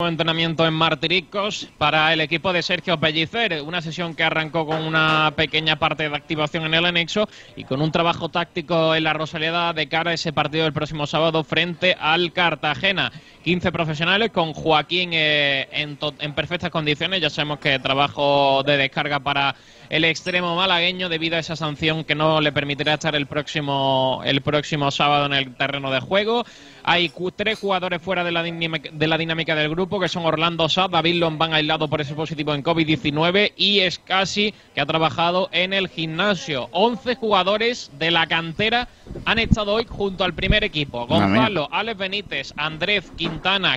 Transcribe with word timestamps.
entrenamiento 0.00 0.66
en 0.66 0.74
Martiricos 0.74 1.68
para 1.78 2.12
el 2.12 2.20
equipo 2.20 2.52
de 2.52 2.64
Sergio 2.64 2.98
Pellicer, 2.98 3.62
una 3.62 3.80
sesión 3.80 4.16
que 4.16 4.24
arrancó 4.24 4.66
con 4.66 4.82
una 4.82 5.32
pequeña 5.36 5.76
parte 5.76 6.08
de 6.08 6.16
activación 6.16 6.64
en 6.64 6.74
el 6.74 6.84
anexo 6.84 7.28
y 7.54 7.62
con 7.62 7.80
un 7.80 7.92
trabajo 7.92 8.28
táctico 8.28 8.96
en 8.96 9.04
la 9.04 9.12
Rosaleda 9.12 9.72
de 9.72 9.88
cara 9.88 10.10
a 10.10 10.14
ese 10.14 10.32
partido 10.32 10.64
del 10.64 10.72
próximo 10.72 11.06
sábado 11.06 11.44
frente 11.44 11.96
al 11.96 12.32
Cartagena. 12.32 13.12
15 13.44 13.72
profesionales 13.72 14.30
con 14.30 14.54
Joaquín 14.54 15.10
eh, 15.12 15.68
en, 15.70 15.98
en 16.18 16.32
perfectas 16.32 16.70
condiciones, 16.70 17.20
ya 17.20 17.28
sabemos 17.28 17.58
que 17.58 17.78
trabajo 17.78 18.62
de 18.64 18.78
descarga 18.78 19.20
para 19.20 19.54
el 19.90 20.04
extremo 20.04 20.56
malagueño 20.56 21.08
debido 21.08 21.36
a 21.36 21.40
esa 21.40 21.56
sanción 21.56 22.04
que 22.04 22.14
no 22.14 22.40
le 22.40 22.52
permitirá 22.52 22.94
estar 22.94 23.14
el 23.14 23.26
próximo, 23.26 24.22
el 24.24 24.40
próximo 24.40 24.90
sábado 24.90 25.26
en 25.26 25.34
el 25.34 25.54
terreno 25.54 25.90
de 25.90 26.00
juego. 26.00 26.44
Hay 26.82 27.12
tres 27.36 27.58
jugadores 27.58 28.02
fuera 28.02 28.24
de 28.24 28.32
la, 28.32 28.42
de 28.42 29.06
la 29.06 29.18
dinámica 29.18 29.54
del 29.54 29.70
grupo, 29.70 30.00
que 30.00 30.08
son 30.08 30.26
Orlando 30.26 30.68
Sá, 30.68 30.88
David 30.88 31.16
Lombán 31.16 31.54
aislado 31.54 31.88
por 31.88 32.00
ese 32.00 32.14
positivo 32.14 32.54
en 32.54 32.62
COVID-19 32.62 33.52
y 33.56 33.80
Escasi, 33.80 34.54
que 34.74 34.80
ha 34.80 34.86
trabajado 34.86 35.48
en 35.52 35.72
el 35.72 35.88
gimnasio. 35.88 36.68
11 36.72 37.14
jugadores 37.16 37.90
de 37.98 38.10
la 38.10 38.26
cantera 38.26 38.88
han 39.24 39.38
estado 39.38 39.74
hoy 39.74 39.86
junto 39.88 40.24
al 40.24 40.34
primer 40.34 40.64
equipo. 40.64 41.06
Gonzalo, 41.06 41.68
Alex 41.70 41.98
Benítez, 41.98 42.52
Andrés, 42.56 43.10
Quintana, 43.16 43.33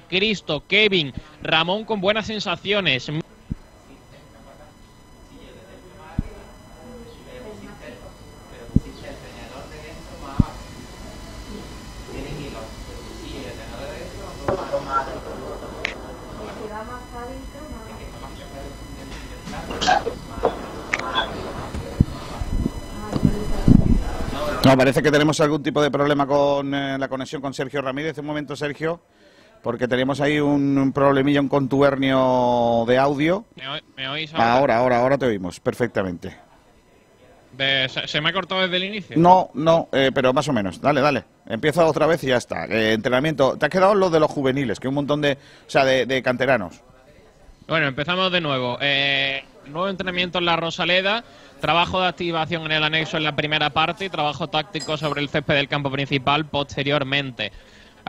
Cristo, 0.07 0.63
Kevin, 0.67 1.13
Ramón 1.41 1.85
con 1.85 2.02
buenas 2.02 2.27
sensaciones. 2.27 3.09
No, 24.67 24.76
parece 24.76 25.01
que 25.01 25.10
tenemos 25.10 25.39
algún 25.39 25.63
tipo 25.63 25.82
de 25.82 25.89
problema 25.89 26.27
con 26.27 26.73
eh, 26.73 26.98
la 26.98 27.07
conexión 27.07 27.41
con 27.41 27.54
Sergio 27.54 27.82
Ramírez. 27.82 28.17
Un 28.17 28.26
momento, 28.26 28.54
Sergio, 28.54 28.99
porque 29.62 29.88
tenemos 29.88 30.22
ahí 30.22 30.40
un, 30.40 30.91
problemilla, 30.94 31.41
un 31.41 31.50
contubernio 31.50 32.86
de 32.88 32.98
audio. 32.98 33.46
¿Me, 33.96 34.08
oís 34.08 34.34
ahora? 34.34 34.54
ahora? 34.54 34.77
Ahora, 34.77 35.00
ahora, 35.00 35.18
te 35.18 35.26
oímos 35.26 35.60
perfectamente. 35.60 36.36
¿se, 38.05 38.22
me 38.22 38.30
ha 38.30 38.34
cortado 38.34 38.62
desde 38.62 38.78
el 38.78 38.84
inicio? 38.84 39.18
No, 39.18 39.50
no, 39.54 39.90
eh, 39.91 40.12
pero 40.13 40.34
más 40.34 40.48
o 40.48 40.54
menos. 40.54 40.80
Dale, 40.80 41.02
dale. 41.02 41.24
Empieza 41.48 41.85
otra 41.85 42.05
vez 42.05 42.24
y 42.24 42.28
ya 42.28 42.38
está. 42.38 42.66
Eh, 42.66 42.94
entrenamiento. 42.94 43.58
Te 43.58 43.66
ha 43.66 43.70
quedado 43.70 43.96
lo 43.96 44.10
de 44.10 44.20
los 44.20 44.30
juveniles, 44.30 44.80
que 44.80 44.88
un 44.88 44.96
montón 44.96 45.22
de, 45.22 45.34
o 45.34 45.70
sea, 45.70 45.85
de, 45.85 46.22
canteranos. 46.22 46.82
Bueno, 47.68 47.88
empezamos 47.88 48.32
de 48.32 48.41
nuevo. 48.41 48.78
nuevo 49.66 49.90
entrenamiento 49.90 50.38
en 50.40 50.46
la 50.46 50.55
Rosaleda. 50.55 51.24
Trabajo 51.60 52.00
de 52.00 52.08
activación 52.08 52.66
en 52.66 52.74
el 52.74 52.84
anexo 52.84 53.18
en 53.18 53.24
la 53.24 53.35
primera 53.35 53.72
parte 53.72 54.05
y 54.05 54.10
trabajo 54.10 54.48
táctico 54.48 54.96
sobre 54.96 55.22
el 55.22 55.30
césped 55.30 55.55
del 55.55 55.68
campo 55.68 55.90
principal 55.91 56.46
posteriormente. 56.46 57.52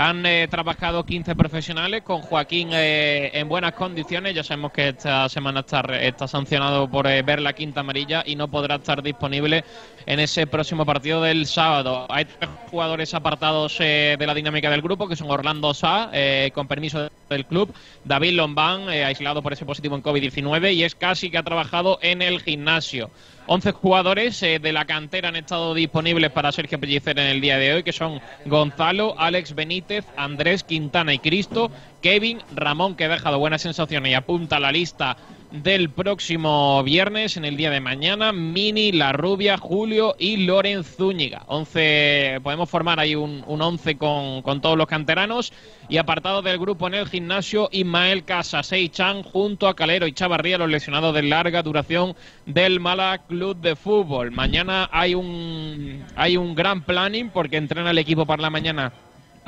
Han 0.00 0.24
eh, 0.26 0.46
trabajado 0.48 1.04
15 1.04 1.34
profesionales 1.34 2.02
con 2.02 2.22
Joaquín 2.22 2.68
eh, 2.70 3.32
en 3.34 3.48
buenas 3.48 3.72
condiciones. 3.72 4.32
Ya 4.32 4.44
sabemos 4.44 4.70
que 4.70 4.90
esta 4.90 5.28
semana 5.28 5.58
está, 5.58 5.80
está 6.00 6.28
sancionado 6.28 6.88
por 6.88 7.08
eh, 7.08 7.20
ver 7.22 7.40
la 7.40 7.52
quinta 7.52 7.80
amarilla 7.80 8.22
y 8.24 8.36
no 8.36 8.46
podrá 8.46 8.76
estar 8.76 9.02
disponible 9.02 9.64
en 10.06 10.20
ese 10.20 10.46
próximo 10.46 10.86
partido 10.86 11.20
del 11.22 11.46
sábado. 11.46 12.06
Hay 12.10 12.26
tres 12.26 12.48
jugadores 12.70 13.12
apartados 13.12 13.76
de 13.78 14.24
la 14.24 14.34
dinámica 14.34 14.70
del 14.70 14.82
grupo, 14.82 15.08
que 15.08 15.16
son 15.16 15.32
Orlando 15.32 15.74
Sá, 15.74 16.12
con 16.54 16.68
permiso 16.68 17.10
del 17.28 17.44
club, 17.44 17.74
David 18.04 18.34
Lombán, 18.34 18.88
aislado 18.88 19.42
por 19.42 19.52
ese 19.52 19.66
positivo 19.66 19.96
en 19.96 20.02
COVID-19, 20.04 20.74
y 20.74 20.84
es 20.84 20.94
casi 20.94 21.28
que 21.28 21.38
ha 21.38 21.42
trabajado 21.42 21.98
en 22.02 22.22
el 22.22 22.40
gimnasio. 22.40 23.10
11 23.50 23.72
jugadores 23.72 24.42
eh, 24.42 24.58
de 24.58 24.72
la 24.74 24.84
cantera 24.84 25.30
han 25.30 25.36
estado 25.36 25.72
disponibles 25.72 26.30
para 26.30 26.52
Sergio 26.52 26.78
Pellicer 26.78 27.18
en 27.18 27.28
el 27.28 27.40
día 27.40 27.56
de 27.56 27.72
hoy, 27.72 27.82
que 27.82 27.94
son 27.94 28.20
Gonzalo, 28.44 29.18
Alex 29.18 29.54
Benítez, 29.54 30.04
Andrés 30.18 30.64
Quintana 30.64 31.14
y 31.14 31.18
Cristo, 31.18 31.70
Kevin, 32.02 32.40
Ramón, 32.54 32.94
que 32.94 33.06
ha 33.06 33.08
dejado 33.08 33.38
buenas 33.38 33.62
sensaciones 33.62 34.12
y 34.12 34.14
apunta 34.14 34.56
a 34.56 34.60
la 34.60 34.70
lista 34.70 35.16
del 35.50 35.90
próximo 35.90 36.82
viernes, 36.84 37.36
en 37.36 37.44
el 37.44 37.56
día 37.56 37.70
de 37.70 37.80
mañana, 37.80 38.32
Mini, 38.32 38.92
La 38.92 39.12
Rubia, 39.12 39.56
Julio 39.56 40.14
y 40.18 40.38
Loren 40.38 40.84
Zúñiga. 40.84 41.44
11, 41.46 42.40
podemos 42.42 42.68
formar 42.68 43.00
ahí 43.00 43.14
un, 43.14 43.42
un 43.46 43.62
once 43.62 43.96
con, 43.96 44.42
con, 44.42 44.60
todos 44.60 44.76
los 44.76 44.86
canteranos. 44.86 45.52
Y 45.88 45.96
apartado 45.96 46.42
del 46.42 46.58
grupo 46.58 46.86
en 46.86 46.94
el 46.94 47.08
gimnasio, 47.08 47.68
Ismael 47.72 48.24
Casasei 48.24 48.88
Chan 48.90 49.22
junto 49.22 49.68
a 49.68 49.74
Calero 49.74 50.06
y 50.06 50.12
Chavarría, 50.12 50.58
los 50.58 50.68
lesionados 50.68 51.14
de 51.14 51.22
larga 51.22 51.62
duración 51.62 52.14
del 52.44 52.80
Mala 52.80 53.22
Club 53.26 53.56
de 53.56 53.74
Fútbol. 53.74 54.30
Mañana 54.30 54.88
hay 54.92 55.14
un, 55.14 56.04
hay 56.14 56.36
un 56.36 56.54
gran 56.54 56.82
planning 56.82 57.30
porque 57.30 57.56
entrena 57.56 57.90
el 57.90 57.98
equipo 57.98 58.26
para 58.26 58.42
la 58.42 58.50
mañana 58.50 58.92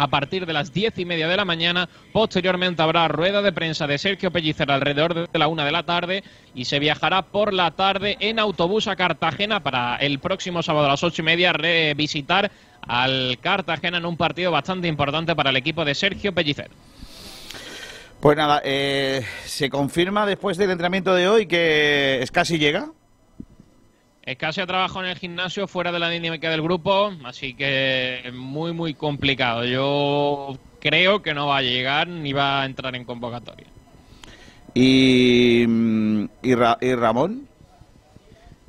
a 0.00 0.06
partir 0.06 0.46
de 0.46 0.54
las 0.54 0.72
diez 0.72 0.98
y 0.98 1.04
media 1.04 1.28
de 1.28 1.36
la 1.36 1.44
mañana. 1.44 1.86
Posteriormente 2.12 2.80
habrá 2.80 3.06
rueda 3.08 3.42
de 3.42 3.52
prensa 3.52 3.86
de 3.86 3.98
Sergio 3.98 4.30
Pellicer 4.30 4.70
alrededor 4.70 5.30
de 5.30 5.38
la 5.38 5.46
una 5.46 5.66
de 5.66 5.72
la 5.72 5.82
tarde 5.82 6.24
y 6.54 6.64
se 6.64 6.78
viajará 6.78 7.20
por 7.20 7.52
la 7.52 7.70
tarde 7.72 8.16
en 8.20 8.38
autobús 8.38 8.86
a 8.86 8.96
Cartagena 8.96 9.62
para 9.62 9.96
el 9.96 10.18
próximo 10.18 10.62
sábado 10.62 10.86
a 10.86 10.90
las 10.90 11.04
ocho 11.04 11.20
y 11.20 11.26
media 11.26 11.52
revisitar 11.52 12.50
al 12.80 13.38
Cartagena 13.42 13.98
en 13.98 14.06
un 14.06 14.16
partido 14.16 14.50
bastante 14.50 14.88
importante 14.88 15.36
para 15.36 15.50
el 15.50 15.56
equipo 15.56 15.84
de 15.84 15.94
Sergio 15.94 16.32
Pellicer. 16.32 16.70
Pues 18.20 18.38
nada, 18.38 18.62
eh, 18.64 19.22
se 19.44 19.68
confirma 19.68 20.24
después 20.24 20.56
del 20.56 20.70
entrenamiento 20.70 21.14
de 21.14 21.28
hoy 21.28 21.46
que 21.46 22.22
es 22.22 22.30
casi 22.30 22.58
llega. 22.58 22.90
Casi 24.38 24.60
ha 24.60 24.66
trabajado 24.66 25.04
en 25.04 25.10
el 25.10 25.18
gimnasio 25.18 25.66
fuera 25.66 25.92
de 25.92 25.98
la 25.98 26.08
dinámica 26.08 26.50
del 26.50 26.62
grupo, 26.62 27.12
así 27.24 27.54
que 27.54 28.30
muy, 28.32 28.72
muy 28.72 28.94
complicado. 28.94 29.64
Yo 29.64 30.58
creo 30.80 31.22
que 31.22 31.34
no 31.34 31.46
va 31.46 31.58
a 31.58 31.62
llegar 31.62 32.08
ni 32.08 32.32
va 32.32 32.62
a 32.62 32.66
entrar 32.66 32.94
en 32.96 33.04
convocatoria. 33.04 33.66
¿Y, 34.74 35.64
mm, 35.66 36.24
y, 36.42 36.54
Ramón? 36.94 37.48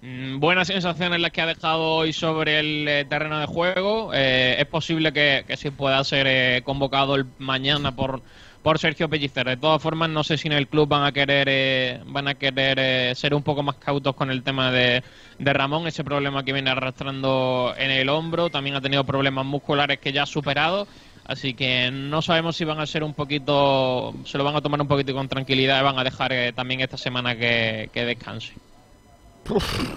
Mm, 0.01 0.39
buenas 0.39 0.67
sensaciones 0.67 1.19
las 1.19 1.31
que 1.31 1.41
ha 1.41 1.45
dejado 1.45 1.95
hoy 1.95 2.11
sobre 2.11 2.59
el 2.59 2.88
eh, 2.88 3.05
terreno 3.05 3.39
de 3.39 3.45
juego. 3.45 4.11
Eh, 4.13 4.55
es 4.59 4.66
posible 4.66 5.13
que, 5.13 5.43
que 5.47 5.57
sí 5.57 5.69
pueda 5.69 6.03
ser 6.03 6.25
eh, 6.28 6.61
convocado 6.63 7.16
el 7.16 7.25
mañana 7.38 7.95
por 7.95 8.23
por 8.61 8.79
Sergio 8.79 9.09
Pellicer. 9.09 9.47
De 9.47 9.57
todas 9.57 9.81
formas, 9.81 10.09
no 10.09 10.23
sé 10.23 10.38
si 10.38 10.47
en 10.47 10.53
el 10.53 10.67
club 10.67 10.88
van 10.88 11.03
a 11.03 11.11
querer 11.11 11.47
eh, 11.49 12.01
van 12.05 12.27
a 12.27 12.35
querer 12.35 12.77
eh, 12.79 13.16
ser 13.16 13.33
un 13.33 13.44
poco 13.44 13.63
más 13.63 13.75
cautos 13.75 14.16
con 14.16 14.29
el 14.31 14.44
tema 14.44 14.72
de, 14.72 15.03
de, 15.39 15.53
Ramón, 15.53 15.88
ese 15.88 16.03
problema 16.03 16.44
que 16.44 16.53
viene 16.53 16.69
arrastrando 16.69 17.73
en 17.77 17.91
el 17.91 18.09
hombro. 18.09 18.49
También 18.49 18.75
ha 18.75 18.81
tenido 18.81 19.03
problemas 19.03 19.45
musculares 19.45 19.99
que 19.99 20.11
ya 20.13 20.23
ha 20.23 20.27
superado. 20.27 20.88
Así 21.25 21.53
que 21.53 21.91
no 21.91 22.22
sabemos 22.22 22.55
si 22.55 22.66
van 22.66 22.79
a 22.79 22.85
ser 22.85 23.03
un 23.03 23.13
poquito, 23.13 24.13
se 24.25 24.38
lo 24.38 24.44
van 24.44 24.55
a 24.55 24.61
tomar 24.61 24.81
un 24.81 24.88
poquito 24.88 25.13
con 25.13 25.28
tranquilidad 25.28 25.79
y 25.79 25.83
van 25.83 25.99
a 25.99 26.03
dejar 26.03 26.33
eh, 26.33 26.51
también 26.51 26.81
esta 26.81 26.97
semana 26.97 27.35
que, 27.35 27.89
que 27.93 28.05
descanse 28.05 28.53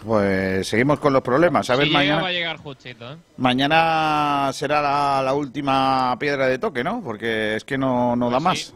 pues 0.05 0.66
seguimos 0.66 0.99
con 0.99 1.12
los 1.12 1.22
problemas. 1.22 1.69
A 1.71 1.77
ver, 1.77 1.91
mañana. 1.91 2.22
Va 2.22 2.28
a 2.28 2.32
llegar 2.32 2.56
justito, 2.56 3.12
¿eh? 3.12 3.16
Mañana 3.37 4.50
será 4.53 5.22
la, 5.22 5.34
última 5.34 6.16
piedra 6.19 6.47
de 6.47 6.59
toque, 6.59 6.82
¿no? 6.82 7.03
Porque 7.03 7.56
es 7.56 7.65
que 7.65 7.78
no, 7.78 8.16
no 8.16 8.31
da 8.31 8.38
pues 8.38 8.43
más. 8.43 8.75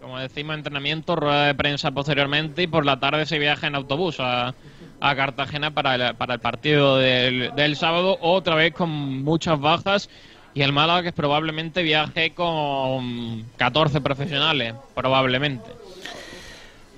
Como 0.00 0.18
decimos, 0.18 0.56
entrenamiento, 0.56 1.14
rueda 1.16 1.46
de 1.46 1.54
prensa 1.54 1.92
posteriormente 1.92 2.62
y 2.62 2.66
por 2.66 2.84
la 2.84 2.98
tarde 2.98 3.24
se 3.24 3.38
viaja 3.38 3.68
en 3.68 3.76
autobús 3.76 4.16
a, 4.18 4.54
a 5.00 5.16
Cartagena 5.16 5.72
para 5.72 5.94
el, 5.94 6.16
para 6.16 6.34
el 6.34 6.40
partido 6.40 6.96
del, 6.96 7.52
del 7.54 7.76
sábado, 7.76 8.18
otra 8.20 8.56
vez 8.56 8.74
con 8.74 8.90
muchas 9.22 9.60
bajas. 9.60 10.08
Y 10.54 10.62
el 10.62 10.72
Málaga 10.72 11.02
que 11.02 11.12
probablemente 11.12 11.82
viaje 11.82 12.34
con 12.34 13.44
14 13.56 14.02
profesionales, 14.02 14.74
probablemente. 14.94 15.70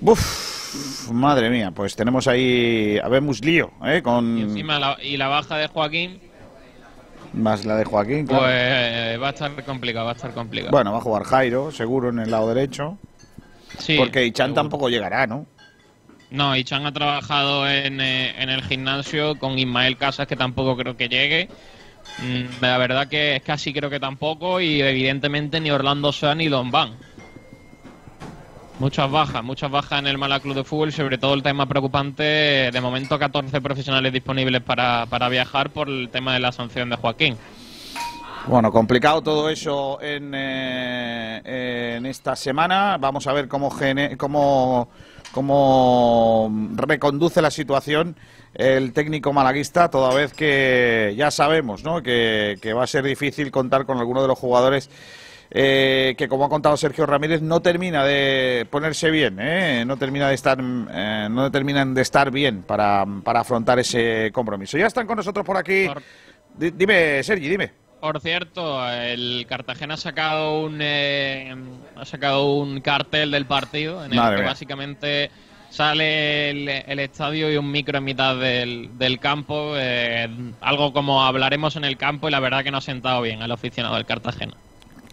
Uf, 0.01 0.64
madre 1.11 1.49
mía, 1.49 1.71
pues 1.71 1.95
tenemos 1.95 2.27
ahí, 2.27 2.97
a 3.03 3.07
ver, 3.07 3.23
lío, 3.43 3.71
¿eh? 3.85 4.01
Con... 4.01 4.37
Y 4.37 4.41
encima 4.43 4.79
la, 4.79 4.97
y 5.01 5.17
la 5.17 5.27
baja 5.27 5.57
de 5.57 5.67
Joaquín. 5.67 6.19
Más 7.33 7.65
la 7.65 7.75
de 7.75 7.85
Joaquín, 7.85 8.25
Pues 8.25 8.39
va 8.41 9.27
a 9.27 9.31
estar 9.31 9.63
complicado, 9.65 10.05
va 10.05 10.11
a 10.11 10.15
estar 10.15 10.33
complicado. 10.33 10.71
Bueno, 10.71 10.93
va 10.93 10.99
a 10.99 11.01
jugar 11.01 11.23
Jairo, 11.23 11.71
seguro, 11.71 12.09
en 12.09 12.19
el 12.19 12.31
lado 12.31 12.53
derecho. 12.53 12.97
Sí. 13.77 13.97
Porque 13.97 14.25
Ichan 14.25 14.53
tampoco 14.53 14.89
llegará, 14.89 15.27
¿no? 15.27 15.45
No, 16.31 16.55
Ichan 16.55 16.85
ha 16.85 16.93
trabajado 16.93 17.67
en, 17.69 17.99
eh, 18.01 18.41
en 18.41 18.49
el 18.49 18.61
gimnasio 18.63 19.37
con 19.37 19.59
Ismael 19.59 19.97
Casas, 19.97 20.27
que 20.27 20.35
tampoco 20.35 20.75
creo 20.77 20.95
que 20.97 21.09
llegue. 21.09 21.49
Mm, 22.19 22.61
la 22.61 22.77
verdad 22.77 23.07
que 23.07 23.35
es 23.35 23.41
casi 23.41 23.73
creo 23.73 23.89
que 23.89 23.99
tampoco, 23.99 24.61
y 24.61 24.81
evidentemente 24.81 25.59
ni 25.59 25.71
Orlando 25.71 26.11
San 26.11 26.37
ni 26.37 26.47
Don 26.47 26.71
Van. 26.71 26.95
Muchas 28.77 29.09
bajas, 29.09 29.43
muchas 29.43 29.71
bajas 29.71 29.99
en 29.99 30.07
el 30.07 30.17
Mala 30.17 30.41
Club 30.41 30.55
de 30.55 30.63
Fútbol, 30.65 30.91
sobre 30.91 31.17
todo 31.17 31.33
el 31.33 31.41
tema 31.41 31.65
preocupante, 31.65 32.23
de 32.23 32.81
momento 32.81 33.17
14 33.17 33.61
profesionales 33.61 34.11
disponibles 34.11 34.61
para, 34.61 35.05
para 35.05 35.29
viajar 35.29 35.69
por 35.69 35.87
el 35.87 36.09
tema 36.09 36.33
de 36.33 36.41
la 36.41 36.51
sanción 36.51 36.89
de 36.89 36.97
Joaquín. 36.97 37.37
Bueno, 38.47 38.71
complicado 38.71 39.23
todo 39.23 39.49
eso 39.49 39.99
en, 40.01 40.31
eh, 40.35 41.95
en 41.97 42.05
esta 42.05 42.35
semana. 42.35 42.97
Vamos 42.99 43.25
a 43.25 43.33
ver 43.33 43.47
cómo, 43.47 43.75
cómo, 45.31 46.51
reconduce 46.75 47.41
la 47.41 47.49
situación 47.49 48.15
el 48.53 48.93
técnico 48.93 49.33
malaguista, 49.33 49.89
toda 49.89 50.13
vez 50.13 50.33
que 50.33 51.15
ya 51.17 51.31
sabemos 51.31 51.83
¿no? 51.83 52.03
que, 52.03 52.73
va 52.77 52.83
a 52.83 52.87
ser 52.87 53.03
difícil 53.03 53.49
contar 53.51 53.85
con 53.85 53.97
alguno 53.97 54.21
de 54.21 54.27
los 54.27 54.37
jugadores 54.37 54.91
eh, 55.51 56.15
que, 56.17 56.27
como 56.27 56.45
ha 56.45 56.49
contado 56.49 56.77
Sergio 56.77 57.05
Ramírez, 57.05 57.41
no 57.41 57.61
termina 57.61 58.03
de 58.03 58.67
ponerse 58.69 59.09
bien, 59.11 59.37
¿eh? 59.39 59.83
no 59.85 59.97
termina 59.97 60.29
de 60.29 60.35
estar, 60.35 60.57
eh, 60.59 61.27
no 61.29 61.51
terminan 61.51 61.93
de 61.93 62.01
estar 62.01 62.31
bien 62.31 62.63
para, 62.63 63.05
para, 63.23 63.41
afrontar 63.41 63.79
ese 63.79 64.31
compromiso. 64.33 64.77
Ya 64.77 64.87
están 64.87 65.07
con 65.07 65.17
nosotros 65.17 65.45
por 65.45 65.57
aquí. 65.57 65.87
Dime, 66.57 67.23
Sergi, 67.23 67.49
dime. 67.49 67.71
Por 67.99 68.19
cierto, 68.21 68.87
el 68.91 69.45
Cartagena 69.47 69.95
ha 69.95 69.97
sacado 69.97 70.61
un 70.61 70.81
ha 70.81 72.05
sacado 72.05 72.53
un 72.53 72.81
cartel 72.81 73.31
del 73.31 73.45
partido 73.45 74.05
en 74.05 74.13
el 74.13 74.35
que 74.35 74.43
básicamente 74.43 75.31
sale 75.75 76.51
el, 76.51 76.99
estadio 76.99 77.51
y 77.51 77.57
un 77.57 77.69
micro 77.69 77.97
en 77.97 78.03
mitad 78.03 78.37
del, 78.37 79.19
campo. 79.19 79.73
Eh, 79.75 80.29
algo 80.61 80.93
como 80.93 81.23
hablaremos 81.23 81.75
en 81.75 81.83
el 81.83 81.97
campo 81.97 82.27
y 82.27 82.31
la 82.31 82.39
verdad 82.39 82.63
que 82.63 82.71
no 82.71 82.77
ha 82.77 82.81
sentado 82.81 83.21
bien 83.21 83.41
al 83.41 83.51
aficionado 83.51 83.95
del 83.95 84.05
Cartagena. 84.05 84.53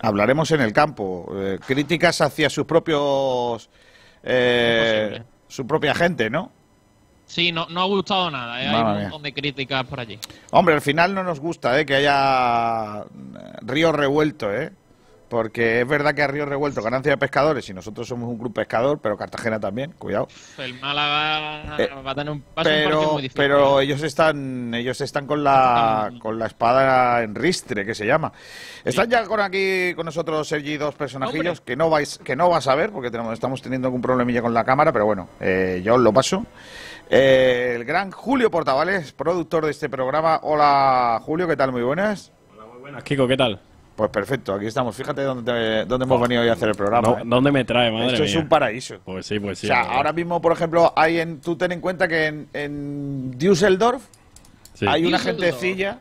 Hablaremos 0.03 0.51
en 0.51 0.61
el 0.61 0.73
campo. 0.73 1.33
Eh, 1.35 1.59
críticas 1.65 2.21
hacia 2.21 2.51
sus 2.51 2.67
propios. 2.67 3.71
Eh, 4.23 5.23
su 5.49 5.67
propia 5.67 5.95
gente, 5.95 6.29
¿no? 6.29 6.51
Sí, 7.27 7.53
no, 7.53 7.67
no 7.71 7.81
ha 7.81 7.87
gustado 7.87 8.31
nada. 8.31 8.55
Hay 8.55 8.67
un 8.69 9.03
montón 9.03 9.23
de 9.23 9.33
críticas 9.33 9.85
por 9.85 10.01
allí. 10.01 10.19
Hombre, 10.51 10.75
al 10.75 10.81
final 10.81 11.15
no 11.15 11.23
nos 11.25 11.41
gusta 11.41 11.85
que 11.85 11.95
haya 11.95 13.05
río 13.63 13.93
revuelto, 13.93 14.53
¿eh? 14.53 14.73
Porque 15.33 15.81
es 15.81 15.89
verdad 15.89 16.15
que 16.15 16.21
a 16.21 16.27
Río 16.27 16.45
Revuelto 16.45 16.83
ganancia 16.83 17.13
de 17.13 17.17
pescadores 17.17 17.67
y 17.67 17.73
nosotros 17.73 18.07
somos 18.07 18.29
un 18.29 18.37
club 18.37 18.53
pescador, 18.53 19.01
pero 19.01 19.17
Cartagena 19.17 19.59
también, 19.59 19.93
cuidado. 19.93 20.29
El 20.59 20.79
Málaga 20.79 21.75
eh, 21.79 21.89
va 22.07 22.11
a 22.11 22.15
tener 22.15 22.33
un, 22.35 22.45
pero, 22.63 23.13
muy 23.13 23.23
difícil. 23.23 23.43
Pero 23.43 23.81
ellos 23.81 24.03
están, 24.03 24.75
ellos 24.75 25.01
están 25.01 25.27
con 25.27 25.43
la, 25.43 26.13
con 26.21 26.39
la 26.39 26.45
espada 26.49 27.23
en 27.23 27.35
ristre, 27.35 27.87
que 27.87 27.95
se 27.95 28.05
llama. 28.05 28.31
Están 28.85 29.09
ya 29.09 29.25
con 29.25 29.41
aquí 29.41 29.95
con 29.95 30.05
nosotros 30.05 30.47
Sergi 30.47 30.77
dos 30.77 30.95
personajillos 30.97 31.63
que 31.63 31.77
no 31.77 31.89
vais, 31.89 32.19
que 32.19 32.37
no 32.37 32.51
vas 32.51 32.69
a 32.69 32.75
ver 32.75 32.93
porque 32.93 33.11
tenemos, 33.11 33.33
estamos 33.33 33.63
teniendo 33.63 33.89
algún 33.89 34.03
problemilla 34.03 34.43
con 34.43 34.53
la 34.53 34.65
cámara, 34.65 34.93
pero 34.93 35.07
bueno, 35.07 35.31
eh, 35.41 35.81
yo 35.83 35.95
os 35.95 36.01
lo 36.03 36.13
paso. 36.13 36.45
Eh, 37.09 37.73
el 37.77 37.87
gran 37.87 38.11
Julio 38.11 38.51
Portavales, 38.51 39.15
productor 39.15 39.65
de 39.65 39.71
este 39.71 39.89
programa. 39.89 40.41
Hola 40.43 41.23
Julio, 41.25 41.49
¿qué 41.49 41.57
tal? 41.57 41.73
Muy 41.73 41.83
buenas. 41.83 42.33
Hola, 42.53 42.67
muy 42.67 42.81
buenas. 42.83 43.03
Kiko, 43.03 43.27
¿qué 43.27 43.39
tal? 43.39 43.72
Pues 43.97 44.11
perfecto, 44.11 44.55
aquí 44.55 44.67
estamos. 44.67 44.97
Fíjate 44.97 45.23
dónde, 45.23 45.85
dónde 45.85 46.05
hemos 46.05 46.21
venido 46.21 46.43
hoy 46.43 46.49
a 46.49 46.53
hacer 46.53 46.71
el 46.71 46.75
programa. 46.75 47.21
¿eh? 47.21 47.23
¿Dónde 47.25 47.53
me 47.53 47.65
trae, 47.65 47.91
madre 47.91 48.13
Esto 48.13 48.25
es 48.25 48.35
un 48.37 48.49
paraíso. 48.49 48.97
Pues 49.05 49.27
sí, 49.27 49.39
pues 49.39 49.59
sí. 49.59 49.67
O 49.67 49.69
sea, 49.69 49.83
ahora 49.83 50.13
mismo, 50.13 50.41
por 50.41 50.53
ejemplo, 50.53 50.93
hay 50.97 51.19
en, 51.21 51.41
tú 51.41 51.57
ten 51.57 51.73
en 51.73 51.81
cuenta 51.81 52.09
que 52.09 52.27
en, 52.27 52.49
en 52.53 53.39
Düsseldorf 53.39 54.03
hay 54.87 55.05
una 55.05 55.19
gentecilla. 55.19 56.01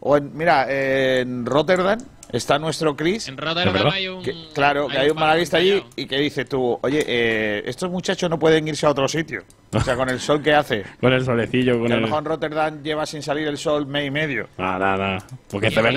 O 0.00 0.16
en, 0.16 0.36
mira, 0.36 0.66
en 0.70 1.46
Rotterdam 1.46 1.98
está 2.30 2.58
nuestro 2.58 2.96
Chris. 2.96 3.28
En 3.28 3.36
Rotterdam 3.36 3.88
hay 3.92 4.08
un. 4.08 4.22
claro, 4.54 4.88
que 4.88 4.98
hay 4.98 5.10
un 5.10 5.16
malaguista 5.16 5.56
allí 5.56 5.82
y 5.96 6.06
que 6.06 6.18
dice 6.18 6.44
tú, 6.44 6.78
oye, 6.82 7.04
eh, 7.06 7.62
estos 7.66 7.90
muchachos 7.90 8.28
no 8.30 8.38
pueden 8.38 8.68
irse 8.68 8.86
a 8.86 8.90
otro 8.90 9.08
sitio. 9.08 9.42
O 9.72 9.80
sea, 9.80 9.96
con 9.96 10.08
el 10.08 10.20
sol 10.20 10.42
que 10.42 10.54
hace. 10.54 10.84
con 11.00 11.12
el 11.12 11.24
solecillo. 11.24 11.78
Con 11.78 11.88
que 11.88 11.94
el... 11.94 12.02
mejor 12.02 12.18
en 12.20 12.24
Rotterdam 12.24 12.82
lleva 12.82 13.04
sin 13.06 13.22
salir 13.22 13.48
el 13.48 13.58
sol 13.58 13.86
mes 13.86 14.06
y 14.06 14.10
medio. 14.10 14.48
Nada, 14.56 14.96
nada. 14.96 15.18
Porque 15.50 15.70
te 15.70 15.82
ven, 15.82 15.96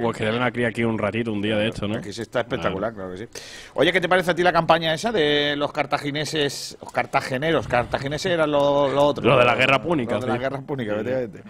pues 0.00 0.16
que 0.16 0.24
deben 0.24 0.42
aquí, 0.42 0.64
aquí 0.64 0.84
un 0.84 0.98
ratito, 0.98 1.32
un 1.32 1.40
día 1.40 1.56
de 1.56 1.68
esto, 1.68 1.86
¿no? 1.86 1.98
Aquí 1.98 2.12
sí 2.12 2.22
está 2.22 2.40
espectacular, 2.40 2.92
claro 2.92 3.12
que 3.12 3.18
sí. 3.18 3.26
Oye, 3.74 3.92
¿qué 3.92 4.00
te 4.00 4.08
parece 4.08 4.32
a 4.32 4.34
ti 4.34 4.42
la 4.42 4.52
campaña 4.52 4.92
esa 4.92 5.12
de 5.12 5.54
los 5.56 5.72
cartagineses, 5.72 6.76
los 6.80 6.92
cartageneros? 6.92 7.68
Cartagineses 7.68 8.32
eran 8.32 8.50
lo, 8.50 8.88
lo 8.88 9.02
otro. 9.04 9.24
Lo 9.24 9.38
de 9.38 9.44
la 9.44 9.54
guerra 9.54 9.80
púnica. 9.80 10.14
Lo 10.14 10.20
de 10.20 10.26
la 10.26 10.38
guerra 10.38 10.60
púnica, 10.60 10.92
efectivamente. 10.92 11.42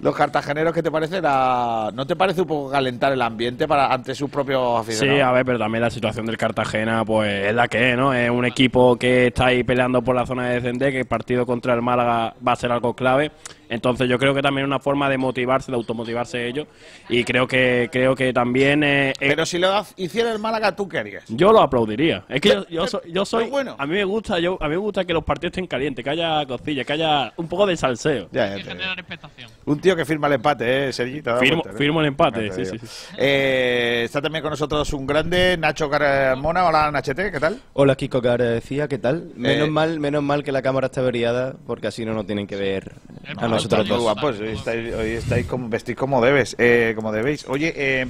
Los 0.00 0.14
cartageneros, 0.14 0.74
¿qué 0.74 0.82
te 0.82 0.90
parece? 0.90 1.20
¿No 1.22 2.06
te 2.06 2.16
parece 2.16 2.42
un 2.42 2.46
poco 2.46 2.70
calentar 2.70 3.12
el 3.12 3.22
ambiente 3.22 3.66
para 3.68 3.92
ante 3.92 4.14
sus 4.14 4.30
propios 4.30 4.80
aficionados? 4.80 5.18
Sí, 5.18 5.22
a 5.22 5.32
ver, 5.32 5.44
pero 5.44 5.58
también 5.58 5.82
la 5.82 5.90
situación 5.90 6.26
del 6.26 6.36
Cartagena, 6.36 7.04
pues 7.04 7.46
es 7.46 7.54
la 7.54 7.68
que 7.68 7.92
es, 7.92 7.96
¿no? 7.96 8.12
Es 8.12 8.28
un 8.30 8.44
equipo 8.44 8.96
que 8.96 9.28
está 9.28 9.46
ahí 9.46 9.62
peleando 9.62 10.02
por 10.02 10.14
la 10.14 10.26
zona 10.26 10.48
de 10.48 10.54
descender, 10.56 10.92
que 10.92 11.03
el 11.04 11.08
partido 11.08 11.44
contra 11.44 11.74
el 11.74 11.82
Málaga 11.82 12.34
va 12.46 12.52
a 12.52 12.56
ser 12.56 12.72
algo 12.72 12.94
clave. 12.94 13.30
Entonces 13.74 14.08
yo 14.08 14.18
creo 14.18 14.34
que 14.34 14.42
también 14.42 14.64
es 14.64 14.68
una 14.68 14.78
forma 14.78 15.08
de 15.08 15.18
motivarse, 15.18 15.70
de 15.70 15.76
automotivarse 15.76 16.46
ellos. 16.46 16.66
Y 17.08 17.24
creo 17.24 17.46
que 17.46 17.88
creo 17.90 18.14
que 18.14 18.32
también... 18.32 18.82
Eh, 18.84 19.10
eh, 19.10 19.14
Pero 19.18 19.44
si 19.44 19.58
lo 19.58 19.84
hiciera 19.96 20.32
el 20.32 20.38
Málaga, 20.38 20.74
¿tú 20.74 20.88
qué 20.88 20.98
harías? 20.98 21.24
Yo 21.28 21.52
lo 21.52 21.60
aplaudiría. 21.60 22.24
Es 22.28 22.40
que 22.40 22.50
yo, 22.50 22.68
yo, 22.68 22.86
soy... 22.86 23.00
Yo 23.06 23.24
soy 23.24 23.50
bueno. 23.50 23.76
A 23.78 23.86
mí 23.86 23.94
me 23.94 24.04
gusta 24.04 24.38
yo 24.38 24.58
a 24.60 24.64
mí 24.64 24.70
me 24.70 24.76
gusta 24.76 25.04
que 25.04 25.12
los 25.12 25.24
partidos 25.24 25.52
estén 25.52 25.66
calientes, 25.66 26.04
que 26.04 26.10
haya 26.10 26.46
cocilla, 26.46 26.84
que 26.84 26.92
haya 26.92 27.32
un 27.36 27.48
poco 27.48 27.66
de 27.66 27.76
salseo. 27.76 28.28
Ya, 28.32 28.56
expectación. 28.56 29.50
Un 29.64 29.80
tío 29.80 29.96
que 29.96 30.04
firma 30.04 30.26
el 30.26 30.34
empate, 30.34 30.88
¿eh, 30.88 30.92
Sergito? 30.92 31.36
Firmo, 31.76 32.00
el 32.00 32.06
empate, 32.06 32.52
sí, 32.52 32.64
sí, 32.64 32.76
eh, 33.16 34.02
está 34.04 34.20
también 34.20 34.42
con 34.42 34.50
nosotros 34.50 34.92
un 34.92 35.06
grande, 35.06 35.56
Nacho 35.56 35.88
Carmona. 35.88 36.66
Hola, 36.66 36.90
Nachete, 36.90 37.30
¿qué 37.30 37.40
tal? 37.40 37.60
Hola, 37.72 37.96
Kiko 37.96 38.20
García, 38.20 38.88
¿qué 38.88 38.98
tal? 38.98 39.32
Menos, 39.36 39.68
mal, 39.68 40.00
menos 40.00 40.22
mal 40.22 40.42
que 40.42 40.52
la 40.52 40.62
cámara 40.62 40.86
está 40.86 41.00
averiada, 41.00 41.54
porque 41.66 41.88
así 41.88 42.04
no 42.04 42.14
nos 42.14 42.26
tienen 42.26 42.46
que 42.46 42.56
ver 42.56 42.92
a 43.36 43.48
nosotros 43.48 43.63
dos. 43.68 44.00
guapos, 44.00 44.38
hoy 44.40 45.10
estáis, 45.10 45.46
como, 45.46 45.68
vestís 45.68 45.96
como 45.96 46.24
debes, 46.24 46.56
eh, 46.58 46.92
como 46.96 47.12
debéis. 47.12 47.46
Oye, 47.48 47.72
eh, 47.76 48.06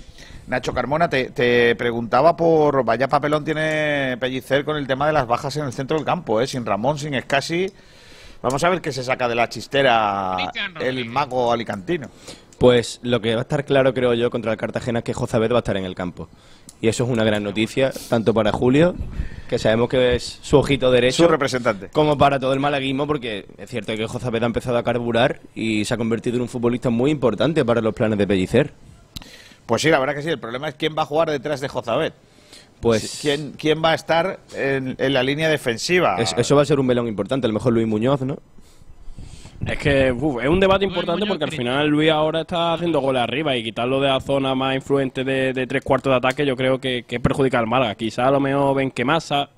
Nacho 0.47 0.75
Carmona, 0.75 1.09
te, 1.09 1.75
preguntaba 1.77 2.37
por 2.37 2.85
vaya 2.85 3.09
papelón 3.09 3.45
tiene 3.45 4.17
Pellicer 4.21 4.65
con 4.65 4.77
el 4.77 4.87
tema 4.87 5.07
de 5.07 5.13
las 5.13 5.27
bajas 5.27 5.57
en 5.57 5.65
el 5.65 5.73
centro 5.73 5.97
del 5.97 6.05
campo, 6.05 6.41
¿eh? 6.41 6.47
sin 6.47 6.67
Ramón, 6.67 6.99
sin 6.99 7.15
Escasi. 7.15 7.73
Vamos 8.43 8.63
a 8.63 8.69
ver 8.69 8.83
qué 8.83 8.93
se 8.93 9.03
saca 9.03 9.27
de 9.27 9.35
la 9.35 9.49
chistera 9.49 10.37
el 10.81 11.07
mago 11.07 11.51
alicantino. 11.51 12.09
Pues 12.59 13.01
lo 13.03 13.21
que 13.21 13.35
va 13.35 13.41
a 13.41 13.43
estar 13.43 13.65
claro, 13.65 13.95
creo 13.95 14.15
yo, 14.15 14.31
contra 14.31 14.53
el 14.53 14.59
Cartagena 14.59 15.01
es 15.01 15.05
que 15.05 15.15
Jozabed 15.15 15.51
va 15.51 15.57
a 15.57 15.59
estar 15.59 15.77
en 15.77 15.85
el 15.85 15.95
campo. 15.95 16.29
Y 16.85 16.89
eso 16.89 17.05
es 17.05 17.09
una 17.09 17.25
gran 17.25 17.43
noticia, 17.43 17.95
tanto 18.11 18.35
para 18.35 18.53
Julio, 18.53 18.95
que 19.49 19.59
sabemos 19.59 19.89
que 19.89 20.17
es 20.17 20.39
su 20.43 20.59
ojito 20.59 20.91
derecho. 20.91 21.23
Su 21.23 21.29
representante. 21.31 21.89
Como 21.89 22.19
para 22.19 22.39
todo 22.39 22.53
el 22.53 22.61
malaguismo, 22.61 23.07
porque 23.07 23.47
es 23.57 23.71
cierto 23.71 23.97
que 23.97 24.07
Jozabed 24.07 24.43
ha 24.43 24.45
empezado 24.45 24.77
a 24.77 24.83
carburar 24.83 25.41
y 25.55 25.87
se 25.87 25.95
ha 25.95 25.97
convertido 25.97 26.37
en 26.37 26.43
un 26.43 26.49
futbolista 26.51 26.91
muy 26.91 27.11
importante 27.11 27.65
para 27.65 27.81
los 27.81 27.95
planes 27.95 28.19
de 28.19 28.27
Pellicer. 28.27 28.75
Pues 29.65 29.81
sí, 29.81 29.89
la 29.89 29.99
verdad 29.99 30.15
que 30.15 30.21
sí. 30.21 30.29
El 30.29 30.39
problema 30.39 30.69
es 30.69 30.75
quién 30.75 30.95
va 30.95 31.05
a 31.05 31.07
jugar 31.07 31.31
detrás 31.31 31.63
de 31.63 31.69
Jozabed. 31.69 32.13
Pues, 32.83 33.21
¿Quién, 33.23 33.55
¿Quién 33.57 33.83
va 33.83 33.93
a 33.93 33.95
estar 33.95 34.41
en, 34.55 34.95
la 34.99 35.23
línea 35.23 35.49
defensiva? 35.49 36.17
eso 36.19 36.55
va 36.55 36.61
a 36.61 36.67
ser 36.67 36.79
un 36.79 36.85
melón 36.85 37.09
importante. 37.09 37.47
A 37.47 37.49
lo 37.49 37.55
mejor 37.55 37.73
Luis 37.73 37.87
Muñoz, 37.87 38.21
¿no? 38.21 38.41
Es 39.67 39.79
que 39.79 40.09
es 40.09 40.49
un 40.49 40.61
debate 40.61 40.85
importante 40.85 41.27
porque 41.27 41.45
al 41.45 41.51
final 41.51 41.89
Luis 41.89 42.11
ahora 42.11 42.43
está 42.43 42.75
haciendo 42.75 43.01
goles 43.01 43.23
arriba 43.23 43.57
y 43.57 43.63
quitarlo 43.63 44.01
de 44.01 44.09
la 44.09 44.21
zona 44.21 44.55
más 44.55 44.75
influente 44.75 45.25
de, 45.25 45.67
tres 45.67 45.83
cuartos 45.83 46.11
de 46.11 46.17
ataque 46.17 46.45
yo 46.45 46.57
creo 46.57 46.79
que, 46.79 47.05
que 47.05 47.21
perjudica 47.21 47.59
al 47.59 47.67
Málaga. 47.67 47.95
Quizá 47.95 48.29
a 48.29 48.31
lo 48.31 48.41
mejor 48.41 48.77
ven 48.77 48.91
que 48.91 49.05
Massa, 49.05 49.49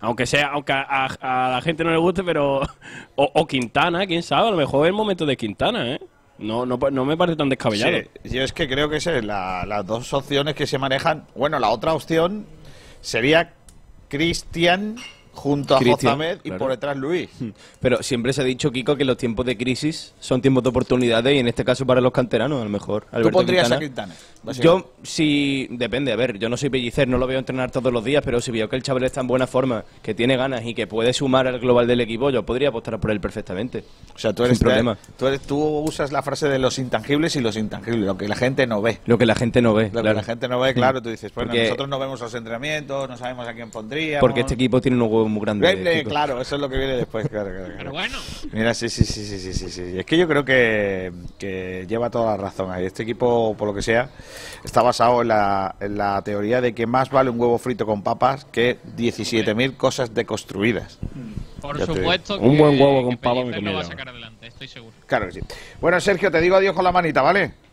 aunque 0.00 0.26
sea, 0.26 0.48
aunque 0.48 0.72
a, 0.72 1.50
la 1.50 1.60
gente 1.62 1.82
no 1.82 1.90
le 1.90 1.96
guste, 1.96 2.22
pero 2.22 2.60
o, 3.16 3.46
Quintana, 3.46 4.06
quién 4.06 4.22
sabe, 4.22 4.48
a 4.48 4.50
lo 4.52 4.56
mejor 4.56 4.86
es 4.86 4.90
el 4.90 4.94
momento 4.94 5.26
de 5.26 5.36
Quintana, 5.36 5.94
¿eh? 5.94 6.00
No, 6.38 6.66
no, 6.66 6.76
no 6.76 7.04
me 7.06 7.16
parece 7.16 7.36
tan 7.36 7.48
descabellado. 7.48 7.96
yo 8.24 8.42
es 8.42 8.52
que 8.52 8.68
creo 8.68 8.90
que 8.90 8.96
es 8.96 9.06
las 9.24 9.86
dos 9.86 10.12
opciones 10.12 10.54
que 10.54 10.66
se 10.66 10.76
manejan. 10.76 11.24
Bueno, 11.34 11.58
la 11.58 11.70
otra 11.70 11.94
opción 11.94 12.44
sería 13.00 13.54
Cristian 14.08 14.96
junto 15.36 15.76
a 15.76 15.80
Jozamed 15.84 16.38
y 16.42 16.50
por 16.52 16.70
detrás 16.70 16.96
Luis. 16.96 17.28
Hmm. 17.38 17.50
Pero 17.80 18.02
siempre 18.02 18.32
se 18.32 18.40
ha 18.40 18.44
dicho, 18.44 18.72
Kiko, 18.72 18.96
que 18.96 19.04
los 19.04 19.16
tiempos 19.16 19.46
de 19.46 19.56
crisis 19.56 20.14
son 20.18 20.40
tiempos 20.40 20.64
de 20.64 20.70
oportunidades 20.70 21.34
y 21.34 21.38
en 21.38 21.48
este 21.48 21.64
caso 21.64 21.86
para 21.86 22.00
los 22.00 22.12
canteranos, 22.12 22.60
a 22.60 22.64
lo 22.64 22.70
mejor. 22.70 23.06
¿Tú 23.22 23.30
pondrías 23.30 23.70
a 23.70 23.78
Quintana? 23.78 24.14
Yo, 24.54 24.92
sí, 25.02 25.66
depende. 25.70 26.12
A 26.12 26.16
ver, 26.16 26.38
yo 26.38 26.48
no 26.48 26.56
soy 26.56 26.70
pellicer, 26.70 27.08
no 27.08 27.18
lo 27.18 27.26
veo 27.26 27.38
entrenar 27.38 27.70
todos 27.70 27.92
los 27.92 28.04
días, 28.04 28.22
pero 28.24 28.40
si 28.40 28.50
veo 28.50 28.68
que 28.68 28.76
el 28.76 28.82
chaval 28.82 29.04
está 29.04 29.20
en 29.20 29.26
buena 29.26 29.46
forma, 29.46 29.84
que 30.02 30.14
tiene 30.14 30.36
ganas 30.36 30.64
y 30.64 30.74
que 30.74 30.86
puede 30.86 31.12
sumar 31.12 31.46
al 31.46 31.58
global 31.58 31.86
del 31.86 32.00
equipo, 32.00 32.30
yo 32.30 32.44
podría 32.44 32.68
apostar 32.68 32.98
por 32.98 33.10
él 33.10 33.20
perfectamente. 33.20 33.84
O 34.14 34.18
sea, 34.18 34.32
tú 34.32 34.44
eres 34.44 34.58
problema. 34.58 34.96
Tú, 35.18 35.26
tú 35.46 35.58
usas 35.80 36.12
la 36.12 36.22
frase 36.22 36.48
de 36.48 36.58
los 36.58 36.78
intangibles 36.78 37.36
y 37.36 37.40
los 37.40 37.56
intangibles, 37.56 38.00
lo 38.00 38.16
que 38.16 38.28
la 38.28 38.36
gente 38.36 38.66
no 38.66 38.80
ve. 38.80 38.98
Lo 39.06 39.18
que 39.18 39.26
la 39.26 39.34
gente 39.34 39.60
no 39.60 39.74
ve. 39.74 39.90
Lo 39.92 40.02
que 40.02 40.14
la 40.14 40.22
gente 40.22 40.48
no 40.48 40.60
ve, 40.60 40.74
claro, 40.74 41.02
tú 41.02 41.10
dices, 41.10 41.34
bueno, 41.34 41.52
nosotros 41.54 41.88
no 41.88 41.98
vemos 41.98 42.20
los 42.20 42.34
entrenamientos, 42.34 43.08
no 43.08 43.16
sabemos 43.16 43.48
a 43.48 43.54
quién 43.54 43.70
pondría. 43.70 44.20
Porque 44.20 44.40
este 44.40 44.54
equipo 44.54 44.80
tiene 44.80 44.96
un 44.96 45.02
muy 45.28 45.42
grande. 45.42 46.04
claro, 46.04 46.40
eso 46.40 46.54
es 46.54 46.60
lo 46.60 46.68
que 46.68 46.78
viene 46.78 46.96
después, 46.96 47.28
claro, 47.28 47.50
Pero 47.76 47.90
bueno. 47.90 48.18
Mira, 48.52 48.74
sí, 48.74 48.88
sí, 48.88 49.04
sí, 49.04 49.24
sí, 49.24 49.52
sí, 49.52 49.70
sí. 49.70 49.98
Es 49.98 50.06
que 50.06 50.16
yo 50.16 50.26
creo 50.28 50.44
que, 50.44 51.12
que 51.38 51.86
lleva 51.88 52.10
toda 52.10 52.32
la 52.32 52.36
razón 52.36 52.70
ahí. 52.70 52.84
Este 52.86 53.02
equipo, 53.02 53.54
por 53.56 53.68
lo 53.68 53.74
que 53.74 53.82
sea, 53.82 54.10
está 54.64 54.82
basado 54.82 55.22
en 55.22 55.28
la, 55.28 55.76
en 55.80 55.98
la 55.98 56.22
teoría 56.22 56.60
de 56.60 56.74
que 56.74 56.86
más 56.86 57.10
vale 57.10 57.30
un 57.30 57.40
huevo 57.40 57.58
frito 57.58 57.86
con 57.86 58.02
papas 58.02 58.44
que 58.44 58.78
17.000 58.96 59.76
cosas 59.76 60.14
deconstruidas. 60.14 60.98
Por 61.60 61.84
supuesto 61.84 62.38
que, 62.38 62.44
un 62.44 62.58
buen 62.58 62.80
huevo 62.80 63.04
con 63.04 63.16
papas 63.16 63.62
lo 63.62 63.74
va 63.74 63.80
a 63.80 63.84
sacar 63.84 64.08
adelante, 64.08 64.46
estoy 64.46 64.68
seguro. 64.68 64.94
Claro 65.06 65.26
que 65.26 65.32
sí. 65.32 65.40
Bueno, 65.80 66.00
Sergio, 66.00 66.30
te 66.30 66.40
digo 66.40 66.56
adiós 66.56 66.74
con 66.74 66.84
la 66.84 66.92
manita, 66.92 67.22
¿vale? 67.22 67.65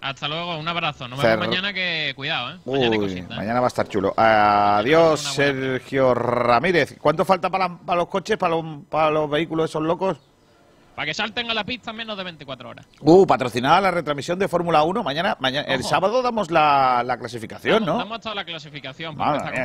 Hasta 0.00 0.28
luego, 0.28 0.58
un 0.58 0.66
abrazo. 0.66 1.08
Nos 1.08 1.22
vemos 1.22 1.46
mañana 1.46 1.72
que 1.72 2.12
cuidado, 2.16 2.52
¿eh? 2.52 2.58
Mañana, 2.64 2.96
Uy, 2.96 3.22
mañana 3.22 3.60
va 3.60 3.66
a 3.66 3.68
estar 3.68 3.88
chulo. 3.88 4.14
Adiós, 4.16 5.20
Sergio 5.20 6.14
Ramírez. 6.14 6.96
¿Cuánto 7.00 7.24
falta 7.24 7.50
para, 7.50 7.78
para 7.78 7.98
los 7.98 8.08
coches, 8.08 8.38
para 8.38 8.54
los, 8.56 8.64
para 8.88 9.10
los 9.10 9.28
vehículos 9.28 9.70
esos 9.70 9.82
locos? 9.82 10.18
Para 11.00 11.12
que 11.12 11.14
salten 11.14 11.50
a 11.50 11.54
la 11.54 11.64
pista 11.64 11.92
en 11.92 11.96
menos 11.96 12.14
de 12.14 12.24
24 12.24 12.68
horas. 12.68 12.86
Uh, 13.00 13.26
patrocinada 13.26 13.80
la 13.80 13.90
retransmisión 13.90 14.38
de 14.38 14.48
Fórmula 14.48 14.82
1. 14.82 15.02
Mañana, 15.02 15.34
mañana 15.40 15.66
el 15.72 15.82
sábado 15.82 16.20
damos 16.20 16.50
la, 16.50 17.16
clasificación, 17.18 17.86
¿no? 17.86 17.96
Damos 17.96 18.20
toda 18.20 18.34
la 18.34 18.44
clasificación. 18.44 19.16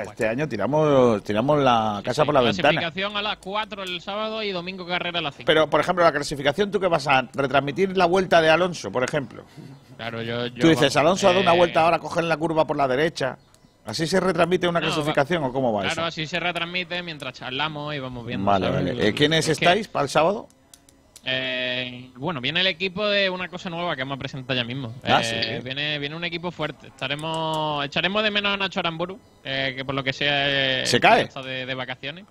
este 0.07 0.29
año 0.29 0.47
tiramos, 0.47 1.21
tiramos 1.25 1.59
la 1.61 2.01
casa 2.05 2.23
por 2.23 2.33
la 2.33 2.39
ventana. 2.39 2.69
Clasificación 2.69 3.17
a 3.17 3.21
las 3.21 3.35
4 3.39 3.83
el 3.83 3.99
sábado 3.99 4.43
y 4.43 4.53
domingo 4.53 4.87
carrera 4.87 5.19
a 5.19 5.23
las 5.23 5.35
5. 5.35 5.45
Pero, 5.45 5.69
por 5.69 5.81
ejemplo, 5.81 6.05
la 6.05 6.13
clasificación, 6.13 6.71
¿tú 6.71 6.79
qué 6.79 6.87
vas 6.87 7.05
a 7.05 7.27
retransmitir 7.33 7.97
la 7.97 8.05
vuelta 8.05 8.41
de 8.41 8.49
Alonso, 8.49 8.89
por 8.89 9.03
ejemplo? 9.03 9.43
Claro, 9.97 10.21
yo. 10.21 10.49
Tú 10.53 10.69
dices, 10.69 10.95
Alonso 10.95 11.27
ha 11.27 11.31
dado 11.31 11.41
una 11.41 11.53
eh, 11.53 11.57
vuelta 11.57 11.81
ahora, 11.81 11.99
coger 11.99 12.23
la 12.23 12.37
curva 12.37 12.65
por 12.65 12.77
la 12.77 12.87
derecha. 12.87 13.37
¿Así 13.85 14.07
se 14.07 14.21
retransmite 14.21 14.69
una 14.69 14.79
clasificación 14.79 15.43
o 15.43 15.51
cómo 15.51 15.73
va 15.73 15.81
eso? 15.85 15.95
Claro, 15.95 16.07
así 16.07 16.25
se 16.27 16.39
retransmite 16.39 17.03
mientras 17.03 17.33
charlamos 17.33 17.93
y 17.93 17.99
vamos 17.99 18.25
viendo. 18.25 18.45
Vale, 18.45 18.69
vale. 18.69 19.09
Eh, 19.09 19.13
¿Quiénes 19.13 19.49
estáis 19.49 19.89
para 19.89 20.03
el 20.03 20.09
sábado? 20.09 20.47
Eh, 21.27 22.11
bueno, 22.17 22.39
viene 22.39 22.61
el 22.61 22.67
equipo 22.67 23.07
de 23.07 23.31
una 23.31 23.49
cosa 23.49 23.67
nueva 23.71 23.95
que 23.95 24.03
vamos 24.03 24.17
a 24.17 24.19
presentar 24.19 24.55
ya 24.55 24.63
mismo. 24.63 24.93
Ah, 25.03 25.21
eh, 25.23 25.59
viene, 25.63 25.97
viene 25.97 26.15
un 26.15 26.23
equipo 26.23 26.51
fuerte. 26.51 26.87
Estaremos, 26.87 27.83
echaremos 27.83 28.21
de 28.21 28.29
menos 28.29 28.53
a 28.53 28.57
Nacho 28.57 28.79
Aramburu, 28.79 29.19
eh, 29.43 29.73
que 29.75 29.83
por 29.83 29.95
lo 29.95 30.03
que 30.03 30.13
sea 30.13 30.85
se 30.85 30.99
cae 30.99 31.27
de, 31.43 31.73
vacaciones. 31.73 32.25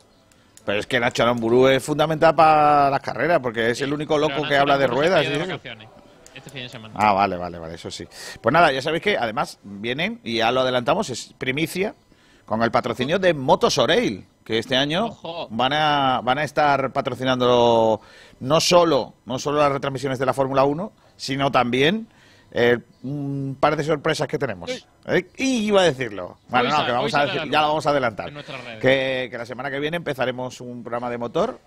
Pero 0.65 0.79
es 0.79 0.87
que 0.87 1.01
Nacho 1.01 1.25
Aramburu 1.25 1.67
es 1.67 1.83
fundamental 1.83 2.37
para 2.37 2.89
las 2.89 3.01
carreras, 3.01 3.41
porque 3.41 3.71
es 3.71 3.81
el 3.81 3.93
único 3.93 4.17
loco 4.17 4.47
que 4.47 4.57
habla 4.57 4.79
de 4.79 4.87
ruedas. 4.87 5.27
este 5.27 6.51
fin 6.51 6.63
de 6.63 6.69
semana. 6.69 6.95
Ah, 6.97 7.13
vale, 7.13 7.37
vale, 7.37 7.59
vale, 7.59 7.75
eso 7.75 7.91
sí. 7.91 8.07
Pues 8.41 8.53
nada, 8.53 8.71
ya 8.71 8.81
sabéis 8.81 9.03
que 9.03 9.19
además 9.19 9.59
vienen, 9.65 10.21
y 10.23 10.37
ya 10.37 10.53
lo 10.53 10.61
adelantamos, 10.61 11.11
es 11.11 11.35
primicia, 11.37 11.97
con 12.45 12.63
el 12.63 12.71
patrocinio 12.71 13.19
de 13.19 13.35
Motos 13.35 13.77
Oreil 13.79 14.25
que 14.45 14.59
este 14.59 14.77
año 14.77 15.17
van 15.51 15.73
a, 15.73 16.21
van 16.23 16.39
a 16.39 16.45
estar 16.45 16.93
patrocinando 16.93 18.01
no 18.41 18.61
solo, 18.61 19.15
no 19.25 19.39
solo 19.39 19.59
las 19.59 19.73
retransmisiones 19.73 20.19
de 20.19 20.27
la 20.27 20.35
Fórmula 20.35 20.65
1, 20.65 20.93
sino 21.17 21.51
también 21.51 22.09
eh, 22.53 22.79
un 23.03 23.57
par 23.59 23.75
de 23.77 23.83
sorpresas 23.85 24.29
que 24.29 24.39
tenemos. 24.39 24.71
Eh, 25.07 25.31
y 25.39 25.67
iba 25.67 25.81
a 25.81 25.85
decirlo. 25.85 26.39
Bueno, 26.49 26.69
no, 26.69 26.87
que 26.87 26.93
vamos 26.93 27.15
a 27.15 27.27
decir, 27.27 27.51
ya 27.51 27.63
lo 27.63 27.69
vamos 27.69 27.87
a 27.87 27.91
adelantar. 27.91 28.33
Que, 28.81 29.29
que, 29.31 29.39
la 29.39 29.47
semana 29.47 29.71
que 29.71 29.81
viene 29.81 29.97
empezaremos 29.97 30.61
un 30.61 30.83
programa 30.83 31.09
de 31.09 31.19
motor 31.19 31.59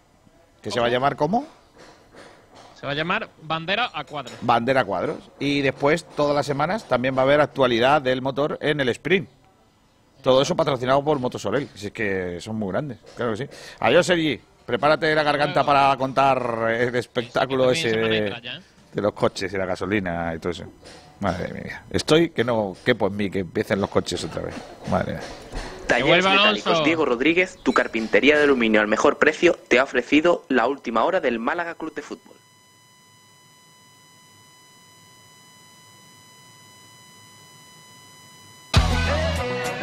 que 0.62 0.72
se 0.72 0.80
va 0.80 0.88
a 0.88 0.90
llamar 0.90 1.16
¿cómo? 1.16 1.46
Se 2.80 2.86
va 2.86 2.92
a 2.92 2.96
llamar 2.96 3.28
Bandera 3.42 3.90
a 3.92 4.04
cuadros. 4.04 4.34
Bandera 4.42 4.82
a 4.82 4.86
cuadros. 4.86 5.18
Y 5.40 5.62
después, 5.62 6.06
todas 6.16 6.36
las 6.36 6.46
semanas, 6.46 6.88
también 6.88 7.16
va 7.18 7.22
a 7.22 7.24
haber 7.24 7.42
actualidad 7.42 8.04
del 8.04 8.22
motor 8.22 8.60
en 8.62 8.80
el 8.80 8.90
sprint. 8.90 9.28
Todo 10.28 10.42
eso 10.42 10.58
patrocinado 10.58 11.02
por 11.06 11.18
Motosorel. 11.20 11.70
Si 11.74 11.88
es 11.88 11.94
que 11.94 12.42
son 12.42 12.58
muy 12.58 12.70
grandes, 12.70 12.98
claro 13.16 13.32
que 13.32 13.38
sí. 13.38 13.58
Adiós, 13.80 14.06
Sergi. 14.06 14.38
Prepárate 14.66 15.16
la 15.16 15.24
garganta 15.24 15.64
para 15.64 15.96
contar 15.96 16.70
el 16.70 16.94
espectáculo 16.98 17.72
ese 17.72 17.96
de, 17.96 18.62
los 18.96 19.14
coches 19.14 19.54
y 19.54 19.58
la 19.58 19.66
gasolina 19.66 20.34
y 20.36 20.40
todo 20.40 20.52
eso. 20.52 20.66
Madre 21.22 21.54
mía. 21.54 21.84
Estoy 21.90 22.32
que 22.32 22.44
no 22.44 22.76
quepo 22.84 23.08
en 23.08 23.16
mí 23.16 23.30
que 23.30 23.40
empiecen 23.40 23.80
los 23.80 23.90
coches 23.90 24.22
otra 24.26 24.42
vez. 24.42 24.56
Madre 24.92 25.14
mía. 25.14 25.22
Talleres 25.88 26.26
Metálicos 26.26 26.84
Diego 26.84 27.06
Rodríguez, 27.06 27.58
tu 27.64 27.72
carpintería 27.72 28.36
de 28.36 28.44
aluminio 28.44 28.82
al 28.82 28.88
mejor 28.88 29.20
precio, 29.20 29.58
te 29.70 29.80
ha 29.80 29.84
ofrecido 29.86 30.44
la 30.50 30.68
última 30.68 31.06
hora 31.06 31.22
del 31.22 31.40
Málaga 31.40 31.76
Club 31.76 31.96
de 31.96 32.02
Fútbol. 32.02 32.37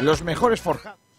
Los 0.05 0.21
mejores 0.21 0.61
forjados 0.61 0.99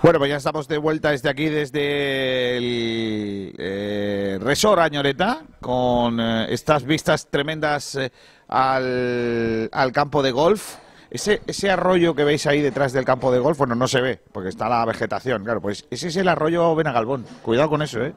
Bueno, 0.00 0.20
pues 0.20 0.30
ya 0.30 0.36
estamos 0.36 0.68
de 0.68 0.78
vuelta 0.78 1.10
desde 1.10 1.28
aquí, 1.28 1.46
desde 1.46 2.56
el 2.56 3.52
eh, 3.58 4.38
Resort 4.40 4.80
Añoreta, 4.80 5.42
con 5.60 6.20
eh, 6.20 6.46
estas 6.50 6.84
vistas 6.84 7.26
tremendas 7.26 7.96
eh, 7.96 8.12
al, 8.46 9.68
al, 9.72 9.92
campo 9.92 10.22
de 10.22 10.30
golf. 10.30 10.76
Ese, 11.10 11.42
ese 11.48 11.68
arroyo 11.68 12.14
que 12.14 12.22
veis 12.22 12.46
ahí 12.46 12.60
detrás 12.62 12.92
del 12.92 13.04
campo 13.04 13.32
de 13.32 13.40
golf, 13.40 13.58
bueno, 13.58 13.74
no 13.74 13.88
se 13.88 14.00
ve, 14.00 14.20
porque 14.30 14.50
está 14.50 14.68
la 14.68 14.84
vegetación, 14.84 15.42
claro, 15.42 15.60
pues 15.60 15.84
ese 15.90 16.08
es 16.08 16.16
el 16.16 16.28
arroyo 16.28 16.76
Benagalbón. 16.76 17.26
Cuidado 17.42 17.68
con 17.68 17.82
eso, 17.82 18.00
¿eh? 18.00 18.14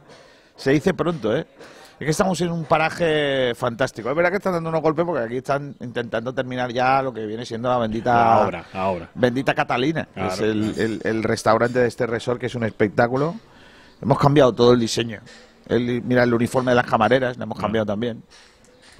Se 0.55 0.69
dice 0.69 0.93
pronto, 0.93 1.35
¿eh? 1.35 1.47
Es 2.01 2.05
que 2.05 2.12
estamos 2.12 2.41
en 2.41 2.50
un 2.50 2.65
paraje 2.65 3.53
fantástico. 3.53 4.10
Es 4.10 4.15
verdad 4.15 4.31
que 4.31 4.38
están 4.38 4.53
dando 4.53 4.70
unos 4.70 4.81
golpes 4.81 5.05
porque 5.05 5.24
aquí 5.24 5.38
están 5.38 5.75
intentando 5.81 6.34
terminar 6.34 6.74
ya 6.74 7.00
lo 7.03 7.13
que 7.13 7.27
viene 7.27 7.46
siendo 7.46 7.70
la 7.70 7.77
bendita. 7.77 8.41
Ahora, 8.41 8.65
ahora. 8.74 9.12
Bendita 9.13 9.53
Catalina. 9.53 10.08
es 10.15 10.39
el, 10.39 11.22
restaurante 11.22 11.77
de 11.77 11.88
este 11.88 12.08
resort 12.08 12.39
que 12.39 12.48
es 12.48 12.55
un 12.55 12.63
espectáculo. 12.63 13.36
Hemos 14.01 14.17
cambiado 14.17 14.51
todo 14.51 14.74
el 14.74 14.79
diseño. 14.79 15.20
El, 15.67 16.01
mira, 16.01 16.24
el 16.24 16.34
uniforme 16.34 16.72
de 16.72 16.77
las 16.77 16.88
camareras, 16.88 17.38
lo 17.38 17.43
hemos 17.43 17.60
ah. 17.60 17.62
cambiado 17.62 17.86
también. 17.86 18.24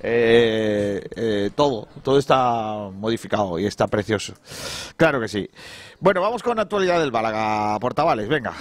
Eh, 0.03 1.03
eh, 1.15 1.50
todo, 1.55 1.88
todo 2.03 2.20
está 2.20 2.88
modificado 2.93 3.58
y 3.58 3.65
está 3.65 3.88
precioso. 3.88 4.36
Claro 4.96 5.20
que 5.20 5.27
sí. 5.27 5.50
Bueno, 6.00 6.22
vamos 6.22 6.43
con 6.43 6.55
la 6.55 6.62
actualidad 6.62 7.00
del 7.00 7.10
Bálaga 7.10 7.79
Portavales, 7.79 8.27
venga. 8.27 8.53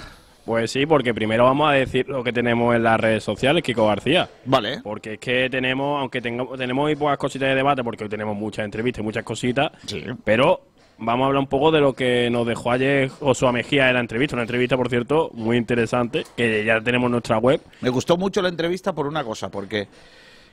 Pues 0.45 0.71
sí, 0.71 0.85
porque 0.85 1.13
primero 1.13 1.43
vamos 1.43 1.69
a 1.69 1.73
decir 1.73 2.07
lo 2.09 2.23
que 2.23 2.33
tenemos 2.33 2.75
en 2.75 2.83
las 2.83 2.99
redes 2.99 3.23
sociales, 3.23 3.63
Kiko 3.63 3.87
García. 3.87 4.29
Vale. 4.45 4.81
Porque 4.81 5.13
es 5.13 5.19
que 5.19 5.49
tenemos, 5.49 5.99
aunque 5.99 6.21
tengamos, 6.21 6.57
tenemos 6.57 6.83
muy 6.83 6.95
pocas 6.95 7.17
cositas 7.17 7.49
de 7.49 7.55
debate, 7.55 7.83
porque 7.83 8.03
hoy 8.03 8.09
tenemos 8.09 8.35
muchas 8.35 8.65
entrevistas 8.65 9.01
y 9.01 9.03
muchas 9.03 9.23
cositas, 9.23 9.71
sí. 9.85 10.03
pero 10.23 10.61
vamos 10.97 11.25
a 11.25 11.27
hablar 11.27 11.41
un 11.41 11.47
poco 11.47 11.71
de 11.71 11.79
lo 11.79 11.93
que 11.93 12.29
nos 12.31 12.47
dejó 12.47 12.71
ayer 12.71 13.09
Josué 13.09 13.51
Mejía 13.51 13.87
en 13.89 13.95
la 13.95 13.99
entrevista. 13.99 14.35
Una 14.35 14.43
entrevista, 14.43 14.77
por 14.77 14.89
cierto, 14.89 15.29
muy 15.33 15.57
interesante, 15.57 16.25
que 16.35 16.65
ya 16.65 16.81
tenemos 16.81 17.07
en 17.07 17.11
nuestra 17.13 17.37
web. 17.37 17.61
Me 17.81 17.89
gustó 17.89 18.17
mucho 18.17 18.41
la 18.41 18.49
entrevista 18.49 18.93
por 18.93 19.05
una 19.07 19.23
cosa, 19.23 19.49
porque 19.49 19.87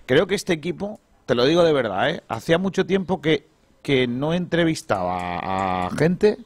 creo 0.05 0.27
que 0.27 0.35
este 0.35 0.53
equipo, 0.53 1.01
te 1.25 1.35
lo 1.35 1.47
digo 1.47 1.65
de 1.65 1.73
verdad, 1.73 2.11
¿eh? 2.11 2.23
hacía 2.29 2.59
mucho 2.59 2.85
tiempo 2.85 3.23
que, 3.23 3.47
que 3.83 4.07
no 4.07 4.35
entrevistaba 4.35 5.87
a 5.87 5.91
gente 5.91 6.37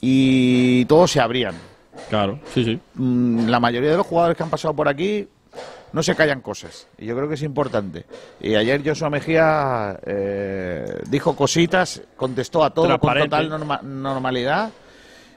y 0.00 0.86
todos 0.86 1.10
se 1.10 1.20
abrían. 1.20 1.54
Claro, 2.08 2.38
sí, 2.52 2.64
sí. 2.64 2.80
Mm, 2.94 3.48
la 3.48 3.60
mayoría 3.60 3.90
de 3.90 3.96
los 3.96 4.06
jugadores 4.06 4.36
que 4.36 4.42
han 4.42 4.50
pasado 4.50 4.74
por 4.74 4.88
aquí 4.88 5.28
no 5.92 6.02
se 6.02 6.14
callan 6.14 6.40
cosas. 6.40 6.88
Y 6.98 7.06
yo 7.06 7.16
creo 7.16 7.28
que 7.28 7.34
es 7.34 7.42
importante. 7.42 8.04
Y 8.40 8.54
ayer 8.54 8.82
Joshua 8.84 9.10
Mejía 9.10 9.98
eh, 10.04 11.00
dijo 11.08 11.34
cositas, 11.34 12.02
contestó 12.16 12.64
a 12.64 12.70
todo 12.70 12.98
con 12.98 13.18
total 13.18 13.50
normalidad. 13.82 14.70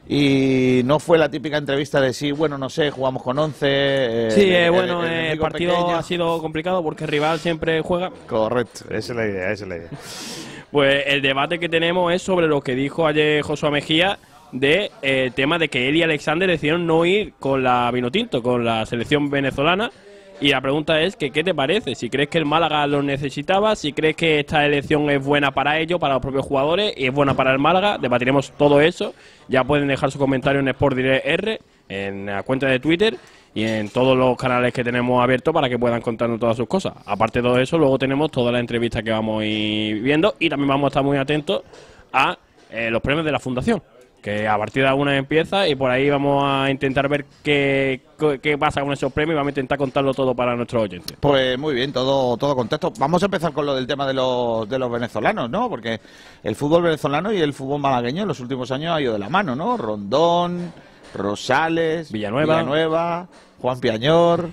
Y 0.07 0.81
no 0.83 0.99
fue 0.99 1.19
la 1.19 1.29
típica 1.29 1.57
entrevista 1.57 2.01
de 2.01 2.11
sí, 2.11 2.31
bueno, 2.31 2.57
no 2.57 2.69
sé, 2.69 2.89
jugamos 2.89 3.21
con 3.21 3.37
11. 3.37 3.67
Eh, 3.67 4.31
sí, 4.31 4.49
eh, 4.49 4.69
bueno, 4.69 5.05
el, 5.05 5.37
partido 5.37 5.95
ha 5.95 6.01
sido 6.01 6.39
complicado 6.41 6.83
porque 6.83 7.03
el 7.03 7.11
rival 7.11 7.39
siempre 7.39 7.81
juega. 7.81 8.11
Correcto, 8.27 8.85
esa 8.89 9.13
es 9.13 9.15
la 9.15 9.27
idea, 9.27 9.51
esa 9.51 9.63
es 9.63 9.69
la 9.69 9.77
idea. 9.77 9.89
pues 10.71 11.03
el 11.05 11.21
debate 11.21 11.59
que 11.59 11.69
tenemos 11.69 12.11
es 12.11 12.23
sobre 12.23 12.47
lo 12.47 12.61
que 12.61 12.73
dijo 12.73 13.05
ayer 13.05 13.43
Josué 13.43 13.69
Mejía 13.69 14.17
de 14.51 14.91
eh, 15.01 15.31
tema 15.35 15.57
de 15.57 15.69
que 15.69 15.87
él 15.87 15.95
y 15.95 16.03
Alexander 16.03 16.49
decidieron 16.49 16.85
no 16.85 17.05
ir 17.05 17.33
con 17.39 17.63
la 17.63 17.89
Vinotinto, 17.91 18.41
con 18.43 18.65
la 18.65 18.85
selección 18.85 19.29
venezolana. 19.29 19.91
Y 20.39 20.49
la 20.49 20.59
pregunta 20.59 20.99
es 21.01 21.15
que 21.15 21.29
qué 21.29 21.43
te 21.43 21.53
parece, 21.53 21.93
si 21.93 22.09
crees 22.09 22.27
que 22.27 22.39
el 22.39 22.45
Málaga 22.45 22.87
lo 22.87 23.03
necesitaba, 23.03 23.75
si 23.75 23.93
crees 23.93 24.15
que 24.15 24.39
esta 24.39 24.65
elección 24.65 25.07
es 25.11 25.23
buena 25.23 25.51
para 25.51 25.77
ellos, 25.77 25.99
para 25.99 26.15
los 26.15 26.21
propios 26.21 26.47
jugadores, 26.47 26.95
y 26.97 27.05
es 27.05 27.13
buena 27.13 27.35
para 27.35 27.51
el 27.51 27.59
Málaga, 27.59 27.99
debatiremos 27.99 28.51
todo 28.53 28.81
eso. 28.81 29.13
Ya 29.47 29.63
pueden 29.63 29.87
dejar 29.87 30.09
su 30.09 30.17
comentario 30.17 30.59
en 30.59 30.67
Sport 30.69 30.95
Direct 30.95 31.25
R, 31.27 31.59
en 31.89 32.25
la 32.25 32.41
cuenta 32.41 32.65
de 32.65 32.79
Twitter 32.79 33.17
y 33.53 33.65
en 33.65 33.89
todos 33.89 34.17
los 34.17 34.35
canales 34.35 34.73
que 34.73 34.83
tenemos 34.83 35.21
abiertos 35.21 35.53
para 35.53 35.69
que 35.69 35.77
puedan 35.77 36.01
contarnos 36.01 36.39
todas 36.39 36.57
sus 36.57 36.67
cosas. 36.67 36.93
Aparte 37.05 37.39
de 37.39 37.47
todo 37.47 37.59
eso, 37.59 37.77
luego 37.77 37.99
tenemos 37.99 38.31
todas 38.31 38.51
las 38.51 38.61
entrevistas 38.61 39.03
que 39.03 39.11
vamos 39.11 39.43
a 39.43 39.45
ir 39.45 40.01
viendo 40.01 40.35
y 40.39 40.49
también 40.49 40.69
vamos 40.69 40.85
a 40.85 40.87
estar 40.87 41.03
muy 41.03 41.17
atentos 41.17 41.61
a 42.13 42.35
eh, 42.71 42.89
los 42.89 43.01
premios 43.03 43.25
de 43.25 43.31
la 43.31 43.39
Fundación 43.39 43.83
que 44.21 44.47
a 44.47 44.57
partir 44.57 44.83
de 44.83 44.89
alguna 44.89 45.17
empieza 45.17 45.67
y 45.67 45.75
por 45.75 45.89
ahí 45.89 46.09
vamos 46.09 46.43
a 46.45 46.69
intentar 46.69 47.09
ver 47.09 47.25
qué, 47.43 48.01
qué 48.41 48.57
pasa 48.57 48.81
con 48.81 48.93
esos 48.93 49.11
premios 49.11 49.33
y 49.33 49.37
vamos 49.37 49.47
a 49.47 49.51
intentar 49.51 49.77
contarlo 49.77 50.13
todo 50.13 50.35
para 50.35 50.55
nuestros 50.55 50.83
oyentes. 50.83 51.17
Pues 51.19 51.57
muy 51.57 51.73
bien, 51.73 51.91
todo, 51.91 52.37
todo 52.37 52.55
contexto. 52.55 52.93
Vamos 52.99 53.23
a 53.23 53.25
empezar 53.25 53.51
con 53.51 53.65
lo 53.65 53.75
del 53.75 53.87
tema 53.87 54.05
de 54.05 54.13
los, 54.13 54.69
de 54.69 54.77
los 54.77 54.91
venezolanos, 54.91 55.49
¿no? 55.49 55.69
Porque 55.69 55.99
el 56.43 56.55
fútbol 56.55 56.83
venezolano 56.83 57.33
y 57.33 57.41
el 57.41 57.53
fútbol 57.53 57.81
malagueño 57.81 58.21
en 58.21 58.27
los 58.27 58.39
últimos 58.39 58.71
años 58.71 58.95
ha 58.95 59.01
ido 59.01 59.13
de 59.13 59.19
la 59.19 59.29
mano, 59.29 59.55
¿no? 59.55 59.75
Rondón, 59.75 60.71
Rosales, 61.15 62.11
Villanueva, 62.11 62.57
Villanueva 62.57 63.27
Juan 63.59 63.79
Piañor, 63.79 64.49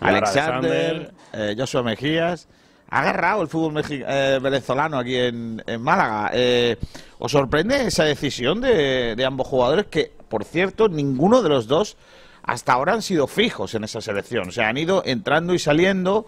Alexander, 0.00 1.12
eh, 1.32 1.54
Joshua 1.56 1.82
Mejías 1.82 2.48
ha 2.92 3.00
agarrado 3.00 3.40
el 3.40 3.48
fútbol 3.48 3.82
eh, 3.88 4.38
venezolano 4.40 4.98
aquí 4.98 5.16
en, 5.16 5.62
Málaga. 5.80 6.30
Eh, 6.34 6.76
¿Os 7.18 7.32
sorprende 7.32 7.86
esa 7.86 8.04
decisión 8.04 8.60
de, 8.60 9.16
ambos 9.26 9.46
jugadores 9.46 9.86
que, 9.86 10.12
por 10.28 10.44
cierto, 10.44 10.88
ninguno 10.90 11.40
de 11.40 11.48
los 11.48 11.66
dos 11.66 11.96
hasta 12.42 12.74
ahora 12.74 12.92
han 12.92 13.00
sido 13.00 13.26
fijos 13.26 13.74
en 13.74 13.84
esa 13.84 14.02
selección? 14.02 14.48
O 14.48 14.52
sea, 14.52 14.68
han 14.68 14.76
ido 14.76 15.02
entrando 15.06 15.54
y 15.54 15.58
saliendo. 15.58 16.26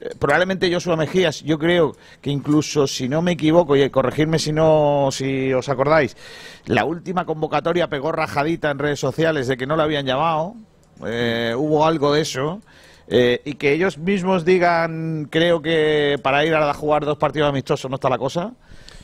Eh, 0.00 0.14
probablemente 0.18 0.72
Joshua 0.72 0.96
Mejías, 0.96 1.42
yo 1.42 1.58
creo 1.58 1.94
que 2.22 2.30
incluso, 2.30 2.86
si 2.86 3.10
no 3.10 3.20
me 3.20 3.32
equivoco, 3.32 3.76
y 3.76 3.90
corregirme 3.90 4.38
si 4.38 4.54
no, 4.54 5.10
si 5.12 5.52
os 5.52 5.68
acordáis, 5.68 6.16
la 6.64 6.86
última 6.86 7.26
convocatoria 7.26 7.88
pegó 7.88 8.10
rajadita 8.10 8.70
en 8.70 8.78
redes 8.78 9.00
sociales 9.00 9.48
de 9.48 9.58
que 9.58 9.66
no 9.66 9.76
lo 9.76 9.82
habían 9.82 10.06
llamado. 10.06 10.54
hubo 10.98 11.84
algo 11.84 12.14
de 12.14 12.22
eso. 12.22 12.62
Eh, 13.08 13.40
y 13.44 13.54
que 13.54 13.72
ellos 13.72 13.98
mismos 13.98 14.44
digan, 14.44 15.28
creo 15.30 15.62
que 15.62 16.18
para 16.22 16.44
ir 16.44 16.54
a 16.54 16.74
jugar 16.74 17.04
dos 17.04 17.18
partidos 17.18 17.48
amistosos 17.48 17.90
no 17.90 17.96
está 17.96 18.08
la 18.08 18.18
cosa. 18.18 18.52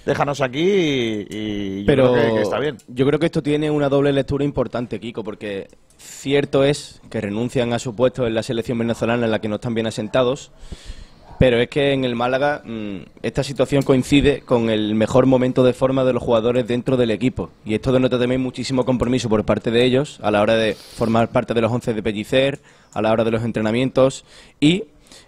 Déjanos 0.04 0.40
aquí 0.40 1.26
y, 1.30 1.80
yo 1.80 1.86
Pero 1.86 2.12
creo 2.12 2.34
que, 2.34 2.42
está 2.42 2.58
bien. 2.58 2.76
Yo 2.88 3.06
creo 3.06 3.20
que 3.20 3.26
esto 3.26 3.42
tiene 3.42 3.70
una 3.70 3.88
doble 3.88 4.12
lectura 4.12 4.44
importante, 4.44 4.98
Kiko, 4.98 5.22
porque 5.22 5.68
cierto 5.96 6.64
es 6.64 7.00
que 7.08 7.20
renuncian 7.20 7.72
a 7.72 7.78
su 7.78 7.94
puesto 7.94 8.26
en 8.26 8.34
la 8.34 8.42
selección 8.42 8.78
venezolana 8.78 9.24
en 9.24 9.30
la 9.30 9.40
que 9.40 9.48
no 9.48 9.56
están 9.56 9.74
bien 9.74 9.86
asentados. 9.86 10.50
Pero 11.38 11.58
es 11.58 11.68
que 11.68 11.92
en 11.92 12.04
el 12.04 12.14
Málaga 12.14 12.62
mm, 12.64 12.98
esta 13.22 13.42
situación 13.42 13.82
coincide 13.82 14.42
con 14.42 14.70
el 14.70 14.94
mejor 14.94 15.26
momento 15.26 15.64
de 15.64 15.72
forma 15.72 16.04
de 16.04 16.12
los 16.12 16.22
jugadores 16.22 16.66
dentro 16.68 16.96
del 16.96 17.10
equipo. 17.10 17.50
Y 17.64 17.74
esto 17.74 17.92
denota 17.92 18.18
también 18.18 18.40
muchísimo 18.40 18.84
compromiso 18.84 19.28
por 19.28 19.44
parte 19.44 19.70
de 19.70 19.84
ellos 19.84 20.20
a 20.22 20.30
la 20.30 20.40
hora 20.40 20.54
de 20.54 20.74
formar 20.74 21.30
parte 21.30 21.54
de 21.54 21.60
los 21.60 21.72
once 21.72 21.94
de 21.94 22.02
Pellicer, 22.02 22.60
a 22.92 23.02
la 23.02 23.12
hora 23.12 23.24
de 23.24 23.30
los 23.30 23.44
entrenamientos 23.44 24.24
y 24.60 24.84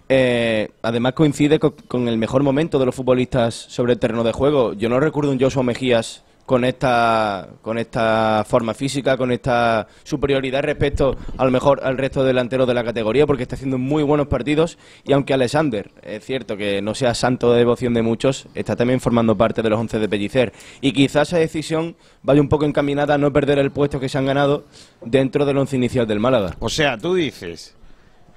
eh, 0.07 0.69
además 0.81 1.13
coincide 1.13 1.59
con, 1.59 2.07
el 2.07 2.17
mejor 2.17 2.43
momento 2.43 2.79
de 2.79 2.85
los 2.85 2.95
futbolistas 2.95 3.55
sobre 3.55 3.93
el 3.93 3.99
terreno 3.99 4.23
de 4.23 4.31
juego. 4.31 4.73
Yo 4.73 4.89
no 4.89 4.99
recuerdo 4.99 5.31
un 5.31 5.39
Joshua 5.39 5.63
Mejías 5.63 6.23
con 6.45 6.63
esta 6.63 7.49
con 7.61 7.77
esta 7.77 8.45
forma 8.47 8.73
física, 8.73 9.17
con 9.17 9.31
esta 9.31 9.87
superioridad 10.03 10.63
respecto 10.63 11.15
a 11.37 11.45
lo 11.45 11.51
mejor 11.51 11.81
al 11.83 11.97
resto 11.97 12.21
de 12.21 12.27
delanteros 12.27 12.67
de 12.67 12.73
la 12.73 12.83
categoría, 12.83 13.25
porque 13.25 13.43
está 13.43 13.55
haciendo 13.55 13.77
muy 13.77 14.03
buenos 14.03 14.27
partidos 14.27 14.77
y 15.03 15.13
aunque 15.13 15.33
Alexander 15.33 15.91
es 16.03 16.23
cierto 16.23 16.55
que 16.57 16.81
no 16.81 16.93
sea 16.93 17.13
santo 17.15 17.51
de 17.51 17.59
devoción 17.59 17.93
de 17.93 18.01
muchos, 18.01 18.47
está 18.53 18.75
también 18.75 18.99
formando 18.99 19.35
parte 19.35 19.61
de 19.61 19.69
los 19.69 19.79
once 19.79 19.99
de 19.99 20.07
Pellicer 20.07 20.53
y 20.81 20.93
quizás 20.93 21.29
esa 21.29 21.39
decisión 21.39 21.95
vaya 22.21 22.41
un 22.41 22.49
poco 22.49 22.65
encaminada 22.65 23.15
a 23.15 23.17
no 23.17 23.33
perder 23.33 23.57
el 23.57 23.71
puesto 23.71 23.99
que 23.99 24.09
se 24.09 24.17
han 24.17 24.25
ganado 24.25 24.65
dentro 25.01 25.45
del 25.45 25.57
once 25.57 25.75
inicial 25.75 26.05
del 26.05 26.19
Málaga. 26.19 26.55
O 26.59 26.69
sea, 26.69 26.97
tú 26.97 27.15
dices 27.15 27.75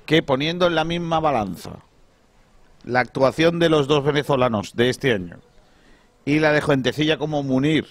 que 0.07 0.23
poniendo 0.23 0.67
en 0.67 0.75
la 0.75 0.85
misma 0.85 1.21
balanza 1.21 1.81
la 2.85 3.01
actuación 3.01 3.59
de 3.59 3.69
los 3.69 3.87
dos 3.87 4.05
venezolanos 4.05 4.75
de 4.75 4.89
este 4.89 5.13
año 5.13 5.41
y 6.29 6.41
la 6.41 6.53
de 6.53 6.61
Gentecilla 6.61 7.17
como 7.17 7.43
Munir, 7.43 7.87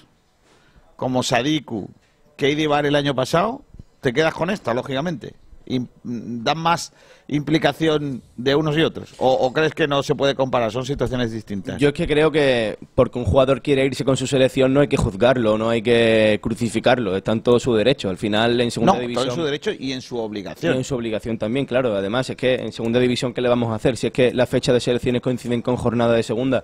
como 0.96 1.24
Sadiku, 1.24 1.89
que 2.36 2.67
Bar 2.67 2.86
el 2.86 2.96
año 2.96 3.15
pasado, 3.15 3.63
te 4.00 4.13
quedas 4.13 4.36
con 4.36 4.51
esta, 4.51 4.75
lógicamente. 4.75 5.34
Y 5.65 5.82
dan 6.03 6.60
más 6.60 6.94
implicación 7.27 8.22
de 8.38 8.56
unos 8.56 8.77
y 8.77 8.82
otros? 8.82 9.13
¿O, 9.17 9.51
crees 9.51 9.74
que 9.74 9.88
no 9.88 10.01
se 10.03 10.15
puede 10.15 10.36
comparar? 10.36 10.72
Son 10.72 10.86
situaciones 10.86 11.32
distintas. 11.32 11.77
Yo 11.77 11.89
es 11.89 11.94
que 11.94 12.08
creo 12.08 12.32
que 12.32 12.77
porque 12.96 13.20
un 13.20 13.25
jugador 13.25 13.62
quiere 13.62 13.86
irse 13.86 14.06
con 14.06 14.15
su 14.15 14.27
selección 14.27 14.74
no 14.74 14.79
hay 14.79 14.88
que 14.88 14.98
juzgarlo, 14.98 15.58
no 15.58 15.70
hay 15.70 15.82
que 15.82 16.39
crucificarlo, 16.41 17.15
está 17.15 17.34
en 17.34 17.41
todo 17.41 17.60
su 17.60 17.74
derecho. 17.74 18.10
Al 18.10 18.17
final 18.17 18.60
en 18.62 18.71
segunda 18.71 19.00
división... 19.00 19.28
No, 19.28 19.34
en 19.34 19.38
su 19.39 19.43
derecho 19.43 19.71
y 19.78 19.91
en 19.91 20.02
su 20.02 20.17
obligación. 20.17 20.76
Y 20.76 20.78
en 20.78 20.84
su 20.84 20.95
obligación 20.95 21.38
también, 21.38 21.65
claro. 21.65 21.95
Además 21.95 22.30
es 22.30 22.38
que 22.38 22.56
en 22.56 22.71
segunda 22.71 23.00
división, 23.00 23.34
¿qué 23.34 23.41
le 23.41 23.50
vamos 23.50 23.71
a 23.71 23.76
hacer? 23.76 23.97
Si 23.97 24.08
es 24.08 24.13
que 24.13 24.34
las 24.34 24.47
fechas 24.47 24.73
de 24.73 24.80
selecciones 24.80 25.21
coinciden 25.21 25.62
con 25.62 25.76
jornada 25.76 26.13
de 26.13 26.23
segunda, 26.23 26.63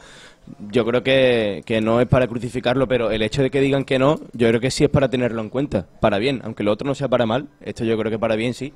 yo 0.72 0.86
creo 0.86 1.04
que, 1.04 1.64
que 1.66 1.82
no 1.82 2.02
es 2.02 2.08
para 2.08 2.28
crucificarlo, 2.28 2.88
pero 2.88 3.12
el 3.12 3.22
hecho 3.22 3.42
de 3.42 3.50
que 3.50 3.62
digan 3.62 3.86
que 3.86 4.00
no, 4.00 4.20
yo 4.34 4.48
creo 4.48 4.60
que 4.60 4.72
sí 4.72 4.84
es 4.84 4.90
para 4.90 5.10
tenerlo 5.10 5.42
en 5.42 5.50
cuenta, 5.50 5.88
para 6.00 6.18
bien, 6.18 6.42
aunque 6.44 6.64
lo 6.64 6.72
otro 6.72 6.88
no 6.88 6.96
sea 6.96 7.08
para 7.08 7.26
mal, 7.26 7.48
esto 7.62 7.84
yo 7.86 7.98
creo 7.98 8.12
que 8.12 8.20
para 8.20 8.36
bien 8.36 8.54
sí. 8.54 8.74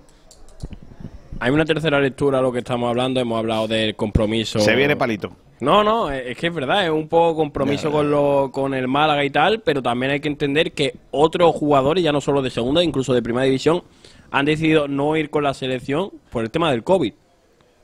Hay 1.40 1.52
una 1.52 1.66
tercera 1.66 2.00
lectura 2.00 2.40
a 2.40 2.42
lo 2.42 2.52
que 2.52 2.60
estamos 2.60 2.90
hablando. 2.90 3.20
Hemos 3.20 3.38
hablado 3.38 3.68
del 3.68 3.96
compromiso. 3.96 4.60
Se 4.60 4.76
viene 4.76 4.96
palito. 4.96 5.32
No, 5.60 5.84
no, 5.84 6.12
es 6.12 6.38
que 6.38 6.48
es 6.48 6.54
verdad, 6.54 6.86
es 6.86 6.92
un 6.92 7.08
poco 7.08 7.36
compromiso 7.36 7.92
con, 7.92 8.12
lo, 8.12 8.52
con 8.52 8.76
el 8.76 8.88
Málaga 8.88 9.26
y 9.26 9.32
tal, 9.32 9.62
pero 9.62 9.82
también 9.82 10.12
hay 10.12 10.20
que 10.20 10.28
entender 10.28 10.72
que 10.72 10.96
otros 11.10 11.56
jugadores, 11.56 12.04
ya 12.04 12.12
no 12.12 12.22
solo 12.22 12.44
de 12.44 12.52
segunda, 12.52 12.84
incluso 12.84 13.12
de 13.12 13.24
primera 13.24 13.46
división, 13.46 13.82
han 14.30 14.46
decidido 14.46 14.88
no 14.88 15.18
ir 15.18 15.32
con 15.32 15.44
la 15.44 15.56
selección 15.56 16.12
por 16.30 16.44
el 16.44 16.52
tema 16.52 16.70
del 16.70 16.84
COVID. 16.84 17.14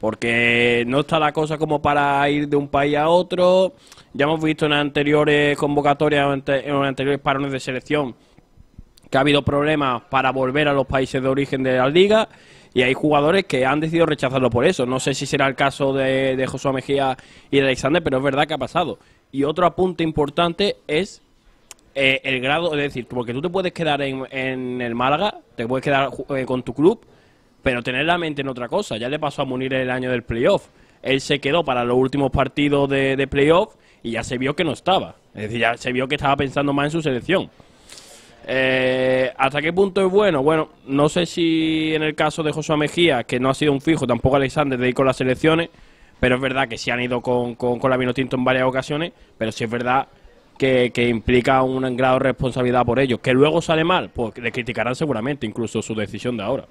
Porque 0.03 0.83
no 0.85 0.99
está 0.99 1.17
la 1.17 1.31
cosa 1.31 1.57
como 1.57 1.81
para 1.81 2.29
ir 2.29 2.49
de 2.49 2.57
un 2.57 2.67
país 2.67 2.97
a 2.97 3.07
otro. 3.07 3.71
Ya 4.11 4.25
hemos 4.25 4.43
visto 4.43 4.65
en 4.65 4.73
anteriores 4.73 5.57
convocatorias, 5.57 6.41
en 6.45 6.75
anteriores 6.75 7.21
parones 7.21 7.53
de 7.53 7.61
selección, 7.61 8.13
que 9.09 9.17
ha 9.17 9.21
habido 9.21 9.43
problemas 9.43 10.01
para 10.09 10.33
volver 10.33 10.67
a 10.67 10.73
los 10.73 10.85
países 10.87 11.23
de 11.23 11.29
origen 11.29 11.63
de 11.63 11.77
la 11.77 11.87
liga 11.87 12.27
y 12.73 12.81
hay 12.81 12.93
jugadores 12.93 13.45
que 13.45 13.65
han 13.65 13.79
decidido 13.79 14.05
rechazarlo 14.05 14.49
por 14.49 14.65
eso. 14.65 14.85
No 14.85 14.99
sé 14.99 15.13
si 15.13 15.25
será 15.25 15.47
el 15.47 15.55
caso 15.55 15.93
de, 15.93 16.35
de 16.35 16.47
Josué 16.47 16.73
Mejía 16.73 17.15
y 17.49 17.59
de 17.59 17.63
Alexander, 17.63 18.03
pero 18.03 18.17
es 18.17 18.23
verdad 18.25 18.45
que 18.45 18.55
ha 18.55 18.57
pasado. 18.57 18.99
Y 19.31 19.45
otro 19.45 19.65
apunte 19.65 20.03
importante 20.03 20.75
es 20.85 21.21
eh, 21.95 22.19
el 22.25 22.41
grado, 22.41 22.73
es 22.73 22.81
decir, 22.81 23.07
porque 23.07 23.31
tú 23.31 23.41
te 23.41 23.47
puedes 23.47 23.71
quedar 23.71 24.01
en, 24.01 24.81
el 24.81 24.95
Málaga, 24.95 25.39
te 25.55 25.65
puedes 25.65 25.81
quedar 25.81 26.09
eh, 26.35 26.43
con 26.45 26.61
tu 26.61 26.73
club, 26.73 27.05
pero 27.63 27.81
tener 27.81 28.05
la 28.05 28.17
mente 28.17 28.41
en 28.41 28.49
otra 28.49 28.67
cosa. 28.67 28.97
Ya 28.97 29.09
le 29.09 29.17
pasó 29.17 29.41
a 29.41 29.45
Munir 29.45 29.73
el 29.73 29.89
año 29.89 30.11
del 30.11 30.23
playoff. 30.23 30.67
Él 31.01 31.21
se 31.21 31.39
quedó 31.39 31.63
para 31.63 31.83
los 31.83 31.97
últimos 31.97 32.29
partidos 32.29 32.89
de, 32.89 33.27
playoff 33.29 33.75
y 34.03 34.11
ya 34.11 34.23
se 34.23 34.37
vio 34.37 34.55
que 34.55 34.63
no 34.63 34.73
estaba. 34.73 35.15
Es 35.33 35.43
decir, 35.43 35.59
ya 35.59 35.77
se 35.77 35.91
vio 35.91 36.07
que 36.07 36.15
estaba 36.15 36.35
pensando 36.35 36.73
más 36.73 36.85
en 36.85 36.91
su 36.91 37.01
selección. 37.01 37.49
Eh, 38.45 39.31
¿Hasta 39.37 39.61
qué 39.61 39.71
punto 39.71 40.05
es 40.05 40.11
bueno? 40.11 40.43
Bueno, 40.43 40.69
no 40.85 41.07
sé 41.07 41.25
si 41.25 41.93
en 41.95 42.03
el 42.03 42.13
caso 42.13 42.43
de 42.43 42.51
Josué 42.51 42.75
Mejía, 42.75 43.23
que 43.23 43.39
no 43.39 43.49
ha 43.49 43.53
sido 43.53 43.71
un 43.71 43.79
fijo, 43.79 44.05
tampoco 44.05 44.35
Alexander 44.35 44.77
de 44.77 44.89
ir 44.89 44.93
con 44.93 45.05
las 45.05 45.15
selecciones, 45.15 45.69
pero 46.19 46.35
es 46.35 46.41
verdad 46.41 46.67
que 46.67 46.77
sí 46.77 46.91
han 46.91 47.01
ido 47.01 47.21
con, 47.21 47.55
con, 47.55 47.79
con 47.79 47.89
la 47.89 47.95
Vinotinto 47.95 48.35
en 48.35 48.43
varias 48.43 48.65
ocasiones, 48.65 49.13
pero 49.37 49.51
sí 49.53 49.63
es 49.63 49.69
verdad 49.69 50.07
que, 50.57 50.91
que, 50.93 51.07
implica 51.07 51.63
un 51.63 51.95
grado 51.95 52.15
de 52.15 52.25
responsabilidad 52.25 52.85
por 52.85 52.99
ellos. 52.99 53.19
Que 53.21 53.33
luego 53.33 53.61
sale 53.61 53.85
mal, 53.85 54.09
pues 54.09 54.37
le 54.37 54.51
criticarán 54.51 54.95
seguramente 54.95 55.45
incluso 55.45 55.81
su 55.81 55.95
decisión 55.95 56.35
de 56.35 56.43
ahora. 56.43 56.65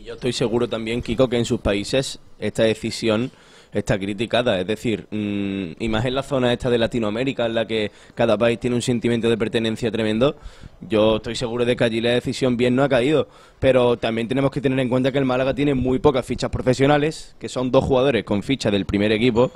Y 0.00 0.04
yo 0.04 0.14
estoy 0.14 0.32
seguro 0.32 0.66
también, 0.66 1.02
Kiko, 1.02 1.28
que 1.28 1.36
en 1.36 1.44
sus 1.44 1.60
países 1.60 2.20
esta 2.38 2.62
decisión 2.62 3.30
está 3.70 3.98
criticada. 3.98 4.58
Es 4.58 4.66
decir, 4.66 5.06
mmm, 5.10 5.72
y 5.78 5.88
más 5.90 6.06
en 6.06 6.14
la 6.14 6.22
zona 6.22 6.54
esta 6.54 6.70
de 6.70 6.78
Latinoamérica, 6.78 7.44
en 7.44 7.54
la 7.54 7.66
que 7.66 7.90
cada 8.14 8.38
país 8.38 8.58
tiene 8.58 8.76
un 8.76 8.82
sentimiento 8.82 9.28
de 9.28 9.36
pertenencia 9.36 9.90
tremendo, 9.90 10.36
yo 10.80 11.16
estoy 11.16 11.36
seguro 11.36 11.66
de 11.66 11.76
que 11.76 11.84
allí 11.84 12.00
la 12.00 12.12
decisión 12.12 12.56
bien 12.56 12.74
no 12.74 12.82
ha 12.82 12.88
caído. 12.88 13.28
Pero 13.58 13.98
también 13.98 14.26
tenemos 14.26 14.50
que 14.50 14.62
tener 14.62 14.78
en 14.80 14.88
cuenta 14.88 15.12
que 15.12 15.18
el 15.18 15.26
Málaga 15.26 15.52
tiene 15.52 15.74
muy 15.74 15.98
pocas 15.98 16.24
fichas 16.24 16.50
profesionales, 16.50 17.36
que 17.38 17.50
son 17.50 17.70
dos 17.70 17.84
jugadores 17.84 18.24
con 18.24 18.42
ficha 18.42 18.70
del 18.70 18.86
primer 18.86 19.12
equipo, 19.12 19.50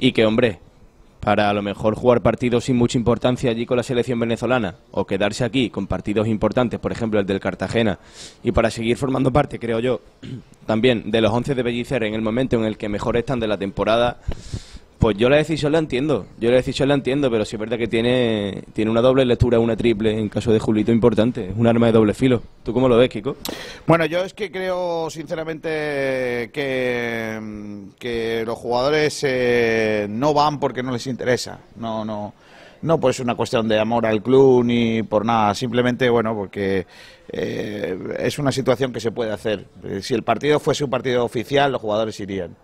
y 0.00 0.10
que, 0.10 0.26
hombre, 0.26 0.58
para 1.26 1.50
a 1.50 1.52
lo 1.52 1.60
mejor 1.60 1.96
jugar 1.96 2.20
partidos 2.20 2.66
sin 2.66 2.76
mucha 2.76 2.96
importancia 2.96 3.50
allí 3.50 3.66
con 3.66 3.76
la 3.76 3.82
selección 3.82 4.20
venezolana 4.20 4.76
o 4.92 5.08
quedarse 5.08 5.42
aquí 5.44 5.70
con 5.70 5.88
partidos 5.88 6.28
importantes, 6.28 6.78
por 6.78 6.92
ejemplo 6.92 7.18
el 7.18 7.26
del 7.26 7.40
Cartagena, 7.40 7.98
y 8.44 8.52
para 8.52 8.70
seguir 8.70 8.96
formando 8.96 9.32
parte, 9.32 9.58
creo 9.58 9.80
yo, 9.80 10.00
también 10.66 11.10
de 11.10 11.20
los 11.20 11.32
11 11.32 11.56
de 11.56 11.62
Bellicer 11.64 12.04
en 12.04 12.14
el 12.14 12.22
momento 12.22 12.54
en 12.54 12.64
el 12.64 12.76
que 12.78 12.88
mejor 12.88 13.16
están 13.16 13.40
de 13.40 13.48
la 13.48 13.58
temporada, 13.58 14.20
pues 14.98 15.16
yo 15.16 15.28
la 15.28 15.36
decisión 15.36 15.72
la 15.72 15.78
entiendo, 15.78 16.26
yo 16.38 16.50
la 16.50 16.56
decisión 16.56 16.88
la 16.88 16.94
entiendo, 16.94 17.30
pero 17.30 17.44
sí 17.44 17.56
es 17.56 17.60
verdad 17.60 17.76
que 17.76 17.86
tiene, 17.86 18.62
tiene 18.72 18.90
una 18.90 19.02
doble 19.02 19.24
lectura, 19.24 19.58
una 19.58 19.76
triple 19.76 20.18
en 20.18 20.28
caso 20.28 20.52
de 20.52 20.58
Julito 20.58 20.90
importante, 20.90 21.50
es 21.50 21.56
un 21.56 21.66
arma 21.66 21.86
de 21.86 21.92
doble 21.92 22.14
filo. 22.14 22.42
¿Tú 22.62 22.72
cómo 22.72 22.88
lo 22.88 22.96
ves, 22.96 23.10
Kiko? 23.10 23.36
Bueno, 23.86 24.06
yo 24.06 24.24
es 24.24 24.32
que 24.32 24.50
creo 24.50 25.10
sinceramente 25.10 26.50
que, 26.52 27.40
que 27.98 28.42
los 28.46 28.58
jugadores 28.58 29.20
eh, 29.22 30.06
no 30.08 30.32
van 30.32 30.58
porque 30.58 30.82
no 30.82 30.92
les 30.92 31.06
interesa, 31.06 31.60
no, 31.76 32.04
no, 32.04 32.32
no 32.80 32.98
pues 32.98 33.20
una 33.20 33.34
cuestión 33.34 33.68
de 33.68 33.78
amor 33.78 34.06
al 34.06 34.22
club 34.22 34.64
ni 34.64 35.02
por 35.02 35.26
nada, 35.26 35.54
simplemente 35.54 36.08
bueno 36.08 36.34
porque 36.34 36.86
eh, 37.30 37.98
es 38.18 38.38
una 38.38 38.50
situación 38.50 38.92
que 38.92 39.00
se 39.00 39.10
puede 39.10 39.32
hacer. 39.32 39.66
Si 40.00 40.14
el 40.14 40.22
partido 40.22 40.58
fuese 40.58 40.84
un 40.84 40.90
partido 40.90 41.24
oficial, 41.24 41.72
los 41.72 41.82
jugadores 41.82 42.18
irían. 42.20 42.56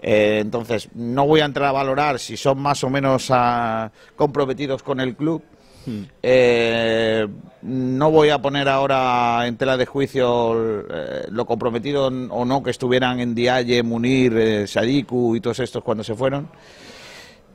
Eh, 0.00 0.38
entonces, 0.40 0.88
no 0.94 1.26
voy 1.26 1.40
a 1.40 1.46
entrar 1.46 1.68
a 1.68 1.72
valorar 1.72 2.18
si 2.18 2.36
son 2.36 2.58
más 2.58 2.84
o 2.84 2.90
menos 2.90 3.28
ah, 3.30 3.90
comprometidos 4.16 4.82
con 4.82 5.00
el 5.00 5.16
club, 5.16 5.42
Hmm. 5.86 6.02
Eh, 6.20 7.28
no 7.62 8.10
voy 8.10 8.30
a 8.30 8.42
poner 8.42 8.68
ahora 8.68 9.46
en 9.46 9.56
tela 9.56 9.76
de 9.76 9.86
juicio 9.86 10.84
eh, 10.90 11.26
lo 11.30 11.46
comprometido 11.46 12.06
o 12.06 12.44
no 12.44 12.62
que 12.62 12.70
estuvieran 12.70 13.20
en 13.20 13.36
Dialle, 13.36 13.84
Munir, 13.84 14.36
eh, 14.36 14.66
Sadiku 14.66 15.36
y 15.36 15.40
todos 15.40 15.60
estos 15.60 15.84
cuando 15.84 16.02
se 16.02 16.16
fueron, 16.16 16.48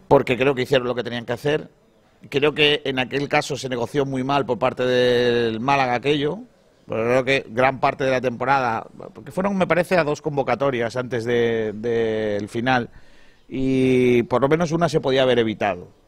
porque 0.08 0.38
creo 0.38 0.56
que 0.56 0.62
hicieron 0.62 0.88
lo 0.88 0.96
que 0.96 1.04
tenían 1.04 1.26
que 1.26 1.34
hacer. 1.34 1.70
Creo 2.30 2.54
que 2.54 2.82
en 2.86 3.00
aquel 3.00 3.28
caso 3.28 3.58
se 3.58 3.68
negoció 3.68 4.06
muy 4.06 4.24
mal 4.24 4.46
por 4.46 4.58
parte 4.58 4.86
del 4.86 5.60
Málaga 5.60 5.96
aquello, 5.96 6.40
pero 6.88 7.04
creo 7.04 7.24
que 7.24 7.46
gran 7.50 7.80
parte 7.80 8.04
de 8.04 8.12
la 8.12 8.22
temporada, 8.22 8.86
porque 9.14 9.32
fueron, 9.32 9.58
me 9.58 9.68
parece, 9.68 9.98
a 9.98 10.04
dos 10.04 10.22
convocatorias 10.22 10.96
antes 10.96 11.26
del 11.26 12.48
final, 12.50 12.90
y 13.48 14.24
por 14.24 14.42
lo 14.42 14.48
menos 14.48 14.72
una 14.72 14.90
se 14.90 15.02
podía 15.02 15.24
haber 15.24 15.40
evitado 15.40 16.02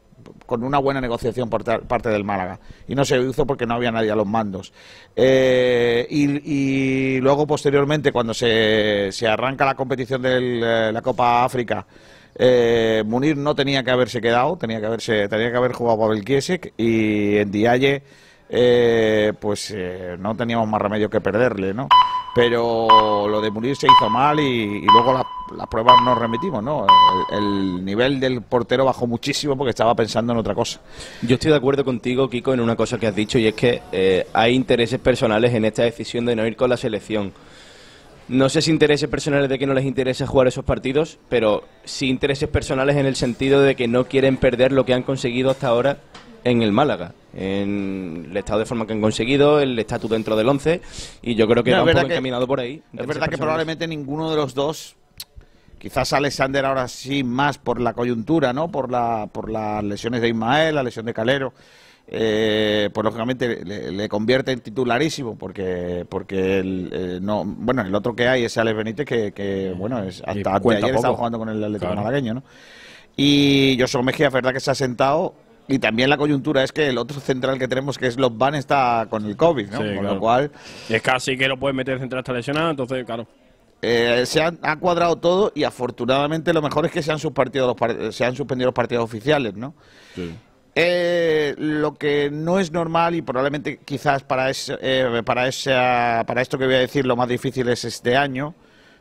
con 0.46 0.62
una 0.62 0.78
buena 0.78 1.00
negociación 1.00 1.48
por 1.48 1.64
parte 1.86 2.08
del 2.08 2.24
Málaga. 2.24 2.58
Y 2.88 2.94
no 2.94 3.04
se 3.04 3.18
hizo 3.20 3.46
porque 3.46 3.66
no 3.66 3.74
había 3.74 3.90
nadie 3.90 4.10
a 4.10 4.16
los 4.16 4.26
mandos. 4.26 4.72
Eh, 5.16 6.06
y, 6.10 7.18
luego, 7.20 7.46
posteriormente, 7.46 8.12
cuando 8.12 8.34
se, 8.34 9.10
se 9.12 9.26
arranca 9.26 9.64
la 9.64 9.74
competición 9.74 10.22
de 10.22 10.38
eh, 10.38 10.92
la 10.92 11.02
Copa 11.02 11.44
África, 11.44 11.86
eh, 12.36 13.02
Munir 13.06 13.36
no 13.36 13.54
tenía 13.54 13.82
que 13.82 13.90
haberse 13.90 14.20
quedado, 14.20 14.56
tenía 14.56 14.80
que 14.80 14.86
haberse, 14.86 15.28
tenía 15.28 15.50
que 15.50 15.56
haber 15.56 15.72
jugado 15.72 16.12
el 16.12 16.24
Kiesek 16.24 16.74
y 16.76 17.36
en 17.36 17.50
Dialle 17.50 18.02
eh, 18.56 19.32
pues 19.40 19.72
eh, 19.74 20.16
no 20.16 20.36
teníamos 20.36 20.68
más 20.68 20.80
remedio 20.80 21.10
que 21.10 21.20
perderle, 21.20 21.74
¿no? 21.74 21.88
Pero 22.36 23.26
lo 23.28 23.40
de 23.40 23.50
Munir 23.50 23.74
se 23.74 23.88
hizo 23.88 24.08
mal 24.08 24.38
y, 24.38 24.80
luego 24.82 25.12
las 25.56 25.66
pruebas 25.66 26.00
nos 26.04 26.16
remitimos, 26.16 26.62
¿no? 26.62 26.86
El, 27.32 27.84
nivel 27.84 28.20
del 28.20 28.42
portero 28.42 28.84
bajó 28.84 29.08
muchísimo 29.08 29.56
porque 29.56 29.70
estaba 29.70 29.96
pensando 29.96 30.32
en 30.32 30.38
otra 30.38 30.54
cosa. 30.54 30.80
Yo 31.22 31.34
estoy 31.34 31.50
de 31.50 31.56
acuerdo 31.56 31.84
contigo, 31.84 32.30
Kiko, 32.30 32.54
en 32.54 32.60
una 32.60 32.76
cosa 32.76 32.96
que 32.96 33.08
has 33.08 33.16
dicho 33.16 33.40
y 33.40 33.48
es 33.48 33.54
que 33.54 33.82
eh, 33.90 34.28
hay 34.32 34.54
intereses 34.54 35.00
personales 35.00 35.52
en 35.52 35.64
esta 35.64 35.82
decisión 35.82 36.24
de 36.24 36.36
no 36.36 36.46
ir 36.46 36.54
con 36.54 36.70
la 36.70 36.76
selección. 36.76 37.32
No 38.28 38.48
sé 38.48 38.62
si 38.62 38.70
intereses 38.70 39.08
personales 39.08 39.48
de 39.48 39.58
que 39.58 39.66
no 39.66 39.74
les 39.74 39.84
interesa 39.84 40.28
jugar 40.28 40.46
esos 40.46 40.64
partidos, 40.64 41.18
pero 41.28 41.64
sí 41.84 42.08
intereses 42.08 42.48
personales 42.48 42.96
en 42.96 43.06
el 43.06 43.16
sentido 43.16 43.60
de 43.62 43.74
que 43.74 43.88
no 43.88 44.04
quieren 44.04 44.36
perder 44.36 44.70
lo 44.70 44.84
que 44.86 44.94
han 44.94 45.02
conseguido 45.02 45.50
hasta 45.50 45.66
ahora 45.66 45.98
en 46.44 46.62
el 46.62 46.72
Málaga, 46.72 47.12
en 47.34 48.28
el 48.30 48.36
estado 48.36 48.60
de 48.60 48.66
forma 48.66 48.86
que 48.86 48.92
han 48.92 49.00
conseguido, 49.00 49.60
el 49.60 49.78
estatus 49.78 50.10
dentro 50.10 50.36
del 50.36 50.48
11, 50.48 50.80
y 51.22 51.34
yo 51.34 51.48
creo 51.48 51.64
que 51.64 51.70
no, 51.72 51.84
va 51.84 51.92
un 51.92 51.98
encaminado 51.98 52.46
por 52.46 52.60
ahí. 52.60 52.82
Es 52.96 53.06
verdad 53.06 53.28
que 53.28 53.38
probablemente 53.38 53.88
ninguno 53.88 54.30
de 54.30 54.36
los 54.36 54.54
dos, 54.54 54.94
quizás 55.78 56.12
Alexander 56.12 56.66
ahora 56.66 56.86
sí 56.86 57.24
más 57.24 57.58
por 57.58 57.80
la 57.80 57.94
coyuntura, 57.94 58.52
¿no? 58.52 58.70
Por, 58.70 58.90
la, 58.90 59.28
por 59.32 59.50
las 59.50 59.82
lesiones 59.82 60.20
de 60.20 60.28
Ismael, 60.28 60.74
la 60.74 60.82
lesión 60.82 61.06
de 61.06 61.14
Calero, 61.14 61.54
eh, 62.06 62.90
pues 62.92 63.02
lógicamente 63.02 63.64
le, 63.64 64.08
convierte 64.10 64.52
en 64.52 64.60
titularísimo 64.60 65.38
porque 65.38 66.04
porque 66.06 66.58
el, 66.58 66.90
eh, 66.92 67.18
no 67.22 67.44
bueno 67.46 67.80
el 67.80 67.94
otro 67.94 68.14
que 68.14 68.28
hay 68.28 68.44
es 68.44 68.58
Alex 68.58 68.76
Benítez 68.76 69.06
que, 69.06 69.74
bueno 69.74 70.02
es 70.02 70.22
hasta 70.26 70.56
ayer 70.56 70.94
estaba 70.94 71.16
jugando 71.16 71.38
con 71.38 71.48
el 71.48 71.64
Atlético 71.64 71.94
malagueño 71.94 72.34
¿no? 72.34 72.42
y 73.16 73.78
Josué 73.80 74.02
Mejía 74.02 74.26
es 74.26 74.34
verdad 74.34 74.52
que 74.52 74.60
se 74.60 74.70
ha 74.70 74.74
sentado 74.74 75.34
y 75.66 75.78
también 75.78 76.10
la 76.10 76.16
coyuntura 76.16 76.62
es 76.62 76.72
que 76.72 76.88
el 76.88 76.98
otro 76.98 77.20
central 77.20 77.58
que 77.58 77.68
tenemos, 77.68 77.96
que 77.96 78.06
es 78.06 78.18
los 78.18 78.36
Van, 78.36 78.54
está 78.54 79.06
con 79.08 79.24
el 79.24 79.36
COVID, 79.36 79.70
¿no? 79.70 79.78
con 79.78 80.04
lo 80.04 80.18
cual. 80.18 80.50
Y 80.88 80.94
es 80.94 81.02
casi 81.02 81.36
que 81.36 81.48
lo 81.48 81.58
puede 81.58 81.72
meter 81.72 81.98
central 81.98 82.20
está 82.20 82.32
lesionado, 82.32 82.70
entonces, 82.70 83.04
claro. 83.04 83.26
Eh, 83.80 84.24
se 84.26 84.42
han, 84.42 84.58
ha 84.62 84.76
cuadrado 84.76 85.16
todo 85.16 85.52
y 85.54 85.64
afortunadamente 85.64 86.52
lo 86.54 86.62
mejor 86.62 86.86
es 86.86 86.92
que 86.92 87.02
se 87.02 87.12
han, 87.12 87.18
suspendido 87.18 87.76
los, 87.78 88.14
se 88.14 88.24
han 88.24 88.34
suspendido 88.34 88.68
los 88.68 88.74
partidos 88.74 89.04
oficiales, 89.04 89.54
¿no? 89.54 89.74
Eh, 90.74 91.54
lo 91.58 91.94
que 91.94 92.30
no 92.32 92.58
es 92.58 92.72
normal 92.72 93.14
y 93.14 93.22
probablemente 93.22 93.78
quizás 93.84 94.22
para, 94.22 94.50
ese, 94.50 94.76
eh, 94.80 95.22
para, 95.24 95.48
esa, 95.48 96.24
para 96.26 96.42
esto 96.42 96.58
que 96.58 96.64
voy 96.64 96.74
a 96.74 96.78
decir 96.80 97.06
lo 97.06 97.14
más 97.14 97.28
difícil 97.28 97.68
es 97.68 97.84
este 97.84 98.16
año, 98.16 98.54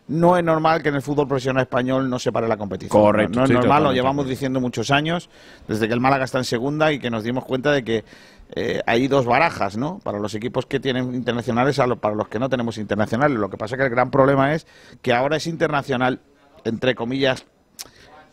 no 0.08 0.38
es 0.38 0.44
normal 0.44 0.84
que 0.84 0.90
en 0.90 0.96
el 0.96 1.02
fútbol 1.02 1.28
profesional 1.28 1.64
español 1.64 2.10
no 2.10 2.20
se 2.20 2.32
pare 2.32 2.48
la 2.48 2.58
competición. 2.58 3.02
Correcto. 3.02 3.40
No, 3.40 3.46
es 3.46 3.52
normal, 3.52 3.84
lo 3.84 3.94
llevamos 3.94 4.28
diciendo 4.28 4.60
muchos 4.60 4.92
años, 4.92 5.30
desde 5.68 5.88
que 5.88 5.94
el 5.94 6.00
Málaga 6.00 6.26
está 6.26 6.40
en 6.40 6.44
segunda 6.44 6.92
y 6.92 7.00
que 7.00 7.10
nos 7.10 7.24
dimos 7.24 7.46
cuenta 7.46 7.72
de 7.72 7.84
que 7.84 8.04
eh, 8.56 8.82
hay 8.86 9.08
dos 9.08 9.26
barajas, 9.26 9.78
¿no? 9.78 10.00
Para 10.04 10.20
los 10.20 10.36
equipos 10.36 10.66
que 10.66 10.80
tienen 10.80 11.16
internacionales, 11.16 11.80
a 11.80 11.88
para 11.96 12.16
los 12.16 12.28
que 12.28 12.38
no 12.38 12.50
tenemos 12.50 12.78
internacionales. 12.78 13.38
Lo 13.38 13.50
que 13.50 13.58
pasa 13.58 13.76
es 13.76 13.80
que 13.80 13.86
el 13.86 13.92
gran 13.92 14.12
problema 14.12 14.54
es 14.54 14.68
que 15.02 15.14
ahora 15.14 15.38
es 15.38 15.48
internacional, 15.48 16.20
entre 16.66 16.96
comillas, 16.96 17.46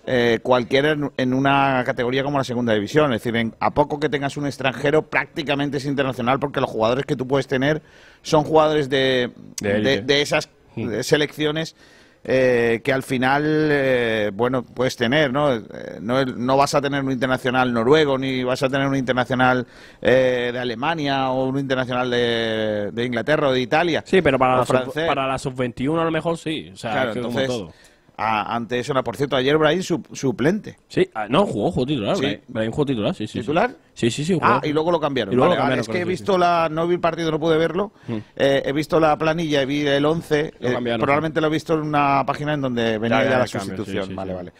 eh, 0.07 0.41
cualquiera 0.43 0.97
en, 1.17 1.35
una 1.35 1.85
categoría 1.85 2.25
como 2.25 2.39
la 2.39 2.45
segunda 2.45 2.75
división. 2.75 3.13
Es 3.13 3.23
decir, 3.23 3.53
a 3.61 3.71
poco 3.71 4.01
que 4.01 4.09
tengas 4.09 4.37
un 4.37 4.47
extranjero, 4.47 5.03
prácticamente 5.03 5.77
es 5.77 5.85
internacional 5.85 6.41
porque 6.41 6.61
los 6.61 6.69
jugadores 6.69 7.07
que 7.07 7.15
tú 7.15 7.29
puedes 7.29 7.47
tener 7.47 7.81
son 8.23 8.43
jugadores 8.43 8.89
de, 8.91 9.31
de 9.61 10.23
esas 10.23 10.49
Mm. 10.49 10.60
Selecciones 11.03 11.75
eh, 12.23 12.83
que 12.85 12.93
al 12.93 13.03
final, 13.03 13.45
eh, 13.47 14.31
bueno, 14.35 14.63
puedes 14.63 14.95
tener, 14.95 15.33
¿no? 15.33 15.55
Eh, 15.55 15.63
¿no? 16.03 16.23
¿no? 16.23 16.57
vas 16.59 16.75
a 16.75 16.81
tener 16.83 17.03
un 17.03 17.13
internacional 17.13 17.73
noruego, 17.73 18.19
ni 18.19 18.45
vas 18.45 18.63
a 18.63 18.69
tener 18.69 18.87
un 18.87 18.97
internacional 18.97 19.67
de 20.03 20.59
Alemania 20.59 21.31
o 21.31 21.47
un 21.47 21.59
internacional 21.59 22.11
de, 22.11 23.05
Inglaterra 23.05 23.49
o 23.49 23.53
de 23.53 23.61
Italia. 23.61 24.03
Sí, 24.05 24.21
pero 24.21 24.39
para, 24.39 24.59
la, 24.59 24.65
para 25.07 25.27
la 25.27 25.39
sub-21 25.39 25.99
a 25.99 26.05
lo 26.05 26.11
mejor 26.11 26.37
sí. 26.37 26.71
O 26.73 26.77
sea, 26.77 27.15
como 27.15 27.41
todo 27.41 27.73
ante 28.21 28.79
eso. 28.79 28.95
Por 29.03 29.17
cierto, 29.17 29.37
ayer 29.37 29.57
Brahim 29.57 29.83
suplente. 29.83 30.77
Sí, 30.89 31.09
ah, 31.15 31.27
no, 31.29 31.47
jugó, 31.47 31.71
jugó 31.73 31.87
titular. 31.87 32.17
Sí. 32.17 32.39
Brahim 32.49 32.71
jugó 32.71 32.87
titular, 32.87 33.15
sí, 33.15 33.27
sí. 33.27 33.41
¿Titular? 33.41 33.75
Sí, 33.95 34.11
sí, 34.11 34.25
sí. 34.25 34.35
Jugó. 34.35 34.47
Ah, 34.47 34.61
y 34.63 34.73
luego 34.73 34.91
lo 34.91 35.01
cambiaron. 35.01 35.39
es 35.79 35.89
que 35.89 36.01
he 36.01 36.05
visto 36.05 36.37
la. 36.39 36.69
No 36.71 36.87
vi 36.87 36.95
el 36.95 37.01
partido, 37.01 37.31
no 37.31 37.41
pude 37.41 37.57
verlo. 37.57 37.93
Hmm. 38.07 38.19
Eh, 38.37 38.63
he 38.65 38.73
visto 38.73 39.01
la 39.01 39.17
planilla, 39.17 39.65
vi 39.65 39.87
el 39.87 40.05
11. 40.05 40.55
Eh, 40.61 40.77
probablemente 40.99 41.41
lo 41.41 41.47
he 41.47 41.51
visto 41.51 41.75
en 41.75 41.81
una 41.81 42.25
página 42.27 42.55
en 42.55 42.61
donde 42.61 42.99
venía 42.99 43.25
ya, 43.25 43.39
la 43.39 43.47
sustitución. 43.47 44.15
vale, 44.15 44.35
vale. 44.35 44.53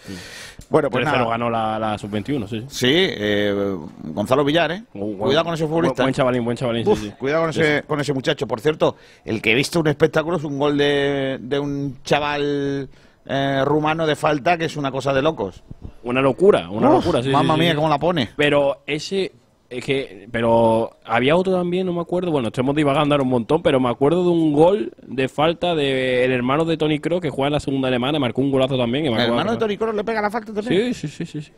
Bueno, 0.69 0.89
pues 0.89 1.05
nada. 1.05 1.19
lo 1.19 1.29
ganó 1.29 1.51
la, 1.51 1.79
la 1.79 1.99
sub-21, 1.99 2.47
sí. 2.47 2.65
Sí, 2.69 2.93
eh, 2.93 3.77
Gonzalo 4.05 4.45
Villar, 4.45 4.71
¿eh? 4.71 4.85
cuidado 4.93 5.45
con 5.45 5.55
ese 5.55 5.67
futbolista. 5.67 6.05
Buen 6.05 6.15
chavalín, 6.15 6.45
buen 6.45 6.57
chavalín. 6.57 6.85
Cuidado 7.19 7.43
con 7.43 7.51
ese, 7.51 7.83
con 7.87 8.01
ese 8.01 8.13
muchacho. 8.13 8.47
Por 8.47 8.61
cierto, 8.61 8.97
el 9.25 9.43
que 9.43 9.53
he 9.53 9.55
visto 9.55 9.81
un 9.81 9.89
espectáculo 9.89 10.37
es 10.37 10.45
un 10.45 10.59
gol 10.59 10.79
de, 10.79 11.39
de 11.41 11.59
un 11.59 11.99
chaval 12.05 12.89
eh, 13.31 13.65
rumano 13.65 14.07
de 14.07 14.17
falta, 14.17 14.59
que 14.59 14.65
es 14.65 14.77
una 14.77 14.91
cosa 14.91 15.13
de 15.13 15.23
locos. 15.23 15.63
Una 16.03 16.21
locura, 16.21 16.69
una 16.69 16.91
locura, 16.91 17.23
sí. 17.23 17.29
Mamma 17.29 17.57
mía, 17.57 17.75
cómo 17.77 17.89
la 17.89 17.99
pone. 17.99 18.31
Pero 18.37 18.83
ese, 18.87 19.33
es 19.69 19.85
que, 19.85 20.27
pero 20.33 20.97
había 21.05 21.37
otro 21.37 21.53
también, 21.53 21.87
no 21.87 21.93
me 21.93 22.01
acuerdo. 22.01 22.33
Bueno, 22.33 22.49
estamos 22.49 22.75
divagando 22.75 23.15
ahora 23.15 23.23
un 23.23 23.31
montón, 23.31 23.63
pero 23.63 23.79
me 23.79 23.89
acuerdo 23.89 24.25
de 24.25 24.31
un 24.31 24.53
gol 24.53 24.93
de 25.07 25.29
falta 25.29 25.77
del 25.77 26.33
hermano 26.33 26.65
de 26.65 26.77
Tony 26.77 26.99
Kroos 26.99 27.21
que 27.21 27.31
juega 27.31 27.47
en 27.47 27.53
la 27.53 27.61
segunda 27.61 27.87
alemana, 27.87 28.19
marcó 28.19 28.41
un 28.41 28.51
golazo 28.51 28.77
también. 28.77 29.07
¿El 29.07 29.21
hermano 29.21 29.53
de 29.53 29.59
Tony 29.59 29.77
Kroos 29.77 29.95
le 29.95 30.03
pega 30.03 30.21
la 30.21 30.31
falta 30.31 30.53
también? 30.53 30.93
Sí, 30.93 31.09
sí, 31.09 31.25
sí, 31.25 31.41
sí. 31.41 31.53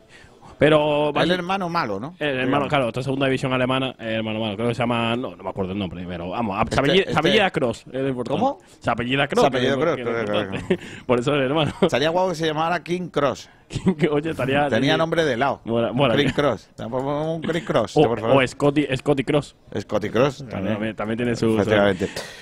Pero 0.57 1.13
el 1.15 1.31
hermano 1.31 1.69
malo, 1.69 1.99
¿no? 1.99 2.15
El 2.19 2.39
hermano, 2.39 2.67
claro, 2.67 2.87
esta 2.87 3.03
segunda 3.03 3.25
división 3.25 3.53
alemana, 3.53 3.95
el 3.99 4.15
hermano 4.15 4.39
malo, 4.39 4.55
creo 4.55 4.69
que 4.69 4.75
se 4.75 4.81
llama, 4.81 5.15
no, 5.15 5.35
no 5.35 5.43
me 5.43 5.49
acuerdo 5.49 5.71
el 5.73 5.79
nombre, 5.79 6.05
pero 6.07 6.29
vamos, 6.29 6.57
se 6.69 6.79
apellida, 6.79 7.47
este, 7.47 7.51
Cross. 7.51 7.85
¿Cómo? 8.27 8.59
Se 8.79 8.89
apellida 8.89 9.27
Cross. 9.27 9.41
Se 9.41 9.47
apellida 9.47 9.75
Cross, 9.75 10.63
Por 11.05 11.19
eso 11.19 11.31
es 11.31 11.37
el 11.37 11.43
hermano. 11.43 11.73
Sería 11.87 12.09
guapo 12.09 12.29
que 12.29 12.35
se 12.35 12.45
llamara 12.45 12.83
King 12.83 13.09
Cross. 13.09 13.49
Oye, 14.11 14.31
estaría. 14.31 14.69
Tenía 14.69 14.97
nombre 14.97 15.25
de 15.25 15.37
lado. 15.37 15.61
King 15.63 16.29
Cross. 16.35 16.69
Un 16.79 17.41
King 17.41 17.61
Cross. 17.61 17.97
O, 17.97 18.01
o 18.01 18.47
Scotty, 18.47 18.87
Scotty 18.95 19.23
Cross. 19.23 19.55
Scotty 19.79 20.09
Cross. 20.09 20.45
También, 20.49 20.95
también, 20.95 21.17
tiene 21.17 21.35
su. 21.35 21.55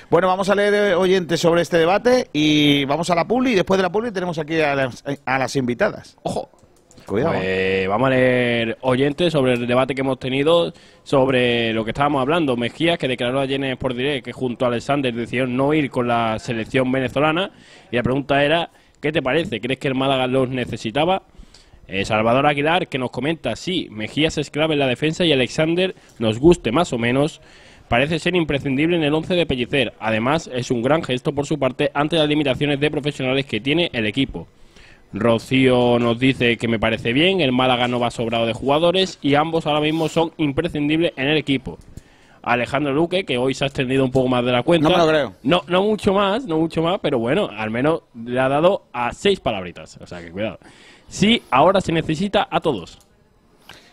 Bueno, 0.10 0.28
vamos 0.28 0.50
a 0.50 0.56
leer 0.56 0.74
eh, 0.74 0.96
oyentes 0.96 1.40
sobre 1.40 1.62
este 1.62 1.78
debate 1.78 2.30
y 2.34 2.86
vamos 2.86 3.10
a 3.10 3.16
la 3.16 3.28
publi. 3.28 3.52
Y 3.52 3.56
después 3.56 3.78
de 3.78 3.84
la 3.84 3.92
publi 3.92 4.12
tenemos 4.12 4.38
aquí 4.38 4.60
a 4.60 4.76
las, 4.76 5.04
a 5.26 5.38
las 5.38 5.56
invitadas. 5.56 6.18
Ojo. 6.24 6.50
Pues 7.12 7.88
vamos 7.88 8.08
a 8.08 8.10
leer 8.12 8.78
oyentes 8.82 9.34
sobre 9.34 9.54
el 9.54 9.68
debate 9.68 9.94
que 9.94 10.02
hemos 10.02 10.18
tenido 10.20 10.74
sobre 11.04 11.74
lo 11.74 11.84
que 11.84 11.92
estábamos 11.92 12.22
hablando. 12.22 12.56
Mejía, 12.56 12.98
que 12.98 13.08
declaró 13.08 13.40
ayer 13.40 13.62
en 13.62 13.72
Sport 13.72 13.96
Direct 13.96 14.26
que 14.26 14.32
junto 14.32 14.66
a 14.66 14.70
Alexander 14.70 15.14
decidieron 15.14 15.58
no 15.58 15.74
ir 15.74 15.90
con 15.90 16.08
la 16.08 16.40
selección 16.40 16.92
venezolana. 16.92 17.52
Y 17.92 17.98
la 17.98 18.04
pregunta 18.04 18.44
era, 18.44 18.70
¿qué 19.02 19.12
te 19.12 19.22
parece? 19.22 19.60
¿Crees 19.60 19.80
que 19.80 19.90
el 19.90 19.96
Málaga 19.96 20.28
los 20.28 20.50
necesitaba? 20.50 21.24
Eh, 21.88 22.06
Salvador 22.06 22.46
Aguilar, 22.46 22.88
que 22.88 22.98
nos 22.98 23.12
comenta, 23.12 23.58
sí, 23.58 23.90
Mejías 23.92 24.38
es 24.38 24.50
clave 24.50 24.76
en 24.76 24.80
la 24.80 24.88
defensa 24.88 25.26
y 25.26 25.34
Alexander, 25.34 25.94
nos 26.20 26.40
guste 26.40 26.72
más 26.72 26.94
o 26.94 26.98
menos, 26.98 27.42
parece 27.90 28.18
ser 28.20 28.34
imprescindible 28.34 28.96
en 28.96 29.04
el 29.04 29.14
11 29.14 29.36
de 29.36 29.46
Pellicer. 29.46 29.94
Además, 30.00 30.50
es 30.54 30.72
un 30.72 30.82
gran 30.82 31.04
gesto 31.04 31.34
por 31.34 31.46
su 31.46 31.60
parte 31.60 31.92
ante 31.94 32.16
las 32.16 32.30
limitaciones 32.30 32.80
de 32.80 32.90
profesionales 32.90 33.46
que 33.46 33.60
tiene 33.60 33.90
el 33.92 34.06
equipo. 34.06 34.48
Rocío 35.14 36.00
nos 36.00 36.20
dice 36.20 36.58
que 36.58 36.68
me 36.68 36.80
parece 36.80 37.14
bien, 37.14 37.42
el 37.42 37.52
Málaga 37.52 37.88
no 37.88 38.00
va 38.00 38.12
sobrado 38.12 38.46
de 38.46 38.54
jugadores 38.54 39.20
y 39.22 39.36
ambos 39.36 39.66
ahora 39.68 39.82
mismo 39.82 40.08
son 40.08 40.32
imprescindibles 40.38 41.14
en 41.18 41.28
el 41.28 41.38
equipo. 41.38 41.78
Alejandro 42.44 42.94
Luque, 42.94 43.24
que 43.24 43.38
hoy 43.38 43.54
se 43.54 43.64
ha 43.64 43.68
extendido 43.68 44.04
un 44.04 44.12
poco 44.12 44.28
más 44.28 44.44
de 44.44 44.52
la 44.52 44.64
cuenta. 44.64 44.90
No 44.90 44.98
me 44.98 45.04
lo 45.04 45.10
creo. 45.10 45.34
No, 45.44 45.64
no 45.68 45.84
mucho 45.84 46.14
más, 46.14 46.46
no 46.46 46.58
mucho 46.58 46.82
más, 46.82 47.00
pero 47.02 47.20
bueno, 47.20 47.50
al 47.56 47.70
menos 47.70 48.02
le 48.16 48.40
ha 48.40 48.50
dado 48.50 48.86
a 48.94 49.14
seis 49.14 49.40
palabritas. 49.40 49.98
O 50.02 50.08
sea 50.08 50.22
que 50.22 50.32
cuidado. 50.32 50.58
Sí, 51.08 51.44
ahora 51.52 51.82
se 51.82 51.92
necesita 51.92 52.48
a 52.50 52.60
todos. 52.60 52.98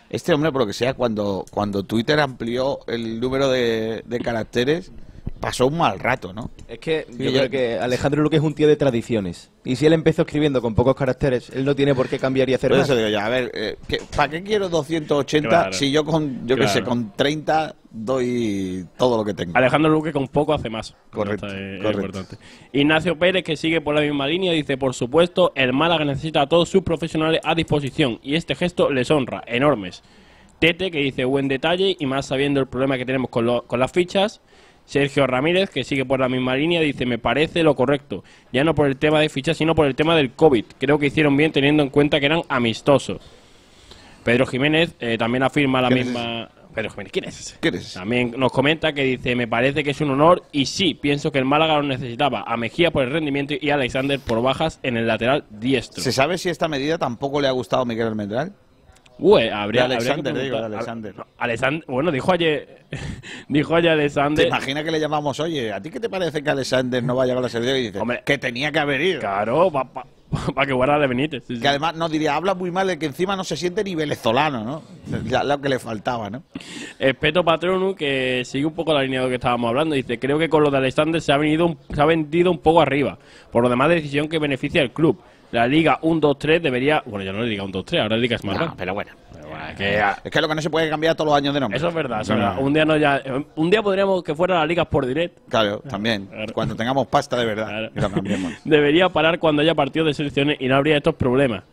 Este 0.08 0.32
hombre, 0.32 0.50
por 0.50 0.62
lo 0.62 0.66
que 0.66 0.72
sea, 0.72 0.94
cuando, 0.94 1.44
cuando 1.50 1.82
Twitter 1.82 2.18
amplió 2.20 2.80
el 2.86 3.20
número 3.20 3.50
de, 3.50 4.02
de 4.06 4.20
caracteres, 4.20 4.92
pasó 5.40 5.66
un 5.66 5.78
mal 5.78 5.98
rato, 5.98 6.32
¿no? 6.32 6.50
Es 6.68 6.78
que 6.78 7.06
Sí, 7.10 7.16
yo 7.24 7.30
yo- 7.30 7.38
creo 7.38 7.50
que 7.50 7.78
Alejandro 7.78 8.22
Luque 8.22 8.36
es 8.36 8.42
un 8.42 8.54
tío 8.54 8.66
de 8.68 8.76
tradiciones. 8.76 9.50
Y 9.64 9.76
si 9.76 9.86
él 9.86 9.92
empezó 9.92 10.22
escribiendo 10.22 10.60
con 10.62 10.74
pocos 10.74 10.94
caracteres, 10.96 11.50
él 11.50 11.64
no 11.64 11.74
tiene 11.76 11.94
por 11.94 12.08
qué 12.08 12.18
cambiar 12.18 12.48
y 12.48 12.54
hacer 12.54 12.70
Por 12.70 12.78
más. 12.78 12.88
eso 12.88 12.96
digo 12.96 13.08
yo, 13.08 13.20
a 13.20 13.28
ver, 13.28 13.50
eh, 13.54 13.76
¿qué- 13.86 14.00
¿para 14.16 14.30
qué 14.30 14.42
quiero 14.42 14.68
280 14.68 15.48
Claro. 15.48 15.72
si 15.72 15.90
yo 15.90 16.04
con, 16.04 16.46
yo 16.46 16.56
qué 16.56 16.66
sé, 16.66 16.74
Claro. 16.80 16.86
con 16.86 17.12
30 17.14 17.74
doy 17.90 18.86
todo 18.96 19.16
lo 19.18 19.24
que 19.24 19.34
tengo? 19.34 19.56
Alejandro 19.56 19.90
Luque 19.90 20.12
con 20.12 20.26
poco 20.28 20.54
hace 20.54 20.70
más. 20.70 20.94
Correcto, 21.10 21.46
Esto 21.46 21.58
es- 21.58 21.76
es 21.76 21.82
correcto. 21.82 22.06
importante. 22.18 22.44
Ignacio 22.72 23.18
Pérez, 23.18 23.44
que 23.44 23.56
sigue 23.56 23.80
por 23.80 23.94
la 23.94 24.00
misma 24.00 24.26
línea, 24.26 24.52
dice, 24.52 24.76
por 24.76 24.94
supuesto, 24.94 25.52
el 25.54 25.72
Málaga 25.72 26.04
necesita 26.04 26.42
a 26.42 26.46
todos 26.48 26.68
sus 26.68 26.82
profesionales 26.82 27.40
a 27.44 27.54
disposición 27.54 28.18
y 28.22 28.34
este 28.34 28.54
gesto 28.54 28.90
les 28.90 29.10
honra, 29.10 29.42
enormes. 29.46 30.02
Tete, 30.58 30.90
que 30.90 30.98
dice, 30.98 31.24
buen 31.24 31.46
detalle 31.46 31.96
y 31.98 32.06
más 32.06 32.26
sabiendo 32.26 32.58
el 32.58 32.66
problema 32.66 32.96
que 32.98 33.04
tenemos 33.06 33.30
con, 33.30 33.46
lo- 33.46 33.62
con 33.66 33.78
las 33.78 33.92
fichas. 33.92 34.40
Sergio 34.88 35.26
Ramírez, 35.26 35.68
que 35.68 35.84
sigue 35.84 36.06
por 36.06 36.18
la 36.18 36.30
misma 36.30 36.56
línea, 36.56 36.80
dice, 36.80 37.04
me 37.04 37.18
parece 37.18 37.62
lo 37.62 37.76
correcto, 37.76 38.24
ya 38.54 38.64
no 38.64 38.74
por 38.74 38.86
el 38.86 38.96
tema 38.96 39.20
de 39.20 39.28
fichas, 39.28 39.58
sino 39.58 39.74
por 39.74 39.86
el 39.86 39.94
tema 39.94 40.16
del 40.16 40.30
COVID. 40.30 40.64
Creo 40.78 40.98
que 40.98 41.08
hicieron 41.08 41.36
bien 41.36 41.52
teniendo 41.52 41.82
en 41.82 41.90
cuenta 41.90 42.18
que 42.20 42.24
eran 42.24 42.40
amistosos. 42.48 43.20
Pedro 44.24 44.46
Jiménez 44.46 44.94
eh, 44.98 45.18
también 45.18 45.42
afirma 45.42 45.82
la 45.82 45.88
¿Quién 45.88 45.98
es 45.98 46.06
misma... 46.06 46.48
Pedro 46.74 46.90
Jiménez, 46.90 47.12
¿quién 47.12 47.24
es? 47.26 47.58
¿Qué 47.60 47.68
eres? 47.68 47.92
También 47.92 48.32
nos 48.38 48.50
comenta 48.50 48.94
que 48.94 49.04
dice, 49.04 49.34
me 49.36 49.46
parece 49.46 49.84
que 49.84 49.90
es 49.90 50.00
un 50.00 50.10
honor 50.10 50.44
y 50.52 50.64
sí, 50.64 50.94
pienso 50.94 51.30
que 51.30 51.38
el 51.38 51.44
Málaga 51.44 51.76
lo 51.76 51.82
necesitaba, 51.82 52.44
a 52.46 52.56
Mejía 52.56 52.90
por 52.90 53.04
el 53.04 53.10
rendimiento 53.10 53.52
y 53.60 53.68
a 53.68 53.74
Alexander 53.74 54.18
por 54.18 54.40
bajas 54.40 54.80
en 54.82 54.96
el 54.96 55.06
lateral 55.06 55.44
diestro. 55.50 56.02
¿Se 56.02 56.12
sabe 56.12 56.38
si 56.38 56.48
esta 56.48 56.66
medida 56.66 56.96
tampoco 56.96 57.42
le 57.42 57.48
ha 57.48 57.52
gustado 57.52 57.82
a 57.82 57.84
Miguel 57.84 58.06
Almendral? 58.06 58.54
Ué, 59.18 59.50
habría, 59.50 59.88
De 59.88 59.94
habría 59.96 60.12
Alexander, 60.14 60.32
que 60.34 60.40
digo, 60.42 60.58
de. 60.58 60.64
Alexander. 60.66 61.14
Alexander- 61.38 61.84
bueno, 61.88 62.10
dijo 62.12 62.32
ayer, 62.32 62.84
dijo 63.48 63.74
ayer 63.74 63.90
¿Te 63.90 64.00
Alexander... 64.02 64.46
imaginas 64.46 64.84
que 64.84 64.90
le 64.92 65.00
llamamos, 65.00 65.40
oye, 65.40 65.72
¿a 65.72 65.80
ti 65.80 65.90
qué 65.90 65.98
te 66.00 66.08
parece 66.08 66.42
que 66.42 66.50
Alexander 66.50 67.02
no 67.02 67.14
vaya 67.16 67.36
a 67.36 67.40
la 67.40 67.48
selección? 67.48 67.78
Y 67.78 67.82
dice, 67.82 67.98
Hombre. 67.98 68.22
que 68.24 68.38
tenía 68.38 68.70
que 68.70 68.78
haber 68.78 69.00
ido. 69.00 69.20
Claro, 69.20 69.70
para 69.72 70.66
que 70.66 70.72
guarda 70.72 70.98
de 70.98 71.06
Benítez. 71.06 71.42
sí, 71.46 71.56
sí. 71.56 71.62
Que 71.62 71.68
además 71.68 71.94
nos 71.96 72.10
diría, 72.10 72.36
habla 72.36 72.54
muy 72.54 72.70
mal 72.70 72.86
de 72.86 72.98
que 72.98 73.06
encima 73.06 73.34
no 73.34 73.44
se 73.44 73.56
siente 73.56 73.82
ni 73.82 73.94
venezolano, 73.94 74.62
¿no? 74.62 74.82
Ya 75.24 75.42
lo 75.42 75.60
que 75.60 75.68
le 75.70 75.78
faltaba, 75.78 76.28
¿no? 76.30 76.42
Espeto 76.98 77.42
Patronu, 77.44 77.94
que 77.94 78.42
sigue 78.44 78.66
un 78.66 78.74
poco 78.74 78.92
la 78.92 79.02
línea 79.02 79.20
de 79.20 79.26
lo 79.26 79.30
que 79.30 79.36
estábamos 79.36 79.68
hablando, 79.68 79.94
dice, 79.94 80.18
creo 80.18 80.38
que 80.38 80.48
con 80.48 80.62
lo 80.62 80.70
de 80.70 80.76
Alexander 80.78 81.20
se 81.20 81.32
ha, 81.32 81.38
venido 81.38 81.76
se 81.94 82.00
ha 82.00 82.04
vendido 82.04 82.50
un 82.50 82.58
poco 82.58 82.80
arriba. 82.82 83.18
Por 83.50 83.62
lo 83.62 83.68
demás, 83.70 83.88
decisión 83.88 84.28
que 84.28 84.38
beneficia 84.38 84.82
al 84.82 84.92
club. 84.92 85.18
La 85.52 85.66
Liga 85.66 85.98
1-2-3 86.02 86.60
debería... 86.60 87.02
Bueno, 87.06 87.24
ya 87.24 87.32
no 87.32 87.42
es 87.42 87.48
Liga 87.48 87.64
1-2-3, 87.64 88.02
ahora 88.02 88.16
es 88.16 88.22
Liga 88.22 88.38
Smart. 88.38 88.60
No, 88.60 88.74
pero 88.76 88.94
bueno. 88.94 89.12
Pero 89.32 89.48
bueno, 89.48 89.64
que, 89.78 89.98
ah, 89.98 90.18
Es 90.22 90.30
que 90.30 90.40
lo 90.42 90.48
que 90.48 90.54
no 90.54 90.60
se 90.62 90.68
puede 90.68 90.90
cambiar 90.90 91.14
todos 91.14 91.28
los 91.30 91.36
años 91.36 91.54
de 91.54 91.60
nombre. 91.60 91.78
eso 91.78 91.88
es 91.88 91.94
verdad, 91.94 92.20
eso 92.20 92.34
es 92.34 92.38
No, 92.38 92.44
verdad. 92.44 92.60
no. 92.60 92.66
Un 92.66 92.72
día, 92.74 92.84
no 92.84 92.96
ya, 92.98 93.22
un 93.56 93.70
día 93.70 93.82
podríamos 93.82 94.22
que 94.22 94.34
fuera 94.34 94.56
la 94.58 94.66
Liga 94.66 94.84
por 94.84 95.06
direct. 95.06 95.38
Claro, 95.48 95.80
también. 95.88 96.26
Claro. 96.26 96.52
Cuando 96.52 96.76
tengamos 96.76 97.06
pasta 97.06 97.36
de 97.36 97.46
verdad. 97.46 97.90
Claro. 97.94 98.14
Debería 98.64 99.08
parar 99.08 99.38
cuando 99.38 99.62
haya 99.62 99.74
partidos 99.74 100.08
de 100.08 100.14
selecciones 100.14 100.58
y 100.60 100.68
no 100.68 100.76
habría 100.76 100.96
estos 100.98 101.14
problemas. 101.14 101.64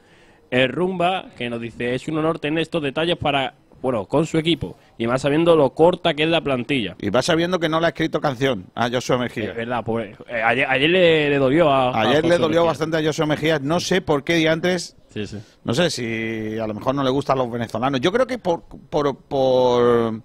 El 0.51 0.69
Rumba, 0.69 1.25
que 1.37 1.49
nos 1.49 1.59
dice, 1.59 1.95
es 1.95 2.07
un 2.07 2.17
honor 2.19 2.39
tener 2.39 2.59
estos 2.61 2.81
detalles 2.81 3.17
para, 3.17 3.55
bueno, 3.81 4.05
con 4.05 4.25
su 4.25 4.37
equipo. 4.37 4.75
Y 4.97 5.07
más 5.07 5.21
sabiendo 5.21 5.55
lo 5.55 5.71
corta 5.71 6.13
que 6.13 6.23
es 6.23 6.29
la 6.29 6.41
plantilla. 6.41 6.95
Y 6.99 7.09
va 7.09 7.21
sabiendo 7.21 7.59
que 7.59 7.69
no 7.69 7.79
le 7.79 7.85
ha 7.87 7.89
escrito 7.89 8.19
canción 8.21 8.65
a 8.75 8.89
Joshua 8.89 9.17
Mejía. 9.17 9.51
Es 9.51 9.55
verdad, 9.55 9.83
pobre. 9.83 10.15
Eh, 10.27 10.41
ayer, 10.41 10.65
ayer 10.69 10.89
le, 10.89 11.29
le 11.29 11.37
dolió 11.37 11.69
a. 11.69 11.89
a 11.91 12.01
Ayer 12.01 12.23
le 12.25 12.37
dolió 12.37 12.61
Mejía. 12.61 12.71
bastante 12.71 12.97
a 12.97 13.03
Joshua 13.03 13.25
Mejía. 13.25 13.59
No 13.59 13.79
sé 13.79 14.01
por 14.01 14.23
qué 14.23 14.35
diantres. 14.35 14.95
Sí, 15.09 15.27
sí. 15.27 15.37
No 15.63 15.73
sé 15.73 15.89
si 15.89 16.57
a 16.57 16.67
lo 16.67 16.73
mejor 16.73 16.95
no 16.95 17.03
le 17.03 17.09
gustan 17.09 17.37
los 17.37 17.49
venezolanos. 17.49 18.01
Yo 18.01 18.11
creo 18.11 18.25
que 18.27 18.37
por, 18.37 18.63
por, 18.63 19.15
por 19.15 20.21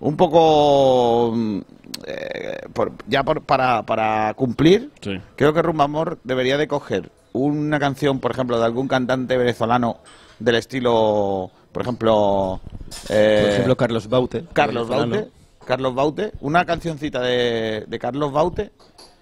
un 0.00 0.16
poco 0.16 1.32
mm, 1.34 1.58
eh, 2.06 2.58
por- 2.72 2.92
ya 3.08 3.22
por- 3.22 3.42
para, 3.42 3.82
para 3.84 4.34
cumplir, 4.34 4.90
Sí. 5.00 5.18
creo 5.36 5.52
que 5.54 5.62
Rumbamor 5.62 6.18
debería 6.24 6.58
de 6.58 6.68
coger 6.68 7.10
una 7.32 7.78
canción, 7.80 8.20
por 8.20 8.30
ejemplo, 8.32 8.58
de 8.58 8.64
algún 8.64 8.86
cantante 8.88 9.36
venezolano 9.36 9.98
del 10.38 10.56
estilo, 10.56 11.50
por 11.74 11.82
ejemplo, 11.82 12.60
eh, 13.08 13.40
Por 13.40 13.50
ejemplo, 13.50 13.76
Carlos 13.76 14.08
Baute. 14.08 14.44
Carlos. 14.52 14.86
Baute, 14.86 15.28
Carlos 15.66 15.92
Baute, 15.92 16.32
una 16.40 16.64
cancioncita 16.64 17.20
de, 17.20 17.84
de 17.88 17.98
Carlos 17.98 18.32
Baute. 18.32 18.70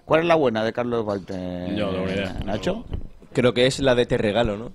¿Cuál 0.04 0.20
es 0.20 0.26
la 0.26 0.34
buena 0.34 0.62
de 0.62 0.74
Carlos 0.74 1.06
Baute? 1.06 1.72
Yo 1.74 1.90
no 1.90 2.04
idea. 2.04 2.38
Nacho. 2.44 2.84
Creo 3.32 3.54
que 3.54 3.66
es 3.66 3.80
la 3.80 3.94
de 3.94 4.04
Te 4.04 4.18
Regalo, 4.18 4.58
¿no? 4.58 4.70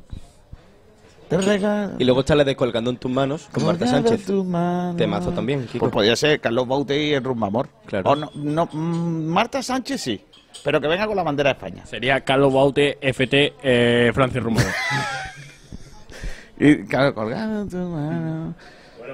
Te 1.30 1.38
regalo. 1.38 1.94
Y 2.00 2.06
luego 2.06 2.22
está 2.22 2.34
la 2.34 2.44
de 2.44 2.56
Colgando 2.56 2.90
en 2.90 2.98
tus 2.98 3.12
manos 3.12 3.48
con 3.52 3.64
Marta 3.66 3.86
Sánchez. 3.86 4.26
Temazo 4.98 5.32
también, 5.34 5.68
Kiko. 5.68 5.80
Pues 5.80 5.92
podría 5.92 6.16
ser 6.16 6.40
Carlos 6.40 6.68
Baute 6.68 7.00
y 7.06 7.14
el 7.14 7.24
Rumbamor. 7.24 7.70
Claro. 7.86 8.10
O 8.10 8.16
no, 8.16 8.32
no, 8.34 8.68
mm, 8.72 9.26
Marta 9.28 9.62
Sánchez 9.62 10.02
sí, 10.02 10.20
pero 10.64 10.82
que 10.82 10.88
venga 10.88 11.06
con 11.06 11.16
la 11.16 11.22
bandera 11.22 11.50
de 11.50 11.54
España. 11.54 11.86
Sería 11.86 12.22
Carlos 12.22 12.52
Baute, 12.52 12.98
FT, 13.02 13.54
eh, 13.62 14.12
Francis 14.16 14.42
Rumoro. 14.42 14.66
Y 16.60 16.78
claro, 16.86 17.14
colgado 17.14 17.66
tu 17.68 17.78
mano. 17.78 18.54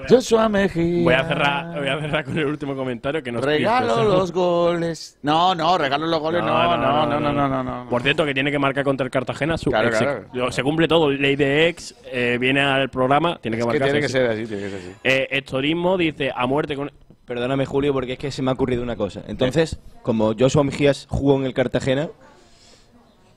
Joshua 0.10 0.50
Mejía. 0.50 1.04
voy, 1.04 1.14
a 1.14 1.24
cerrar, 1.28 1.78
voy 1.80 1.88
a 1.88 2.00
cerrar 2.00 2.26
con 2.26 2.38
el 2.38 2.46
último 2.48 2.76
comentario 2.76 3.22
que 3.22 3.32
nos 3.32 3.44
Regalo 3.44 4.04
los 4.04 4.32
goles. 4.32 5.18
No, 5.22 5.54
no, 5.54 5.78
regalo 5.78 6.08
los 6.08 6.20
goles. 6.20 6.42
No, 6.44 6.78
no, 6.78 7.06
no, 7.06 7.20
no, 7.20 7.32
no, 7.32 7.48
no. 7.48 7.64
no, 7.64 7.90
Por 7.90 8.02
cierto, 8.02 8.26
que 8.26 8.34
tiene 8.34 8.50
que 8.52 8.58
marcar 8.58 8.84
contra 8.84 9.06
el 9.06 9.12
Cartagena. 9.12 9.58
Su 9.58 9.70
Claro, 9.70 9.90
ex- 9.90 9.98
claro. 10.00 10.26
lo- 10.34 10.52
Se 10.52 10.64
cumple 10.64 10.88
todo. 10.88 11.12
Ley 11.12 11.36
de 11.36 11.68
ex, 11.68 11.96
eh, 12.12 12.38
viene 12.42 12.62
al 12.62 12.90
programa, 12.90 13.38
tiene 13.40 13.56
que 13.58 13.62
Es 13.62 13.66
que 13.68 13.72
marcar. 13.72 13.88
tiene 13.88 14.02
que 14.02 14.08
sí. 14.08 14.14
ser 14.14 14.30
así, 14.32 14.46
tiene 14.48 14.64
que 14.64 14.70
ser 14.72 14.80
así. 14.80 14.92
Eh, 15.04 15.28
Estorismo 15.32 15.96
dice 15.98 16.32
a 16.36 16.48
muerte 16.48 16.76
con. 16.76 16.92
Perdóname, 17.26 17.66
Julio, 17.66 17.94
porque 17.94 18.14
es 18.14 18.20
que 18.20 18.32
se 18.32 18.42
me 18.42 18.50
ha 18.50 18.54
ocurrido 18.56 18.82
una 18.84 18.96
cosa. 18.98 19.22
Entonces, 19.28 19.80
como 20.02 20.34
Joshua 20.38 20.64
Mejías 20.64 21.06
jugó 21.10 21.38
en 21.38 21.46
el 21.46 21.54
Cartagena, 21.54 22.10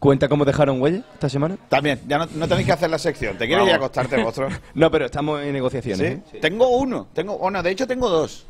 ¿cuenta 0.06 0.28
cómo 0.28 0.44
dejaron 0.44 0.80
huella 0.80 1.02
esta 1.14 1.28
semana? 1.28 1.56
También, 1.68 1.98
ya 2.06 2.18
no, 2.18 2.28
no 2.36 2.46
tenéis 2.46 2.66
que 2.68 2.72
hacer 2.74 2.88
la 2.88 2.96
sección. 2.98 3.36
¿Te 3.36 3.48
quieres 3.48 3.66
ir 3.66 3.72
a 3.72 3.76
acostarte 3.76 4.16
vosotros? 4.22 4.52
No, 4.72 4.88
pero 4.88 5.06
estamos 5.06 5.42
en 5.42 5.52
negociaciones. 5.52 6.20
¿Sí? 6.30 6.36
¿eh? 6.36 6.40
Tengo 6.40 6.68
uno. 6.78 7.08
Tengo, 7.12 7.36
bueno, 7.38 7.60
de 7.60 7.72
hecho 7.72 7.88
tengo 7.88 8.08
dos. 8.08 8.46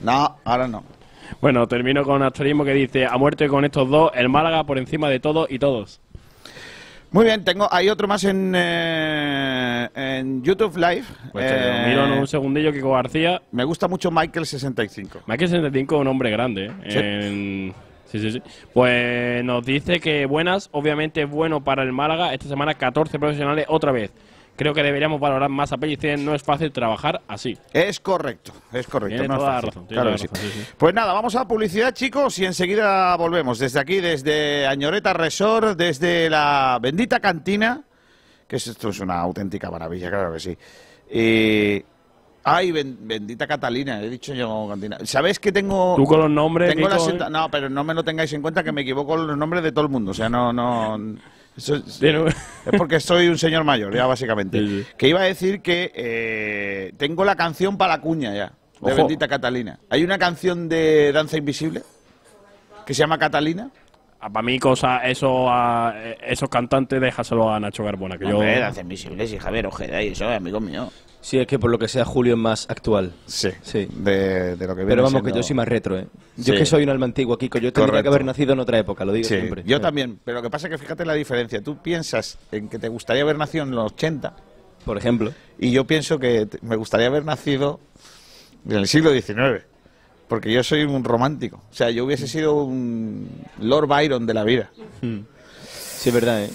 No, 0.00 0.38
ahora 0.44 0.66
no. 0.66 0.82
Bueno, 1.42 1.68
termino 1.68 2.04
con 2.04 2.22
Astorismo 2.22 2.64
que 2.64 2.72
dice 2.72 3.04
a 3.04 3.18
muerte 3.18 3.48
con 3.48 3.66
estos 3.66 3.86
dos, 3.90 4.12
el 4.14 4.30
Málaga 4.30 4.64
por 4.64 4.78
encima 4.78 5.10
de 5.10 5.20
todo 5.20 5.46
y 5.50 5.58
todos. 5.58 6.00
Muy 7.10 7.26
bien, 7.26 7.44
tengo, 7.44 7.68
hay 7.70 7.90
otro 7.90 8.08
más 8.08 8.24
en, 8.24 8.52
eh, 8.56 9.88
en 9.94 10.42
YouTube 10.42 10.74
Live. 10.78 11.04
Pues 11.32 11.44
Eh, 11.54 11.84
miro 11.88 12.06
en 12.06 12.12
un 12.12 12.26
segundillo, 12.26 12.72
Kiko 12.72 12.92
García. 12.92 13.42
me 13.52 13.64
gusta 13.64 13.88
mucho 13.88 14.10
Michael65. 14.10 15.20
Michael 15.26 15.50
75 15.50 15.94
es 15.96 16.00
un 16.00 16.06
hombre 16.08 16.30
grande. 16.30 16.72
Sí. 16.88 16.98
En- 16.98 17.85
sí, 18.06 18.18
sí, 18.18 18.32
sí. 18.32 18.42
Pues 18.72 19.44
nos 19.44 19.64
dice 19.64 20.00
que 20.00 20.26
buenas, 20.26 20.68
obviamente 20.72 21.22
es 21.22 21.30
bueno 21.30 21.62
para 21.62 21.82
el 21.82 21.92
Málaga. 21.92 22.32
Esta 22.34 22.48
semana 22.48 22.74
14 22.74 23.18
profesionales 23.18 23.66
otra 23.68 23.92
vez. 23.92 24.12
Creo 24.56 24.72
que 24.72 24.82
deberíamos 24.82 25.20
valorar 25.20 25.50
más 25.50 25.70
a 25.72 25.76
Pellicer. 25.76 26.18
No 26.18 26.34
es 26.34 26.42
fácil 26.42 26.72
trabajar 26.72 27.20
así. 27.28 27.58
Es 27.74 28.00
correcto, 28.00 28.52
es 28.72 28.86
correcto. 28.86 29.16
Tiene 29.18 29.28
no 29.28 29.34
es 29.34 29.38
toda 29.40 29.50
la 29.50 29.54
fácil. 29.56 29.68
razón, 29.68 29.86
tiene 29.86 30.02
Claro 30.02 30.16
toda 30.16 30.18
sí. 30.18 30.26
razón, 30.34 30.50
sí, 30.50 30.58
sí. 30.64 30.72
Pues 30.78 30.94
nada, 30.94 31.12
vamos 31.12 31.34
a 31.36 31.46
publicidad, 31.46 31.92
chicos, 31.92 32.38
y 32.38 32.46
enseguida 32.46 33.14
volvemos. 33.16 33.58
Desde 33.58 33.78
aquí, 33.80 33.96
desde 34.00 34.66
Añoreta 34.66 35.12
Resort, 35.12 35.76
desde 35.76 36.30
la 36.30 36.78
bendita 36.80 37.20
cantina, 37.20 37.82
que 38.48 38.56
es- 38.56 38.66
esto 38.68 38.88
es 38.88 39.00
una 39.00 39.18
auténtica 39.20 39.70
maravilla, 39.70 40.08
claro 40.08 40.32
que 40.32 40.40
sí. 40.40 40.56
Y... 41.10 41.84
Ay, 42.48 42.70
ben- 42.70 42.96
bendita 43.00 43.44
Catalina, 43.44 44.00
he 44.00 44.08
dicho 44.08 44.32
yo 44.32 44.66
cantina. 44.68 44.98
¿Sabes 45.02 45.40
que 45.40 45.50
tengo... 45.50 45.96
Tú 45.96 46.04
con 46.04 46.20
los 46.20 46.30
nombres, 46.30 46.72
Tengo 46.72 46.88
la 46.88 46.98
senta- 47.00 47.26
¿eh? 47.26 47.30
No, 47.30 47.50
pero 47.50 47.68
no 47.68 47.82
me 47.82 47.92
lo 47.92 48.04
tengáis 48.04 48.32
en 48.34 48.40
cuenta 48.40 48.62
que 48.62 48.70
me 48.70 48.82
equivoco 48.82 49.16
con 49.16 49.26
los 49.26 49.36
nombres 49.36 49.64
de 49.64 49.72
todo 49.72 49.84
el 49.84 49.90
mundo. 49.90 50.12
O 50.12 50.14
sea, 50.14 50.28
no, 50.28 50.52
no. 50.52 50.96
eso 51.56 51.74
es, 51.74 52.00
porque 52.78 53.00
soy 53.00 53.26
un 53.26 53.36
señor 53.36 53.64
mayor, 53.64 53.92
ya 53.96 54.06
básicamente. 54.06 54.60
Sí, 54.60 54.82
sí. 54.84 54.86
Que 54.96 55.08
iba 55.08 55.20
a 55.22 55.24
decir 55.24 55.60
que 55.60 55.90
eh, 55.92 56.92
tengo 56.96 57.24
la 57.24 57.34
canción 57.34 57.76
para 57.76 57.96
la 57.96 58.00
cuña 58.00 58.32
ya, 58.32 58.52
de 58.80 58.92
Ojo. 58.92 58.94
Bendita 58.94 59.26
Catalina. 59.26 59.80
Hay 59.90 60.04
una 60.04 60.16
canción 60.16 60.68
de 60.68 61.10
Danza 61.10 61.36
Invisible 61.38 61.82
que 62.86 62.94
se 62.94 63.00
llama 63.00 63.18
Catalina. 63.18 63.70
Para 64.20 64.42
mí, 64.42 64.60
cosa, 64.60 64.98
eso, 64.98 65.50
a- 65.50 65.92
eh, 65.96 66.18
esos 66.28 66.48
cantantes, 66.48 67.00
déjaselo 67.00 67.52
a 67.52 67.58
Nacho 67.58 67.82
Carbona. 67.84 68.16
Que 68.16 68.28
yo, 68.28 68.38
Danza 68.38 68.82
Invisible, 68.82 69.26
sí, 69.26 69.36
Javier 69.36 69.66
Ojeda 69.66 70.00
y 70.00 70.08
eso, 70.08 70.28
amigo 70.28 70.60
mío. 70.60 70.92
Sí, 71.26 71.38
es 71.40 71.46
que 71.48 71.58
por 71.58 71.72
lo 71.72 71.78
que 71.80 71.88
sea 71.88 72.04
Julio 72.04 72.34
es 72.34 72.38
más 72.38 72.66
actual. 72.70 73.12
Sí, 73.26 73.48
Sí. 73.62 73.88
De, 73.90 74.54
de 74.54 74.66
lo 74.68 74.76
que 74.76 74.82
viene 74.82 74.90
Pero 74.90 75.02
vamos, 75.02 75.22
que 75.24 75.32
yo 75.32 75.42
soy 75.42 75.56
más 75.56 75.66
retro, 75.66 75.98
¿eh? 75.98 76.06
Yo 76.36 76.44
Sí. 76.44 76.52
es 76.52 76.58
que 76.60 76.66
soy 76.66 76.84
un 76.84 76.90
alma 76.90 77.04
antigua, 77.06 77.36
Kiko. 77.36 77.58
Yo 77.58 77.72
tendría 77.72 77.86
Correcto. 77.88 78.02
que 78.04 78.08
haber 78.14 78.24
nacido 78.24 78.52
en 78.52 78.60
otra 78.60 78.78
época, 78.78 79.04
lo 79.04 79.12
digo 79.12 79.26
Sí, 79.28 79.34
siempre. 79.34 79.64
yo 79.66 79.80
también, 79.80 80.20
pero 80.24 80.36
lo 80.36 80.42
que 80.44 80.50
pasa 80.50 80.68
es 80.68 80.70
que 80.70 80.78
fíjate 80.78 81.04
la 81.04 81.14
diferencia. 81.14 81.60
Tú 81.60 81.78
piensas 81.82 82.38
en 82.52 82.68
que 82.68 82.78
te 82.78 82.86
gustaría 82.86 83.24
haber 83.24 83.38
nacido 83.38 83.64
en 83.64 83.72
los 83.72 83.90
80 83.92 84.36
Por 84.84 84.96
ejemplo. 84.98 85.32
Y 85.58 85.72
yo 85.72 85.84
pienso 85.84 86.20
que 86.20 86.46
me 86.62 86.76
gustaría 86.76 87.08
haber 87.08 87.24
nacido 87.24 87.80
en 88.64 88.76
el 88.76 88.86
siglo 88.86 89.10
XIX, 89.10 89.64
porque 90.28 90.52
yo 90.52 90.62
soy 90.62 90.84
un 90.84 91.02
romántico. 91.02 91.56
O 91.72 91.74
sea, 91.74 91.90
yo 91.90 92.04
hubiese 92.04 92.28
sido 92.28 92.54
un 92.62 93.28
Lord 93.60 93.88
Byron 93.88 94.26
de 94.26 94.34
la 94.34 94.44
vida. 94.44 94.70
Sí, 95.00 96.08
es 96.08 96.14
verdad, 96.14 96.44
¿eh? 96.44 96.50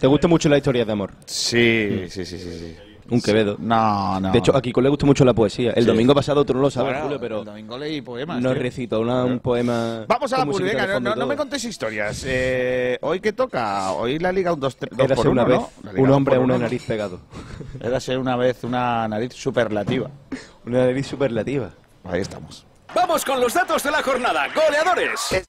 ¿Te 0.00 0.08
gusta 0.08 0.26
mucho 0.26 0.48
la 0.48 0.56
historia 0.56 0.84
de 0.84 0.90
amor? 0.90 1.12
Sí, 1.26 2.06
sí, 2.08 2.24
sí, 2.24 2.38
sí. 2.40 2.50
sí. 2.58 2.76
Un 3.08 3.20
Quevedo. 3.20 3.56
No, 3.58 4.18
no. 4.20 4.32
De 4.32 4.38
hecho, 4.38 4.56
a 4.56 4.60
Kiko 4.60 4.80
le 4.80 4.88
gusta 4.88 5.06
mucho 5.06 5.24
la 5.24 5.32
poesía. 5.32 5.70
El 5.72 5.84
Sí. 5.84 5.88
domingo 5.90 6.14
pasado, 6.14 6.44
tú 6.44 6.54
no 6.54 6.60
lo 6.60 6.70
sabes, 6.70 6.90
Bueno, 6.92 7.04
Julio, 7.04 7.20
pero 7.20 7.38
el 7.40 7.44
domingo 7.44 7.78
leí 7.78 8.00
poemas. 8.02 8.40
nos 8.42 8.56
recitó 8.58 9.00
una- 9.00 9.24
un 9.24 9.38
poema. 9.38 10.04
Vamos 10.08 10.32
a 10.32 10.38
la 10.38 10.44
musiquita 10.44 10.86
venga, 10.86 11.10
de 11.10 11.16
no, 11.16 11.26
me 11.26 11.36
contes 11.36 11.64
historias. 11.64 12.24
Eh, 12.26 12.98
¿Hoy 13.02 13.20
qué 13.20 13.32
toca? 13.32 13.92
Hoy 13.92 14.18
la 14.18 14.32
liga 14.32 14.52
un 14.52 14.60
2 14.60 14.76
dos 14.78 14.98
Érase 14.98 15.14
por 15.14 15.28
uno, 15.28 15.42
una 15.42 15.44
vez 15.44 15.60
¿no? 15.60 15.70
La 15.84 15.92
liga 15.92 16.02
un 16.04 16.10
hombre 16.10 16.34
a 16.36 16.40
una 16.40 16.54
uno. 16.54 16.62
nariz 16.64 16.82
pegado. 16.84 17.20
Érase 17.80 18.16
una 18.16 18.36
vez 18.36 18.64
una 18.64 19.06
nariz 19.08 19.32
superlativa. 19.34 20.10
Una 20.66 20.84
nariz 20.86 21.06
superlativa. 21.06 21.70
Ahí 22.04 22.20
estamos. 22.20 22.66
Vamos 22.92 23.24
con 23.24 23.40
los 23.40 23.54
datos 23.54 23.82
de 23.84 23.90
la 23.92 24.02
jornada. 24.02 24.48
Goleadores. 24.52 25.46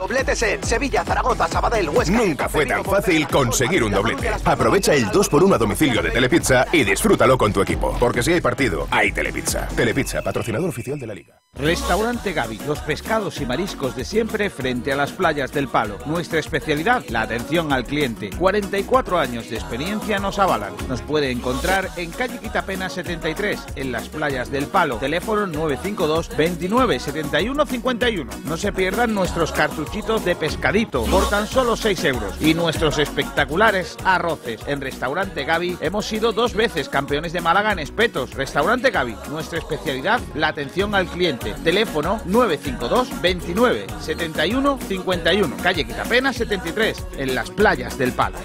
Dobletes 0.00 0.42
en 0.44 0.64
Sevilla, 0.64 1.04
Zaragoza, 1.04 1.46
Sabadell, 1.46 1.90
Huesca. 1.90 2.16
Nunca 2.16 2.48
fue 2.48 2.64
tan 2.64 2.82
fácil 2.82 3.28
conseguir 3.28 3.84
un 3.84 3.92
doblete. 3.92 4.30
Aprovecha 4.46 4.94
el 4.94 5.04
2x1 5.10 5.54
a 5.54 5.58
domicilio 5.58 6.00
de 6.00 6.10
Telepizza 6.10 6.64
y 6.72 6.84
disfrútalo 6.84 7.36
con 7.36 7.52
tu 7.52 7.60
equipo. 7.60 7.94
Porque 8.00 8.22
si 8.22 8.32
hay 8.32 8.40
partido, 8.40 8.88
hay 8.90 9.12
Telepizza. 9.12 9.68
Telepizza, 9.76 10.22
patrocinador 10.22 10.70
oficial 10.70 10.98
de 10.98 11.06
la 11.06 11.14
liga. 11.14 11.42
Restaurante 11.52 12.32
Gaby, 12.32 12.60
los 12.66 12.78
pescados 12.78 13.40
y 13.42 13.46
mariscos 13.46 13.94
de 13.94 14.06
siempre 14.06 14.48
frente 14.48 14.90
a 14.92 14.96
las 14.96 15.12
playas 15.12 15.52
del 15.52 15.68
Palo. 15.68 15.98
Nuestra 16.06 16.38
especialidad, 16.38 17.04
la 17.10 17.22
atención 17.22 17.70
al 17.72 17.84
cliente. 17.84 18.30
44 18.38 19.18
años 19.18 19.50
de 19.50 19.56
experiencia 19.56 20.18
nos 20.18 20.38
avalan. 20.38 20.72
Nos 20.88 21.02
puede 21.02 21.30
encontrar 21.30 21.90
en 21.96 22.10
calle 22.10 22.38
Quitapena 22.38 22.88
73, 22.88 23.60
en 23.76 23.92
las 23.92 24.08
playas 24.08 24.50
del 24.50 24.66
Palo. 24.66 24.96
Teléfono 24.96 25.46
952 25.46 26.34
29 26.38 26.98
71 26.98 27.66
51. 27.66 28.32
No 28.46 28.56
se 28.56 28.72
pierdan 28.72 29.12
nuestros 29.12 29.52
de 29.90 30.36
pescadito 30.36 31.04
por 31.04 31.28
tan 31.28 31.48
solo 31.48 31.76
6 31.76 32.04
euros. 32.04 32.34
Y 32.40 32.54
nuestros 32.54 32.98
espectaculares 32.98 33.96
arroces. 34.04 34.60
En 34.68 34.80
Restaurante 34.80 35.44
Gaby 35.44 35.78
hemos 35.80 36.06
sido 36.06 36.32
dos 36.32 36.54
veces 36.54 36.88
campeones 36.88 37.32
de 37.32 37.40
Málaga 37.40 37.72
en 37.72 37.80
espetos. 37.80 38.34
Restaurante 38.34 38.90
Gaby, 38.90 39.16
nuestra 39.30 39.58
especialidad, 39.58 40.20
la 40.34 40.48
atención 40.48 40.94
al 40.94 41.08
cliente. 41.08 41.54
Teléfono 41.64 42.20
952 42.26 43.20
29 43.20 43.86
71 44.00 44.78
51. 44.88 45.56
Calle 45.60 45.84
Quitapena 45.84 46.32
73, 46.32 47.06
en 47.18 47.34
las 47.34 47.50
playas 47.50 47.98
del 47.98 48.12
Palo. 48.12 48.38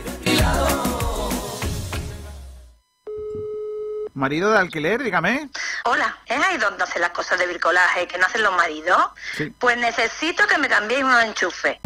Marido 4.15 4.49
de 4.49 4.59
alquiler, 4.59 5.03
dígame. 5.03 5.49
Hola, 5.83 6.17
¿es 6.25 6.41
ahí 6.41 6.57
donde 6.57 6.81
hacen 6.81 7.01
las 7.01 7.11
cosas 7.11 7.37
de 7.37 7.47
bricolaje 7.47 8.07
que 8.07 8.17
no 8.17 8.25
hacen 8.25 8.43
los 8.43 8.55
maridos? 8.55 8.97
Sí. 9.35 9.53
Pues 9.59 9.77
necesito 9.77 10.47
que 10.47 10.57
me 10.57 10.69
cambiéis 10.69 11.03
unos 11.03 11.21
enchufes. 11.21 11.79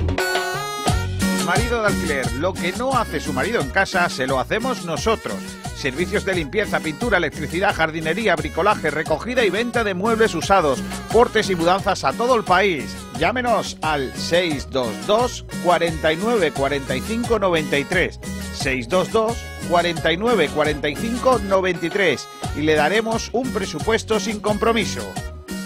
Marido 1.44 1.82
de 1.82 1.88
alquiler, 1.88 2.32
lo 2.34 2.54
que 2.54 2.72
no 2.74 2.96
hace 2.96 3.20
su 3.20 3.34
marido 3.34 3.60
en 3.60 3.72
casa, 3.72 4.08
se 4.10 4.28
lo 4.28 4.40
hacemos 4.40 4.86
nosotros. 4.86 5.38
Servicios 5.76 6.24
de 6.24 6.36
limpieza, 6.36 6.80
pintura, 6.80 7.18
electricidad, 7.18 7.76
jardinería, 7.76 8.36
bricolaje, 8.36 8.92
recogida 8.92 9.44
y 9.44 9.50
venta 9.50 9.84
de 9.84 9.96
muebles 9.96 10.36
usados, 10.36 10.84
portes 11.12 11.50
y 11.50 11.56
mudanzas 11.56 12.04
a 12.04 12.14
todo 12.14 12.36
el 12.36 12.44
país. 12.44 12.96
Llámenos 13.18 13.78
al 13.82 14.14
622 14.14 15.46
49 15.64 16.52
45 16.52 17.40
93. 17.40 18.20
622 18.54 19.38
49 19.70 20.50
45 20.50 21.40
93 21.40 22.28
y 22.58 22.62
le 22.62 22.76
daremos 22.76 23.30
un 23.34 23.52
presupuesto 23.54 24.20
sin 24.20 24.40
compromiso. 24.40 25.02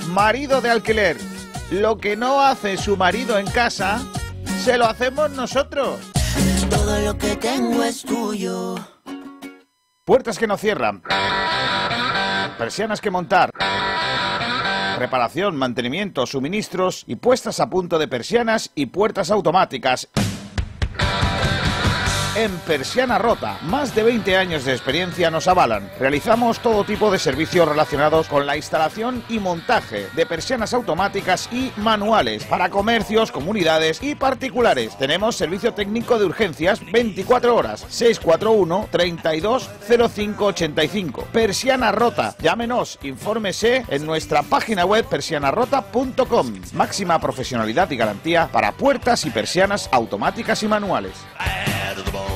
Marido 0.10 0.62
de 0.62 0.70
alquiler, 0.70 1.18
lo 1.72 1.98
que 1.98 2.16
no 2.16 2.42
hace 2.42 2.78
su 2.78 2.98
marido 2.98 3.40
en 3.40 3.48
casa, 3.48 4.02
se 4.64 4.78
lo 4.78 4.86
hacemos 4.86 5.32
nosotros. 5.32 6.00
Todo 6.70 7.00
lo 7.00 7.18
que 7.18 7.36
tengo 7.38 7.84
es 7.84 8.04
tuyo. 8.04 8.76
Puertas 10.06 10.38
que 10.38 10.48
no 10.48 10.58
cierran. 10.58 11.02
Persianas 12.58 13.00
que 13.00 13.10
montar. 13.10 13.52
Reparación, 15.00 15.56
mantenimiento, 15.56 16.26
suministros 16.26 17.04
y 17.08 17.16
puestas 17.16 17.60
a 17.60 17.70
punto 17.70 17.98
de 17.98 18.08
persianas 18.08 18.72
y 18.76 18.88
puertas 18.88 19.32
automáticas. 19.32 20.10
En 22.36 22.52
Persiana 22.66 23.20
Rota, 23.20 23.60
más 23.62 23.94
de 23.94 24.02
20 24.02 24.38
años 24.38 24.66
de 24.66 24.72
experiencia 24.72 25.30
nos 25.30 25.48
avalan. 25.48 25.92
Realizamos 26.00 26.58
todo 26.62 26.84
tipo 26.84 27.12
de 27.12 27.20
servicios 27.20 27.68
relacionados 27.68 28.28
con 28.28 28.48
la 28.48 28.58
instalación 28.58 29.24
y 29.30 29.38
montaje 29.38 30.08
de 30.16 30.26
persianas 30.26 30.74
automáticas 30.74 31.48
y 31.52 31.72
manuales 31.78 32.44
para 32.46 32.72
comercios, 32.72 33.32
comunidades 33.32 34.02
y 34.02 34.16
particulares. 34.16 34.98
Tenemos 34.98 35.36
servicio 35.36 35.76
técnico 35.76 36.18
de 36.18 36.26
urgencias 36.26 36.80
24 36.92 37.56
horas, 37.56 37.86
641 37.90 38.88
32 38.90 39.70
05 40.12 40.46
85. 40.46 41.28
Persiana 41.32 41.92
Rota, 41.92 42.36
llámenos, 42.40 42.98
infórmese 43.04 43.86
en 43.90 44.08
nuestra 44.08 44.42
página 44.42 44.86
web 44.86 45.06
persianarota.com. 45.06 46.54
Máxima 46.74 47.20
profesionalidad 47.20 47.92
y 47.92 47.98
garantía 47.98 48.50
para 48.52 48.72
puertas 48.72 49.24
y 49.26 49.30
persianas 49.30 49.88
automáticas 49.92 50.64
y 50.64 50.68
manuales. 50.68 51.14
side 51.94 52.00
of 52.00 52.06
the 52.06 52.12
ball. 52.12 52.33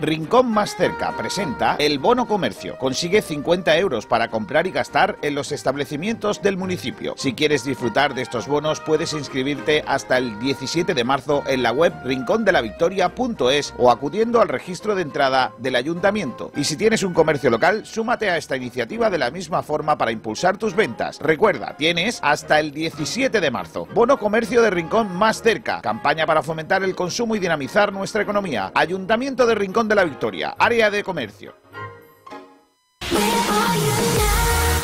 Rincón 0.00 0.50
Más 0.50 0.76
Cerca 0.76 1.14
presenta 1.14 1.76
el 1.78 1.98
Bono 1.98 2.26
Comercio. 2.26 2.78
Consigue 2.78 3.20
50 3.20 3.76
euros 3.76 4.06
para 4.06 4.30
comprar 4.30 4.66
y 4.66 4.70
gastar 4.70 5.18
en 5.20 5.34
los 5.34 5.52
establecimientos 5.52 6.40
del 6.40 6.56
municipio. 6.56 7.14
Si 7.18 7.34
quieres 7.34 7.64
disfrutar 7.64 8.14
de 8.14 8.22
estos 8.22 8.48
bonos, 8.48 8.80
puedes 8.80 9.12
inscribirte 9.12 9.84
hasta 9.86 10.16
el 10.16 10.38
17 10.38 10.94
de 10.94 11.04
marzo 11.04 11.42
en 11.46 11.62
la 11.62 11.72
web 11.72 11.92
rincondelavictoria.es 12.02 13.74
o 13.76 13.90
acudiendo 13.90 14.40
al 14.40 14.48
registro 14.48 14.94
de 14.94 15.02
entrada 15.02 15.52
del 15.58 15.76
ayuntamiento. 15.76 16.50
Y 16.56 16.64
si 16.64 16.76
tienes 16.76 17.02
un 17.02 17.12
comercio 17.12 17.50
local, 17.50 17.84
súmate 17.84 18.30
a 18.30 18.38
esta 18.38 18.56
iniciativa 18.56 19.10
de 19.10 19.18
la 19.18 19.30
misma 19.30 19.62
forma 19.62 19.98
para 19.98 20.12
impulsar 20.12 20.56
tus 20.56 20.74
ventas. 20.74 21.18
Recuerda, 21.18 21.76
tienes 21.76 22.20
hasta 22.22 22.58
el 22.58 22.72
17 22.72 23.38
de 23.38 23.50
marzo. 23.50 23.86
Bono 23.92 24.18
Comercio 24.18 24.62
de 24.62 24.70
Rincón 24.70 25.14
Más 25.14 25.42
Cerca. 25.42 25.82
Campaña 25.82 26.24
para 26.24 26.42
fomentar 26.42 26.82
el 26.82 26.94
consumo 26.94 27.36
y 27.36 27.38
dinamizar 27.38 27.92
nuestra 27.92 28.22
economía. 28.22 28.72
Ayuntamiento 28.74 29.44
de 29.44 29.54
Rincón 29.54 29.89
de 29.90 29.96
la 29.96 30.04
Victoria. 30.04 30.54
Área 30.56 30.88
de 30.88 31.02
comercio. 31.02 31.54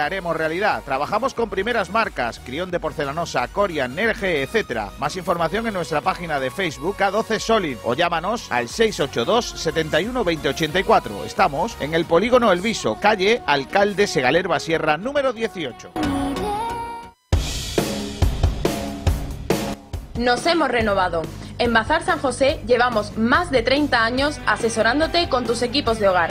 haremos 0.00 0.36
realidad. 0.36 0.82
Trabajamos 0.84 1.34
con 1.34 1.50
primeras 1.50 1.90
marcas, 1.90 2.40
Crión 2.44 2.70
de 2.70 2.80
Porcelanosa, 2.80 3.46
Corian, 3.48 3.94
Nerge, 3.94 4.42
etc. 4.42 4.90
Más 4.98 5.16
información 5.16 5.66
en 5.66 5.74
nuestra 5.74 6.00
página 6.00 6.40
de 6.40 6.50
Facebook 6.50 6.96
K12 6.96 7.38
Solid 7.38 7.76
o 7.84 7.94
llámanos 7.94 8.50
al 8.50 8.68
682 8.68 9.60
71 9.60 10.24
2084. 10.24 11.24
Estamos 11.24 11.76
en 11.80 11.94
el 11.94 12.04
Polígono 12.04 12.52
El 12.52 12.60
Viso, 12.60 12.98
calle 13.00 13.42
Alcalde 13.46 14.06
Segalerba 14.06 14.58
Sierra, 14.60 14.96
número 14.96 15.32
18. 15.32 15.92
Nos 20.20 20.44
hemos 20.44 20.68
renovado. 20.68 21.22
En 21.58 21.72
Bazar 21.72 22.02
San 22.02 22.18
José 22.18 22.60
llevamos 22.66 23.16
más 23.16 23.50
de 23.50 23.62
30 23.62 24.04
años 24.04 24.38
asesorándote 24.46 25.28
con 25.28 25.44
tus 25.44 25.62
equipos 25.62 25.98
de 25.98 26.08
hogar. 26.08 26.30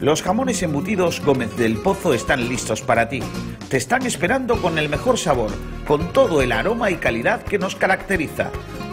Los 0.00 0.22
jamones 0.22 0.62
embutidos 0.62 1.20
Gómez 1.22 1.54
del 1.58 1.76
Pozo 1.76 2.14
están 2.14 2.48
listos 2.48 2.80
para 2.80 3.10
ti. 3.10 3.20
Te 3.68 3.76
están 3.76 4.06
esperando 4.06 4.56
con 4.62 4.78
el 4.78 4.88
mejor 4.88 5.18
sabor, 5.18 5.50
con 5.86 6.10
todo 6.14 6.40
el 6.40 6.52
aroma 6.52 6.90
y 6.90 6.96
calidad 6.96 7.42
que 7.42 7.58
nos 7.58 7.76
caracteriza. 7.76 8.50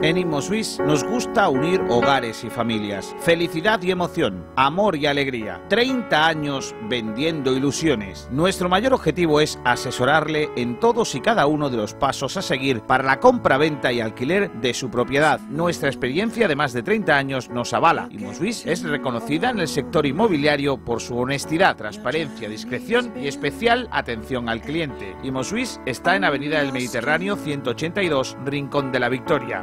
En 0.00 0.18
InmoSwiss 0.18 0.80
nos 0.80 1.04
gusta 1.04 1.48
unir 1.48 1.80
hogares 1.88 2.42
y 2.42 2.50
familias, 2.50 3.14
felicidad 3.20 3.80
y 3.80 3.92
emoción, 3.92 4.44
amor 4.56 4.96
y 4.96 5.06
alegría. 5.06 5.62
30 5.68 6.26
años 6.26 6.74
vendiendo 6.88 7.56
ilusiones. 7.56 8.28
Nuestro 8.32 8.68
mayor 8.68 8.92
objetivo 8.92 9.40
es 9.40 9.56
asesorarle 9.64 10.50
en 10.56 10.80
todos 10.80 11.14
y 11.14 11.20
cada 11.20 11.46
uno 11.46 11.70
de 11.70 11.76
los 11.76 11.94
pasos 11.94 12.36
a 12.36 12.42
seguir 12.42 12.80
para 12.80 13.04
la 13.04 13.20
compra, 13.20 13.56
venta 13.56 13.92
y 13.92 14.00
alquiler 14.00 14.50
de 14.54 14.74
su 14.74 14.90
propiedad. 14.90 15.38
Nuestra 15.42 15.90
experiencia 15.90 16.48
de 16.48 16.56
más 16.56 16.72
de 16.72 16.82
30 16.82 17.16
años 17.16 17.48
nos 17.50 17.72
avala. 17.72 18.08
InmoSwiss 18.10 18.66
es 18.66 18.82
reconocida 18.82 19.50
en 19.50 19.60
el 19.60 19.68
sector 19.68 20.06
inmobiliario 20.06 20.76
por 20.76 21.02
su 21.02 21.16
honestidad, 21.16 21.76
transparencia, 21.76 22.48
discreción 22.48 23.12
y 23.16 23.28
especial 23.28 23.88
atención 23.92 24.48
al 24.48 24.60
cliente. 24.60 25.14
InmoSwiss 25.22 25.80
está 25.86 26.16
en 26.16 26.24
Avenida 26.24 26.58
del 26.58 26.72
Mediterráneo 26.72 27.36
182, 27.36 28.36
Rincón 28.44 28.90
de 28.90 28.98
la 28.98 29.08
Victoria. 29.08 29.62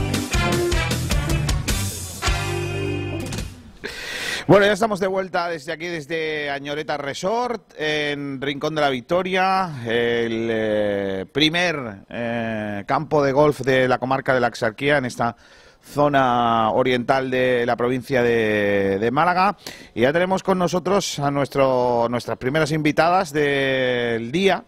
Bueno, 4.47 4.65
ya 4.65 4.73
estamos 4.73 4.99
de 4.99 5.07
vuelta 5.07 5.47
desde 5.49 5.71
aquí, 5.71 5.85
desde 5.85 6.49
Añoreta 6.49 6.97
Resort, 6.97 7.73
en 7.77 8.41
Rincón 8.41 8.73
de 8.73 8.81
la 8.81 8.89
Victoria, 8.89 9.81
el 9.85 10.47
eh, 10.49 11.25
primer 11.31 12.05
eh, 12.09 12.83
campo 12.87 13.23
de 13.23 13.31
golf 13.31 13.61
de 13.61 13.87
la 13.87 13.99
comarca 13.99 14.33
de 14.33 14.39
la 14.39 14.47
Axarquía, 14.47 14.97
en 14.97 15.05
esta 15.05 15.35
zona 15.83 16.71
oriental 16.71 17.29
de 17.29 17.65
la 17.67 17.75
provincia 17.75 18.23
de, 18.23 19.09
Málaga. 19.11 19.57
Y 19.93 20.01
ya 20.01 20.13
tenemos 20.13 20.41
con 20.41 20.57
nosotros 20.57 21.19
a 21.19 21.29
nuestro, 21.29 22.07
nuestras 22.09 22.37
primeras 22.37 22.71
invitadas 22.71 23.31
del 23.31 24.31
día. 24.31 24.63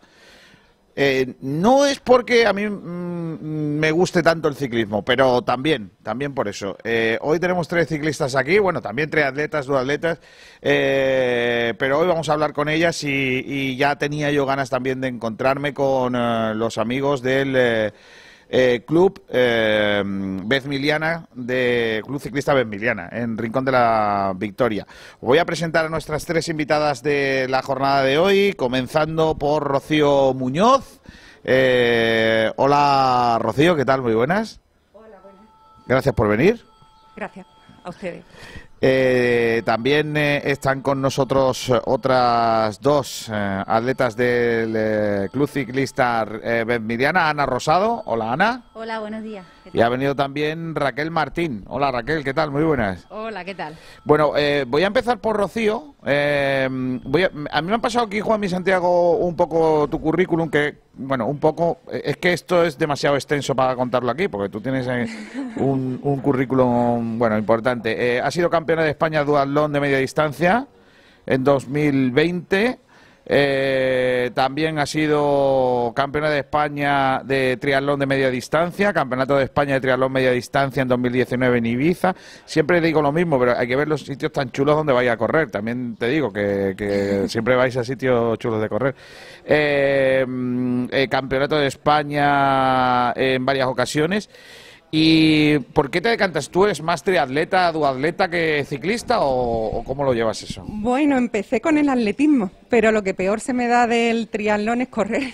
Eh, 0.96 1.36
no 1.41 1.86
es 1.86 2.00
porque 2.00 2.46
a 2.46 2.54
mí 2.54 2.68
mm, 2.70 3.80
me 3.80 3.91
guste 3.91 4.22
tanto 4.22 4.48
el 4.48 4.56
ciclismo, 4.56 5.04
pero 5.04 5.41
también, 5.41 5.91
también 6.04 6.34
por 6.34 6.48
eso. 6.48 6.78
Eh, 6.84 7.18
hoy 7.22 7.39
tenemos 7.39 7.68
tres 7.68 7.88
ciclistas 7.88 8.36
aquí, 8.36 8.60
bueno, 8.60 8.82
también 8.82 9.10
tres 9.10 9.26
atletas, 9.26 9.66
dos 9.66 9.80
atletas, 9.80 10.20
eh, 10.62 11.74
pero 11.80 12.00
hoy 12.00 12.08
vamos 12.08 12.30
a 12.30 12.34
hablar 12.34 12.54
con 12.54 12.70
ellas 12.70 13.04
y, 13.04 13.76
ya 13.76 13.96
tenía 13.96 14.32
yo 14.32 14.46
ganas 14.46 14.70
también 14.70 15.02
de 15.02 15.08
encontrarme 15.08 15.74
con 15.74 16.14
los 16.60 16.78
amigos 16.78 17.22
del 17.24 17.91
eh, 18.56 18.84
Club 18.86 19.20
eh, 19.30 20.04
Bezmiliana, 20.06 21.28
de 21.34 22.04
Club 22.06 22.22
Ciclista 22.22 22.54
Bezmiliana, 22.54 23.10
en 23.12 23.36
Rincón 23.36 23.66
de 23.66 23.72
la 23.72 24.32
Victoria. 24.36 24.86
Voy 25.22 25.39
a 25.39 25.45
presentar 25.45 25.88
a 25.88 25.89
nuestras 25.89 26.24
tres 26.26 26.47
invitadas 26.49 27.01
de 27.01 27.47
la 27.49 27.64
jornada 27.64 28.04
de 28.04 28.20
hoy, 28.20 28.54
comenzando 28.54 29.36
por 29.39 29.64
Rocío 29.64 30.36
Muñoz. 30.36 31.01
Eh, 31.43 32.51
hola 32.58 33.39
Rocío, 33.41 33.76
¿qué 33.76 33.86
tal? 33.86 34.04
Muy 34.04 34.14
buenas. 34.14 34.62
Hola, 34.93 35.20
buenas. 35.24 35.41
Gracias 35.88 36.14
por 36.14 36.28
venir. 36.28 36.64
Gracias 37.16 37.47
a 37.84 37.89
ustedes. 37.89 38.24
Eh, 38.86 39.62
también 39.64 40.18
eh, 40.18 40.42
están 40.44 40.82
con 40.82 41.02
nosotros 41.02 41.72
otras 41.86 42.82
dos 42.82 43.30
eh, 43.32 43.64
atletas 43.66 44.18
del 44.18 45.30
Club 45.30 45.48
Ciclista 45.48 46.28
Miriana, 46.82 47.30
Ana 47.30 47.46
Rosado. 47.46 48.04
Hola 48.06 48.34
Ana. 48.34 48.64
Hola, 48.74 49.00
buenos 49.00 49.24
días. 49.24 49.46
Y 49.72 49.80
ha 49.80 49.88
venido 49.88 50.18
también 50.18 50.76
Raquel 50.76 51.12
Martín. 51.12 51.64
Hola 51.70 51.94
Raquel, 51.94 52.26
¿qué 52.26 52.34
tal? 52.34 52.52
Muy 52.52 52.66
buenas. 52.66 53.08
Hola, 53.10 53.46
¿qué 53.46 53.56
tal? 53.56 53.78
Bueno, 54.04 54.34
voy 54.68 54.84
a 54.84 54.88
empezar 54.88 55.20
por 55.20 55.38
Rocío. 55.38 55.96
Voy 56.02 57.24
a, 57.24 57.32
a, 57.52 57.62
mí 57.62 57.70
me 57.70 57.76
ha 57.76 57.80
pasado 57.80 58.08
aquí, 58.08 58.20
Juan 58.20 58.42
Mi 58.42 58.50
Santiago, 58.50 59.16
un 59.16 59.38
poco 59.38 59.88
tu 59.88 60.02
currículum, 60.02 60.50
que, 60.50 60.84
bueno, 60.94 61.28
un 61.28 61.39
poco. 61.39 61.80
Es 61.91 62.18
que 62.18 62.34
esto 62.34 62.64
es 62.64 62.78
demasiado 62.78 63.16
extenso 63.16 63.56
para 63.56 63.76
contarlo 63.76 64.12
aquí, 64.12 64.28
porque 64.28 64.50
tú 64.50 64.62
tienes 64.62 64.88
un, 65.58 66.00
un 66.02 66.20
currículum, 66.20 67.18
bueno, 67.18 67.38
importante. 67.38 68.22
ha 68.22 68.32
sido 68.32 68.50
campeón 68.50 68.80
de 68.80 68.89
España 68.89 69.24
duatlón 69.24 69.74
de 69.74 69.80
media 69.80 69.98
distancia 69.98 70.68
en 71.26 71.44
2020. 71.44 72.80
Eh, 73.26 74.32
también 74.34 74.80
ha 74.80 74.86
sido 74.86 75.93
campeona 75.95 76.30
de 76.30 76.39
España 76.39 77.21
de 77.24 77.57
triatlón 77.57 77.99
de 77.99 78.05
media 78.05 78.30
distancia, 78.30 78.91
campeonato 78.91 79.38
de 79.38 79.45
España 79.45 79.76
de 79.76 79.82
triatlón 79.82 80.11
media 80.11 80.32
distancia 80.32 80.82
en 80.82 80.88
2019 80.88 81.57
en 81.57 81.65
Ibiza. 81.65 82.15
Siempre 82.45 82.82
digo 82.82 83.01
lo 83.01 83.11
mismo, 83.11 83.39
pero 83.39 83.57
hay 83.57 83.67
que 83.67 83.76
ver 83.76 83.88
los 83.88 84.01
sitios 84.01 84.32
tan 84.32 84.51
chulos 84.51 84.76
donde 84.76 84.93
vaya 84.93 85.13
a 85.13 85.17
correr. 85.17 85.49
También 85.51 85.95
te 85.95 86.07
digo 86.07 86.32
que, 86.32 87.26
siempre 87.28 87.55
vais 87.55 87.76
a 87.78 87.84
sitios 87.84 88.38
chulos 88.39 88.61
de 88.61 88.69
correr. 88.69 88.95
Eh, 89.45 90.26
mm, 90.28 90.86
eh, 90.91 91.07
campeonato 91.07 91.57
de 91.57 91.67
España 91.67 93.13
en 93.13 93.45
varias 93.45 93.67
ocasiones. 93.67 94.30
¿Y 94.96 95.58
por 95.58 95.89
qué 95.89 96.02
te 96.02 96.10
decantas? 96.10 96.52
¿Tú 96.52 96.66
eres 96.66 96.84
más 96.84 97.02
triatleta, 97.02 97.72
duatleta 97.72 98.30
que 98.30 98.64
ciclista 98.64 99.22
o, 99.22 99.84
cómo 99.84 100.04
lo 100.04 100.14
llevas 100.14 100.44
eso? 100.44 100.64
Bueno, 100.68 101.18
empecé 101.18 101.62
con 101.62 101.80
el 101.80 101.89
atletismo, 101.89 102.52
pero 102.70 102.91
lo 102.91 103.02
que 103.02 103.16
peor 103.16 103.39
se 103.39 103.54
me 103.54 103.66
da 103.66 103.88
del 103.88 104.28
triatlón 104.28 104.82
es 104.82 104.89
correr. 104.89 105.32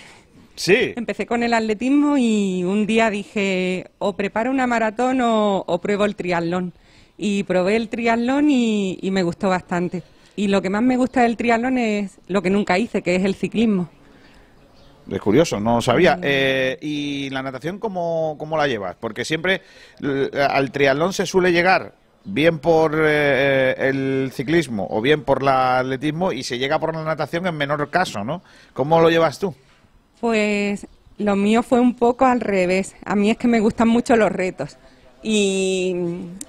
Sí. 0.54 0.94
Empecé 0.96 1.26
con 1.26 1.42
el 1.42 1.52
atletismo 1.52 2.16
y 2.16 2.64
un 2.64 2.86
día 2.86 3.10
dije, 3.10 3.90
o 3.98 4.14
preparo 4.14 4.50
una 4.50 4.66
maratón 4.66 5.20
o, 5.20 5.78
pruebo 5.82 6.06
el 6.06 6.16
triatlón. 6.16 6.72
Y 7.18 7.42
probé 7.42 7.76
el 7.76 7.90
triatlón 7.90 8.48
y, 8.48 8.98
y 9.02 9.10
me 9.10 9.22
gustó 9.22 9.50
bastante. 9.50 10.02
Y 10.36 10.48
lo 10.48 10.62
que 10.62 10.70
más 10.70 10.82
me 10.82 10.96
gusta 10.96 11.20
del 11.20 11.36
triatlón 11.36 11.76
es 11.76 12.18
lo 12.28 12.40
que 12.40 12.48
nunca 12.48 12.78
hice, 12.78 13.02
que 13.02 13.14
es 13.14 13.24
el 13.26 13.34
ciclismo. 13.34 13.90
Es 15.10 15.20
curioso, 15.20 15.58
no 15.58 15.82
sabía. 15.82 16.18
Eh, 16.22 16.78
¿Y 16.80 17.30
la 17.30 17.42
natación 17.42 17.78
cómo, 17.78 18.36
cómo, 18.38 18.56
la 18.56 18.68
llevas? 18.68 18.96
Porque 18.98 19.24
siempre 19.24 19.62
al 20.48 20.70
triatlón 20.70 21.12
se 21.12 21.26
suele 21.26 21.52
llegar 21.52 21.94
bien 22.24 22.58
por 22.58 22.94
eh, 22.96 23.74
el 23.78 24.30
ciclismo 24.32 24.86
o 24.90 25.00
bien 25.00 25.24
por 25.24 25.42
el 25.42 25.48
atletismo 25.48 26.32
y 26.32 26.42
se 26.42 26.58
llega 26.58 26.78
por 26.78 26.94
la 26.94 27.02
natación 27.02 27.46
en 27.46 27.56
menor 27.56 27.90
caso, 27.90 28.24
¿no? 28.24 28.42
¿Cómo 28.72 29.00
lo 29.00 29.10
llevas 29.10 29.38
tú? 29.38 29.54
Pues 30.20 30.86
lo 31.18 31.36
mío 31.36 31.62
fue 31.62 31.80
un 31.80 31.94
poco 31.94 32.26
al 32.26 32.40
revés. 32.40 32.94
A 33.04 33.16
mí 33.16 33.30
es 33.30 33.36
que 33.36 33.48
me 33.48 33.60
gustan 33.60 33.88
mucho 33.88 34.16
los 34.16 34.30
retos. 34.30 34.78
Y 35.22 35.94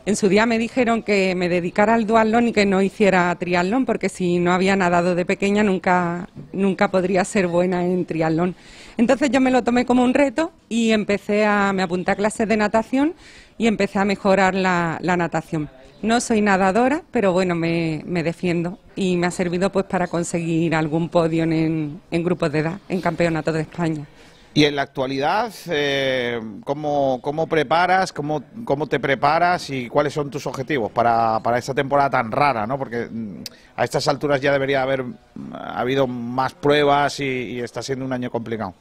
en 0.06 0.16
su 0.16 0.30
día 0.30 0.46
me 0.46 0.58
dijeron 0.58 1.04
que 1.04 1.36
me 1.36 1.50
dedicara 1.50 1.94
al 1.94 2.08
duatlón 2.08 2.48
y 2.48 2.54
que 2.54 2.66
no 2.66 2.82
hiciera 2.82 3.36
triatlón, 3.36 3.86
porque 3.86 4.08
si 4.08 4.40
no 4.40 4.54
había 4.54 4.78
nadado 4.78 5.14
de 5.14 5.26
pequeña 5.26 5.62
nunca, 5.62 6.30
nunca 6.54 6.90
podría 6.90 7.26
ser 7.26 7.48
buena 7.48 7.86
en 7.86 8.06
triatlón. 8.06 8.56
Entonces 8.98 9.30
yo 9.30 9.42
me 9.42 9.52
lo 9.52 9.64
tomé 9.64 9.86
como 9.86 10.04
un 10.04 10.14
reto 10.14 10.54
y 10.70 10.92
empecé 10.92 11.46
a, 11.46 11.74
me 11.74 11.84
apunté 11.84 12.12
a 12.12 12.16
clases 12.16 12.48
de 12.48 12.56
natación 12.56 13.14
y 13.58 13.68
empecé 13.68 14.00
a 14.00 14.06
mejorar 14.06 14.56
la, 14.56 15.00
natación. 15.02 15.70
No 16.02 16.22
soy 16.22 16.42
nadadora, 16.42 17.04
pero 17.12 17.34
bueno, 17.34 17.56
me, 17.56 18.04
defiendo 18.24 18.80
y 18.96 19.18
me 19.18 19.28
ha 19.28 19.32
servido 19.32 19.70
pues 19.72 19.86
para 19.86 20.08
conseguir 20.08 20.76
algún 20.76 21.10
podio 21.10 21.44
en, 21.44 22.02
en 22.10 22.24
grupos 22.24 22.52
de 22.52 22.60
edad, 22.60 22.80
en 22.88 23.02
campeonatos 23.02 23.54
de 23.54 23.62
España. 23.62 24.08
Y 24.54 24.66
en 24.66 24.76
la 24.76 24.82
actualidad, 24.82 25.54
eh, 25.70 26.40
¿cómo, 26.66 27.48
preparas, 27.50 28.12
cómo, 28.12 28.44
cómo 28.66 28.86
te 28.86 29.00
preparas 29.00 29.70
y 29.70 29.88
cuáles 29.88 30.14
son 30.14 30.30
tus 30.30 30.46
objetivos 30.46 30.92
para, 30.92 31.40
para 31.40 31.58
esta 31.58 31.74
temporada 31.74 32.10
tan 32.10 32.32
rara? 32.32 32.68
¿no? 32.68 32.78
Porque 32.78 33.08
mm, 33.10 33.44
a 33.78 33.86
estas 33.86 34.10
alturas 34.10 34.42
ya 34.42 34.52
debería 34.52 34.82
haber 34.82 35.04
mm, 35.04 35.16
habido 35.54 36.06
más 36.06 36.54
pruebas 36.54 37.22
y, 37.22 37.62
está 37.62 37.82
siendo 37.82 38.04
un 38.04 38.12
año 38.12 38.30
complicado. 38.30 38.74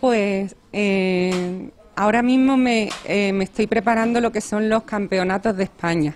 Pues 0.00 0.54
eh, 0.72 1.70
ahora 1.96 2.22
mismo 2.22 2.56
me, 2.56 2.88
eh, 3.04 3.32
me 3.32 3.42
estoy 3.42 3.66
preparando 3.66 4.20
lo 4.20 4.30
que 4.30 4.40
son 4.40 4.68
los 4.68 4.84
campeonatos 4.84 5.56
de 5.56 5.64
España. 5.64 6.14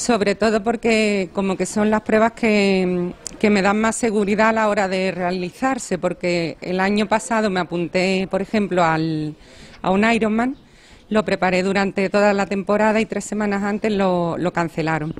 Sobre 0.00 0.34
todo 0.34 0.62
porque 0.62 1.28
como 1.34 1.58
que 1.58 1.66
son 1.66 1.90
las 1.90 2.00
pruebas 2.00 2.32
que, 2.32 3.12
que 3.38 3.50
me 3.50 3.60
dan 3.60 3.78
más 3.78 3.96
seguridad 3.96 4.48
a 4.48 4.52
la 4.52 4.68
hora 4.68 4.88
de 4.88 5.12
realizarse, 5.12 5.98
porque 5.98 6.56
el 6.62 6.80
año 6.80 7.06
pasado 7.06 7.50
me 7.50 7.60
apunté, 7.60 8.26
por 8.30 8.40
ejemplo, 8.40 8.82
al, 8.82 9.34
a 9.82 9.90
un 9.90 10.10
Ironman, 10.10 10.56
lo 11.10 11.22
preparé 11.26 11.62
durante 11.62 12.08
toda 12.08 12.32
la 12.32 12.46
temporada 12.46 12.98
y 12.98 13.04
tres 13.04 13.24
semanas 13.24 13.62
antes 13.62 13.92
lo, 13.92 14.38
lo 14.38 14.54
cancelaron 14.54 15.14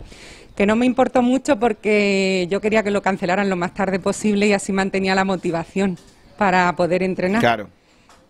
que 0.56 0.64
no 0.64 0.76
me 0.76 0.86
importó 0.86 1.20
mucho 1.20 1.58
porque 1.58 2.46
yo 2.50 2.62
quería 2.62 2.82
que 2.82 2.90
lo 2.90 3.02
cancelaran 3.02 3.50
lo 3.50 3.56
más 3.56 3.74
tarde 3.74 3.98
posible 3.98 4.46
y 4.46 4.54
así 4.54 4.72
mantenía 4.72 5.14
la 5.14 5.24
motivación 5.24 5.98
para 6.38 6.74
poder 6.74 7.02
entrenar. 7.02 7.40
Claro. 7.40 7.68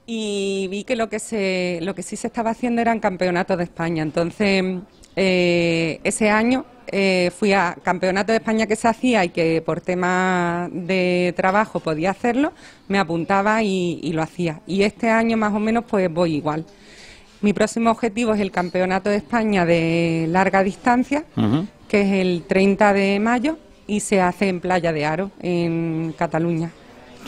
Y 0.06 0.66
vi 0.68 0.82
que 0.82 0.96
lo 0.96 1.08
que 1.08 1.20
se, 1.20 1.78
lo 1.82 1.94
que 1.94 2.02
sí 2.02 2.16
se 2.16 2.26
estaba 2.26 2.50
haciendo 2.50 2.80
eran 2.80 2.98
campeonatos 2.98 3.56
de 3.58 3.64
España. 3.64 4.02
Entonces, 4.02 4.64
eh, 5.16 6.00
ese 6.04 6.30
año 6.30 6.64
eh, 6.86 7.30
fui 7.36 7.52
a 7.52 7.76
campeonato 7.82 8.32
de 8.32 8.38
España 8.38 8.66
que 8.66 8.76
se 8.76 8.88
hacía 8.88 9.24
y 9.24 9.28
que 9.28 9.62
por 9.62 9.80
tema 9.80 10.68
de 10.72 11.32
trabajo 11.36 11.80
podía 11.80 12.10
hacerlo, 12.10 12.52
me 12.88 12.98
apuntaba 12.98 13.62
y, 13.62 14.00
y 14.02 14.12
lo 14.12 14.22
hacía. 14.22 14.60
Y 14.66 14.82
este 14.82 15.08
año 15.08 15.36
más 15.36 15.52
o 15.52 15.60
menos 15.60 15.84
pues 15.88 16.12
voy 16.12 16.34
igual. 16.34 16.64
Mi 17.42 17.52
próximo 17.54 17.90
objetivo 17.90 18.34
es 18.34 18.40
el 18.40 18.50
campeonato 18.50 19.08
de 19.08 19.16
España 19.16 19.64
de 19.64 20.26
larga 20.28 20.62
distancia, 20.62 21.24
que 21.88 22.02
es 22.02 22.12
el 22.12 22.44
30 22.46 22.92
de 22.92 23.18
mayo 23.18 23.56
y 23.86 24.00
se 24.00 24.20
hace 24.20 24.48
en 24.48 24.60
Playa 24.60 24.92
de 24.92 25.06
Aro, 25.06 25.30
en 25.40 26.14
Cataluña. 26.18 26.70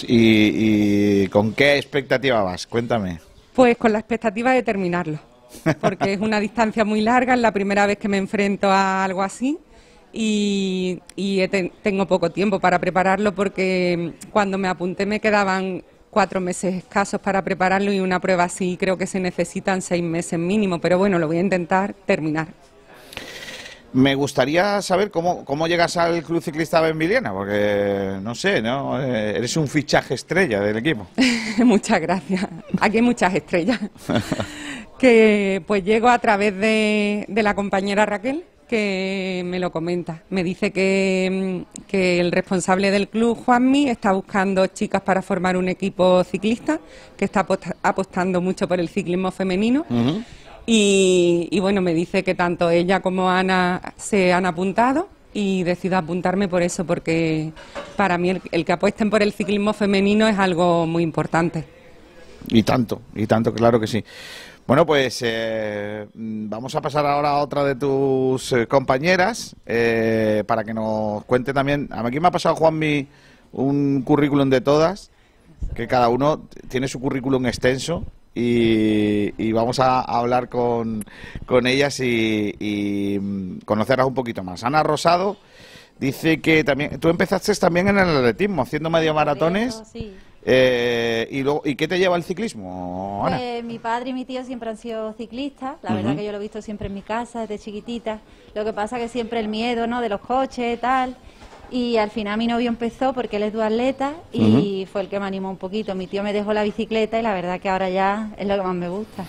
¿Y, 0.06 1.22
y 1.24 1.28
con 1.28 1.54
qué 1.54 1.78
expectativa 1.78 2.42
vas? 2.42 2.66
Cuéntame. 2.66 3.20
Pues 3.54 3.76
con 3.78 3.92
la 3.92 4.00
expectativa 4.00 4.52
de 4.52 4.62
terminarlo, 4.62 5.18
porque 5.80 6.12
es 6.14 6.20
una 6.20 6.40
distancia 6.40 6.84
muy 6.84 7.00
larga, 7.00 7.34
es 7.34 7.40
la 7.40 7.52
primera 7.52 7.86
vez 7.86 7.98
que 7.98 8.08
me 8.08 8.16
enfrento 8.18 8.70
a 8.70 9.04
algo 9.04 9.22
así 9.22 9.58
y, 10.12 11.00
y 11.16 11.46
ten- 11.48 11.72
tengo 11.82 12.06
poco 12.06 12.30
tiempo 12.30 12.60
para 12.60 12.78
prepararlo 12.78 13.34
porque 13.34 14.12
cuando 14.30 14.58
me 14.58 14.68
apunté 14.68 15.06
me 15.06 15.20
quedaban 15.20 15.82
cuatro 16.10 16.40
meses 16.40 16.74
escasos 16.74 17.20
para 17.20 17.42
prepararlo 17.42 17.92
y 17.92 18.00
una 18.00 18.20
prueba 18.20 18.44
así 18.44 18.76
creo 18.76 18.98
que 18.98 19.06
se 19.06 19.18
necesitan 19.20 19.80
seis 19.80 20.02
meses 20.02 20.38
mínimo, 20.38 20.78
pero 20.80 20.98
bueno, 20.98 21.18
lo 21.18 21.26
voy 21.26 21.38
a 21.38 21.40
intentar 21.40 21.94
terminar. 22.06 22.48
Me 23.94 24.14
gustaría 24.14 24.80
saber 24.80 25.10
cómo, 25.10 25.44
cómo 25.44 25.66
llegas 25.66 25.96
al 25.98 26.22
Club 26.22 26.42
Ciclista 26.42 26.80
Benviliana, 26.80 27.32
porque 27.32 28.16
no 28.22 28.34
sé, 28.34 28.62
¿no? 28.62 28.98
Eh, 29.02 29.36
Eres 29.36 29.56
un 29.58 29.68
fichaje 29.68 30.14
estrella 30.14 30.60
del 30.60 30.78
equipo. 30.78 31.06
Muchas 31.58 32.00
gracias. 32.00 32.46
Aquí 32.80 32.96
hay 32.96 33.02
muchas 33.02 33.34
estrellas. 33.34 33.78
que 34.98 35.62
pues 35.66 35.84
llego 35.84 36.08
a 36.08 36.18
través 36.18 36.56
de, 36.56 37.24
de 37.28 37.42
la 37.42 37.54
compañera 37.54 38.06
Raquel 38.06 38.44
que 38.68 39.42
me 39.44 39.58
lo 39.58 39.70
comenta. 39.70 40.22
Me 40.30 40.42
dice 40.42 40.70
que, 40.70 41.64
mm, 41.68 41.82
que 41.86 42.20
el 42.20 42.32
responsable 42.32 42.90
del 42.90 43.08
club, 43.08 43.36
Juanmi, 43.44 43.90
está 43.90 44.12
buscando 44.12 44.66
chicas 44.68 45.02
para 45.02 45.20
formar 45.20 45.58
un 45.58 45.68
equipo 45.68 46.24
ciclista, 46.24 46.80
que 47.18 47.26
está 47.26 47.40
aposta- 47.40 47.76
apostando 47.82 48.40
mucho 48.40 48.66
por 48.66 48.80
el 48.80 48.88
ciclismo 48.88 49.30
femenino. 49.30 49.84
Y, 50.64 51.58
bueno, 51.60 51.80
me 51.80 51.92
dice 51.94 52.22
que 52.22 52.34
tanto 52.34 52.70
ella 52.70 53.00
como 53.00 53.28
Ana 53.28 53.94
se 53.96 54.32
han 54.32 54.46
apuntado 54.46 55.08
y 55.34 55.64
decido 55.64 55.96
apuntarme 55.96 56.46
por 56.46 56.62
eso, 56.62 56.84
porque 56.84 57.52
para 57.96 58.18
mí 58.18 58.30
el, 58.30 58.42
el 58.52 58.64
que 58.64 58.72
apuesten 58.72 59.10
por 59.10 59.22
el 59.22 59.32
ciclismo 59.32 59.72
femenino 59.72 60.28
es 60.28 60.38
algo 60.38 60.86
muy 60.86 61.02
importante. 61.02 61.64
Y 62.48 62.62
tanto, 62.62 63.02
y 63.14 63.26
tanto, 63.26 63.52
claro 63.52 63.80
que 63.80 63.86
sí. 63.86 64.04
Bueno, 64.66 64.86
pues 64.86 65.18
eh, 65.22 66.06
vamos 66.14 66.74
a 66.76 66.80
pasar 66.80 67.04
ahora 67.04 67.30
a 67.30 67.38
otra 67.38 67.64
de 67.64 67.74
tus 67.74 68.52
eh, 68.52 68.68
compañeras 68.68 69.56
eh, 69.66 70.44
para 70.46 70.62
que 70.62 70.72
nos 70.72 71.24
cuente 71.24 71.52
también. 71.52 71.88
Aquí 71.90 72.20
me 72.20 72.28
ha 72.28 72.30
pasado 72.30 72.54
Juanmi 72.54 73.08
un 73.52 74.02
currículum 74.02 74.48
de 74.50 74.60
todas, 74.60 75.10
que 75.74 75.88
cada 75.88 76.08
uno 76.08 76.48
tiene 76.68 76.86
su 76.86 77.00
currículum 77.00 77.46
extenso 77.46 78.04
y, 78.34 79.32
y 79.42 79.52
vamos 79.52 79.78
a 79.80 80.00
hablar 80.00 80.48
con, 80.48 81.04
con 81.46 81.66
ellas 81.66 82.00
y, 82.00 82.54
y, 82.58 83.18
mm, 83.18 83.60
conocerlas 83.64 84.06
un 84.06 84.14
poquito 84.14 84.42
más. 84.42 84.64
Ana 84.64 84.82
Rosado 84.82 85.36
dice 85.98 86.40
que 86.40 86.64
también 86.64 86.98
tú 86.98 87.08
empezaste 87.08 87.54
también 87.56 87.88
en 87.88 87.98
el 87.98 88.16
atletismo, 88.16 88.62
haciendo 88.62 88.90
medio 88.90 89.14
maratones. 89.14 89.82
Sí. 89.92 90.14
Eh, 90.44 91.28
y, 91.30 91.42
luego, 91.42 91.62
¿Y 91.64 91.76
qué 91.76 91.86
te 91.86 91.98
lleva 91.98 92.16
el 92.16 92.24
ciclismo, 92.24 93.24
Ana? 93.24 93.38
Pues 93.38 93.62
mi 93.62 93.78
padre 93.78 94.10
y 94.10 94.12
mi 94.12 94.24
tío 94.24 94.42
siempre 94.44 94.70
han 94.70 94.76
sido 94.76 95.12
ciclistas, 95.12 95.76
la 95.82 95.94
verdad 95.94 96.16
que 96.16 96.24
yo 96.24 96.32
lo 96.32 96.38
he 96.38 96.40
visto 96.40 96.60
siempre 96.60 96.88
en 96.88 96.94
mi 96.94 97.02
casa 97.02 97.42
desde 97.42 97.60
chiquitita. 97.60 98.20
Lo 98.54 98.64
que 98.64 98.72
pasa 98.72 98.98
que 98.98 99.08
siempre 99.08 99.38
el 99.38 99.48
miedo, 99.48 99.86
¿no? 99.86 100.00
De 100.00 100.08
los 100.08 100.20
coches, 100.20 100.80
tal. 100.80 101.16
Y 101.72 101.96
al 101.96 102.10
final 102.10 102.36
mi 102.36 102.46
novio 102.46 102.68
empezó 102.68 103.14
porque 103.14 103.36
él 103.36 103.44
es 103.44 103.52
duatleta 103.54 104.12
y 104.30 104.86
fue 104.92 105.00
el 105.00 105.08
que 105.08 105.18
me 105.18 105.24
animó 105.24 105.48
un 105.50 105.56
poquito. 105.56 105.94
Mi 105.94 106.06
tío 106.06 106.22
me 106.22 106.34
dejó 106.34 106.52
la 106.52 106.62
bicicleta 106.64 107.18
y 107.18 107.22
la 107.22 107.32
verdad 107.32 107.58
que 107.60 107.70
ahora 107.70 107.88
ya 107.88 108.30
es 108.36 108.46
lo 108.46 108.56
que 108.56 108.62
más 108.62 108.74
me 108.74 108.90
gusta. 108.90 109.24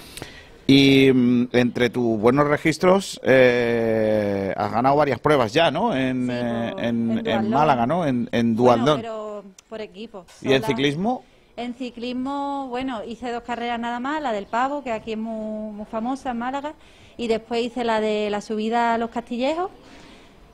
Y 0.67 1.09
mm, 1.13 1.47
entre 1.53 1.89
tus 1.89 2.19
buenos 2.19 2.45
registros 2.47 3.19
eh, 3.23 4.53
has 4.57 4.71
ganado 4.73 4.97
varias 4.97 5.19
pruebas 5.19 5.53
ya, 5.53 5.71
¿no? 5.71 5.95
En, 5.95 6.29
eh, 6.29 6.73
en, 6.79 7.25
en. 7.25 7.49
Málaga, 7.49 7.85
¿no? 7.87 8.05
En, 8.05 8.27
en 8.33 8.55
Bueno, 8.57 8.83
duatlón. 8.83 9.01
pero 9.01 9.43
por 9.69 9.79
equipo. 9.79 10.25
¿Y 10.41 10.51
en 10.51 10.63
ciclismo? 10.63 11.23
En 11.55 11.75
ciclismo, 11.75 12.67
bueno, 12.69 13.03
hice 13.05 13.31
dos 13.31 13.43
carreras 13.43 13.79
nada 13.79 13.99
más, 13.99 14.21
la 14.21 14.31
del 14.33 14.47
Pavo, 14.47 14.83
que 14.83 14.91
aquí 14.91 15.11
es 15.13 15.17
muy, 15.17 15.71
muy 15.71 15.85
famosa 15.85 16.31
en 16.31 16.39
Málaga, 16.39 16.73
y 17.15 17.27
después 17.27 17.63
hice 17.63 17.83
la 17.83 18.01
de 18.01 18.29
la 18.31 18.41
subida 18.41 18.95
a 18.95 18.97
los 18.97 19.11
Castillejos 19.11 19.69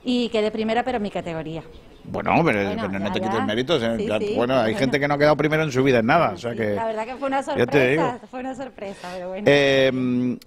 y 0.04 0.30
quedé 0.30 0.52
primera, 0.52 0.84
pero 0.84 0.98
en 0.98 1.04
mi 1.04 1.12
categoría. 1.12 1.64
Bueno, 2.06 2.42
pero, 2.44 2.64
Bueno, 2.66 2.88
pero 2.88 3.00
no 3.00 3.06
ya, 3.08 3.14
te 3.14 3.22
quites 3.22 3.46
méritos. 3.46 3.84
eh. 3.84 3.96
Sí, 3.98 4.08
Ya- 4.08 4.20
sí, 4.20 4.34
bueno, 4.36 4.56
hay 4.56 4.62
bueno. 4.64 4.80
gente 4.80 5.00
que 5.00 5.08
no 5.08 5.14
ha 5.14 5.18
quedado 5.18 5.38
primero 5.38 5.64
en 5.64 5.72
su 5.72 5.84
vida 5.84 6.00
en 6.00 6.06
nada. 6.08 6.32
O 6.32 6.38
sea 6.38 6.56
que, 6.56 6.76
La 6.76 6.86
verdad 6.86 7.06
que 7.06 7.16
fue 7.16 7.28
una 7.28 7.44
ya 7.44 7.66
te 7.68 7.90
digo. 7.90 8.04
sorpresa, 8.04 8.28
fue 8.32 8.40
una 8.40 8.56
sorpresa, 8.56 9.10
pero 9.14 9.30
bueno. 9.30 9.44
Eh, 9.48 10.38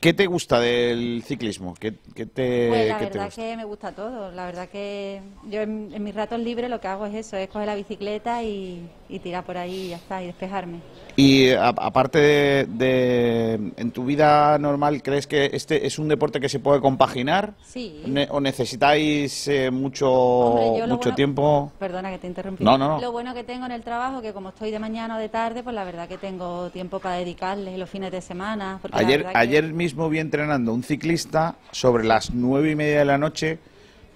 ¿Qué 0.00 0.12
te 0.12 0.26
gusta 0.26 0.60
del 0.60 1.22
ciclismo? 1.24 1.74
¿Qué, 1.74 1.94
qué 2.14 2.26
te, 2.26 2.68
Pues 2.68 2.88
la 2.88 2.98
qué 2.98 3.06
te 3.06 3.18
verdad 3.18 3.24
gusta? 3.26 3.42
que 3.42 3.56
me 3.56 3.64
gusta 3.64 3.92
todo. 3.92 4.30
La 4.30 4.44
verdad 4.46 4.68
que 4.68 5.20
yo 5.48 5.62
en, 5.62 5.90
en 5.92 6.04
mis 6.04 6.14
ratos 6.14 6.38
libres 6.38 6.68
lo 6.70 6.80
que 6.80 6.88
hago 6.88 7.06
es 7.06 7.14
eso, 7.14 7.36
es 7.36 7.48
coger 7.48 7.66
la 7.66 7.74
bicicleta 7.74 8.42
y, 8.42 8.88
y 9.08 9.18
tirar 9.20 9.44
por 9.44 9.56
ahí 9.56 9.86
y 9.86 9.88
ya 9.90 9.96
está, 9.96 10.22
y 10.22 10.26
despejarme. 10.26 10.78
Y 11.16 11.50
aparte 11.52 12.18
de, 12.18 12.66
de- 12.66 13.72
en 13.76 13.90
tu 13.90 14.04
vida 14.04 14.58
normal, 14.58 15.02
¿crees 15.02 15.26
que 15.26 15.50
este 15.52 15.86
es 15.86 15.98
un 15.98 16.08
deporte 16.08 16.40
que 16.40 16.48
se 16.48 16.58
puede 16.60 16.80
compaginar? 16.80 17.54
Sí. 17.64 18.02
Ne- 18.06 18.28
¿O 18.30 18.40
necesitáis 18.40 19.48
eh, 19.48 19.70
mucho, 19.70 20.10
Hombre, 20.10 20.86
mucho 20.86 20.98
bueno- 20.98 21.14
tiempo? 21.14 21.72
Perdona 21.78 22.10
que 22.10 22.18
te 22.18 22.26
interrumpí. 22.26 22.62
No, 22.64 22.76
no, 22.76 22.88
no. 22.88 23.00
Lo 23.00 23.12
bueno 23.12 23.32
que 23.34 23.44
tengo 23.44 23.64
en 23.66 23.72
el 23.72 23.82
trabajo, 23.82 24.20
que 24.20 24.32
como 24.32 24.50
estoy 24.50 24.70
de 24.70 24.78
mañana 24.78 25.16
o 25.16 25.18
de 25.18 25.28
tarde, 25.28 25.62
pues 25.62 25.74
la 25.74 25.84
verdad 25.84 26.08
que 26.08 26.18
tengo 26.18 26.68
tiempo 26.70 26.98
para 26.98 27.16
dedicarle 27.16 27.78
los 27.78 27.88
fines 27.88 28.10
de 28.12 28.20
semana. 28.20 28.78
Ayer, 28.92 29.18
verdad 29.18 29.32
que- 29.32 29.38
ayer 29.38 29.64
mismo 29.72 30.08
vi 30.08 30.18
entrenando 30.18 30.74
un 30.74 30.82
ciclista 30.82 31.54
sobre 31.70 32.04
las 32.04 32.30
nueve 32.34 32.72
y 32.72 32.74
media 32.76 32.98
de 32.98 33.04
la 33.06 33.18
noche 33.18 33.58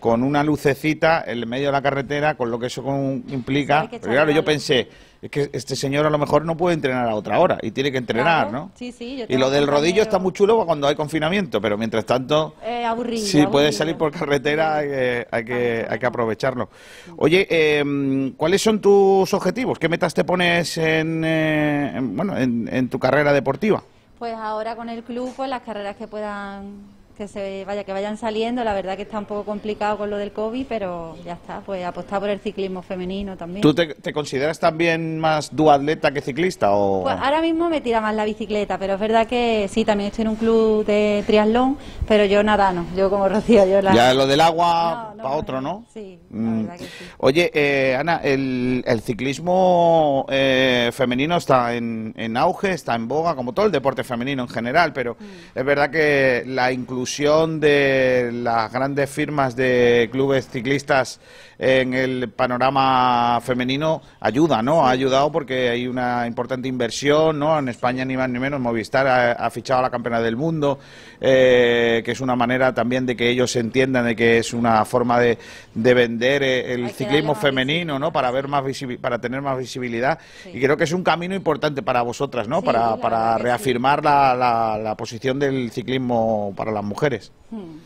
con 0.01 0.23
una 0.23 0.43
lucecita 0.43 1.23
en 1.27 1.39
el 1.39 1.47
medio 1.47 1.67
de 1.67 1.73
la 1.73 1.83
carretera, 1.83 2.35
con 2.37 2.51
lo 2.51 2.59
que 2.59 2.67
eso 2.67 2.83
con- 2.83 3.23
implica. 3.29 3.87
Pero 3.91 4.03
claro, 4.13 4.31
yo 4.33 4.45
pensé, 4.45 4.89
es 5.23 5.31
que 5.31 5.51
este 5.53 5.77
señor 5.77 6.07
a 6.07 6.11
lo 6.11 6.17
mejor 6.19 6.45
no 6.47 6.57
puede 6.57 6.75
entrenar 6.75 7.07
a 7.09 7.15
otra 7.15 7.39
hora 7.39 7.59
y 7.63 7.71
tiene 7.71 7.93
que 7.93 7.99
entrenar, 7.99 8.49
Claro, 8.49 8.65
¿no? 8.67 8.71
Sí, 8.75 8.91
sí. 8.91 9.19
yo 9.19 9.27
Y 9.29 9.37
lo 9.37 9.51
del 9.51 9.67
rodillo 9.67 10.03
está 10.03 10.19
muy 10.19 10.33
chulo 10.33 10.65
cuando 10.65 10.89
hay 10.89 10.95
confinamiento, 10.97 11.61
pero 11.61 11.77
mientras 11.77 12.05
tanto, 12.07 12.55
Eh, 12.65 12.85
aburrido. 12.85 13.25
si 13.27 13.37
aburrido. 13.39 13.51
puedes 13.53 13.77
salir 13.77 13.97
por 13.97 14.11
carretera, 14.11 14.79
hay 14.79 14.89
que, 14.89 15.27
hay 15.31 15.45
que, 15.45 15.87
hay 15.89 15.99
que 15.99 16.07
aprovecharlo. 16.07 16.71
Oye, 17.19 17.47
eh, 17.51 18.33
¿cuáles 18.37 18.63
son 18.63 18.81
tus 18.81 19.33
objetivos? 19.35 19.79
¿Qué 19.79 19.89
metas 19.89 20.15
te 20.15 20.25
pones 20.25 20.79
en, 20.79 21.23
eh, 21.25 21.93
en- 21.97 22.17
bueno, 22.17 22.37
en, 22.39 22.69
en 22.73 22.89
tu 22.89 22.99
carrera 22.99 23.33
deportiva? 23.33 23.83
Pues 24.19 24.35
ahora 24.35 24.77
con 24.77 24.89
el 24.89 25.03
club, 25.03 25.33
pues 25.37 25.49
las 25.51 25.63
carreras 25.63 25.97
que 25.97 26.07
puedan, 26.07 26.83
que 27.21 27.29
se 27.29 27.67
vaya, 27.67 27.85
que 27.85 27.93
vayan 27.93 28.17
saliendo, 28.17 28.65
la 28.65 28.73
verdad 28.73 28.97
que 28.97 29.03
está 29.03 29.19
un 29.19 29.27
poco 29.27 29.45
complicado 29.45 29.99
con 29.99 30.09
lo 30.09 30.17
del 30.17 30.33
COVID, 30.33 30.65
pero 30.67 31.19
ya 31.23 31.35
está, 31.35 31.61
pues 31.61 31.85
apostar 31.85 32.19
por 32.19 32.31
el 32.31 32.41
ciclismo 32.41 32.81
femenino 32.81 33.37
también. 33.37 33.61
¿Tú 33.61 33.75
te, 33.75 33.95
te 33.95 34.11
consideras 34.15 34.59
también 34.59 35.19
más 35.19 35.55
duatleta 35.55 36.13
que 36.13 36.23
ciclista? 36.23 36.73
O... 36.73 37.03
Pues 37.03 37.17
ahora 37.21 37.43
mismo 37.43 37.69
me 37.69 37.83
tira 37.83 38.01
más 38.01 38.15
la 38.15 38.25
bicicleta, 38.25 38.79
pero 38.79 38.95
es 38.95 39.01
verdad 39.01 39.27
que 39.27 39.69
sí, 39.71 39.85
también 39.85 40.09
estoy 40.09 40.23
en 40.23 40.29
un 40.29 40.37
club 40.37 40.87
de 40.87 41.23
triatlón, 41.27 41.77
pero 42.09 42.25
yo 42.25 42.43
nada 42.43 42.73
no, 42.73 42.87
yo 42.97 43.11
como 43.11 43.29
Rocío, 43.29 43.67
yo 43.67 43.83
la... 43.83 43.93
Ya 43.95 44.15
lo 44.15 44.27
del 44.27 44.41
agua, 44.41 45.13
para 45.19 45.29
otro, 45.37 45.61
¿no? 45.61 45.85
Sí, 45.93 46.19
Mm. 46.33 46.47
la 46.47 46.63
verdad 46.63 46.79
que 46.79 46.85
sí. 46.85 47.05
Oye, 47.19 47.51
eh, 47.53 47.97
Ana, 47.97 48.21
el, 48.23 48.85
el 48.87 49.01
ciclismo 49.01 50.25
eh, 50.31 50.91
femenino 50.93 51.37
está 51.37 51.75
en, 51.75 52.15
en 52.17 52.37
auge, 52.37 52.71
está 52.73 52.95
en 52.95 53.09
boga, 53.09 53.35
como 53.35 53.53
todo 53.53 53.67
el 53.67 53.73
deporte 53.73 54.05
femenino 54.05 54.45
en 54.45 54.49
general, 54.49 54.93
pero 54.95 55.17
Mm. 55.21 55.59
es 55.59 55.65
verdad 55.65 55.91
que 55.91 56.45
la 56.47 56.71
inclusión 56.73 57.10
de 57.19 58.31
las 58.33 58.73
grandes 58.73 59.11
firmas 59.11 59.57
de 59.57 60.09
clubes 60.13 60.49
ciclistas 60.49 61.21
en 61.63 61.93
el 61.93 62.31
panorama 62.31 63.39
femenino 63.43 64.01
ayuda, 64.19 64.63
¿no? 64.63 64.87
Ha 64.87 64.91
ayudado 64.91 65.31
porque 65.31 65.69
hay 65.69 65.87
una 65.87 66.27
importante 66.27 66.67
inversión, 66.69 67.39
¿no? 67.39 67.59
En 67.59 67.69
España 67.69 68.03
ni 68.07 68.17
más 68.17 68.31
ni 68.31 68.39
menos, 68.39 68.59
Movistar 68.59 69.07
ha, 69.07 69.33
ha 69.33 69.51
fichado 69.51 69.81
a 69.81 69.83
la 69.83 69.91
campeona 69.91 70.23
del 70.23 70.37
mundo, 70.37 70.79
eh, 71.21 72.01
que 72.03 72.13
es 72.13 72.21
una 72.23 72.35
manera 72.35 72.73
también 72.73 73.05
de 73.05 73.15
que 73.15 73.29
ellos 73.29 73.55
entiendan 73.57 74.07
de 74.07 74.17
que 74.17 74.39
es 74.39 74.55
una 74.55 74.87
forma 74.87 75.21
de, 75.21 75.37
de 75.75 75.95
vender 75.95 76.43
eh, 76.43 76.73
el 76.73 76.91
ciclismo 76.93 77.35
femenino, 77.35 77.99
¿no? 77.99 78.11
Para 78.11 78.31
ver 78.31 78.49
más 78.49 78.65
para 78.99 79.19
tener 79.19 79.43
más 79.43 79.59
visibilidad 79.59 80.19
y 80.47 80.61
creo 80.61 80.79
que 80.79 80.85
es 80.85 80.93
un 80.93 81.05
camino 81.05 81.35
importante 81.35 81.83
para 81.83 82.01
vosotras, 82.01 82.49
¿no? 82.49 82.61
Sí, 82.61 82.67
para 82.67 82.97
para 82.97 83.37
sí. 83.37 83.43
reafirmar 83.43 84.03
la, 84.03 84.35
la, 84.35 84.79
la 84.79 84.97
posición 84.97 85.39
del 85.39 85.71
ciclismo 85.71 86.55
para 86.57 86.73
las 86.73 86.85
mujeres. 86.85 87.33
Hmm. 87.51 87.79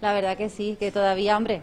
La 0.00 0.14
verdad 0.14 0.36
que 0.36 0.48
sí, 0.48 0.76
que 0.78 0.90
todavía, 0.90 1.36
hombre, 1.36 1.60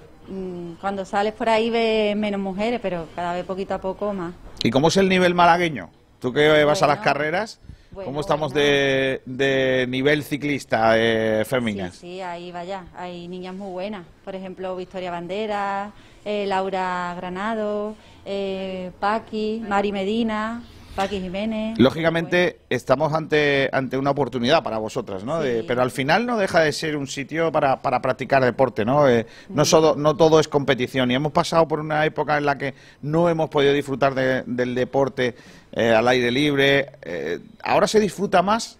cuando 0.82 1.06
sales 1.06 1.34
por 1.34 1.50
ahí 1.50 1.70
ves 1.70 2.16
menos 2.16 2.40
mujeres, 2.40 2.80
pero 2.82 3.08
cada 3.16 3.34
vez 3.34 3.46
poquito 3.46 3.74
a 3.74 3.82
poco 3.82 4.14
más. 4.14 4.34
¿Y 4.64 4.72
cómo 4.72 4.90
es 4.90 4.98
el 4.98 5.10
nivel 5.10 5.34
malagueño? 5.34 5.90
Tú 6.20 6.34
que 6.34 6.64
vas 6.64 6.82
a 6.82 6.88
las 6.88 6.98
Bueno, 6.98 7.04
carreras, 7.04 7.60
bueno, 7.92 8.08
¿cómo 8.08 8.22
estamos 8.22 8.54
de, 8.54 9.22
de 9.26 9.86
nivel 9.88 10.24
ciclista 10.24 10.98
eh, 10.98 11.46
sí, 11.92 12.22
ahí 12.22 12.52
vaya, 12.52 12.86
hay 12.96 13.28
niñas 13.28 13.56
muy 13.56 13.72
buenas. 13.72 14.06
Por 14.26 14.36
ejemplo, 14.36 14.76
Victoria 14.76 15.12
Bandera, 15.12 15.92
eh, 16.26 16.46
Laura 16.48 17.14
Granado, 17.16 17.96
eh, 18.26 18.92
Paqui, 19.00 19.64
Mari 19.68 19.92
Medina, 19.92 20.64
Paqui 20.98 21.22
Jiménez. 21.22 21.78
Lógicamente 21.80 22.58
estamos 22.70 23.14
ante, 23.14 23.70
ante 23.72 23.98
una 23.98 24.10
oportunidad 24.12 24.64
para 24.64 24.78
vosotras, 24.80 25.24
¿no? 25.24 25.39
De- 25.39 25.64
pero 25.64 25.82
al 25.82 25.91
final 25.91 26.26
no 26.26 26.38
deja 26.38 26.60
de 26.62 26.74
ser 26.74 26.98
un 26.98 27.08
sitio 27.08 27.52
para, 27.52 27.82
para 27.82 28.02
practicar 28.02 28.43
deporte, 28.43 28.84
¿no? 28.84 29.08
Eh, 29.08 29.26
no, 29.50 29.64
solo, 29.64 29.95
no 29.95 30.18
todo 30.18 30.39
es 30.39 30.48
competición 30.48 31.10
y 31.12 31.16
hemos 31.16 31.32
pasado 31.32 31.68
por 31.68 31.80
una 31.80 32.04
época 32.06 32.38
en 32.38 32.45
la 32.45 32.58
que 32.58 32.74
no 33.04 33.30
hemos 33.30 33.50
podido 33.50 33.72
disfrutar 33.74 34.16
de- 34.16 34.43
del 34.48 34.76
deporte 34.76 35.36
eh, 35.72 35.91
al 35.91 36.08
aire 36.08 36.32
libre. 36.32 36.89
Eh, 37.04 37.39
ahora 37.64 37.88
se 37.88 38.00
disfruta 38.00 38.41
más 38.41 38.80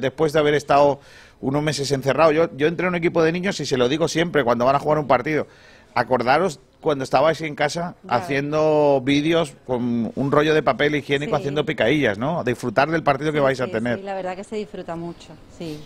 después 0.00 0.32
de 0.32 0.40
haber 0.40 0.54
estado 0.54 0.98
unos 1.40 1.62
meses 1.62 1.92
encerrado. 1.92 2.32
Yo, 2.32 2.48
yo 2.56 2.66
entré 2.66 2.86
en 2.86 2.90
un 2.90 2.94
equipo 2.96 3.22
de 3.22 3.30
niños 3.30 3.60
y 3.60 3.66
se 3.66 3.76
lo 3.76 3.88
digo 3.88 4.08
siempre 4.08 4.42
cuando 4.42 4.64
van 4.64 4.74
a 4.74 4.80
jugar 4.80 4.98
un 4.98 5.06
partido. 5.06 5.46
Acordaros 5.94 6.58
cuando 6.82 7.04
estabais 7.04 7.40
en 7.40 7.54
casa 7.54 7.94
haciendo 8.08 9.00
vídeos 9.02 9.54
con 9.66 10.12
un 10.14 10.32
rollo 10.32 10.52
de 10.52 10.62
papel 10.62 10.94
higiénico 10.96 11.36
Sí. 11.36 11.40
haciendo 11.40 11.64
picadillas, 11.64 12.18
¿no? 12.18 12.44
Disfrutar 12.44 12.90
del 12.90 13.02
partido 13.02 13.32
que 13.32 13.40
vais 13.40 13.60
a 13.62 13.68
tener. 13.68 13.98
sí, 13.98 14.04
la 14.04 14.14
verdad 14.14 14.36
que 14.36 14.44
se 14.44 14.56
disfruta 14.56 14.94
mucho, 14.96 15.28
sí. 15.56 15.80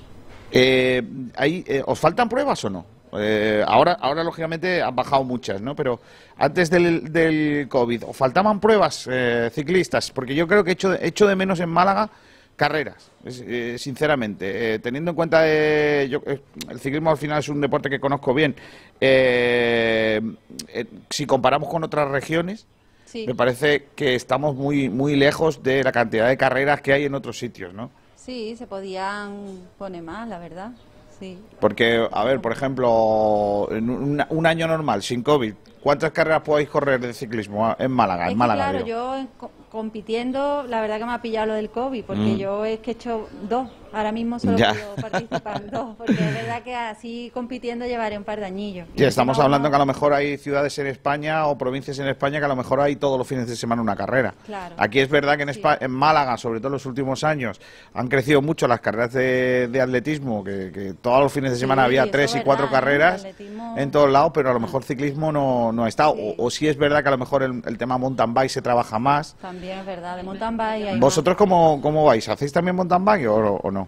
Eh, 0.51 1.03
ahí, 1.37 1.65
eh, 1.69 1.83
¿Os 1.87 1.99
faltan 2.01 2.29
pruebas 2.29 2.65
o 2.65 2.71
no? 2.71 2.87
Eh, 3.19 3.63
ahora, 3.67 3.93
ahora, 4.01 4.25
lógicamente, 4.25 4.83
han 4.83 4.95
bajado 4.97 5.23
muchas, 5.23 5.61
¿no? 5.61 5.77
Pero 5.77 6.01
antes 6.37 6.71
del, 6.71 7.13
del 7.13 7.69
COVID, 7.69 8.05
¿os 8.09 8.17
faltaban 8.17 8.59
pruebas 8.61 9.09
eh, 9.11 9.51
ciclistas? 9.53 10.11
Porque 10.11 10.35
yo 10.35 10.47
creo 10.49 10.65
que 10.65 10.73
echo 10.73 10.93
echo 11.01 11.27
de 11.27 11.37
menos 11.37 11.61
en 11.61 11.69
Málaga 11.69 12.11
carreras, 12.57 13.11
eh, 13.25 13.77
sinceramente. 13.79 14.75
Eh, 14.75 14.79
teniendo 14.79 15.11
en 15.11 15.15
cuenta, 15.15 15.43
eh, 15.45 16.09
yo, 16.11 16.23
eh, 16.27 16.41
el 16.71 16.81
ciclismo 16.81 17.11
al 17.11 17.19
final 17.19 17.39
es 17.39 17.49
un 17.49 17.61
deporte 17.61 17.89
que 17.91 18.01
conozco 18.01 18.33
bien. 18.35 18.55
Eh, 19.01 20.21
eh, 20.69 20.85
si 21.11 21.27
comparamos 21.27 21.69
con 21.69 21.85
otras 21.85 22.09
regiones, 22.11 22.67
Sí. 23.05 23.25
me 23.27 23.35
parece 23.37 23.87
que 23.95 24.15
estamos 24.17 24.57
muy, 24.57 24.89
muy 24.89 25.15
lejos 25.15 25.63
de 25.63 25.85
la 25.85 25.93
cantidad 25.93 26.29
de 26.29 26.37
carreras 26.37 26.81
que 26.81 26.93
hay 26.93 27.05
en 27.05 27.15
otros 27.15 27.39
sitios, 27.39 27.73
¿no? 27.73 27.91
Sí, 28.17 28.57
se 28.57 28.67
podían 28.67 29.61
poner 29.79 30.03
más, 30.03 30.29
la 30.29 30.39
verdad. 30.41 30.73
Sí. 31.21 31.39
Porque, 31.61 32.07
a 32.11 32.25
ver, 32.25 32.41
por 32.41 32.51
ejemplo, 32.53 33.69
en 33.71 33.89
un, 33.89 34.25
un 34.29 34.47
año 34.47 34.67
normal, 34.67 35.03
sin 35.03 35.23
COVID, 35.23 35.55
¿cuántas 35.87 36.11
carreras 36.11 36.43
podéis 36.43 36.69
correr 36.69 36.99
de 36.99 37.15
ciclismo 37.15 37.77
en 37.79 37.93
Málaga? 37.93 38.27
Es 38.27 38.33
en 38.33 38.39
Málaga, 38.39 38.71
claro, 38.71 38.79
digo. 38.85 38.89
yo 38.89 39.17
en 39.19 39.29
co- 39.39 39.53
compitiendo, 39.71 40.65
la 40.65 40.81
verdad 40.81 40.99
que 40.99 41.05
me 41.05 41.13
ha 41.13 41.23
pillado 41.23 41.47
lo 41.47 41.55
del 41.55 41.71
COVID, 41.71 42.03
porque 42.05 42.23
Mm. 42.35 42.37
yo 42.39 42.65
es 42.65 42.81
que 42.81 42.91
he 42.91 42.95
hecho 42.95 43.29
dos, 43.49 43.69
ahora 43.97 44.13
mismo 44.13 44.39
solo 44.39 44.57
Ya. 44.59 44.73
puedo 44.75 44.97
participar 44.97 45.71
dos, 45.71 45.97
porque 45.97 46.13
es 46.13 46.35
verdad 46.35 46.63
que 46.63 46.75
así 46.75 47.31
compitiendo 47.33 47.87
llevaré 47.87 48.17
un 48.19 48.25
par 48.25 48.39
de 48.41 48.47
añillos. 48.47 48.87
Sí, 48.97 49.05
estamos 49.05 49.39
hablando 49.39 49.71
que 49.71 49.77
a 49.77 49.79
lo 49.79 49.87
mejor 49.87 50.13
hay 50.13 50.37
ciudades 50.39 50.79
en 50.79 50.87
España 50.87 51.47
o 51.47 51.57
provincias 51.59 51.99
en 51.99 52.09
España 52.09 52.39
que 52.39 52.45
a 52.45 52.49
lo 52.49 52.57
mejor 52.57 52.81
hay 52.81 52.97
todos 52.97 53.19
los 53.19 53.27
fines 53.27 53.49
de 53.49 53.57
semana 53.57 53.83
una 53.83 53.97
carrera. 53.97 54.35
Claro. 54.45 54.75
Aquí 54.79 55.01
es 55.01 55.09
verdad 55.09 55.37
que 55.37 55.43
en, 55.45 55.51
en 55.81 55.91
Málaga, 55.91 56.37
sobre 56.37 56.59
todo 56.61 56.69
en 56.69 56.73
los 56.75 56.87
últimos 56.87 57.25
años, 57.25 57.61
han 57.95 58.09
crecido 58.09 58.43
mucho 58.43 58.69
las 58.69 58.81
carreras 58.81 59.13
de, 59.13 59.69
de 59.69 59.81
atletismo, 59.81 60.45
que, 60.45 60.71
que 60.73 60.95
todos 60.95 61.21
los 61.23 61.33
fines 61.33 61.53
de 61.53 61.59
semana 61.59 61.83
Sí, 61.83 61.87
había 61.87 62.11
tres 62.11 62.35
es 62.35 62.41
y 62.41 62.45
cuatro 62.45 62.67
verdad, 62.67 62.81
carreras 62.81 63.25
atletismo- 63.25 63.79
en 63.79 63.91
todos 63.91 64.11
lados, 64.11 64.31
pero 64.35 64.51
a 64.51 64.53
lo 64.53 64.61
mejor 64.61 64.83
ciclismo 64.85 65.33
no, 65.33 65.73
no 65.73 65.85
ha 65.85 65.89
estado. 65.89 66.11
O, 66.11 66.35
o 66.47 66.51
sí 66.51 66.69
es 66.69 66.77
verdad 66.77 67.03
que 67.03 67.09
a 67.09 67.13
lo 67.13 67.19
mejor 67.19 67.43
el, 67.43 67.63
el 67.67 67.79
tema 67.79 67.99
mountain 67.99 68.33
bike 68.35 68.51
se 68.51 68.63
trabaja 68.63 68.99
más. 68.99 69.37
También 69.41 69.79
es 69.79 69.87
verdad, 69.87 70.17
de 70.17 70.23
mountain 70.23 70.57
bike 70.57 70.87
hay 70.89 70.99
¿Vosotros 71.01 71.37
cómo, 71.37 71.81
cómo 71.83 72.05
vais? 72.05 72.29
¿Hacéis 72.29 72.53
también 72.53 72.77
mountain 72.77 73.05
bike 73.05 73.27
o, 73.29 73.61
o 73.63 73.71
no? 73.71 73.86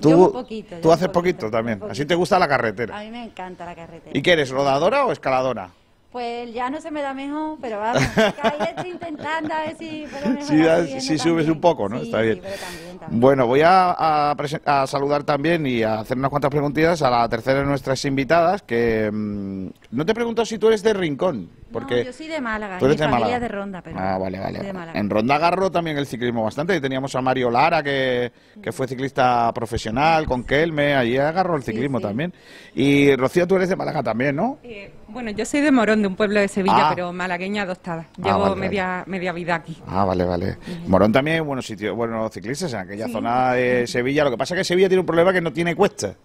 Tú, 0.00 0.10
Yo 0.10 0.18
un 0.18 0.32
poquito, 0.32 0.76
yo 0.76 0.80
tú 0.80 0.88
un 0.88 0.94
haces 0.94 1.08
poquito, 1.08 1.50
también. 1.50 1.80
Así 1.88 2.04
te 2.04 2.14
gusta 2.14 2.38
la 2.38 2.48
carretera. 2.48 2.98
A 2.98 3.02
mí 3.02 3.10
me 3.10 3.24
encanta 3.24 3.64
la 3.64 3.74
carretera. 3.74 4.16
¿Y 4.16 4.22
qué 4.22 4.32
eres, 4.32 4.50
rodadora 4.50 5.06
o 5.06 5.12
escaladora? 5.12 5.70
Pues 6.12 6.54
ya 6.54 6.70
no 6.70 6.80
se 6.80 6.90
me 6.90 7.02
da 7.02 7.12
mejor, 7.12 7.58
pero 7.60 7.78
vamos, 7.78 8.02
ahí 8.16 8.68
estoy 8.74 8.90
intentando 8.90 9.52
a 9.52 9.60
ver 9.60 9.76
si 9.76 10.06
Si, 11.00 11.18
subes 11.18 11.46
un 11.46 11.60
poco, 11.60 11.90
¿no? 11.90 11.98
Sí, 11.98 12.06
Está 12.06 12.22
bien. 12.22 12.36
sí, 12.36 12.40
pero 12.42 12.56
también, 12.56 12.98
también. 12.98 13.20
Bueno, 13.20 13.46
voy 13.46 13.60
a, 13.62 13.90
a 14.30 14.86
saludar 14.86 15.24
también 15.24 15.66
y 15.66 15.82
a 15.82 16.00
hacer 16.00 16.16
unas 16.16 16.30
cuantas 16.30 16.50
preguntitas 16.50 17.02
a 17.02 17.10
la 17.10 17.28
tercera 17.28 17.60
de 17.60 17.66
nuestras 17.66 18.02
invitadas, 18.06 18.62
que 18.62 19.10
mm, 19.12 19.66
no 19.90 20.06
te 20.06 20.14
pregunto 20.14 20.46
si 20.46 20.58
tú 20.58 20.68
eres 20.68 20.82
de 20.82 20.94
Rincón, 20.94 21.50
porque 21.80 21.96
No, 21.96 22.02
yo 22.02 22.12
soy 22.12 22.26
de 22.28 22.40
Málaga, 22.40 22.78
tú 22.78 22.86
eres 22.86 22.96
mi 22.96 23.00
de 23.00 23.04
familia 23.10 23.26
Málaga. 23.26 23.36
es 23.36 23.42
de 23.42 23.48
Ronda, 23.48 23.82
pero 23.82 23.96
Ah, 23.98 24.18
vale, 24.18 24.38
vale. 24.38 24.58
soy 24.58 24.66
de 24.66 24.72
vale. 24.72 24.78
Málaga. 24.78 24.98
En 25.00 25.10
Ronda 25.10 25.34
agarró 25.36 25.70
también 25.70 25.98
el 25.98 26.06
ciclismo 26.06 26.44
bastante 26.44 26.74
y 26.76 26.80
teníamos 26.80 27.14
a 27.14 27.20
Mario 27.20 27.50
Lara, 27.50 27.82
que, 27.82 28.32
que 28.62 28.72
fue 28.72 28.86
ciclista 28.88 29.52
profesional, 29.52 30.26
con 30.26 30.44
Kelme, 30.44 30.94
allí 30.94 31.16
agarró 31.18 31.56
el 31.56 31.62
ciclismo 31.62 32.00
también. 32.00 32.32
Y 32.74 33.14
Rocío, 33.16 33.46
tú 33.46 33.56
eres 33.56 33.68
de 33.68 33.76
Málaga 33.76 34.02
también, 34.02 34.36
¿no? 34.36 34.58
Eh, 34.62 34.92
bueno, 35.08 35.30
yo 35.30 35.44
soy 35.44 35.60
de 35.60 35.70
Morón, 35.72 36.02
de 36.02 36.08
un 36.08 36.16
pueblo 36.16 36.40
de 36.40 36.48
Sevilla, 36.48 36.88
Ah. 36.88 36.92
pero 36.94 37.12
malagueña 37.12 37.62
adoptada. 37.62 38.06
Ah, 38.10 38.22
Llevo 38.22 38.38
vale. 38.40 38.56
media, 38.56 39.04
media 39.06 39.32
vida 39.32 39.54
aquí. 39.54 39.76
Ah, 39.86 40.04
vale, 40.04 40.24
vale. 40.24 40.56
Morón 40.86 41.12
también, 41.12 41.44
buenos 41.46 41.66
sitios, 41.66 41.94
buenos 41.96 42.32
ciclistas 42.32 42.72
en 42.72 42.80
aquella 42.80 43.08
zona 43.08 43.52
de 43.52 43.86
Sevilla. 43.86 44.24
Lo 44.24 44.30
que 44.30 44.36
pasa 44.38 44.54
es 44.54 44.60
que 44.60 44.64
Sevilla 44.64 44.88
tiene 44.88 45.00
un 45.00 45.06
problema 45.06 45.32
que 45.32 45.40
no 45.40 45.52
tiene 45.52 45.74
cuestas. 45.74 46.16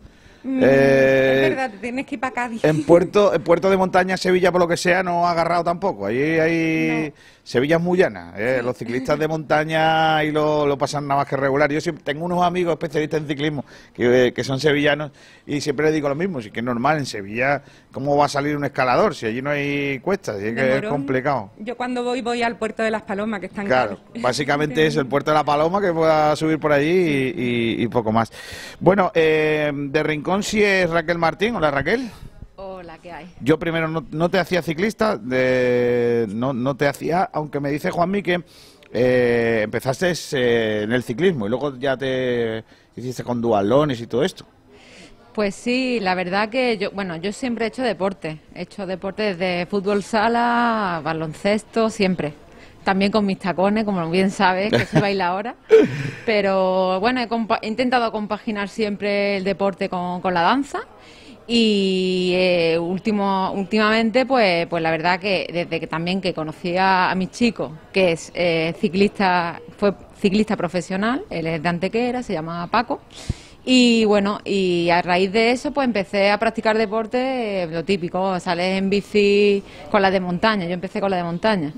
Mm, 0.43 0.59
Eh, 0.63 1.41
es 1.43 1.49
verdad, 1.55 1.71
tienes 1.79 2.05
que 2.05 2.15
ir 2.15 2.21
para 2.21 2.33
Cádiz. 2.33 2.63
En 2.63 2.83
Puerto, 2.83 3.33
en 3.33 3.43
Puerto 3.43 3.69
de 3.69 3.77
Montaña, 3.77 4.17
Sevilla, 4.17 4.51
por 4.51 4.61
lo 4.61 4.67
que 4.67 4.77
sea, 4.77 5.03
no 5.03 5.27
ha 5.27 5.31
agarrado 5.31 5.63
tampoco. 5.63 6.07
Allí 6.07 6.19
hay. 6.39 7.13
Sevilla 7.51 7.75
es 7.75 7.81
muy 7.81 7.97
llana. 7.97 8.33
¿eh? 8.37 8.61
Los 8.63 8.77
ciclistas 8.77 9.19
de 9.19 9.27
montaña 9.27 10.23
y 10.23 10.31
lo, 10.31 10.65
lo 10.65 10.77
pasan 10.77 11.05
nada 11.05 11.19
más 11.19 11.27
que 11.27 11.35
regular. 11.35 11.69
Yo 11.69 11.81
siempre 11.81 12.01
tengo 12.01 12.23
unos 12.23 12.41
amigos 12.43 12.71
especialistas 12.71 13.19
en 13.19 13.27
ciclismo 13.27 13.65
que, 13.93 14.31
que 14.33 14.43
son 14.45 14.57
sevillanos 14.57 15.11
y 15.45 15.59
siempre 15.59 15.87
les 15.87 15.93
digo 15.95 16.07
lo 16.07 16.15
mismo. 16.15 16.41
Si 16.41 16.49
que 16.49 16.61
es 16.61 16.65
normal 16.65 16.99
en 16.99 17.05
Sevilla, 17.05 17.61
¿cómo 17.91 18.15
va 18.15 18.27
a 18.27 18.29
salir 18.29 18.55
un 18.55 18.63
escalador 18.63 19.15
si 19.15 19.25
allí 19.25 19.41
no 19.41 19.49
hay 19.49 19.99
cuestas? 19.99 20.39
Si 20.39 20.47
es 20.47 20.55
que 20.55 20.77
es 20.77 20.83
complicado. 20.85 21.51
Yo 21.57 21.75
cuando 21.75 22.05
voy, 22.05 22.21
voy 22.21 22.41
al 22.41 22.55
puerto 22.55 22.83
de 22.83 22.91
las 22.91 23.01
Palomas, 23.01 23.41
que 23.41 23.47
está 23.47 23.63
en 23.63 23.67
Claro, 23.67 23.99
básicamente 24.21 24.85
es 24.87 24.95
el 24.95 25.07
puerto 25.07 25.31
de 25.31 25.35
la 25.35 25.43
Paloma 25.43 25.81
que 25.81 25.91
pueda 25.91 26.33
subir 26.37 26.57
por 26.57 26.71
allí 26.71 26.87
y, 26.89 27.33
y- 27.35 27.83
y 27.83 27.87
poco 27.89 28.13
más. 28.13 28.31
Bueno, 28.79 29.11
eh, 29.13 29.73
de 29.75 30.03
Rincón 30.03 30.41
sí 30.43 30.63
es 30.63 30.89
Raquel 30.89 31.17
Martín. 31.17 31.57
Hola 31.57 31.69
Raquel. 31.69 32.09
Yo 33.41 33.57
primero 33.59 33.87
no, 33.87 34.05
no 34.11 34.29
te 34.29 34.39
hacía 34.39 34.61
ciclista, 34.61 35.17
de- 35.17 36.25
no, 36.29 36.53
no 36.53 36.75
te 36.75 36.87
hacía, 36.87 37.29
aunque 37.33 37.59
me 37.59 37.71
dice 37.71 37.91
Juanmi 37.91 38.21
que 38.23 38.43
eh, 38.93 39.61
empezaste 39.63 40.11
eh, 40.33 40.81
en 40.83 40.91
el 40.91 41.03
ciclismo 41.03 41.45
y 41.45 41.49
luego 41.49 41.77
ya 41.77 41.95
te 41.97 42.63
hiciste 42.95 43.23
con 43.23 43.41
dualones 43.41 44.01
y 44.01 44.07
todo 44.07 44.23
esto. 44.23 44.45
Pues 45.33 45.55
sí, 45.55 45.99
la 46.01 46.13
verdad 46.13 46.49
que 46.49 46.77
yo, 46.77 46.91
bueno, 46.91 47.15
yo 47.15 47.31
siempre 47.31 47.63
he 47.65 47.67
hecho 47.69 47.83
deporte. 47.83 48.39
He 48.53 48.63
hecho 48.63 48.85
deporte 48.85 49.23
desde 49.33 49.65
fútbol 49.65 50.03
sala, 50.03 50.99
baloncesto, 51.03 51.89
siempre. 51.89 52.33
También 52.83 53.11
con 53.13 53.25
mis 53.25 53.39
tacones, 53.39 53.85
como 53.85 54.09
bien 54.09 54.29
sabes, 54.29 54.73
que 54.73 54.85
soy 54.85 54.99
bailadora. 54.99 55.55
Pero 56.25 56.99
bueno, 56.99 57.21
he, 57.21 57.29
compa- 57.29 57.59
he 57.61 57.67
intentado 57.67 58.11
compaginar 58.11 58.67
siempre 58.67 59.37
el 59.37 59.43
deporte 59.45 59.87
con, 59.87 60.19
con 60.19 60.33
la 60.33 60.41
danza. 60.41 60.79
Y 61.47 62.33
eh, 62.35 62.79
último, 62.79 63.51
últimamente, 63.51 64.25
pues, 64.25 64.67
pues 64.67 64.81
la 64.81 64.91
verdad 64.91 65.19
que 65.19 65.47
desde 65.51 65.79
que 65.79 65.87
también 65.87 66.21
que 66.21 66.33
conocí 66.33 66.75
a, 66.77 67.13
mi 67.15 67.27
chico, 67.27 67.73
que 67.91 68.13
es 68.13 68.31
eh, 68.33 68.73
ciclista, 68.79 69.59
fue 69.77 69.93
ciclista 70.19 70.55
profesional, 70.55 71.23
él 71.29 71.47
es 71.47 71.61
de 71.61 71.69
Antequera, 71.69 72.23
se 72.23 72.33
llama 72.33 72.67
Paco, 72.67 73.01
Y 73.65 74.05
bueno, 74.05 74.39
y 74.43 74.89
a 74.89 75.01
raíz 75.01 75.31
de 75.31 75.51
eso, 75.51 75.71
pues 75.71 75.85
empecé 75.85 76.31
a 76.31 76.39
practicar 76.39 76.77
deporte, 76.77 77.63
eh, 77.63 77.67
lo 77.67 77.83
típico, 77.83 78.39
sales 78.39 78.77
en 78.77 78.89
bici 78.89 79.63
con 79.91 80.01
la 80.01 80.09
de 80.09 80.19
montaña. 80.19 80.65
Yo 80.65 80.73
empecé 80.73 80.99
con 80.99 81.11
la 81.11 81.17
de 81.17 81.23
montaña. 81.23 81.73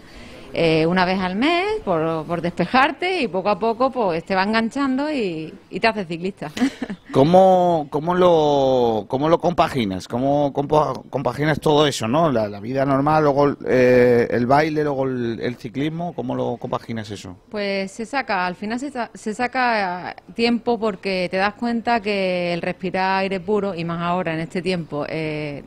Eh, 0.55 0.85
una 0.85 1.03
vez 1.03 1.19
al 1.19 1.35
mes 1.35 1.81
por, 1.83 2.25
por, 2.25 2.41
despejarte 2.41 3.21
y 3.21 3.27
poco 3.27 3.49
a 3.49 3.57
poco 3.57 3.89
pues 3.89 4.23
te 4.23 4.35
va 4.35 4.43
enganchando 4.43 5.11
y, 5.11 5.51
y 5.71 5.79
te 5.79 5.87
haces 5.87 6.07
ciclista. 6.07 6.51
¿Cómo, 7.11 7.87
cómo, 7.89 8.13
lo, 8.13 9.05
cómo 9.07 9.29
lo 9.29 9.39
compaginas? 9.39 10.07
¿Cómo 10.07 10.53
compaginas 10.53 11.59
todo 11.59 11.87
eso, 11.87 12.07
no? 12.07 12.31
La, 12.31 12.59
vida 12.59 12.85
normal, 12.85 13.23
luego 13.23 13.55
eh, 13.67 14.27
el 14.29 14.45
baile, 14.45 14.83
luego 14.83 15.05
el, 15.05 15.55
ciclismo, 15.57 16.13
¿cómo 16.13 16.35
lo 16.35 16.57
compaginas 16.57 17.09
eso? 17.09 17.35
Pues 17.49 17.91
se 17.91 18.05
saca, 18.05 18.45
al 18.45 18.55
final 18.55 18.79
se, 18.79 18.91
se 19.13 19.33
saca 19.33 20.15
tiempo 20.35 20.79
porque 20.79 21.27
te 21.29 21.37
das 21.37 21.55
cuenta 21.55 21.99
que 21.99 22.53
el 22.53 22.61
respirar 22.61 23.21
aire 23.21 23.39
puro, 23.39 23.75
y 23.75 23.85
más 23.85 24.01
ahora 24.01 24.33
en 24.33 24.39
este 24.39 24.61
tiempo, 24.61 25.05
eh, 25.09 25.63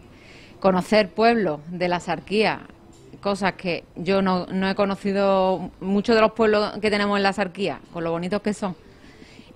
conocer 0.61 1.11
pueblos 1.11 1.61
de 1.68 1.89
la 1.89 2.01
sarquía, 2.01 2.61
cosas 3.20 3.54
que 3.54 3.84
yo 3.96 4.22
no, 4.22 4.46
no 4.46 4.68
he 4.68 4.74
conocido 4.74 5.70
muchos 5.80 6.14
de 6.14 6.20
los 6.20 6.32
pueblos 6.32 6.78
que 6.80 6.90
tenemos 6.90 7.16
en 7.16 7.22
la 7.22 7.32
Sarquía, 7.32 7.80
con 7.92 8.04
lo 8.04 8.10
bonitos 8.10 8.42
que 8.42 8.54
son. 8.54 8.76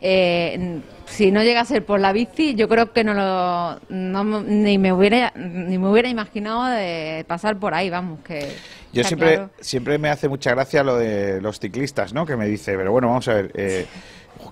Eh, 0.03 0.81
si 1.05 1.31
no 1.31 1.43
llega 1.43 1.61
a 1.61 1.65
ser 1.65 1.85
por 1.85 2.01
la 2.01 2.13
bici, 2.13 2.55
yo 2.55 2.69
creo 2.69 2.93
que 2.93 3.05
no 3.05 3.13
lo, 3.13 4.41
ni 4.43 4.79
me 4.79 4.93
hubiera 4.95 5.31
ni 5.37 5.77
me 5.77 5.91
hubiera 5.91 6.09
imaginado 6.09 6.65
de 6.67 7.25
pasar 7.29 7.59
por 7.59 7.75
ahí, 7.75 7.91
vamos 7.91 8.21
que. 8.21 8.51
Yo 8.93 9.05
siempre 9.05 9.49
siempre 9.61 9.99
me 9.99 10.09
hace 10.09 10.29
mucha 10.29 10.53
gracia 10.53 10.83
lo 10.83 10.97
de 10.97 11.41
los 11.43 11.61
ciclistas, 11.61 12.15
¿no? 12.15 12.25
Que 12.25 12.37
me 12.37 12.47
dice, 12.47 12.77
pero 12.77 12.93
bueno, 12.93 13.09
vamos 13.09 13.29
a 13.29 13.35
ver. 13.35 13.53
Eh, 13.55 13.87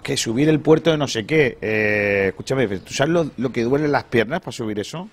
que 0.03 0.19
subir 0.19 0.51
el 0.51 0.61
puerto 0.61 0.91
de 0.91 0.99
no 0.99 1.09
sé 1.09 1.25
qué. 1.25 1.57
Eh, 1.63 2.27
escúchame, 2.29 2.69
¿tú 2.69 2.93
sabes 2.93 3.13
lo, 3.13 3.31
lo 3.39 3.51
que 3.51 3.63
duelen 3.63 3.91
las 3.91 4.05
piernas 4.05 4.41
para 4.41 4.53
subir 4.53 4.79
eso? 4.79 5.09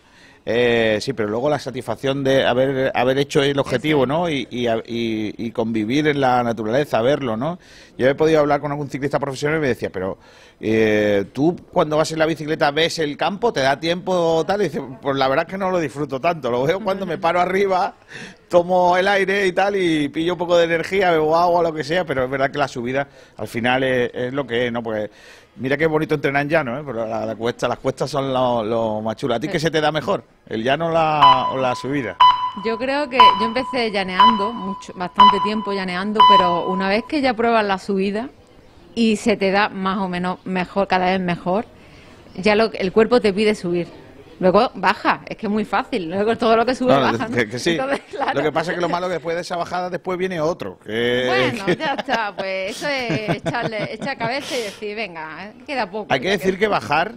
Eh, 0.48 1.00
sí, 1.02 1.14
pero 1.14 1.28
luego 1.28 1.50
la 1.50 1.58
satisfacción 1.58 2.24
de 2.24 2.46
haber, 2.46 2.92
haber 2.94 3.18
hecho 3.18 3.42
el 3.42 3.58
objetivo, 3.58 4.06
¿no? 4.06 4.30
Y, 4.30 4.48
y, 4.52 5.52
convivir 5.52 6.08
en 6.08 6.22
la 6.22 6.44
naturaleza, 6.44 7.02
verlo, 7.02 7.36
¿no? 7.36 7.58
Yo 7.98 8.08
he 8.08 8.14
podido 8.14 8.42
hablar 8.42 8.62
con 8.62 8.72
algún 8.72 8.88
ciclista 8.88 9.18
profesional 9.20 9.58
y 9.58 9.62
me 9.62 9.68
decía, 9.70 9.90
pero 9.90 10.20
eh, 10.60 11.26
tú 11.34 11.56
cuando 11.72 11.98
vas 11.98 12.12
en 12.12 12.20
la 12.20 12.28
bicicleta 12.28 12.70
ves 12.70 13.00
el 13.00 13.18
campo, 13.18 13.52
te 13.52 13.62
da 13.62 13.80
tiempo 13.80 14.44
tal, 14.46 14.62
y 14.62 14.66
dice, 14.66 14.84
pues 15.02 15.16
la 15.18 15.28
verdad 15.28 15.46
es 15.48 15.52
que 15.52 15.58
no 15.58 15.72
lo 15.72 15.80
disfruto 15.80 16.22
tanto, 16.22 16.52
lo 16.52 16.64
veo 16.64 16.80
cuando 16.80 17.08
me 17.08 17.18
paro 17.18 17.40
arriba, 17.40 17.96
tomo 18.48 18.98
el 18.98 19.08
aire 19.08 19.48
y 19.48 19.52
tal, 19.52 19.76
y 19.76 20.10
pillo 20.10 20.34
un 20.34 20.40
poco 20.40 20.58
de 20.58 20.66
energía, 20.66 21.10
bebo 21.12 21.36
agua, 21.36 21.64
lo 21.64 21.74
que 21.74 21.84
sea, 21.84 22.06
pero 22.06 22.24
es 22.24 22.30
verdad 22.30 22.52
que 22.52 22.60
la 22.60 22.68
subida 22.68 23.08
al 23.38 23.48
final 23.48 23.84
es, 23.84 24.32
lo 24.32 24.46
que 24.46 24.68
es, 24.68 24.72
¿no? 24.72 24.84
Pues 24.84 25.10
Mira 25.58 25.78
qué 25.78 25.88
bonito 25.88 26.16
entrenar 26.16 26.42
en 26.42 26.50
llano, 26.50 26.78
¿eh? 26.78 26.84
pero 26.86 27.08
la, 27.08 27.34
cuesta, 27.36 27.68
las 27.68 27.80
cuestas 27.80 28.10
son 28.10 28.34
lo, 28.34 29.02
más 29.02 29.16
chulo. 29.16 29.36
¿A 29.36 29.40
ti 29.40 29.48
qué 29.48 29.60
se 29.60 29.72
te 29.72 29.80
da 29.80 29.92
mejor? 29.92 30.24
¿El 30.48 30.64
llano 30.64 30.92
la, 30.92 31.48
o 31.52 31.58
la 31.58 31.74
subida? 31.76 32.18
Yo 32.66 32.78
creo 32.78 33.10
que 33.10 33.18
yo 33.40 33.46
empecé 33.46 33.90
llaneando, 33.90 34.52
mucho, 34.52 34.94
bastante 34.96 35.40
tiempo 35.42 35.72
llaneando, 35.72 36.20
pero 36.30 36.68
una 36.68 36.90
vez 36.90 37.04
que 37.06 37.22
ya 37.22 37.34
pruebas 37.34 37.66
la 37.66 37.78
subida 37.78 38.30
y 38.96 39.16
se 39.16 39.38
te 39.38 39.52
da 39.52 39.70
más 39.70 39.98
o 40.00 40.10
menos 40.10 40.46
mejor, 40.46 40.88
cada 40.88 41.06
vez 41.06 41.22
mejor, 41.22 41.66
ya 42.36 42.56
lo, 42.56 42.72
el 42.74 42.92
cuerpo 42.92 43.22
te 43.22 43.32
pide 43.32 43.56
subir. 43.56 43.88
Luego 44.40 44.72
baja, 44.76 45.22
es 45.28 45.38
que 45.38 45.46
es 45.46 45.52
muy 45.52 45.66
fácil. 45.66 46.10
Luego 46.10 46.38
todo 46.38 46.58
lo 46.58 46.66
que 46.66 46.76
sube 46.76 46.94
baja. 46.94 47.28
Lo 48.34 48.42
que 48.42 48.52
pasa 48.52 48.72
es 48.72 48.76
que 48.76 48.82
lo 48.82 48.90
malo 48.90 49.08
que 49.08 49.14
después 49.14 49.36
de 49.36 49.42
esa 49.42 49.56
bajada 49.56 49.90
después 49.90 50.18
viene 50.18 50.42
otro. 50.42 50.80
Bueno, 50.86 51.66
ya 51.80 51.96
está. 51.98 52.34
Pues 52.36 52.78
eso 52.78 52.88
es 52.88 53.38
echarle, 53.38 53.94
echar 53.94 54.18
cabeza 54.18 54.58
y 54.58 54.62
decir, 54.62 54.96
venga, 54.96 55.54
queda 55.66 55.90
poco. 55.90 56.14
Hay 56.14 56.20
que 56.20 56.30
decir 56.30 56.60
que 56.60 56.68
bajar 56.68 57.16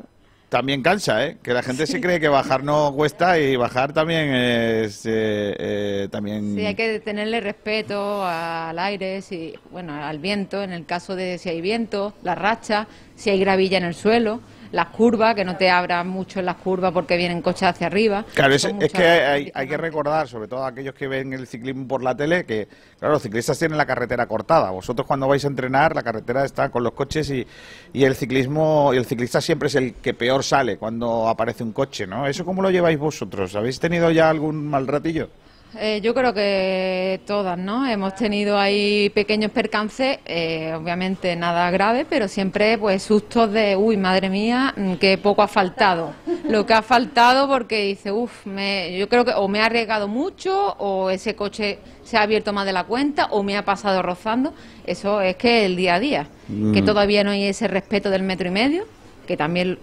también 0.49 0.83
cansa, 0.83 1.27
¿eh? 1.27 1.39
Que 1.43 1.53
la 1.53 1.63
gente 1.63 1.87
se 1.87 2.01
cree 2.01 2.21
que 2.21 2.29
bajar 2.29 2.65
no 2.65 2.93
cuesta 2.95 3.39
y 3.39 3.57
bajar 3.57 3.93
también 3.93 4.35
es 4.35 5.05
eh, 5.05 5.55
eh, 5.59 6.09
también. 6.11 6.55
Sí, 6.57 6.65
hay 6.65 6.75
que 6.75 7.01
tenerle 7.01 7.41
respeto 7.41 8.25
al 8.25 8.79
aire, 8.79 9.21
si, 9.23 9.55
bueno, 9.71 9.95
al 9.95 10.19
viento, 10.19 10.63
en 10.63 10.73
el 10.73 10.87
caso 10.87 11.17
de 11.17 11.39
si 11.39 11.49
hay 11.51 11.61
viento, 11.61 12.15
la 12.23 12.35
racha, 12.35 12.87
si 13.15 13.31
hay 13.31 13.41
gravilla 13.41 13.79
en 13.79 13.85
el 13.85 13.95
suelo 13.95 14.41
las 14.73 14.89
curvas, 14.89 15.35
que 15.35 15.45
no 15.45 15.57
te 15.57 15.71
abran 15.71 16.09
mucho 16.09 16.41
en 16.41 16.47
las 16.47 16.57
curvas 16.57 16.93
porque 16.93 17.17
vienen 17.17 17.43
coches 17.43 17.65
hacia 17.65 17.87
arriba. 17.87 18.25
Claro, 18.35 18.55
es, 18.55 18.67
que 18.93 19.05
hay, 19.05 19.51
hay, 19.55 19.69
que 19.69 19.77
recordar, 19.77 20.29
sobre 20.29 20.49
todo 20.49 20.65
aquellos 20.65 20.95
que 20.95 21.09
ven 21.09 21.33
el 21.33 21.47
ciclismo 21.47 21.87
por 21.87 22.03
la 22.03 22.17
tele, 22.17 22.45
que 22.45 22.69
claro, 22.99 23.15
los 23.15 23.23
ciclistas 23.23 23.59
tienen 23.59 23.79
la 23.79 23.87
carretera 23.87 24.27
cortada. 24.27 24.71
Vosotros 24.71 25.07
cuando 25.07 25.29
vais 25.29 25.45
a 25.45 25.49
entrenar, 25.49 25.95
la 25.95 26.03
carretera 26.03 26.45
está 26.45 26.69
con 26.69 26.83
los 26.83 26.93
coches 26.93 27.31
y, 27.31 27.47
y 27.93 28.05
el 28.05 28.15
ciclismo, 28.15 28.93
y 28.93 28.97
el 28.97 29.07
ciclista 29.07 29.41
siempre 29.41 29.69
es 29.69 29.75
el 29.75 29.95
que 29.95 30.15
peor 30.15 30.45
sale 30.45 30.77
cuando 30.77 31.29
aparece 31.29 31.63
un 31.63 31.73
coche, 31.73 32.07
¿no? 32.07 32.27
¿Eso 32.27 32.45
cómo 32.45 32.63
lo 32.63 32.71
lleváis 32.71 32.99
vosotros? 32.99 33.55
¿Habéis 33.55 33.81
tenido 33.81 34.11
ya 34.11 34.29
algún 34.29 34.67
mal 34.67 34.87
ratillo? 34.87 35.29
Eh, 35.77 36.01
yo 36.03 36.15
creo 36.15 36.33
que 36.33 37.21
todas, 37.27 37.59
¿no? 37.59 37.87
Hemos 37.87 38.15
tenido 38.15 38.59
ahí 38.59 39.11
pequeños 39.11 39.51
percances, 39.51 40.19
eh, 40.25 40.73
obviamente 40.75 41.37
nada 41.37 41.71
grave, 41.71 42.07
pero 42.09 42.27
siempre 42.27 42.79
pues 42.79 43.03
sustos 43.03 43.53
de, 43.53 43.77
uy, 43.77 43.99
madre 43.99 44.31
mía, 44.31 44.73
mm, 44.75 44.95
que 44.95 45.19
poco 45.19 45.43
ha 45.43 45.49
faltado. 45.49 46.15
Lo 46.49 46.65
que 46.65 46.73
ha 46.73 46.81
faltado 46.81 47.47
porque 47.49 47.83
dice, 47.83 48.11
uff, 48.11 48.47
yo 48.47 49.09
creo 49.09 49.27
que 49.27 49.33
o 49.33 49.47
me 49.47 49.61
ha 49.61 49.67
arriesgado 49.67 50.09
mucho 50.09 50.75
o 50.79 51.11
ese 51.11 51.37
coche 51.37 51.79
se 52.03 52.17
ha 52.17 52.23
abierto 52.23 52.55
más 52.55 52.65
de 52.65 52.73
la 52.73 52.85
cuenta 52.85 53.27
o 53.27 53.43
me 53.43 53.57
ha 53.57 53.65
pasado 53.65 54.01
rozando. 54.01 54.55
Eso 54.87 55.21
es 55.21 55.37
que 55.37 55.67
el 55.67 55.77
día 55.77 55.97
a 55.97 56.01
día, 56.01 56.29
que 56.47 56.81
mm. 56.81 56.85
todavía 56.87 57.25
no 57.25 57.31
hay 57.31 57.45
ese 57.45 57.69
respeto 57.69 58.09
del 58.09 58.23
metro 58.23 58.49
y 58.49 58.53
medio, 58.53 58.85
que 59.27 59.37
también, 59.37 59.79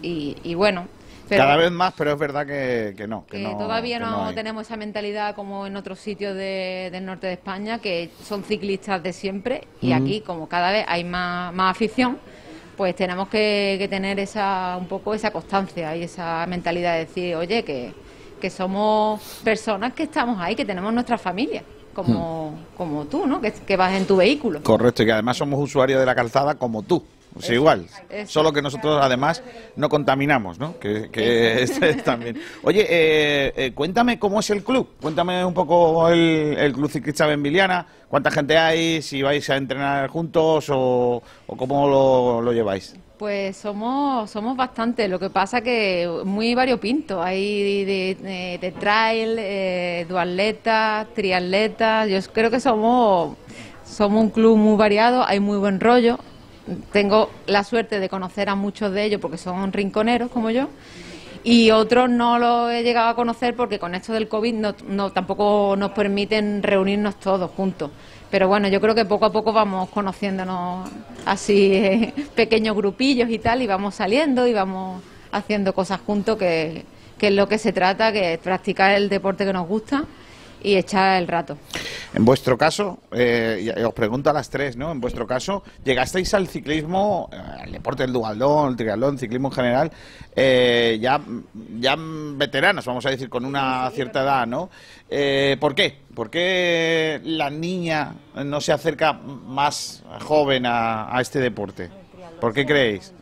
y, 0.00 0.38
y 0.42 0.54
bueno, 0.54 0.88
cada 1.28 1.56
vez 1.56 1.70
más, 1.70 1.94
pero 1.96 2.12
es 2.12 2.18
verdad 2.18 2.46
que, 2.46 3.06
no. 3.08 3.26
Que, 3.26 3.42
todavía 3.42 3.98
no, 3.98 4.32
tenemos 4.34 4.66
esa 4.66 4.76
mentalidad 4.76 5.34
como 5.34 5.66
en 5.66 5.76
otros 5.76 5.98
sitios 5.98 6.36
del 6.36 7.04
norte 7.04 7.26
de 7.26 7.34
España, 7.34 7.78
que 7.78 8.10
son 8.22 8.44
ciclistas 8.44 9.02
de 9.02 9.12
siempre, 9.12 9.66
y 9.80 9.92
aquí, 9.92 10.20
como 10.20 10.48
cada 10.48 10.70
vez 10.70 10.84
hay 10.88 11.04
más, 11.04 11.52
afición, 11.58 12.18
pues 12.76 12.94
tenemos 12.94 13.28
que, 13.28 13.86
tener 13.88 14.20
esa 14.20 14.76
un 14.78 14.86
poco 14.86 15.14
esa 15.14 15.30
constancia 15.30 15.96
y 15.96 16.02
esa 16.04 16.46
mentalidad 16.46 16.94
de 16.94 16.98
decir, 17.00 17.34
oye, 17.36 17.64
que, 17.64 17.92
que 18.40 18.50
somos 18.50 19.40
personas 19.42 19.94
que 19.94 20.04
estamos 20.04 20.38
ahí, 20.40 20.54
que 20.54 20.64
tenemos 20.64 20.92
nuestra 20.92 21.18
familia. 21.18 21.62
Como, 21.94 22.52
como 22.76 23.06
tú, 23.06 23.26
¿no? 23.26 23.40
Que, 23.40 23.50
que 23.52 23.74
vas 23.74 23.94
en 23.94 24.06
tu 24.06 24.16
vehículo. 24.16 24.62
Correcto, 24.62 25.02
y 25.02 25.06
que 25.06 25.12
además 25.12 25.38
somos 25.38 25.58
usuarios 25.58 25.98
de 25.98 26.04
la 26.04 26.14
calzada 26.14 26.54
como 26.54 26.82
tú. 26.82 27.02
Pues 27.36 27.50
igual, 27.50 27.86
solo 28.26 28.50
que 28.50 28.62
nosotros 28.62 28.98
además 29.02 29.42
no 29.76 29.90
contaminamos, 29.90 30.58
¿no? 30.58 30.78
Que, 30.78 31.10
es, 31.62 32.02
también. 32.02 32.40
Oye, 32.62 32.86
eh, 32.88 33.52
eh, 33.54 33.72
cuéntame 33.74 34.18
cómo 34.18 34.40
es 34.40 34.48
el 34.48 34.64
club, 34.64 34.88
cuéntame 35.02 35.44
un 35.44 35.52
poco 35.52 36.08
el, 36.08 36.72
Club 36.72 36.90
Ciclista 36.90 37.26
Benviliana, 37.26 37.86
cuánta 38.08 38.30
gente 38.30 38.56
hay, 38.56 39.02
si 39.02 39.20
vais 39.20 39.48
a 39.50 39.56
entrenar 39.56 40.08
juntos 40.08 40.68
o, 40.70 41.22
cómo 41.46 42.40
lo, 42.40 42.52
lleváis. 42.54 42.96
Pues 43.18 43.58
somos 43.58 44.30
somos 44.30 44.56
bastante, 44.56 45.06
lo 45.06 45.18
que 45.18 45.28
pasa 45.28 45.60
que 45.60 46.08
muy 46.24 46.54
variopinto, 46.54 47.22
hay 47.22 47.84
de, 47.84 48.58
de, 48.60 48.72
trail, 48.72 49.36
eh, 49.38 50.06
duatletas, 50.08 51.06
triatletas, 51.14 52.08
yo 52.08 52.18
creo 52.32 52.50
que 52.50 52.60
somos, 52.60 53.36
somos 53.84 54.22
un 54.22 54.30
club 54.30 54.56
muy 54.56 54.76
variado, 54.76 55.22
hay 55.26 55.40
muy 55.40 55.58
buen 55.58 55.80
rollo, 55.80 56.18
tengo 56.92 57.30
la 57.46 57.64
suerte 57.64 58.00
de 58.00 58.08
conocer 58.08 58.48
a 58.48 58.54
muchos 58.54 58.92
de 58.92 59.04
ellos 59.04 59.20
porque 59.20 59.38
son 59.38 59.72
rinconeros 59.72 60.30
como 60.30 60.50
yo 60.50 60.68
y 61.44 61.70
otros 61.70 62.10
no 62.10 62.38
los 62.38 62.72
he 62.72 62.82
llegado 62.82 63.08
a 63.08 63.14
conocer 63.14 63.54
porque 63.54 63.78
con 63.78 63.94
esto 63.94 64.12
del 64.12 64.26
COVID 64.26 64.54
no, 64.88 65.12
tampoco 65.12 65.76
nos 65.78 65.92
permiten 65.92 66.60
reunirnos 66.62 67.20
todos 67.20 67.50
juntos. 67.52 67.92
Pero 68.32 68.48
bueno, 68.48 68.66
yo 68.66 68.80
creo 68.80 68.96
que 68.96 69.04
poco 69.04 69.26
a 69.26 69.32
poco 69.32 69.52
vamos 69.52 69.88
conociéndonos 69.90 70.90
así, 71.24 71.72
eh, 71.72 72.14
pequeños 72.34 72.74
grupillos 72.74 73.30
y 73.30 73.38
tal, 73.38 73.62
y 73.62 73.68
vamos 73.68 73.94
saliendo 73.94 74.48
y 74.48 74.52
vamos 74.52 75.00
haciendo 75.30 75.72
cosas 75.72 76.00
juntos, 76.04 76.36
que, 76.36 76.84
que 77.16 77.28
es 77.28 77.32
lo 77.32 77.48
que 77.48 77.58
se 77.58 77.72
trata, 77.72 78.12
que 78.12 78.32
es 78.32 78.38
practicar 78.40 78.90
el 78.96 79.08
deporte 79.08 79.44
que 79.44 79.52
nos 79.52 79.68
gusta 79.68 80.04
y 80.62 80.76
echar 80.76 81.20
el 81.20 81.28
rato. 81.28 81.56
En 82.14 82.24
vuestro 82.24 82.56
caso, 82.56 82.98
eh, 83.12 83.84
os 83.86 83.94
pregunto 83.94 84.30
a 84.30 84.32
las 84.32 84.48
tres, 84.48 84.76
¿no? 84.76 84.92
En 84.92 85.00
vuestro 85.00 85.26
caso, 85.26 85.62
llegasteis 85.84 86.32
al 86.34 86.48
ciclismo, 86.48 87.28
eh, 87.32 87.36
al 87.64 87.72
deporte 87.72 88.04
del 88.04 88.12
dualdón, 88.12 88.70
el 88.70 88.76
triatlón, 88.76 89.18
ciclismo 89.18 89.48
en 89.48 89.54
general, 89.54 89.92
eh, 90.34 90.98
ya, 91.00 91.20
ya 91.78 91.96
veteranos, 91.98 92.84
vamos 92.86 93.04
a 93.06 93.10
decir, 93.10 93.28
con 93.28 93.44
una 93.44 93.90
cierta 93.90 94.22
edad, 94.22 94.46
¿no? 94.46 94.70
¿Por 95.60 95.74
qué? 95.74 95.98
¿Por 96.14 96.30
qué 96.30 97.20
la 97.22 97.50
niña 97.50 98.14
no 98.44 98.60
se 98.60 98.72
acerca 98.72 99.12
más 99.12 100.02
joven 100.24 100.66
a, 100.66 101.14
a 101.16 101.20
este 101.20 101.38
deporte? 101.38 101.90
¿Por 102.40 102.52
qué 102.52 102.66
creéis? 102.66 103.12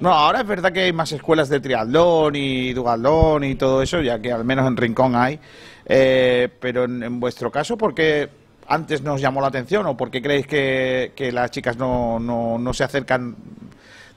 No, 0.00 0.10
ahora 0.10 0.40
es 0.40 0.46
verdad 0.46 0.72
que 0.72 0.82
hay 0.82 0.92
más 0.92 1.10
escuelas 1.12 1.48
de 1.48 1.60
triatlón 1.60 2.36
y 2.36 2.72
dualdón 2.72 3.44
y 3.44 3.54
todo 3.54 3.82
eso, 3.82 4.00
ya 4.00 4.20
que 4.20 4.32
al 4.32 4.44
menos 4.44 4.66
en 4.66 4.76
Rincón 4.76 5.16
hay. 5.16 5.40
Eh, 5.88 6.48
pero 6.60 6.84
en, 6.84 7.18
vuestro 7.18 7.50
caso, 7.50 7.76
¿por 7.76 7.94
qué 7.94 8.28
antes 8.66 9.02
nos 9.02 9.20
llamó 9.20 9.40
la 9.40 9.48
atención 9.48 9.86
o 9.86 9.96
por 9.96 10.10
qué 10.10 10.20
creéis 10.20 10.46
que, 10.46 11.30
las 11.32 11.50
chicas 11.50 11.76
no, 11.76 12.18
no, 12.20 12.58
no 12.58 12.74
se 12.74 12.84
acercan 12.84 13.34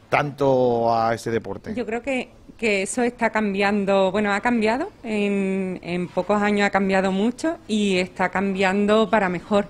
tanto 0.10 0.94
a 0.94 1.14
este 1.14 1.32
deporte? 1.32 1.74
Yo 1.74 1.86
creo 1.86 2.02
que, 2.02 2.30
que 2.58 2.82
eso 2.84 3.02
está 3.04 3.30
cambiando, 3.30 4.12
bueno, 4.12 4.34
ha 4.34 4.42
cambiado, 4.42 4.92
en, 5.04 5.80
en 5.82 6.10
pocos 6.10 6.42
años 6.42 6.68
ha 6.68 6.70
cambiado 6.70 7.12
mucho 7.12 7.58
y 7.68 7.98
está 7.98 8.30
cambiando 8.30 9.10
para 9.10 9.30
mejor. 9.30 9.68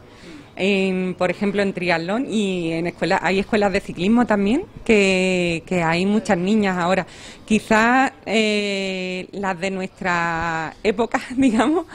En, 0.56 1.16
por 1.18 1.32
ejemplo, 1.32 1.62
en 1.62 1.74
triatlón 1.74 2.28
y 2.30 2.72
en 2.74 2.88
escuelas, 2.88 3.20
hay 3.24 3.40
escuelas 3.40 3.72
de 3.72 3.80
ciclismo 3.80 4.26
también, 4.26 4.66
que, 4.84 5.64
que 5.66 5.82
hay 5.82 6.06
muchas 6.06 6.38
niñas 6.38 6.78
ahora. 6.78 7.08
Quizás 7.46 8.12
eh, 8.26 9.28
las 9.32 9.60
de 9.60 9.72
nuestra 9.72 10.74
época, 10.84 11.22
digamos, 11.38 11.86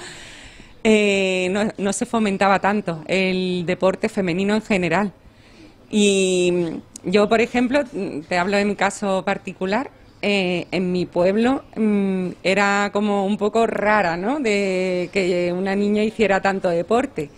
eh, 0.88 1.72
no, 1.78 1.92
se 1.92 2.06
fomentaba 2.06 2.60
tanto 2.60 3.02
el 3.08 3.64
deporte 3.66 4.08
femenino 4.08 4.54
en 4.54 4.62
general. 4.62 5.12
Y 5.90 6.52
yo, 7.04 7.28
por 7.28 7.40
ejemplo, 7.40 7.82
te 8.28 8.38
hablo 8.38 8.56
de 8.56 8.64
mi 8.64 8.76
caso 8.76 9.24
particular, 9.24 9.90
eh, 10.22 10.66
en 10.70 10.92
mi 10.92 11.04
pueblo 11.04 11.64
mm, 11.74 12.28
era 12.44 12.90
como 12.92 13.26
un 13.26 13.36
poco 13.36 13.66
rara, 13.66 14.16
¿no? 14.16 14.38
De 14.38 15.10
que 15.12 15.52
una 15.52 15.74
niña 15.74 16.04
hiciera 16.04 16.40
tanto 16.40 16.68
deporte, 16.68 17.30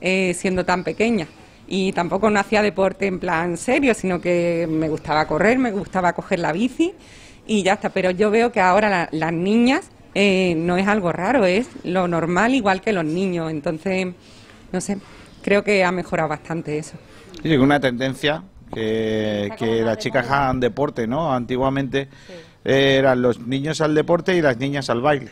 eh, 0.00 0.34
siendo 0.34 0.64
tan 0.64 0.84
pequeña. 0.84 1.26
Y 1.68 1.92
tampoco 1.92 2.30
no 2.30 2.40
hacía 2.40 2.62
deporte 2.62 3.06
en 3.06 3.20
plan 3.20 3.56
serio, 3.56 3.94
sino 3.94 4.20
que 4.20 4.66
me 4.68 4.88
gustaba 4.88 5.26
correr, 5.26 5.58
me 5.58 5.70
gustaba 5.70 6.12
coger 6.12 6.40
la 6.40 6.52
bici 6.52 6.92
y 7.46 7.62
ya 7.62 7.74
está. 7.74 7.90
Pero 7.90 8.10
yo 8.10 8.30
veo 8.30 8.50
que 8.50 8.60
ahora 8.60 8.88
la- 8.88 9.08
las 9.12 9.32
niñas 9.32 9.88
eh, 10.14 10.54
no 10.56 10.76
es 10.76 10.88
algo 10.88 11.12
raro, 11.12 11.44
es 11.46 11.68
lo 11.84 12.08
normal 12.08 12.54
igual 12.54 12.80
que 12.80 12.92
los 12.92 13.04
niños. 13.04 13.50
Entonces, 13.52 14.08
no 14.72 14.80
sé, 14.80 14.98
creo 15.42 15.62
que 15.62 15.84
ha 15.84 15.92
mejorado 15.92 16.28
bastante 16.28 16.76
eso. 16.78 16.96
Sí, 17.42 17.56
una 17.56 17.78
tendencia 17.78 18.42
que, 18.74 19.50
que 19.56 19.82
las 19.82 19.98
chicas 19.98 20.28
hagan 20.28 20.58
deporte, 20.60 21.06
¿no? 21.06 21.32
Antiguamente 21.32 22.08
eran 22.64 23.22
los 23.22 23.38
niños 23.40 23.80
al 23.80 23.94
deporte 23.94 24.34
y 24.36 24.42
las 24.42 24.58
niñas 24.58 24.90
al 24.90 25.00
baile. 25.00 25.30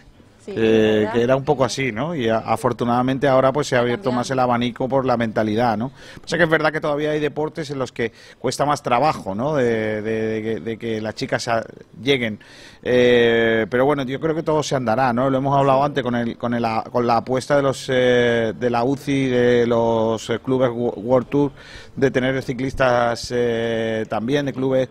Sí, 0.49 0.55
Eh, 0.57 1.09
que 1.12 1.22
era 1.22 1.36
un 1.36 1.44
poco 1.44 1.64
así, 1.64 1.92
¿no? 1.92 2.14
Y 2.14 2.28
a- 2.28 2.38
afortunadamente 2.38 3.28
ahora 3.28 3.53
pues 3.53 3.66
se 3.66 3.76
ha 3.76 3.80
abierto 3.80 4.11
más 4.12 4.30
el 4.30 4.38
abanico 4.38 4.88
por 4.88 5.05
la 5.05 5.16
mentalidad, 5.16 5.76
¿no? 5.76 5.86
O 6.24 6.26
sea 6.28 6.38
que 6.38 6.44
es 6.44 6.51
verdad 6.51 6.72
que 6.72 6.80
todavía 6.80 7.11
hay 7.11 7.20
deportes 7.20 7.70
en 7.70 7.78
los 7.78 7.92
que 7.92 8.12
cuesta 8.38 8.64
más 8.64 8.82
trabajo, 8.82 9.34
¿no? 9.34 9.55
De, 9.55 10.01
de- 10.03 10.26
de 10.28 10.42
que- 10.42 10.61
de 10.61 10.76
que 10.78 11.01
las 11.01 11.14
chicas 11.14 11.51
lleguen. 12.03 12.38
Eh, 12.82 13.66
pero 13.68 13.84
bueno, 13.84 14.05
yo 14.05 14.18
creo 14.20 14.34
que 14.34 14.42
todo 14.42 14.62
se 14.62 14.74
andará, 14.76 15.12
¿no? 15.12 15.28
Lo 15.28 15.38
hemos 15.38 15.57
hablado 15.57 15.82
antes 15.84 16.03
con, 16.03 16.14
el, 16.14 16.36
con, 16.38 16.55
el- 16.55 16.64
con 16.90 17.07
la 17.07 17.18
apuesta 17.18 17.57
de 17.57 17.62
los 17.62 17.86
eh, 17.90 18.55
de 18.59 18.70
la 18.70 18.84
UCI, 18.84 19.26
de 19.26 19.66
los 19.66 20.30
eh, 20.30 20.38
clubes 20.38 20.70
Wo- 20.70 20.94
World 20.96 21.28
Tour, 21.28 21.53
de 21.96 22.11
tener 22.11 22.40
ciclistas 22.42 23.32
eh, 23.34 24.07
también, 24.09 24.46
de 24.46 24.53
clubes. 24.53 24.88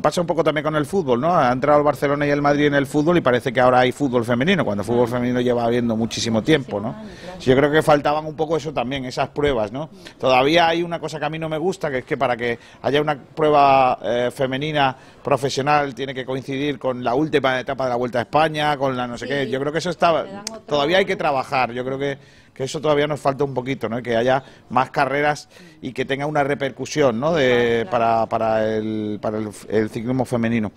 Pasa 0.00 0.20
un 0.20 0.26
poco 0.26 0.44
también 0.44 0.64
con 0.64 0.76
el 0.76 0.86
fútbol, 0.86 1.20
¿no? 1.20 1.34
Ha 1.36 1.50
entrado 1.50 1.78
el 1.78 1.84
Barcelona 1.84 2.26
y 2.26 2.30
el 2.30 2.42
Madrid 2.42 2.66
en 2.66 2.74
el 2.74 2.86
fútbol 2.86 3.16
y 3.16 3.20
parece 3.22 3.52
que 3.52 3.60
ahora 3.60 3.80
hay 3.80 3.90
fútbol 3.92 4.24
femenino, 4.24 4.64
cuando 4.64 4.82
el 4.82 4.86
fútbol 5.00 5.18
femenino 5.18 5.40
lleva 5.40 5.64
habiendo 5.64 5.96
muchísimo 5.96 6.42
tiempo, 6.42 6.80
¿no? 6.80 6.94
Yo 7.40 7.56
creo 7.56 7.70
que 7.70 7.82
faltaban 7.82 8.26
un 8.26 8.36
poco 8.36 8.56
eso 8.56 8.72
también, 8.72 9.04
esas 9.04 9.30
pruebas, 9.30 9.72
¿no? 9.72 9.88
Todavía 10.18 10.68
hay 10.68 10.82
una 10.82 10.98
cosa 11.00 11.18
que 11.18 11.24
a 11.24 11.30
mí 11.30 11.38
no 11.38 11.48
me 11.48 11.58
gusta, 11.58 11.90
que 11.90 11.98
es 11.98 12.04
que 12.04 12.16
para 12.16 12.36
que 12.36 12.58
haya 12.82 13.00
una 13.00 13.18
prueba 13.18 13.98
eh, 14.02 14.30
femenina 14.32 14.94
profesional 15.22 15.94
tiene 15.94 16.12
que 16.12 16.24
coincidir 16.24 16.78
con 16.78 17.02
la 17.02 17.14
última 17.14 17.60
etapa 17.60 17.84
de 17.84 17.90
la 17.90 17.96
Vuelta 17.96 18.18
a 18.18 18.22
España, 18.22 18.76
con 18.76 18.96
la 18.96 19.06
no 19.06 19.16
sé 19.16 19.26
qué. 19.26 19.48
Yo 19.48 19.58
creo 19.60 19.72
que 19.72 19.78
eso 19.78 19.90
está 19.90 20.44
todavía 20.66 20.98
hay 20.98 21.04
que 21.06 21.16
trabajar. 21.16 21.72
Yo 21.72 21.84
creo 21.84 21.98
que, 21.98 22.18
que 22.52 22.64
eso 22.64 22.80
todavía 22.80 23.06
nos 23.06 23.20
falta 23.20 23.44
un 23.44 23.54
poquito, 23.54 23.88
¿no? 23.88 24.02
Que 24.02 24.16
haya 24.16 24.42
más 24.68 24.90
carreras 24.90 25.48
y 25.80 25.92
que 25.92 26.04
tenga 26.04 26.26
una 26.26 26.44
repercusión, 26.44 27.18
¿no? 27.18 27.32
De, 27.34 27.86
para, 27.90 28.26
para, 28.26 28.66
el, 28.76 29.18
para 29.20 29.38
el, 29.38 29.48
el 29.68 29.88
ciclismo 29.88 30.24
femenino. 30.24 30.72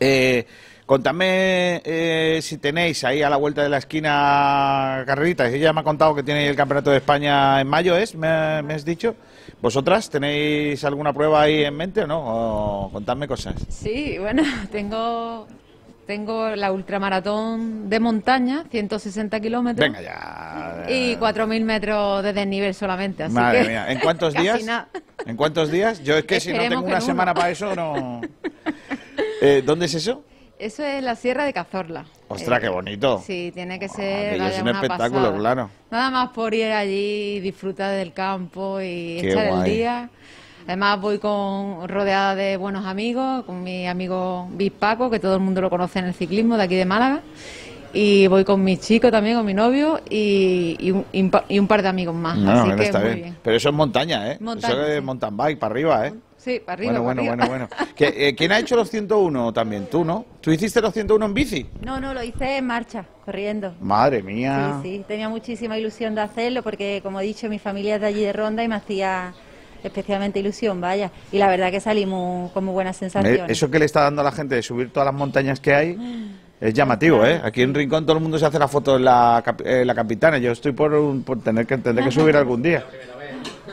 Eh, 0.00 0.46
contadme 0.88 1.82
eh, 1.84 2.40
si 2.40 2.56
tenéis 2.56 3.04
ahí 3.04 3.22
a 3.22 3.28
la 3.28 3.36
vuelta 3.36 3.62
de 3.62 3.68
la 3.68 3.76
esquina 3.76 5.04
carreritas. 5.06 5.52
Ella 5.52 5.74
me 5.74 5.80
ha 5.82 5.84
contado 5.84 6.14
que 6.14 6.22
tiene 6.22 6.48
el 6.48 6.56
Campeonato 6.56 6.90
de 6.90 6.96
España 6.96 7.60
en 7.60 7.68
mayo, 7.68 7.94
¿es? 7.94 8.14
¿Me, 8.14 8.62
me 8.62 8.72
has 8.72 8.86
dicho? 8.86 9.14
¿Vosotras 9.60 10.08
tenéis 10.08 10.82
alguna 10.84 11.12
prueba 11.12 11.42
ahí 11.42 11.62
en 11.62 11.76
mente 11.76 12.00
o 12.00 12.06
no? 12.06 12.86
O 12.86 12.90
contadme 12.90 13.28
cosas. 13.28 13.54
Sí, 13.68 14.16
bueno, 14.18 14.42
tengo, 14.72 15.46
tengo 16.06 16.56
la 16.56 16.72
ultramaratón 16.72 17.90
de 17.90 18.00
montaña, 18.00 18.64
160 18.70 19.40
kilómetros. 19.40 19.86
Venga 19.86 20.00
ya. 20.00 20.86
Y 20.88 21.16
4.000 21.16 21.64
metros 21.64 22.22
de 22.22 22.32
desnivel 22.32 22.72
solamente. 22.72 23.24
Así 23.24 23.34
Madre 23.34 23.60
que 23.60 23.68
mía, 23.68 23.92
¿en 23.92 23.98
cuántos 24.00 24.32
días? 24.42 24.64
¿En 25.26 25.36
cuántos 25.36 25.70
días? 25.70 26.02
Yo 26.02 26.16
es 26.16 26.24
que 26.24 26.40
si 26.40 26.50
no 26.50 26.60
tengo 26.60 26.80
una 26.80 27.02
semana 27.02 27.32
uno. 27.32 27.38
para 27.40 27.50
eso, 27.50 27.76
no. 27.76 28.22
Eh, 29.40 29.62
¿Dónde 29.64 29.86
es 29.86 29.94
eso? 29.94 30.24
Eso 30.58 30.84
es 30.84 31.02
la 31.04 31.14
Sierra 31.14 31.44
de 31.44 31.52
Cazorla. 31.52 32.04
Ostras, 32.28 32.58
Eh, 32.58 32.62
qué 32.62 32.68
bonito. 32.68 33.22
Sí, 33.24 33.50
tiene 33.54 33.78
que 33.78 33.88
ser 33.88 34.34
es 34.40 34.60
un 34.60 34.68
espectáculo, 34.68 35.20
pasada. 35.20 35.38
claro. 35.38 35.70
Nada 35.90 36.10
más 36.10 36.30
por 36.30 36.52
ir 36.52 36.72
allí, 36.72 37.38
disfrutar 37.40 37.92
del 37.96 38.12
campo 38.12 38.80
y 38.80 39.18
Qué 39.20 39.30
echar 39.30 39.46
el 39.46 39.64
día. 39.64 40.10
Además 40.66 41.00
voy 41.00 41.18
con 41.18 41.88
rodeada 41.88 42.34
de 42.34 42.56
buenos 42.56 42.84
amigos, 42.86 43.44
con 43.44 43.62
mi 43.62 43.86
amigo 43.86 44.48
Bispaco, 44.52 45.08
que 45.08 45.18
todo 45.20 45.34
el 45.36 45.40
mundo 45.40 45.60
lo 45.60 45.70
conoce 45.70 46.00
en 46.00 46.06
el 46.06 46.14
ciclismo 46.14 46.56
de 46.56 46.64
aquí 46.64 46.74
de 46.74 46.84
Málaga. 46.84 47.20
Y 47.94 48.26
voy 48.26 48.44
con 48.44 48.62
mi 48.62 48.76
chico 48.76 49.10
también, 49.10 49.36
con 49.36 49.46
mi 49.46 49.54
novio 49.54 50.00
y, 50.10 50.76
y 50.78 50.90
un, 50.90 51.06
y 51.48 51.58
un 51.58 51.66
par 51.66 51.80
de 51.82 51.88
amigos 51.88 52.14
más. 52.14 52.36
No, 52.36 52.50
Así 52.50 52.72
que 52.76 52.82
está 52.82 52.98
muy 52.98 53.08
bien. 53.08 53.22
bien. 53.22 53.36
Pero 53.42 53.56
eso 53.56 53.68
es 53.70 53.74
montaña, 53.74 54.32
¿eh? 54.32 54.36
Montaña, 54.40 54.74
eso 54.74 54.86
es 54.86 55.02
mountain 55.02 55.36
bike, 55.36 55.58
para 55.58 55.72
arriba, 55.72 56.06
¿eh? 56.06 56.12
Sí, 56.38 56.60
para 56.64 56.74
arriba. 56.74 56.92
bueno, 57.00 57.04
para 57.22 57.28
bueno, 57.28 57.42
arriba. 57.42 57.46
bueno, 57.48 57.68
bueno, 57.76 57.92
¿Qué- 57.96 58.28
eh, 58.28 58.34
¿Quién 58.36 58.52
ha 58.52 58.58
hecho 58.60 58.76
los 58.76 58.88
101 58.88 59.52
también? 59.52 59.86
¿Tú, 59.90 60.04
no? 60.04 60.24
¿Tú 60.40 60.50
hiciste 60.52 60.80
los 60.80 60.94
101 60.94 61.26
en 61.26 61.34
bici? 61.34 61.66
No, 61.82 61.98
no, 62.00 62.14
lo 62.14 62.22
hice 62.22 62.58
en 62.58 62.66
marcha, 62.66 63.04
corriendo. 63.24 63.74
Madre 63.80 64.22
mía. 64.22 64.78
Sí, 64.82 64.88
sí, 64.98 65.04
tenía 65.06 65.28
muchísima 65.28 65.76
ilusión 65.76 66.14
de 66.14 66.20
hacerlo 66.22 66.62
porque, 66.62 67.00
como 67.02 67.20
he 67.20 67.24
dicho, 67.24 67.48
mi 67.48 67.58
familia 67.58 67.96
es 67.96 68.00
de 68.00 68.06
allí 68.06 68.22
de 68.22 68.32
Ronda 68.32 68.62
y 68.62 68.68
me 68.68 68.76
hacía 68.76 69.34
especialmente 69.82 70.38
ilusión, 70.38 70.80
vaya. 70.80 71.10
Y 71.32 71.38
la 71.38 71.48
verdad 71.48 71.70
que 71.70 71.80
salí 71.80 72.06
muy- 72.06 72.48
con 72.50 72.64
muy 72.64 72.72
buenas 72.72 72.96
sensaciones. 72.96 73.50
Eso 73.50 73.70
que 73.70 73.78
le 73.78 73.84
está 73.84 74.02
dando 74.02 74.20
a 74.22 74.24
la 74.24 74.32
gente 74.32 74.54
de 74.54 74.62
subir 74.62 74.92
todas 74.92 75.06
las 75.06 75.14
montañas 75.14 75.60
que 75.60 75.74
hay 75.74 75.98
es 76.60 76.72
llamativo, 76.74 77.24
¿eh? 77.26 77.40
Aquí 77.44 77.62
en 77.62 77.74
Rincón 77.74 78.04
todo 78.06 78.16
el 78.16 78.22
mundo 78.22 78.38
se 78.38 78.46
hace 78.46 78.58
la 78.58 78.66
foto 78.68 78.96
en 78.96 79.04
la, 79.04 79.42
cap- 79.44 79.62
en 79.64 79.86
la 79.86 79.94
capitana. 79.94 80.38
Yo 80.38 80.52
estoy 80.52 80.72
por, 80.72 80.94
un- 80.94 81.22
por 81.24 81.40
tener 81.42 81.66
que 81.66 81.78
tener 81.78 82.04
que 82.04 82.10
subir 82.12 82.36
algún 82.36 82.62
día. 82.62 82.84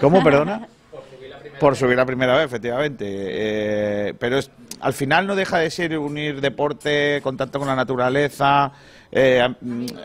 ¿Cómo, 0.02 0.24
perdona? 0.24 0.68
Por 1.60 1.76
subir 1.76 1.96
la 1.96 2.06
primera 2.06 2.36
vez, 2.36 2.46
efectivamente. 2.46 3.06
Eh, 3.08 4.14
pero 4.20 4.38
es- 4.38 4.52
al 4.82 4.94
final 4.94 5.26
no 5.26 5.36
deja 5.36 5.60
de 5.60 5.70
ser 5.72 5.98
unir 5.98 6.42
deporte, 6.42 7.20
contacto 7.24 7.60
con 7.60 7.68
la 7.68 7.76
naturaleza, 7.76 8.72
eh, 9.12 9.40
am- 9.42 9.56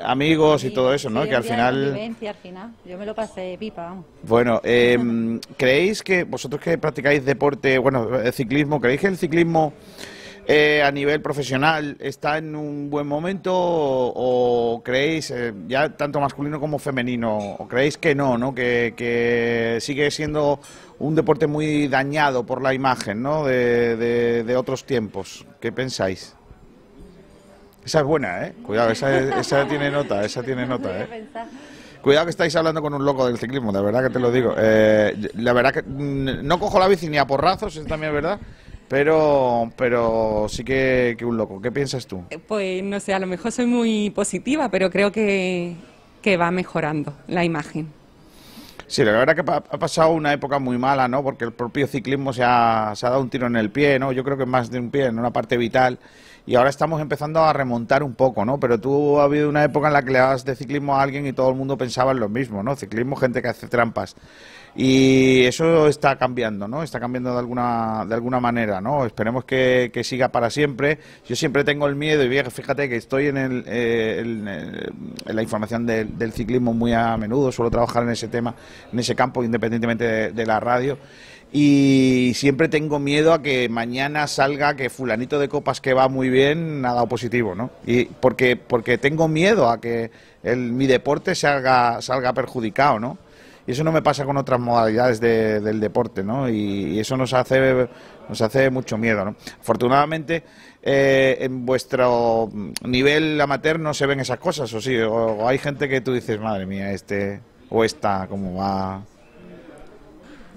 amigos 0.04 0.64
y 0.64 0.70
todo 0.70 0.94
eso, 0.94 1.10
¿no? 1.10 1.24
Sí, 1.24 1.28
que 1.30 1.36
al 1.36 1.42
final... 1.44 1.94
al 2.26 2.34
final. 2.36 2.70
Yo 2.86 2.96
me 2.96 3.04
lo 3.04 3.14
pasé 3.14 3.56
pipa, 3.58 3.82
vamos. 3.82 4.04
Bueno, 4.22 4.60
eh, 4.64 5.38
¿creéis 5.56 6.02
que 6.02 6.24
vosotros 6.24 6.60
que 6.62 6.78
practicáis 6.78 7.24
deporte, 7.24 7.78
bueno, 7.78 8.20
eh, 8.20 8.30
ciclismo, 8.32 8.80
¿creéis 8.80 9.00
que 9.00 9.06
el 9.08 9.18
ciclismo 9.18 9.72
eh, 10.46 10.82
a 10.82 10.90
nivel 10.90 11.20
profesional 11.20 11.96
está 12.00 12.38
en 12.38 12.56
un 12.56 12.90
buen 12.90 13.06
momento 13.06 13.52
o, 13.54 14.74
o 14.76 14.82
creéis, 14.82 15.30
eh, 15.30 15.52
ya 15.68 15.90
tanto 15.96 16.18
masculino 16.20 16.58
como 16.58 16.78
femenino, 16.78 17.36
o 17.36 17.68
creéis 17.68 17.98
que 17.98 18.14
no, 18.14 18.38
¿no? 18.38 18.54
Que, 18.54 18.94
que 18.96 19.78
sigue 19.80 20.10
siendo 20.10 20.58
un 21.00 21.14
deporte 21.16 21.46
muy 21.48 21.88
dañado 21.88 22.44
por 22.46 22.62
la 22.62 22.72
imagen, 22.74 23.20
¿no? 23.22 23.44
De, 23.44 23.96
de- 23.96 24.44
de 24.44 24.56
otros 24.56 24.84
tiempos. 24.84 25.44
¿Qué 25.60 25.72
pensáis? 25.72 26.34
Esa 27.84 28.00
es 28.00 28.04
buena, 28.04 28.46
¿eh? 28.46 28.52
Cuidado, 28.62 28.90
esa, 28.90 29.40
esa 29.40 29.66
tiene 29.66 29.90
nota, 29.90 30.22
esa 30.24 30.42
tiene 30.42 30.66
nota, 30.66 31.00
¿eh? 31.02 31.08
Cuidado 32.02 32.26
que 32.26 32.30
estáis 32.30 32.54
hablando 32.56 32.80
con 32.82 32.94
un 32.94 33.04
loco 33.04 33.26
del 33.26 33.38
ciclismo, 33.38 33.72
de 33.72 33.82
verdad 33.82 34.02
que 34.04 34.10
te 34.10 34.18
lo 34.20 34.30
digo. 34.30 34.54
Eh, 34.56 35.16
la 35.34 35.52
verdad 35.52 35.72
que 35.72 35.82
mm, 35.82 36.46
no 36.46 36.58
cojo 36.60 36.78
la 36.78 36.88
bici 36.88 37.08
ni 37.08 37.16
a 37.18 37.26
porrazos, 37.26 37.76
es 37.76 37.86
también 37.86 38.12
verdad, 38.12 38.38
pero, 38.88 39.70
pero 39.76 40.46
sí 40.48 40.62
que, 40.64 41.14
que 41.18 41.24
un 41.24 41.36
loco. 41.38 41.60
¿Qué 41.60 41.72
piensas 41.72 42.06
tú? 42.06 42.22
Pues 42.46 42.82
no 42.84 43.00
sé, 43.00 43.14
a 43.14 43.18
lo 43.18 43.26
mejor 43.26 43.50
soy 43.52 43.66
muy 43.66 44.10
positiva, 44.10 44.68
pero 44.70 44.90
creo 44.90 45.10
que, 45.10 45.74
que 46.22 46.36
va 46.36 46.50
mejorando 46.50 47.14
la 47.28 47.44
imagen. 47.44 47.88
Sí, 48.90 49.04
la 49.04 49.12
verdad 49.12 49.36
que 49.36 49.42
ha 49.48 49.78
pasado 49.78 50.10
una 50.10 50.32
época 50.32 50.58
muy 50.58 50.76
mala, 50.76 51.06
¿no? 51.06 51.22
Porque 51.22 51.44
el 51.44 51.52
propio 51.52 51.86
ciclismo 51.86 52.32
se 52.32 52.42
ha, 52.42 52.92
dado 53.00 53.20
un 53.20 53.30
tiro 53.30 53.46
en 53.46 53.54
el 53.54 53.70
pie, 53.70 54.00
¿no? 54.00 54.10
Yo 54.10 54.24
creo 54.24 54.36
que 54.36 54.46
más 54.46 54.68
de 54.68 54.80
un 54.80 54.90
pie, 54.90 55.06
en 55.06 55.16
una 55.16 55.30
parte 55.32 55.56
vital. 55.56 56.00
Y 56.44 56.56
ahora 56.56 56.70
estamos 56.70 57.00
empezando 57.00 57.38
a 57.38 57.52
remontar 57.52 58.02
un 58.02 58.14
poco, 58.14 58.44
¿no? 58.44 58.58
Pero 58.58 58.80
tú 58.80 59.20
ha 59.20 59.24
habido 59.24 59.48
una 59.48 59.62
época 59.62 59.86
en 59.86 59.92
la 59.92 60.02
que 60.02 60.10
le 60.10 60.18
dabas 60.18 60.44
de 60.44 60.56
ciclismo 60.56 60.96
a 60.96 61.02
alguien 61.02 61.24
y 61.24 61.32
todo 61.32 61.50
el 61.50 61.54
mundo 61.54 61.78
pensaba 61.78 62.10
en 62.10 62.18
lo 62.18 62.28
mismo, 62.28 62.64
¿no? 62.64 62.74
Ciclismo, 62.74 63.14
gente 63.14 63.40
que 63.40 63.46
hace 63.46 63.68
trampas. 63.68 64.16
Y 64.76 65.44
eso 65.44 65.88
está 65.88 66.16
cambiando, 66.16 66.68
¿no? 66.68 66.82
Está 66.82 67.00
cambiando 67.00 67.32
de 67.32 67.38
alguna, 67.40 68.04
de 68.06 68.14
alguna 68.14 68.38
manera, 68.40 68.80
¿no? 68.80 69.04
Esperemos 69.04 69.44
que, 69.44 69.90
que 69.92 70.04
siga 70.04 70.28
para 70.28 70.48
siempre. 70.48 70.98
Yo 71.28 71.34
siempre 71.36 71.64
tengo 71.64 71.86
el 71.88 71.96
miedo, 71.96 72.24
y 72.24 72.42
fíjate 72.50 72.88
que 72.88 72.96
estoy 72.96 73.26
en, 73.26 73.36
el, 73.36 73.64
eh, 73.66 74.18
el- 74.20 74.48
en 75.26 75.36
la 75.36 75.42
información 75.42 75.86
del, 75.86 76.16
del 76.16 76.32
ciclismo 76.32 76.72
muy 76.72 76.92
a 76.92 77.16
menudo, 77.16 77.50
suelo 77.50 77.70
trabajar 77.70 78.04
en 78.04 78.10
ese 78.10 78.28
tema, 78.28 78.54
en 78.92 78.98
ese 78.98 79.14
campo, 79.16 79.42
independientemente 79.42 80.04
de, 80.04 80.32
de 80.32 80.46
la 80.46 80.60
radio. 80.60 80.98
y 81.52 82.32
siempre 82.36 82.68
tengo 82.68 83.00
miedo 83.00 83.32
a 83.32 83.42
que 83.42 83.68
mañana 83.68 84.28
salga 84.28 84.76
que 84.76 84.88
fulanito 84.88 85.38
de 85.40 85.48
copas 85.48 85.80
que 85.80 85.94
va 85.94 86.08
muy 86.08 86.30
bien 86.30 86.84
ha 86.86 86.94
dado 86.94 87.08
positivo, 87.08 87.56
¿no? 87.56 87.70
Y 87.84 88.04
porque, 88.04 88.54
porque 88.56 88.98
tengo 88.98 89.26
miedo 89.26 89.68
a 89.68 89.80
que 89.80 90.12
mi 90.44 90.86
deporte 90.86 91.34
salga, 91.34 92.00
salga 92.02 92.32
perjudicado, 92.32 93.00
¿no? 93.00 93.18
Y 93.70 93.72
eso 93.72 93.84
no 93.84 93.92
me 93.92 94.02
pasa 94.02 94.24
con 94.24 94.36
otras 94.36 94.58
modalidades 94.58 95.20
del 95.20 95.78
deporte, 95.78 96.24
¿no? 96.24 96.48
Y, 96.48 96.98
eso 96.98 97.16
nos 97.16 97.32
hace, 97.32 97.88
nos 98.28 98.42
hace 98.42 98.68
mucho 98.68 98.98
miedo, 98.98 99.24
¿no? 99.24 99.36
Afortunadamente, 99.60 100.42
eh, 100.82 101.36
en 101.38 101.64
vuestro 101.64 102.50
nivel 102.82 103.40
amateur 103.40 103.78
no 103.78 103.94
se 103.94 104.06
ven 104.06 104.18
esas 104.18 104.40
cosas, 104.40 104.74
o 104.74 104.80
sí, 104.80 104.96
o, 104.98 105.46
hay 105.46 105.58
gente 105.58 105.88
que 105.88 106.00
tú 106.00 106.12
dices, 106.12 106.40
madre 106.40 106.66
mía, 106.66 106.90
este 106.90 107.42
o 107.68 107.84
esta, 107.84 108.26
¿cómo 108.28 108.56
va? 108.56 109.04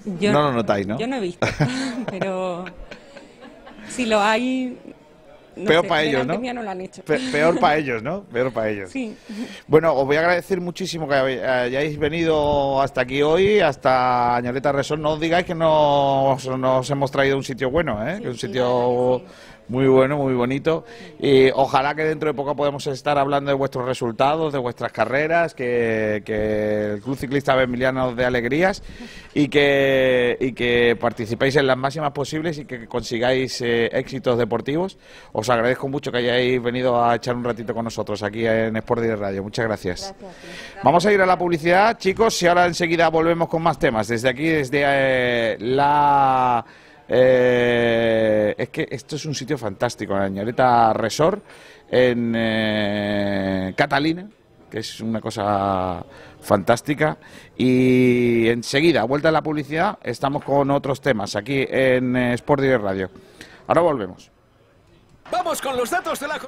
no 0.04 0.32
lo 0.32 0.52
notáis, 0.52 0.84
¿no? 0.84 0.98
Yo 0.98 1.06
no 1.06 1.14
he 1.14 1.20
visto, 1.20 1.46
pero 2.10 2.64
si 3.90 4.06
lo 4.06 4.20
hay... 4.20 4.76
peor 5.54 5.86
para 5.86 6.02
ellos, 6.02 6.26
¿no? 6.26 6.38
no 6.38 6.62
lo 6.62 6.70
han 6.70 6.80
hecho. 6.80 7.02
peor 7.04 7.58
para 7.58 7.76
ellos, 7.76 8.02
¿no? 8.02 8.24
Peor 8.24 8.52
para 8.52 8.70
ellos. 8.70 8.90
Sí. 8.90 9.16
Bueno, 9.66 9.94
os 9.94 10.06
voy 10.06 10.16
a 10.16 10.20
agradecer 10.20 10.60
muchísimo 10.60 11.08
que 11.08 11.14
hayáis 11.14 11.98
venido 11.98 12.80
hasta 12.80 13.02
aquí 13.02 13.22
hoy, 13.22 13.60
hasta 13.60 14.36
Añoleta 14.36 14.72
Resort. 14.72 15.00
No 15.00 15.12
os 15.12 15.20
digáis 15.20 15.44
que 15.44 15.54
no 15.54 16.36
nos 16.58 16.90
hemos 16.90 17.10
traído 17.10 17.36
un 17.36 17.44
sitio 17.44 17.70
bueno, 17.70 18.06
¿eh? 18.06 18.20
que 18.20 18.28
un 18.28 18.38
sitio 18.38 19.22
muy 19.68 19.86
bueno, 19.86 20.16
muy 20.16 20.34
bonito. 20.34 20.84
Y 21.18 21.50
ojalá 21.50 21.94
que 21.94 22.04
dentro 22.04 22.28
de 22.28 22.34
poco 22.34 22.54
podamos 22.54 22.86
estar 22.86 23.18
hablando 23.18 23.50
de 23.50 23.56
vuestros 23.56 23.86
resultados, 23.86 24.52
de 24.52 24.58
vuestras 24.58 24.92
carreras, 24.92 25.54
que, 25.54 26.22
el 26.94 27.00
Club 27.00 27.16
Ciclista 27.16 27.60
Emiliano 27.60 28.14
de 28.14 28.24
alegrías 28.24 28.82
y 29.32 29.48
que, 29.48 30.36
y 30.40 30.52
que 30.52 30.96
participéis 31.00 31.56
en 31.56 31.66
las 31.66 31.76
máximas 31.76 32.12
posibles 32.12 32.58
y 32.58 32.64
que 32.64 32.86
consigáis 32.86 33.60
eh, 33.60 33.86
éxitos 33.92 34.38
deportivos. 34.38 34.98
Os 35.32 35.48
agradezco 35.48 35.88
mucho 35.88 36.12
que 36.12 36.18
hayáis 36.18 36.62
venido 36.62 37.02
a 37.02 37.14
echar 37.16 37.36
un 37.36 37.44
ratito 37.44 37.74
con 37.74 37.84
nosotros 37.84 38.22
aquí 38.22 38.46
en 38.46 38.76
Sport 38.76 39.02
Direct 39.02 39.20
Radio. 39.20 39.42
Muchas 39.42 39.64
gracias. 39.64 40.14
Vamos 40.82 41.06
a 41.06 41.12
ir 41.12 41.20
a 41.20 41.26
la 41.26 41.38
publicidad, 41.38 41.98
chicos, 41.98 42.40
y 42.42 42.46
ahora 42.46 42.66
enseguida 42.66 43.08
volvemos 43.08 43.48
con 43.48 43.62
más 43.62 43.78
temas. 43.78 44.08
Desde 44.08 44.28
aquí, 44.28 44.46
desde 44.46 44.82
eh, 44.84 45.56
la 45.60 46.64
eh, 47.08 48.54
es 48.56 48.68
que 48.70 48.88
esto 48.90 49.16
es 49.16 49.24
un 49.26 49.34
sitio 49.34 49.58
fantástico, 49.58 50.16
la 50.16 50.28
Ñoreta 50.28 50.92
Resort 50.92 51.44
en 51.90 52.32
eh, 52.36 53.74
Catalina, 53.76 54.28
que 54.70 54.78
es 54.78 55.00
una 55.00 55.20
cosa 55.20 56.04
fantástica. 56.40 57.16
Y 57.56 58.48
enseguida, 58.48 59.04
vuelta 59.04 59.28
a 59.28 59.32
la 59.32 59.42
publicidad, 59.42 59.98
estamos 60.02 60.44
con 60.44 60.70
otros 60.70 61.00
temas 61.00 61.36
aquí 61.36 61.66
en 61.68 62.16
Sport 62.16 62.62
Direct 62.62 62.82
Radio. 62.82 63.10
Ahora 63.66 63.80
volvemos. 63.82 64.30
Vamos 65.30 65.60
con 65.60 65.76
los 65.76 65.90
datos 65.90 66.20
de 66.20 66.28
la... 66.28 66.40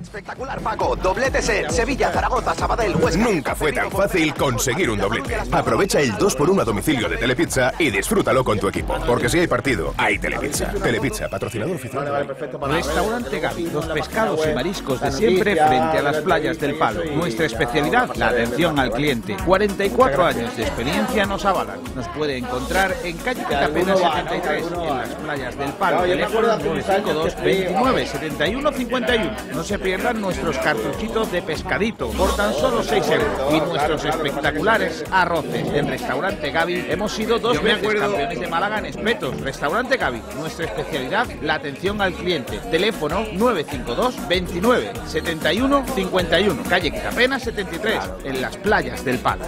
Espectacular 0.00 0.60
pago, 0.60 0.94
dobletes 0.94 1.48
en 1.48 1.70
Sevilla, 1.72 2.12
Zaragoza, 2.12 2.54
Sabadell, 2.54 2.94
Huesca. 2.96 3.20
Nunca 3.20 3.54
fue 3.56 3.72
tan 3.72 3.90
fácil 3.90 4.32
conseguir 4.34 4.90
un 4.90 4.98
doblete. 4.98 5.36
Aprovecha 5.50 6.00
el 6.00 6.12
2x1 6.12 6.60
a 6.60 6.64
domicilio 6.64 7.08
de 7.08 7.16
Telepizza 7.16 7.72
y 7.78 7.90
disfrútalo 7.90 8.44
con 8.44 8.60
tu 8.60 8.68
equipo. 8.68 8.94
Porque 9.06 9.28
si 9.28 9.40
hay 9.40 9.48
partido, 9.48 9.94
hay 9.96 10.18
Telepizza. 10.18 10.72
Telepizza, 10.72 11.28
patrocinador 11.28 11.74
oficial. 11.74 12.28
Restaurante 12.60 13.40
Gaby, 13.40 13.70
los 13.70 13.86
pescados 13.86 14.40
y 14.46 14.54
mariscos 14.54 15.00
de 15.00 15.10
siempre 15.10 15.56
frente 15.56 15.98
a 15.98 16.02
las 16.02 16.18
playas 16.18 16.60
del 16.60 16.76
Palo. 16.76 17.04
Nuestra 17.16 17.46
especialidad, 17.46 18.14
la 18.14 18.28
atención 18.28 18.78
al 18.78 18.92
cliente. 18.92 19.36
44 19.44 20.24
años 20.24 20.56
de 20.56 20.62
experiencia 20.62 21.26
nos 21.26 21.44
avalan. 21.44 21.80
Nos 21.96 22.06
puede 22.08 22.36
encontrar 22.38 22.94
en 23.02 23.16
calle 23.18 23.44
Quitapena 23.44 23.96
73, 23.96 24.64
en 24.66 24.96
las 24.98 25.08
playas 25.08 25.58
del 25.58 25.72
Palo. 25.72 26.02
Teléfono 26.02 26.46
952 26.46 27.42
29 27.42 28.06
71 28.06 28.72
51. 28.72 29.36
No 29.54 29.64
se 29.64 29.78
pierdan 29.88 30.20
nuestros 30.20 30.58
cartuchitos 30.58 31.32
de 31.32 31.40
pescadito 31.40 32.10
por 32.10 32.36
tan 32.36 32.52
solo 32.52 32.82
6 32.82 33.08
euros 33.08 33.54
y 33.54 33.58
nuestros 33.58 34.04
espectaculares 34.04 35.02
arroces. 35.10 35.66
En 35.72 35.88
Restaurante 35.88 36.50
Gaby 36.50 36.88
hemos 36.90 37.10
sido 37.10 37.38
dos 37.38 37.62
veces 37.62 37.94
campeones 37.94 38.38
de 38.38 38.46
Málaga 38.48 38.80
en 38.80 38.84
espetos. 38.84 39.40
Restaurante 39.40 39.96
Gaby, 39.96 40.20
nuestra 40.38 40.66
especialidad, 40.66 41.26
la 41.40 41.54
atención 41.54 42.02
al 42.02 42.12
cliente. 42.12 42.58
Teléfono 42.70 43.24
952 43.32 44.28
29 44.28 44.92
71 45.06 45.84
51, 45.94 46.62
calle 46.68 46.90
Quitapena 46.90 47.38
73, 47.38 47.98
en 48.24 48.42
las 48.42 48.58
playas 48.58 49.02
del 49.06 49.18
Palo. 49.20 49.46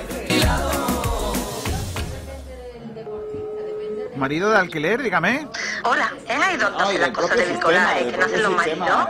Marido 4.20 4.50
de 4.50 4.58
alquiler, 4.58 5.02
dígame. 5.02 5.48
Hola, 5.82 6.12
¿es 6.28 6.38
ahí 6.38 6.56
donde 6.56 6.98
las 6.98 7.10
cosas 7.10 7.36
de 7.36 7.44
bricolaje 7.46 8.10
que 8.10 8.16
no 8.18 8.24
hacen 8.26 8.42
los 8.42 8.52
maridos? 8.52 9.08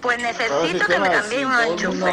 Pues 0.00 0.22
necesito 0.22 0.86
que 0.86 0.98
me 0.98 1.10
cambien 1.10 1.46
un 1.46 1.60
enchufe 1.60 2.12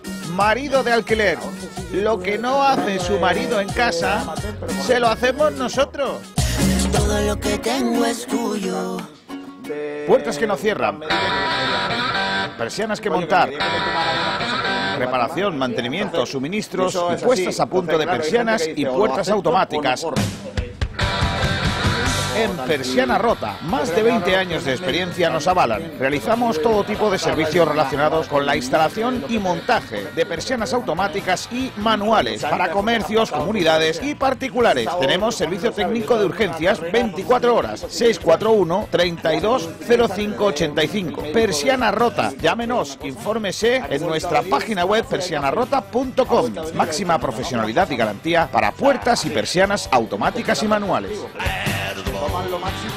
marido 0.31 0.83
de 0.83 0.93
alquiler. 0.93 1.37
Lo 1.93 2.19
que 2.19 2.37
no 2.37 2.63
hace 2.63 2.99
su 2.99 3.19
marido 3.19 3.59
en 3.59 3.69
casa, 3.69 4.33
se 4.85 4.99
lo 4.99 5.07
hacemos 5.07 5.53
nosotros. 5.53 6.19
Todo 6.91 7.21
lo 7.21 7.39
que 7.39 7.57
tengo 7.57 8.05
es 8.05 8.25
tuyo. 8.25 8.97
Puertas 10.07 10.37
que 10.37 10.47
no 10.47 10.55
cierran. 10.55 11.01
Persianas 12.57 13.01
que 13.01 13.09
montar. 13.09 13.49
Reparación, 14.97 15.57
mantenimiento, 15.57 16.25
suministros 16.25 16.97
puestas 17.23 17.59
a 17.59 17.65
punto 17.65 17.97
de 17.97 18.05
persianas 18.07 18.69
y 18.75 18.85
puertas 18.85 19.29
automáticas 19.29 20.05
en 22.35 22.55
Persiana 22.67 23.17
Rota. 23.17 23.57
Más 23.63 23.93
de 23.95 24.03
20 24.03 24.35
años 24.35 24.65
de 24.65 24.71
experiencia 24.71 25.29
nos 25.29 25.47
avalan. 25.47 25.93
Realizamos 25.99 26.61
todo 26.61 26.83
tipo 26.83 27.09
de 27.09 27.17
servicios 27.17 27.67
relacionados 27.67 28.27
con 28.27 28.45
la 28.45 28.55
instalación 28.55 29.25
y 29.29 29.37
montaje 29.37 30.07
de 30.15 30.25
persianas 30.25 30.73
automáticas 30.73 31.49
y 31.51 31.71
manuales 31.77 32.43
para 32.43 32.71
comercios, 32.71 33.31
comunidades 33.31 34.01
y 34.03 34.15
particulares. 34.15 34.87
Tenemos 34.99 35.35
servicio 35.35 35.71
técnico 35.71 36.17
de 36.17 36.25
urgencias 36.25 36.79
24 36.79 37.55
horas. 37.55 37.85
641 37.89 38.87
32 38.89 39.69
0585. 39.87 41.23
Persiana 41.33 41.91
Rota. 41.91 42.31
Llámenos, 42.41 42.97
infórmese 43.03 43.83
en 43.89 44.05
nuestra 44.05 44.41
página 44.43 44.85
web 44.85 45.05
persianarota.com. 45.05 46.53
Máxima 46.75 47.19
profesionalidad 47.19 47.89
y 47.89 47.95
garantía 47.95 48.49
para 48.51 48.71
puertas 48.71 49.25
y 49.25 49.29
persianas 49.29 49.89
automáticas 49.91 50.61
y 50.63 50.67
manuales. 50.67 51.19
tomarlo 52.21 52.59
máximo. 52.59 52.90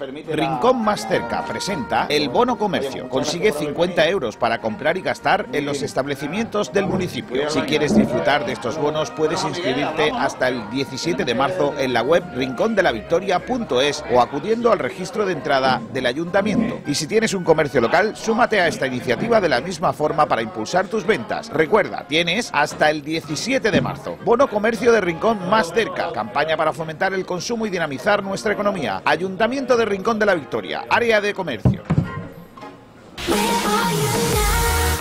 Rincón 0.00 0.82
más 0.82 1.06
cerca 1.06 1.44
presenta 1.44 2.06
el 2.08 2.30
bono 2.30 2.56
comercio. 2.56 3.08
Consigue 3.08 3.52
50 3.52 4.08
euros 4.08 4.36
para 4.36 4.60
comprar 4.60 4.96
y 4.96 5.02
gastar 5.02 5.46
en 5.52 5.66
los 5.66 5.82
establecimientos 5.82 6.72
del 6.72 6.86
municipio. 6.86 7.50
Si 7.50 7.60
quieres 7.62 7.94
disfrutar 7.94 8.46
de 8.46 8.52
estos 8.52 8.78
bonos, 8.78 9.10
puedes 9.10 9.44
inscribirte 9.44 10.10
hasta 10.10 10.48
el 10.48 10.70
17 10.70 11.24
de 11.24 11.34
marzo 11.34 11.74
en 11.78 11.92
la 11.92 12.02
web 12.02 12.24
rincondelavictoria.es 12.34 14.04
o 14.10 14.20
acudiendo 14.22 14.72
al 14.72 14.78
registro 14.78 15.26
de 15.26 15.34
entrada 15.34 15.82
del 15.92 16.06
ayuntamiento. 16.06 16.80
Y 16.86 16.94
si 16.94 17.06
tienes 17.06 17.34
un 17.34 17.44
comercio 17.44 17.82
local, 17.82 18.16
súmate 18.16 18.60
a 18.60 18.68
esta 18.68 18.86
iniciativa 18.86 19.40
de 19.40 19.50
la 19.50 19.60
misma 19.60 19.92
forma 19.92 20.26
para 20.26 20.42
impulsar 20.42 20.88
tus 20.88 21.04
ventas. 21.04 21.50
Recuerda, 21.50 22.06
tienes 22.08 22.50
hasta 22.54 22.90
el 22.90 23.02
17 23.02 23.70
de 23.70 23.80
marzo. 23.82 24.16
Bono 24.24 24.48
comercio 24.48 24.92
de 24.92 25.02
Rincón 25.02 25.50
más 25.50 25.72
cerca. 25.74 26.10
Campaña 26.12 26.56
para 26.56 26.72
fomentar 26.72 27.12
el 27.12 27.26
consumo 27.26 27.66
y 27.66 27.70
dinamizar 27.70 28.22
nuestra 28.22 28.54
economía. 28.54 29.02
Ayuntamiento 29.04 29.76
de 29.76 29.89
Rincón 29.90 30.20
de 30.20 30.26
la 30.26 30.36
Victoria, 30.36 30.86
área 30.88 31.20
de 31.20 31.34
comercio. 31.34 31.82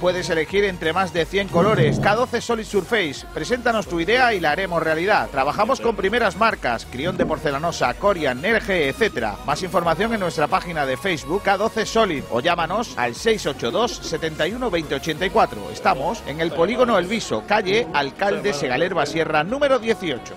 Puedes 0.00 0.30
elegir 0.30 0.64
entre 0.64 0.94
más 0.94 1.12
de 1.12 1.26
100 1.26 1.48
colores. 1.48 2.00
K12 2.00 2.40
Solid 2.40 2.64
Surface. 2.64 3.26
Preséntanos 3.34 3.86
tu 3.86 4.00
idea 4.00 4.32
y 4.32 4.40
la 4.40 4.52
haremos 4.52 4.82
realidad. 4.82 5.28
Trabajamos 5.30 5.80
con 5.80 5.94
primeras 5.94 6.36
marcas, 6.36 6.86
Crión 6.90 7.18
de 7.18 7.26
Porcelanosa, 7.26 7.92
Corian, 7.94 8.40
Nerge, 8.40 8.88
etc. 8.88 9.34
Más 9.44 9.62
información 9.62 10.14
en 10.14 10.20
nuestra 10.20 10.46
página 10.46 10.86
de 10.86 10.96
Facebook 10.96 11.42
K12 11.44 11.84
Solid 11.84 12.24
o 12.30 12.40
llámanos 12.40 12.96
al 12.96 13.14
682 13.14 13.96
71 14.08 14.70
2084. 14.70 15.70
Estamos 15.70 16.22
en 16.26 16.40
el 16.40 16.50
Polígono 16.52 16.96
El 16.96 17.06
Viso, 17.06 17.44
calle 17.46 17.86
Alcalde 17.92 18.54
Segalerba 18.54 19.04
Sierra, 19.04 19.44
número 19.44 19.78
18. 19.78 20.36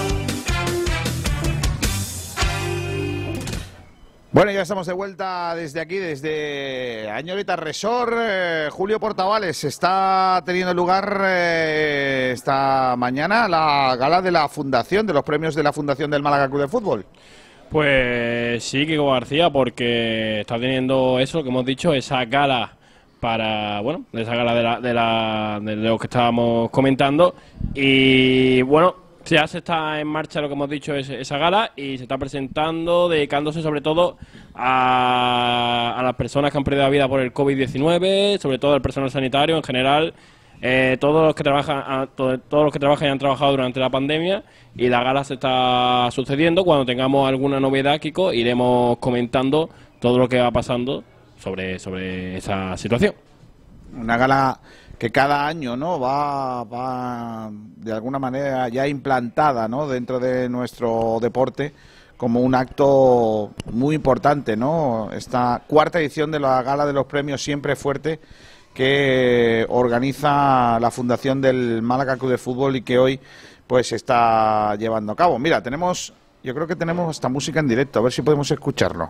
Bueno, 4.33 4.49
ya 4.53 4.61
estamos 4.61 4.87
de 4.87 4.93
vuelta 4.93 5.53
desde 5.55 5.81
aquí, 5.81 5.97
desde 5.97 7.09
Añorita 7.09 7.57
Resort. 7.57 8.13
Eh, 8.17 8.69
Julio 8.71 8.97
Portavales 8.97 9.61
está 9.65 10.41
teniendo 10.45 10.73
lugar 10.73 11.21
eh, 11.25 12.31
esta 12.33 12.95
mañana 12.97 13.49
la 13.49 13.97
gala 13.99 14.21
de 14.21 14.31
la 14.31 14.47
Fundación, 14.47 15.05
de 15.05 15.11
los 15.11 15.23
premios 15.23 15.53
de 15.53 15.63
la 15.63 15.73
Fundación 15.73 16.09
del 16.09 16.21
Málaga 16.21 16.47
Club 16.47 16.61
de 16.61 16.67
Fútbol. 16.69 17.05
Pues 17.69 18.63
sí, 18.63 18.87
Kiko 18.87 19.11
García, 19.11 19.49
porque 19.49 20.39
está 20.39 20.57
teniendo 20.57 21.19
eso, 21.19 21.43
que 21.43 21.49
hemos 21.49 21.65
dicho, 21.65 21.93
esa 21.93 22.23
gala 22.23 22.77
para, 23.19 23.81
bueno, 23.81 24.05
esa 24.13 24.33
gala 24.33 24.55
de, 24.55 24.63
la, 24.63 24.79
de, 24.79 24.93
la, 24.93 25.59
de 25.61 25.75
lo 25.75 25.99
que 25.99 26.07
estábamos 26.07 26.69
comentando. 26.69 27.35
Y 27.73 28.61
bueno, 28.61 28.95
ya 29.25 29.47
se 29.47 29.59
está 29.59 29.99
en 29.99 30.07
marcha 30.07 30.41
lo 30.41 30.47
que 30.47 30.53
hemos 30.53 30.69
dicho, 30.69 30.93
es, 30.95 31.09
esa 31.09 31.37
gala, 31.37 31.71
y 31.75 31.97
se 31.97 32.03
está 32.03 32.17
presentando, 32.17 33.09
dedicándose 33.09 33.61
sobre 33.61 33.81
todo 33.81 34.17
a, 34.53 36.01
las 36.03 36.15
personas 36.15 36.51
que 36.51 36.57
han 36.57 36.63
perdido 36.63 36.83
la 36.83 36.89
vida 36.89 37.07
por 37.07 37.19
el 37.19 37.33
COVID-19, 37.33 38.39
sobre 38.39 38.59
todo 38.59 38.73
al 38.73 38.81
personal 38.81 39.11
sanitario 39.11 39.55
en 39.55 39.63
general, 39.63 40.13
eh, 40.61 40.97
todos 40.99 41.25
los 41.25 41.35
que 41.35 41.43
trabajan, 41.43 42.09
todos 42.15 42.39
los 42.51 42.71
que 42.71 42.79
trabajan 42.79 43.07
y 43.07 43.11
han 43.11 43.19
trabajado 43.19 43.51
durante 43.51 43.79
la 43.79 43.89
pandemia, 43.89 44.43
y 44.75 44.89
la 44.89 45.03
gala 45.03 45.23
se 45.23 45.35
está 45.35 46.09
sucediendo. 46.11 46.63
Cuando 46.63 46.85
tengamos 46.85 47.27
alguna 47.27 47.59
novedad, 47.59 47.99
Kiko, 47.99 48.33
iremos 48.33 48.97
comentando 48.99 49.69
todo 49.99 50.17
lo 50.17 50.29
que 50.29 50.39
va 50.39 50.51
pasando 50.51 51.03
sobre, 51.37 51.79
sobre 51.79 52.37
esa 52.37 52.77
situación. 52.77 53.15
Una 53.93 54.17
gala 54.17 54.59
que 55.01 55.11
cada 55.11 55.47
año 55.47 55.75
no 55.75 55.99
va, 55.99 56.63
va 56.63 57.49
de 57.51 57.91
alguna 57.91 58.19
manera 58.19 58.69
ya 58.69 58.87
implantada 58.87 59.67
¿no? 59.67 59.87
dentro 59.87 60.19
de 60.19 60.47
nuestro 60.47 61.17
deporte 61.19 61.73
como 62.17 62.41
un 62.41 62.53
acto 62.53 63.49
muy 63.71 63.95
importante, 63.95 64.55
¿no? 64.55 65.09
Esta 65.11 65.63
cuarta 65.65 65.99
edición 65.99 66.29
de 66.29 66.39
la 66.39 66.61
Gala 66.61 66.85
de 66.85 66.93
los 66.93 67.07
Premios 67.07 67.43
Siempre 67.43 67.75
Fuerte 67.75 68.19
que 68.75 69.65
organiza 69.69 70.79
la 70.79 70.91
Fundación 70.91 71.41
del 71.41 71.81
Málaga 71.81 72.17
Club 72.17 72.29
de 72.29 72.37
Fútbol 72.37 72.75
y 72.75 72.83
que 72.83 72.99
hoy 72.99 73.19
pues 73.65 73.93
está 73.93 74.75
llevando 74.75 75.13
a 75.13 75.15
cabo. 75.15 75.39
Mira, 75.39 75.63
tenemos, 75.63 76.13
yo 76.43 76.53
creo 76.53 76.67
que 76.67 76.75
tenemos 76.75 77.15
esta 77.15 77.27
música 77.27 77.59
en 77.59 77.67
directo, 77.67 77.97
a 77.97 78.03
ver 78.03 78.11
si 78.11 78.21
podemos 78.21 78.51
escucharlo. 78.51 79.09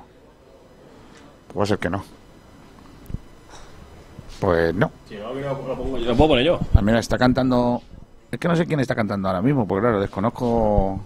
Puede 1.53 1.67
ser 1.67 1.79
que 1.79 1.89
no. 1.89 2.20
Pues 4.41 4.73
no. 4.73 4.91
Lo 5.11 6.15
puedo 6.15 6.29
poner 6.29 6.45
yo. 6.45 6.59
Ah, 6.73 6.81
mira, 6.81 6.97
está 6.97 7.15
cantando. 7.19 7.83
Es 8.31 8.39
que 8.39 8.47
no 8.47 8.55
sé 8.55 8.65
quién 8.65 8.79
está 8.79 8.95
cantando 8.95 9.27
ahora 9.27 9.41
mismo, 9.41 9.67
porque 9.67 9.83
claro, 9.83 10.01
desconozco. 10.01 10.99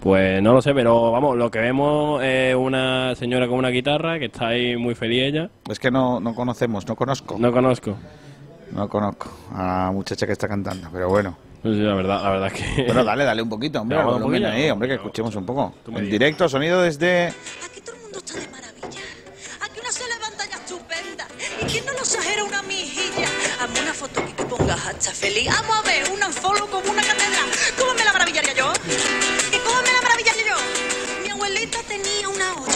Pues 0.00 0.42
no 0.42 0.52
lo 0.52 0.60
sé, 0.60 0.74
pero 0.74 1.10
vamos, 1.10 1.38
lo 1.38 1.50
que 1.50 1.58
vemos 1.58 2.22
es 2.22 2.54
una 2.54 3.14
señora 3.14 3.48
con 3.48 3.56
una 3.58 3.70
guitarra 3.70 4.18
que 4.18 4.26
está 4.26 4.48
ahí 4.48 4.76
muy 4.76 4.94
feliz 4.94 5.22
ella. 5.22 5.48
Es 5.70 5.80
que 5.80 5.90
no, 5.90 6.20
no 6.20 6.34
conocemos, 6.34 6.86
no 6.86 6.96
conozco. 6.96 7.36
No 7.38 7.50
conozco. 7.50 7.96
No 8.72 8.88
conozco 8.90 9.30
a 9.54 9.86
la 9.86 9.92
muchacha 9.92 10.26
que 10.26 10.32
está 10.32 10.46
cantando, 10.46 10.88
pero 10.92 11.08
bueno. 11.08 11.34
Sí, 11.62 11.70
la 11.70 11.94
verdad, 11.94 12.22
la 12.22 12.30
verdad 12.30 12.52
es 12.54 12.62
que. 12.62 12.84
Bueno, 12.84 13.04
dale, 13.04 13.24
dale 13.24 13.40
un 13.40 13.48
poquito, 13.48 13.80
hombre. 13.80 13.96
Vamos, 13.96 14.16
al 14.16 14.22
un 14.22 14.28
poquillo. 14.28 14.48
ahí, 14.48 14.68
hombre, 14.68 14.88
que 14.88 14.94
escuchemos 14.96 15.34
un 15.34 15.46
poco. 15.46 15.72
En 15.88 16.10
directo, 16.10 16.46
sonido 16.46 16.82
desde. 16.82 17.32
¿Quién 21.68 21.84
no 21.84 21.92
nos 21.94 22.14
exagera 22.14 22.44
una 22.44 22.62
mijilla? 22.62 23.28
Hazme 23.60 23.80
una 23.80 23.92
foto 23.94 24.22
y 24.28 24.32
que 24.32 24.44
ponga 24.44 24.74
hasta 24.74 25.10
feliz. 25.12 25.48
Vamos 25.48 25.78
a 25.78 25.82
ver, 25.82 26.08
un 26.10 26.22
anfolo 26.22 26.70
como 26.70 26.90
una 26.90 27.02
catedral. 27.02 27.50
¿Cómo 27.78 27.94
me 27.94 28.04
la 28.04 28.12
maravillaría 28.12 28.52
yo? 28.54 28.72
¿Y 29.52 29.58
cómo 29.58 29.82
me 29.82 29.92
la 29.92 30.00
maravillaría 30.02 30.46
yo? 30.46 30.56
Mi 31.24 31.30
abuelita 31.30 31.82
tenía 31.88 32.28
una 32.28 32.54
olla 32.54 32.75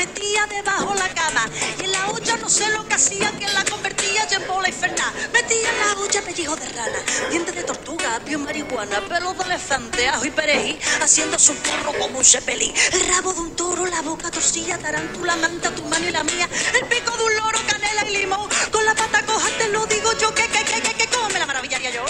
metía 0.00 0.46
debajo 0.46 0.94
la 0.94 1.08
cama. 1.12 1.44
Y 1.78 1.84
en 1.84 1.92
la 1.92 2.08
olla 2.08 2.36
no 2.38 2.48
sé 2.48 2.66
lo 2.70 2.86
que 2.88 2.94
hacía, 2.94 3.30
que 3.38 3.46
la 3.48 3.64
convertía 3.64 4.26
en 4.30 4.46
bola 4.48 4.68
infernal. 4.68 5.12
Metía 5.32 5.68
en 5.68 5.78
la 5.78 6.00
olla 6.00 6.22
pellejo 6.22 6.56
de 6.56 6.68
rana, 6.70 7.00
dientes 7.30 7.54
de 7.54 7.64
tortuga, 7.64 8.18
pio 8.24 8.38
marihuana, 8.38 8.98
pelo 9.08 9.34
de 9.34 9.44
elefante, 9.44 10.08
ajo 10.08 10.24
y 10.24 10.30
perejil, 10.30 10.78
haciendo 11.02 11.38
su 11.38 11.54
porro 11.56 11.92
como 11.98 12.18
un 12.18 12.24
chepelín. 12.24 12.72
El 12.92 13.02
rabo 13.08 13.34
de 13.34 13.40
un 13.40 13.56
toro, 13.56 13.84
la 13.86 14.00
boca 14.00 14.30
torcida, 14.30 14.78
tarántula, 14.78 15.36
manta, 15.36 15.70
tu 15.74 15.84
mano 15.84 16.06
y 16.08 16.12
la 16.12 16.24
mía. 16.24 16.48
El 16.80 16.86
pico 16.86 17.14
de 17.18 17.24
un 17.24 17.34
loro, 17.36 17.58
canela 17.66 18.08
y 18.08 18.16
limón. 18.16 18.48
Con 18.72 18.84
la 18.86 18.94
pata 18.94 19.26
coja 19.26 19.48
te 19.58 19.68
lo 19.68 19.84
digo 19.86 20.10
yo, 20.18 20.34
que, 20.34 20.44
que, 20.48 20.64
que, 20.64 20.80
que, 20.80 20.94
que, 20.94 21.06
cómo 21.08 21.28
la 21.28 21.46
maravillaría 21.46 21.90
yo. 21.90 22.04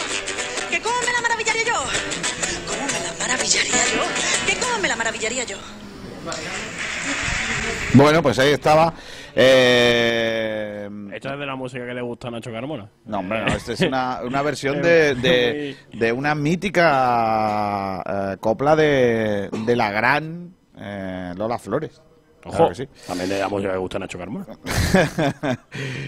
Que 0.70 0.80
cómo 0.80 0.96
la 1.12 1.20
maravillaría 1.22 1.64
yo. 1.64 1.74
Cómo 2.68 2.86
me 2.86 3.00
la 3.00 3.12
maravillaría 3.18 3.84
yo. 3.94 4.02
Que 4.46 4.56
cómo 4.60 4.86
la 4.86 4.96
maravillaría 4.96 5.44
yo. 5.44 5.58
Bueno, 7.94 8.22
pues 8.22 8.38
ahí 8.38 8.51
estaba. 8.52 8.92
Eh, 9.34 10.88
Esta 11.12 11.32
es 11.34 11.38
de 11.38 11.47
la 11.47 11.56
música 11.56 11.84
que 11.86 11.94
le 11.94 12.02
gusta 12.02 12.28
a 12.28 12.30
Nacho 12.30 12.51
Carmona. 12.52 12.88
No, 13.06 13.18
hombre, 13.18 13.40
no, 13.44 13.47
esta 13.48 13.72
es 13.72 13.80
una, 13.80 14.20
una 14.24 14.42
versión 14.51 14.80
de, 14.82 15.14
de, 15.16 15.76
de 15.92 16.12
una 16.12 16.34
mítica 16.34 18.02
eh, 18.06 18.36
copla 18.40 18.76
de, 18.76 19.48
de 19.66 19.76
la 19.76 19.90
gran 19.90 20.55
eh, 20.78 21.32
Lola 21.36 21.59
Flores. 21.59 22.01
Ojo, 22.42 22.56
Claro 22.56 22.68
que 22.70 22.74
sí. 22.74 22.88
también 23.06 23.38
la 23.38 23.48
música 23.51 23.68
que 23.68 23.74
le 23.74 23.80
gusta 23.80 23.98
Nacho 23.98 24.18
Carmona. 24.18 24.47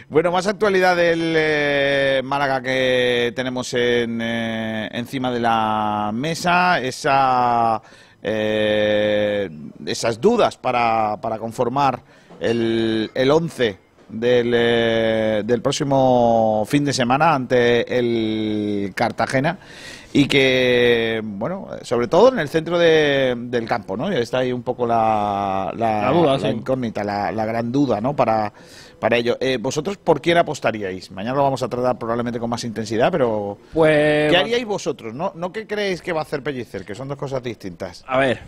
Bueno, 0.08 0.30
más 0.32 0.46
actualidad 0.46 0.96
del 0.96 1.34
eh, 1.36 2.20
Málaga 2.24 2.62
que 2.62 3.32
tenemos 3.36 3.72
en, 3.74 4.20
eh, 4.22 4.88
encima 4.92 5.30
de 5.30 5.40
la 5.40 6.10
mesa. 6.14 6.80
Esa, 6.80 7.80
eh, 8.22 9.50
esas 9.86 10.20
dudas 10.20 10.56
para, 10.56 11.16
para 11.20 11.38
conformar 11.38 12.00
el, 12.40 13.10
el 13.14 13.30
11 13.30 13.78
del, 14.08 14.52
eh, 14.54 15.42
del 15.44 15.62
próximo 15.62 16.64
fin 16.66 16.84
de 16.84 16.92
semana 16.92 17.34
ante 17.34 17.98
el 17.98 18.92
Cartagena 18.94 19.58
y 20.14 20.26
que, 20.28 21.22
bueno, 21.24 21.68
sobre 21.82 22.06
todo 22.06 22.28
en 22.30 22.38
el 22.38 22.48
centro 22.50 22.78
de- 22.78 23.34
del 23.36 23.66
campo, 23.66 23.96
¿no? 23.96 24.10
Está 24.10 24.38
ahí 24.40 24.52
un 24.52 24.62
poco 24.62 24.86
la, 24.86 25.72
la, 25.74 26.02
La 26.02 26.10
duda, 26.12 26.32
la 26.34 26.38
sí. 26.38 26.46
incógnita, 26.48 27.02
la, 27.02 27.32
la 27.32 27.46
gran 27.46 27.72
duda, 27.72 28.00
¿no? 28.02 28.14
Para, 28.14 28.52
para 29.02 29.16
ello. 29.16 29.36
Eh, 29.40 29.58
¿Vosotros 29.60 29.96
por 29.96 30.20
quién 30.20 30.38
apostaríais? 30.38 31.10
Mañana 31.10 31.34
lo 31.34 31.42
vamos 31.42 31.60
a 31.60 31.68
tratar 31.68 31.98
probablemente 31.98 32.38
con 32.38 32.48
más 32.48 32.62
intensidad, 32.62 33.10
pero 33.10 33.58
Pues. 33.72 34.30
¿qué 34.30 34.36
haríais 34.36 34.64
vosotros? 34.64 35.12
No, 35.12 35.32
no 35.34 35.52
qué 35.52 35.66
creéis 35.66 36.00
que 36.00 36.12
va 36.12 36.20
a 36.20 36.22
hacer 36.22 36.40
Pellicer, 36.40 36.84
que 36.84 36.94
son 36.94 37.08
dos 37.08 37.16
cosas 37.16 37.42
distintas. 37.42 38.04
A 38.06 38.16
ver, 38.18 38.38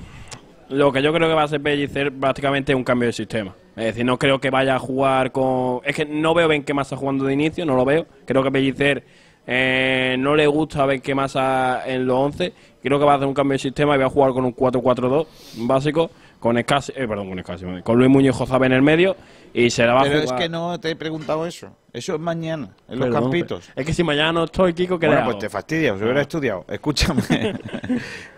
lo 0.68 0.93
que 0.93 1.02
yo 1.02 1.12
creo 1.12 1.26
que 1.26 1.35
va 1.35 1.43
a 1.43 1.47
hacer 1.47 1.60
Pellicer 1.60 2.12
prácticamente 2.12 2.70
es 2.70 2.76
un 2.76 2.85
cambio 2.85 3.09
de 3.09 3.12
sistema. 3.12 3.52
Es 3.74 3.86
decir, 3.86 4.05
no 4.05 4.16
creo 4.16 4.40
que 4.40 4.51
vaya 4.51 4.76
a 4.76 4.78
jugar 4.78 5.32
con... 5.32 5.81
Es 5.85 5.97
que 5.97 6.05
no 6.05 6.35
veo 6.35 6.47
Benquemasa 6.47 6.97
jugando 6.97 7.24
de 7.24 7.32
inicio, 7.32 7.66
no 7.66 7.74
lo 7.74 7.85
veo. 7.85 8.06
Creo 8.24 8.44
que 8.44 8.52
Pellicer 8.52 9.05
eh, 9.48 10.14
no 10.20 10.36
le 10.36 10.47
gusta 10.47 10.86
Benquemasa 10.86 11.82
en 11.85 12.06
los 12.06 12.16
11. 12.16 12.52
Creo 12.81 13.01
que 13.01 13.05
va 13.05 13.14
a 13.14 13.16
hacer 13.16 13.26
un 13.26 13.35
cambio 13.35 13.55
de 13.55 13.59
sistema 13.59 13.97
y 13.97 13.98
va 13.98 14.06
a 14.06 14.10
jugar 14.10 14.31
con 14.31 14.44
un 14.44 14.55
4-4-2 14.55 15.26
básico, 15.66 16.12
con 16.39 16.56
Escasi, 16.59 16.93
eh, 16.94 17.09
perdón, 17.09 17.28
con 17.31 17.40
Escasi, 17.40 17.64
con 17.82 17.98
Luis 17.98 18.09
Muñoz 18.09 18.36
Jozabé 18.36 18.66
en 18.66 18.72
el 18.74 18.82
medio 18.82 19.16
y 19.55 19.70
se 19.70 19.86
la 19.86 19.94
va 19.94 20.02
Pero 20.02 20.16
a 20.16 20.18
es 20.18 20.24
jugar. 20.24 20.39
que 20.40 20.48
no 20.51 20.78
te 20.81 20.90
he 20.90 20.97
preguntado 20.97 21.47
eso. 21.47 21.74
Eso 21.93 22.14
es 22.16 22.20
mañana, 22.20 22.70
en 22.89 22.98
los 22.98 23.09
campitos. 23.09 23.70
Es 23.76 23.86
que 23.86 23.94
si 23.94 24.02
mañana 24.02 24.32
no 24.32 24.44
estoy, 24.44 24.74
Kiko, 24.74 24.98
¿qué 24.98 25.06
Bueno, 25.06 25.22
le 25.22 25.26
pues 25.26 25.39
te 25.39 25.48
fastidia, 25.48 25.94
os 25.94 26.01
hubiera 26.02 26.18
Ah. 26.18 26.22
estudiado. 26.22 26.64
Escúchame. 26.68 27.22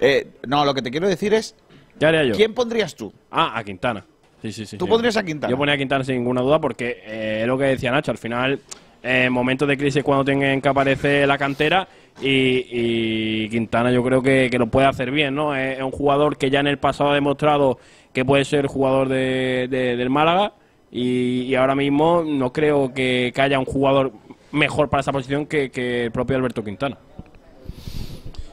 Eh, 0.00 0.28
no, 0.46 0.64
lo 0.64 0.74
que 0.74 0.82
te 0.82 0.90
quiero 0.90 1.08
decir 1.08 1.32
es, 1.34 1.54
¿Qué 1.98 2.04
haría 2.06 2.24
yo? 2.24 2.34
¿quién 2.34 2.52
pondrías 2.54 2.94
tú? 2.94 3.12
Ah, 3.30 3.56
a 3.58 3.64
Quintana. 3.64 4.04
Sí, 4.42 4.52
sí, 4.52 4.66
sí. 4.66 4.76
¿Tú 4.76 4.84
sí. 4.84 4.90
pondrías 4.90 5.16
a 5.16 5.24
Quintana? 5.24 5.50
Yo 5.50 5.56
ponía 5.56 5.74
a 5.74 5.78
Quintana 5.78 6.04
sin 6.04 6.16
ninguna 6.16 6.42
duda 6.42 6.60
porque 6.60 7.02
eh, 7.06 7.38
es 7.42 7.46
lo 7.46 7.56
que 7.56 7.64
decía 7.64 7.90
Nacho. 7.90 8.10
Al 8.10 8.18
final, 8.18 8.60
eh, 9.02 9.24
en 9.24 9.32
momentos 9.32 9.66
de 9.66 9.78
crisis 9.78 10.04
cuando 10.04 10.24
tengan 10.24 10.60
que 10.60 10.68
aparecer 10.68 11.26
la 11.26 11.38
cantera 11.38 11.88
y, 12.20 12.66
y 12.70 13.48
Quintana 13.48 13.90
yo 13.90 14.02
creo 14.04 14.22
que, 14.22 14.48
que 14.50 14.58
lo 14.58 14.66
puede 14.66 14.86
hacer 14.86 15.10
bien, 15.10 15.34
¿no? 15.34 15.56
Es, 15.56 15.78
es 15.78 15.82
un 15.82 15.90
jugador 15.90 16.36
que 16.36 16.50
ya 16.50 16.60
en 16.60 16.66
el 16.66 16.78
pasado 16.78 17.10
ha 17.10 17.14
demostrado 17.14 17.78
que 18.12 18.24
puede 18.24 18.44
ser 18.44 18.66
jugador 18.66 19.08
de, 19.08 19.66
de- 19.70 19.96
del 19.96 20.10
Málaga 20.10 20.52
y, 20.90 21.42
y 21.42 21.54
ahora 21.54 21.74
mismo 21.74 22.22
no 22.24 22.52
creo 22.52 22.92
que, 22.94 23.32
que 23.34 23.42
haya 23.42 23.58
un 23.58 23.64
jugador 23.64 24.12
mejor 24.52 24.88
para 24.88 25.00
esa 25.02 25.12
posición 25.12 25.46
que, 25.46 25.70
que 25.70 26.04
el 26.04 26.12
propio 26.12 26.36
Alberto 26.36 26.62
Quintana. 26.64 26.96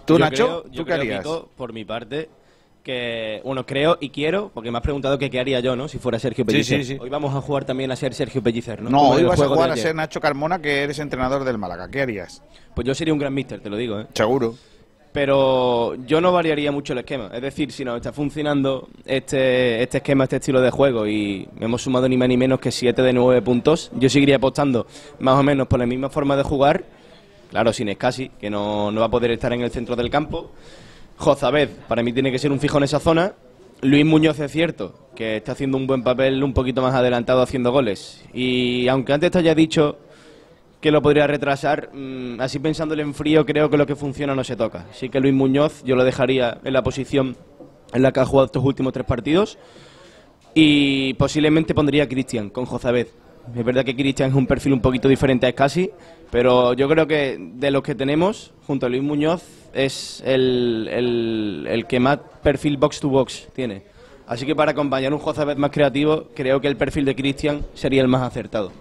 ¿Tú, 0.06 0.14
Yo 0.16 0.20
Nacho? 0.20 0.36
creo- 0.36 0.62
¿Tú 0.64 0.70
yo 0.72 0.86
qué 0.86 0.94
harías? 0.94 1.20
Kiko, 1.20 1.50
por 1.56 1.72
mi 1.72 1.86
parte, 1.86 2.30
que, 2.84 3.40
bueno, 3.46 3.66
creo 3.66 3.98
y 4.02 4.10
quiero, 4.10 4.52
porque 4.54 4.70
me 4.70 4.78
has 4.78 4.84
preguntado 4.84 5.18
que 5.18 5.30
qué 5.30 5.40
haría 5.40 5.62
yo, 5.62 5.76
¿no? 5.78 5.88
Si 5.88 5.98
fuera 6.00 6.20
Sergio 6.20 6.44
Sí, 6.44 6.52
Pellicer. 6.52 6.84
sí, 6.84 6.94
sí. 6.96 6.98
Hoy 7.00 7.10
vamos 7.10 7.34
a 7.34 7.40
jugar 7.42 7.64
también 7.64 7.90
a 7.92 7.96
ser 7.96 8.14
Sergio 8.14 8.44
Pellicer, 8.44 8.82
¿no? 8.82 8.90
No, 8.90 9.10
hoy 9.12 9.24
vas 9.24 9.40
a 9.40 9.48
jugar 9.48 9.72
a 9.72 9.78
ser 9.78 9.96
Nacho 9.96 10.20
Carmona, 10.20 10.60
que 10.62 10.84
eres 10.84 11.00
entrenador 11.00 11.46
del 11.46 11.58
Málaga. 11.58 11.88
¿Qué 11.90 12.02
harías? 12.02 12.44
Pues 12.76 12.86
yo 12.86 12.94
sería 12.94 13.14
un 13.14 13.20
gran 13.20 13.34
mister, 13.34 13.62
te 13.62 13.70
lo 13.70 13.78
digo, 13.78 14.02
¿eh? 14.02 14.08
Seguro. 14.14 14.56
Pero 15.14 15.94
yo 16.08 16.20
no 16.20 16.32
variaría 16.32 16.72
mucho 16.72 16.94
el 16.94 17.00
esquema. 17.00 17.30
Es 17.32 17.42
decir, 17.42 17.72
si 17.72 17.86
nos 17.86 17.98
está 17.98 18.12
funcionando 18.12 18.90
este, 19.06 19.84
este 19.84 20.00
esquema, 20.00 20.24
este 20.24 20.38
estilo 20.38 20.60
de 20.60 20.72
juego 20.72 21.08
y 21.08 21.48
hemos 21.60 21.84
sumado 21.84 22.10
ni 22.10 22.18
más 22.18 22.28
ni 22.28 22.36
menos 22.36 22.60
que 22.60 22.72
7 22.72 23.00
de 23.02 23.14
9 23.14 23.44
puntos, 23.44 23.92
yo 23.94 24.10
seguiría 24.10 24.38
apostando 24.38 24.88
más 25.20 25.40
o 25.40 25.44
menos 25.44 25.68
por 25.68 25.80
la 25.80 25.86
misma 25.86 26.10
forma 26.10 26.36
de 26.36 26.42
jugar. 26.42 26.84
Claro, 27.52 27.72
sin 27.72 27.90
Escasi, 27.90 28.30
que 28.42 28.50
no, 28.50 28.92
no 28.92 29.02
va 29.02 29.06
a 29.06 29.12
poder 29.12 29.30
estar 29.30 29.54
en 29.54 29.62
el 29.62 29.70
centro 29.70 29.96
del 29.96 30.10
campo. 30.10 30.50
Jozabed, 31.18 31.70
para 31.88 32.02
mí 32.02 32.12
tiene 32.12 32.32
que 32.32 32.40
ser 32.40 32.52
un 32.52 32.60
fijo 32.60 32.80
en 32.80 32.86
esa 32.86 33.00
zona. 33.00 33.34
Luis 33.82 34.06
Muñoz 34.06 34.40
es 34.40 34.52
cierto 34.52 35.10
que 35.16 35.38
está 35.38 35.52
haciendo 35.52 35.78
un 35.78 35.86
buen 35.86 36.04
papel 36.04 36.44
un 36.44 36.54
poquito 36.54 36.82
más 36.82 36.96
adelantado 36.96 37.44
haciendo 37.44 37.72
goles. 37.72 38.24
Y 38.34 38.88
aunque 38.88 39.14
antes 39.14 39.30
te 39.30 39.38
haya 39.38 39.54
dicho 39.54 40.00
que 40.84 40.92
lo 40.92 41.02
podría 41.02 41.26
retrasar, 41.28 41.90
mm, 41.94 42.42
así 42.42 42.60
pensándole 42.60 43.02
en 43.04 43.14
frío, 43.14 43.46
creo 43.46 43.70
que 43.70 43.78
lo 43.78 43.86
que 43.88 43.96
funciona 43.96 44.36
no 44.36 44.44
se 44.44 44.58
toca. 44.58 44.86
Así 44.92 45.08
que 45.08 45.22
Luis 45.22 45.34
Muñoz 45.34 45.82
yo 45.86 45.96
lo 45.96 46.04
dejaría 46.04 46.60
en 46.62 46.74
la 46.74 46.84
posición 46.84 47.38
en 47.94 48.02
la 48.02 48.12
que 48.12 48.20
ha 48.20 48.26
jugado 48.26 48.48
estos 48.48 48.64
últimos 48.66 48.92
tres 48.92 49.06
partidos. 49.06 49.58
Y 50.54 51.14
posiblemente 51.14 51.74
pondría 51.74 52.04
a 52.04 52.08
Cristian 52.08 52.50
con 52.50 52.66
Jozabed. 52.66 53.08
Es 53.56 53.66
verdad 53.66 53.86
que 53.86 53.96
Cristian 53.96 54.30
es 54.32 54.36
un 54.36 54.46
perfil 54.46 54.74
un 54.74 54.82
poquito 54.82 55.08
diferente 55.08 55.46
a 55.46 55.50
Escasi, 55.50 55.90
pero 56.30 56.74
yo 56.74 56.88
creo 56.90 57.08
que 57.08 57.38
de 57.40 57.72
los 57.72 57.82
que 57.82 57.96
tenemos, 57.96 58.54
junto 58.68 58.86
a 58.86 58.90
Luis 58.90 59.02
Muñoz, 59.04 59.42
es 59.74 60.22
el, 60.26 60.90
el- 61.70 61.86
que 61.88 62.00
más 62.00 62.20
perfil 62.44 62.76
box 62.78 63.00
to 63.00 63.08
box 63.10 63.48
tiene. 63.54 63.84
Así 64.28 64.46
que 64.46 64.54
para 64.56 64.72
acompañar 64.72 65.14
un 65.14 65.20
Jozabed 65.20 65.58
más 65.58 65.72
creativo, 65.72 66.28
creo 66.36 66.60
que 66.60 66.68
el 66.68 66.76
perfil 66.76 67.06
de 67.06 67.16
Cristian 67.16 67.62
sería 67.74 68.02
el 68.02 68.08
más 68.10 68.22
acertado. 68.22 68.72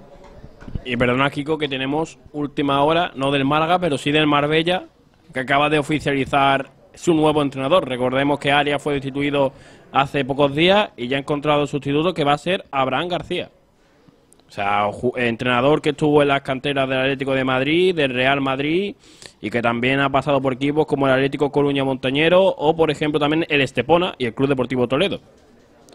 Y 0.84 0.97
perdona, 0.97 1.30
Kiko, 1.30 1.59
que 1.59 1.68
tenemos 1.68 2.18
última 2.32 2.82
hora, 2.82 3.12
no 3.14 3.30
del 3.30 3.44
Málaga, 3.44 3.78
pero 3.78 3.98
sí 3.98 4.10
del 4.10 4.26
Marbella, 4.26 4.84
que 5.32 5.40
acaba 5.40 5.70
de 5.70 5.78
oficializar 5.78 6.70
su 6.94 7.14
nuevo 7.14 7.43
entrenador. 7.43 7.89
Recordemos 7.89 8.39
que 8.39 8.52
Arias 8.52 8.82
fue 8.82 8.94
destituido 8.94 9.52
hace 9.93 10.24
pocos 10.24 10.55
días 10.55 10.90
y 10.97 11.09
ya 11.09 11.16
ha 11.16 11.20
encontrado 11.20 11.66
sustituto 11.66 12.14
que 12.14 12.24
va 12.24 12.32
a 12.32 12.39
ser 12.39 12.64
Abraham 12.70 13.09
García. 13.09 13.51
O 14.48 14.55
sea, 14.55 14.90
entrenador 15.16 15.80
que 15.80 15.90
estuvo 15.90 16.20
en 16.20 16.28
las 16.28 16.43
canteras 16.43 16.86
del 16.86 16.98
Atlético 16.98 17.32
de 17.32 17.43
Madrid, 17.43 17.94
del 17.94 18.12
Real 18.12 18.43
Madrid 18.43 18.94
y 19.40 19.48
que 19.48 19.62
también 19.62 20.01
ha 20.01 20.10
pasado 20.10 20.43
por 20.43 20.52
equipos 20.52 20.84
como 20.84 21.06
el 21.06 21.14
Atlético 21.14 21.51
Coruña 21.51 21.84
Montañero 21.84 22.44
o, 22.44 22.76
por 22.76 22.90
ejemplo, 22.90 23.18
también 23.18 23.47
el 23.48 23.62
Estepona 23.62 24.14
y 24.18 24.26
el 24.26 24.34
Club 24.34 24.51
Deportivo 24.51 24.86
Toledo. 24.86 25.20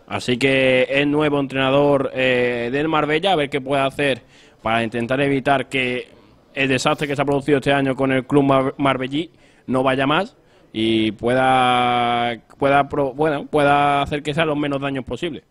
Así 0.08 0.38
que 0.38 0.88
es 0.90 1.06
nuevo 1.06 1.40
entrenador 1.40 2.12
eh, 2.16 2.70
del 2.72 2.88
Marbella, 2.88 3.34
a 3.34 3.36
ver 3.36 3.50
qué 3.50 3.62
puede 3.62 3.84
hacer 3.84 4.24
para 4.62 4.84
intentar 4.84 5.20
evitar 5.22 5.68
que 5.70 6.10
el 6.54 6.70
desastre 6.70 7.08
que 7.08 7.16
se 7.16 7.22
ha 7.22 7.26
producido 7.26 7.58
este 7.58 7.74
año 7.74 7.96
con 7.96 8.12
el 8.12 8.26
club 8.26 8.44
mar- 8.44 8.74
marbellí 8.78 9.32
no 9.68 9.84
vaya 9.84 10.08
más 10.08 10.36
y 10.74 11.12
pueda 11.14 12.42
pueda 12.58 12.84
bueno 12.84 13.46
pueda 13.46 14.02
hacer 14.02 14.24
que 14.24 14.34
sea 14.34 14.46
los 14.46 14.58
menos 14.58 14.82
daños 14.82 15.06
posible. 15.06 15.44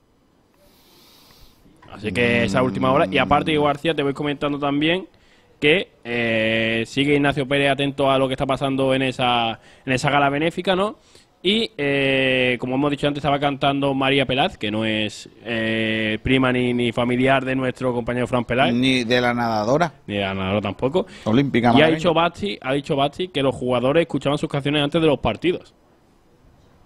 Así 1.93 2.13
que 2.13 2.45
esa 2.45 2.63
última 2.63 2.93
hora. 2.93 3.07
Y 3.11 3.17
aparte, 3.19 3.53
Diego 3.53 3.65
García, 3.65 3.95
te 3.95 4.03
voy 4.03 4.13
comentando 4.13 4.59
también 4.59 5.09
que 5.61 5.89
eh, 6.05 6.85
sigue 6.87 7.15
Ignacio 7.15 7.49
Pérez 7.49 7.71
atento 7.71 8.11
a 8.11 8.19
lo 8.19 8.29
que 8.29 8.35
está 8.35 8.45
pasando 8.45 8.93
en 8.93 9.03
esa, 9.03 9.59
en 9.87 9.93
esa 9.93 10.11
gala 10.11 10.29
benéfica, 10.29 10.77
¿no? 10.77 10.99
Y 11.43 11.71
eh, 11.77 12.57
como 12.59 12.75
hemos 12.75 12.91
dicho 12.91 13.07
antes, 13.07 13.21
estaba 13.21 13.39
cantando 13.39 13.95
María 13.95 14.27
Pelaz, 14.27 14.59
que 14.59 14.71
no 14.71 14.85
es 14.85 15.29
eh, 15.45 16.19
prima 16.23 16.53
ni, 16.53 16.75
ni 16.75 16.91
familiar 16.93 17.45
de 17.45 17.55
nuestro 17.55 17.93
compañero 17.93 18.27
Fran 18.27 18.45
Peláez. 18.45 18.75
Ni 18.75 19.05
de 19.05 19.21
la 19.21 19.33
nadadora. 19.33 19.93
Ni 20.07 20.15
de 20.17 20.23
la 20.23 20.35
nadadora 20.35 20.61
tampoco. 20.61 21.07
Olímpica 21.25 21.73
Y 21.77 21.83
ha 21.83 21.89
dicho 21.89 22.13
Basti, 22.13 22.59
ha 22.61 22.73
dicho 22.73 22.97
Basti 22.97 23.29
que 23.29 23.43
los 23.43 23.55
jugadores 23.55 24.03
escuchaban 24.03 24.39
sus 24.39 24.49
canciones 24.49 24.83
antes 24.83 25.01
de 25.01 25.07
los 25.07 25.19
partidos. 25.19 25.73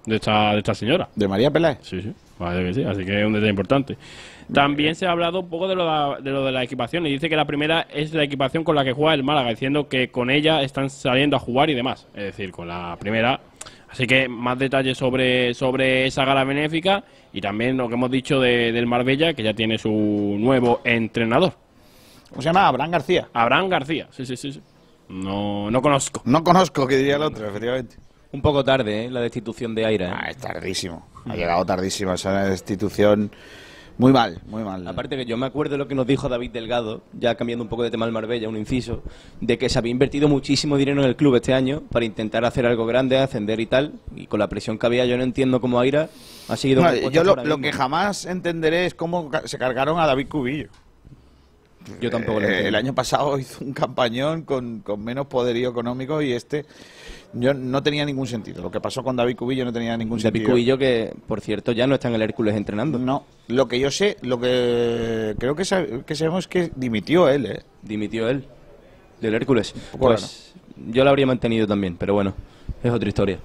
De 0.04 0.16
esta, 0.16 0.52
de 0.52 0.58
esta 0.58 0.74
señora. 0.74 1.08
¿De 1.14 1.28
María 1.28 1.50
Peláez? 1.50 1.78
Sí, 1.82 2.02
sí. 2.02 2.12
Parece 2.38 2.64
que 2.64 2.74
sí, 2.74 2.82
así 2.84 3.04
que 3.04 3.20
es 3.20 3.26
un 3.26 3.34
detalle 3.34 3.50
importante. 3.50 3.96
También 4.52 4.94
se 4.94 5.06
ha 5.06 5.12
hablado 5.12 5.40
un 5.40 5.48
poco 5.48 5.68
de 5.68 5.76
lo 5.76 5.84
de, 6.16 6.22
de 6.22 6.30
lo 6.30 6.44
de 6.44 6.52
la 6.52 6.62
equipación 6.62 7.06
y 7.06 7.10
dice 7.10 7.28
que 7.28 7.36
la 7.36 7.44
primera 7.44 7.86
es 7.92 8.12
la 8.12 8.24
equipación 8.24 8.64
con 8.64 8.74
la 8.74 8.84
que 8.84 8.92
juega 8.92 9.14
el 9.14 9.22
Málaga, 9.22 9.50
diciendo 9.50 9.88
que 9.88 10.10
con 10.10 10.30
ella 10.30 10.62
están 10.62 10.90
saliendo 10.90 11.36
a 11.36 11.38
jugar 11.38 11.70
y 11.70 11.74
demás. 11.74 12.06
Es 12.14 12.24
decir, 12.24 12.50
con 12.50 12.68
la 12.68 12.96
primera. 12.98 13.40
Así 13.90 14.06
que 14.06 14.28
más 14.28 14.58
detalles 14.58 14.96
sobre, 14.96 15.52
sobre 15.54 16.06
esa 16.06 16.24
gala 16.24 16.44
benéfica 16.44 17.02
y 17.32 17.40
también 17.40 17.76
lo 17.76 17.88
que 17.88 17.94
hemos 17.94 18.10
dicho 18.10 18.40
de- 18.40 18.70
del 18.72 18.86
Marbella, 18.86 19.34
que 19.34 19.42
ya 19.42 19.52
tiene 19.52 19.78
su 19.78 19.90
nuevo 20.38 20.80
entrenador. 20.84 21.54
¿Cómo 22.30 22.40
se 22.42 22.46
llama? 22.48 22.68
Abraham 22.68 22.90
García. 22.92 23.28
Abraham 23.32 23.68
García, 23.68 24.08
sí, 24.12 24.24
sí, 24.24 24.36
sí. 24.36 24.52
sí. 24.52 24.62
No, 25.08 25.70
no 25.72 25.82
conozco. 25.82 26.22
No 26.24 26.44
conozco, 26.44 26.86
que 26.86 26.96
diría 26.96 27.16
el 27.16 27.22
otro, 27.22 27.48
efectivamente. 27.48 27.96
Un 28.32 28.40
poco 28.42 28.62
tarde, 28.62 29.06
¿eh? 29.06 29.10
La 29.10 29.20
destitución 29.20 29.74
de 29.74 29.84
Aira. 29.84 30.10
¿eh? 30.10 30.14
Ah, 30.14 30.30
es 30.30 30.36
tardísimo. 30.36 31.08
Ha 31.28 31.34
llegado 31.34 31.66
tardísimo 31.66 32.12
esa 32.14 32.44
destitución. 32.44 33.32
Muy 34.00 34.12
mal, 34.12 34.40
muy 34.46 34.64
mal. 34.64 34.86
Aparte 34.88 35.16
que 35.16 35.26
yo 35.26 35.36
me 35.36 35.44
acuerdo 35.46 35.72
de 35.72 35.78
lo 35.78 35.86
que 35.86 35.94
nos 35.94 36.06
dijo 36.06 36.28
David 36.28 36.52
Delgado, 36.52 37.02
ya 37.12 37.34
cambiando 37.34 37.62
un 37.62 37.68
poco 37.68 37.82
de 37.82 37.90
tema 37.90 38.06
al 38.06 38.12
Marbella, 38.12 38.48
un 38.48 38.56
inciso, 38.56 39.02
de 39.40 39.58
que 39.58 39.68
se 39.68 39.78
había 39.78 39.90
invertido 39.90 40.26
muchísimo 40.26 40.76
dinero 40.78 41.02
en 41.02 41.08
el 41.08 41.16
club 41.16 41.36
este 41.36 41.52
año 41.52 41.82
para 41.90 42.06
intentar 42.06 42.44
hacer 42.46 42.64
algo 42.64 42.86
grande, 42.86 43.18
ascender 43.18 43.60
y 43.60 43.66
tal, 43.66 43.92
y 44.16 44.26
con 44.26 44.40
la 44.40 44.48
presión 44.48 44.78
que 44.78 44.86
había 44.86 45.04
yo 45.04 45.16
no 45.18 45.22
entiendo 45.22 45.60
cómo 45.60 45.78
Aira 45.78 46.08
ha 46.48 46.56
seguido... 46.56 46.82
No, 46.82 47.10
yo 47.10 47.24
lo, 47.24 47.36
lo 47.44 47.58
que 47.58 47.72
jamás 47.72 48.24
entenderé 48.24 48.86
es 48.86 48.94
cómo 48.94 49.30
se 49.44 49.58
cargaron 49.58 49.98
a 50.00 50.06
David 50.06 50.28
Cubillo. 50.28 50.68
Yo 52.00 52.10
tampoco 52.10 52.40
lo 52.40 52.46
Eh, 52.46 52.48
entiendo. 52.50 52.68
El 52.68 52.74
año 52.76 52.94
pasado 52.94 53.38
hizo 53.38 53.64
un 53.64 53.72
campañón 53.72 54.42
con, 54.42 54.80
con 54.80 55.02
menos 55.02 55.26
poderío 55.26 55.70
económico 55.70 56.22
y 56.22 56.32
este 56.32 56.64
yo 57.32 57.54
no 57.54 57.82
tenía 57.82 58.04
ningún 58.04 58.26
sentido. 58.26 58.62
Lo 58.62 58.70
que 58.70 58.80
pasó 58.80 59.02
con 59.04 59.16
David 59.16 59.36
Cubillo 59.36 59.64
no 59.64 59.72
tenía 59.72 59.96
ningún 59.96 60.18
David 60.18 60.22
sentido. 60.22 60.50
Cubillo 60.50 60.78
que, 60.78 61.12
por 61.26 61.40
cierto, 61.40 61.72
ya 61.72 61.86
no 61.86 61.94
está 61.94 62.08
en 62.08 62.14
el 62.14 62.22
Hércules 62.22 62.54
entrenando. 62.56 62.98
No, 62.98 63.24
lo 63.48 63.68
que 63.68 63.78
yo 63.78 63.90
sé, 63.90 64.16
lo 64.22 64.40
que 64.40 65.34
creo 65.38 65.54
que, 65.54 65.62
sab- 65.62 66.04
que 66.04 66.14
sabemos 66.14 66.44
es 66.44 66.48
que 66.48 66.70
dimitió 66.74 67.28
él, 67.28 67.46
¿eh? 67.46 67.60
Dimitió 67.82 68.28
él 68.28 68.44
del 69.20 69.34
Hércules. 69.34 69.74
Pues 69.98 70.54
yo 70.90 71.04
lo 71.04 71.10
habría 71.10 71.26
mantenido 71.26 71.66
también, 71.66 71.96
pero 71.96 72.14
bueno, 72.14 72.34
es 72.82 72.90
otra 72.90 73.08
historia. 73.08 73.38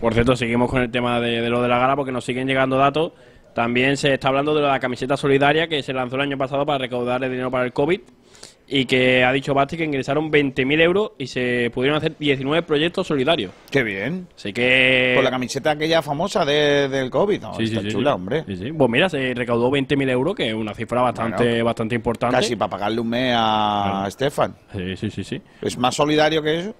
Por 0.00 0.14
cierto, 0.14 0.34
seguimos 0.36 0.70
con 0.70 0.82
el 0.82 0.90
tema 0.90 1.20
de, 1.20 1.40
de 1.40 1.50
lo 1.50 1.60
de 1.62 1.68
la 1.68 1.78
gala 1.78 1.96
porque 1.96 2.12
nos 2.12 2.24
siguen 2.24 2.46
llegando 2.48 2.76
datos. 2.76 3.12
También 3.54 3.96
se 3.96 4.12
está 4.14 4.28
hablando 4.28 4.54
de 4.54 4.62
la 4.62 4.80
camiseta 4.80 5.16
solidaria 5.16 5.68
que 5.68 5.82
se 5.82 5.92
lanzó 5.92 6.16
el 6.16 6.22
año 6.22 6.36
pasado 6.38 6.66
para 6.66 6.78
recaudar 6.78 7.22
el 7.22 7.30
dinero 7.30 7.50
para 7.50 7.64
el 7.64 7.72
COVID 7.72 8.00
y 8.76 8.86
que 8.86 9.22
ha 9.22 9.30
dicho 9.32 9.54
Basti 9.54 9.76
que 9.76 9.84
ingresaron 9.84 10.32
20.000 10.32 10.80
euros 10.80 11.12
y 11.16 11.28
se 11.28 11.70
pudieron 11.72 11.96
hacer 11.96 12.16
19 12.18 12.62
proyectos 12.62 13.06
solidarios. 13.06 13.52
Qué 13.70 13.84
bien. 13.84 14.26
Así 14.34 14.52
que... 14.52 15.12
Con 15.14 15.22
la 15.22 15.30
camiseta 15.30 15.70
aquella 15.70 16.02
famosa 16.02 16.44
de- 16.44 16.88
del 16.88 17.08
COVID, 17.08 17.40
¿no? 17.40 17.54
Sí, 17.54 17.68
sí, 17.68 17.76
está 17.76 17.86
sí, 17.86 17.92
chula, 17.94 18.10
sí. 18.10 18.14
hombre. 18.16 18.44
Sí. 18.48 18.72
Pues 18.72 18.90
mira, 18.90 19.08
se 19.08 19.32
recaudó 19.32 19.70
20.000 19.70 20.10
euros, 20.10 20.34
que 20.34 20.48
es 20.48 20.54
una 20.54 20.74
cifra 20.74 21.02
bastante, 21.02 21.44
Bueno, 21.44 21.64
bastante 21.66 21.94
importante. 21.94 22.34
Casi 22.34 22.56
para 22.56 22.70
pagarle 22.70 23.00
un 23.00 23.08
mes 23.10 23.32
a 23.38 24.06
Estefan. 24.08 24.56
Sí, 24.72 24.96
sí, 24.96 25.10
sí, 25.10 25.22
sí. 25.22 25.40
¿Es 25.62 25.78
más 25.78 25.94
solidario 25.94 26.42
que 26.42 26.58
eso? 26.58 26.74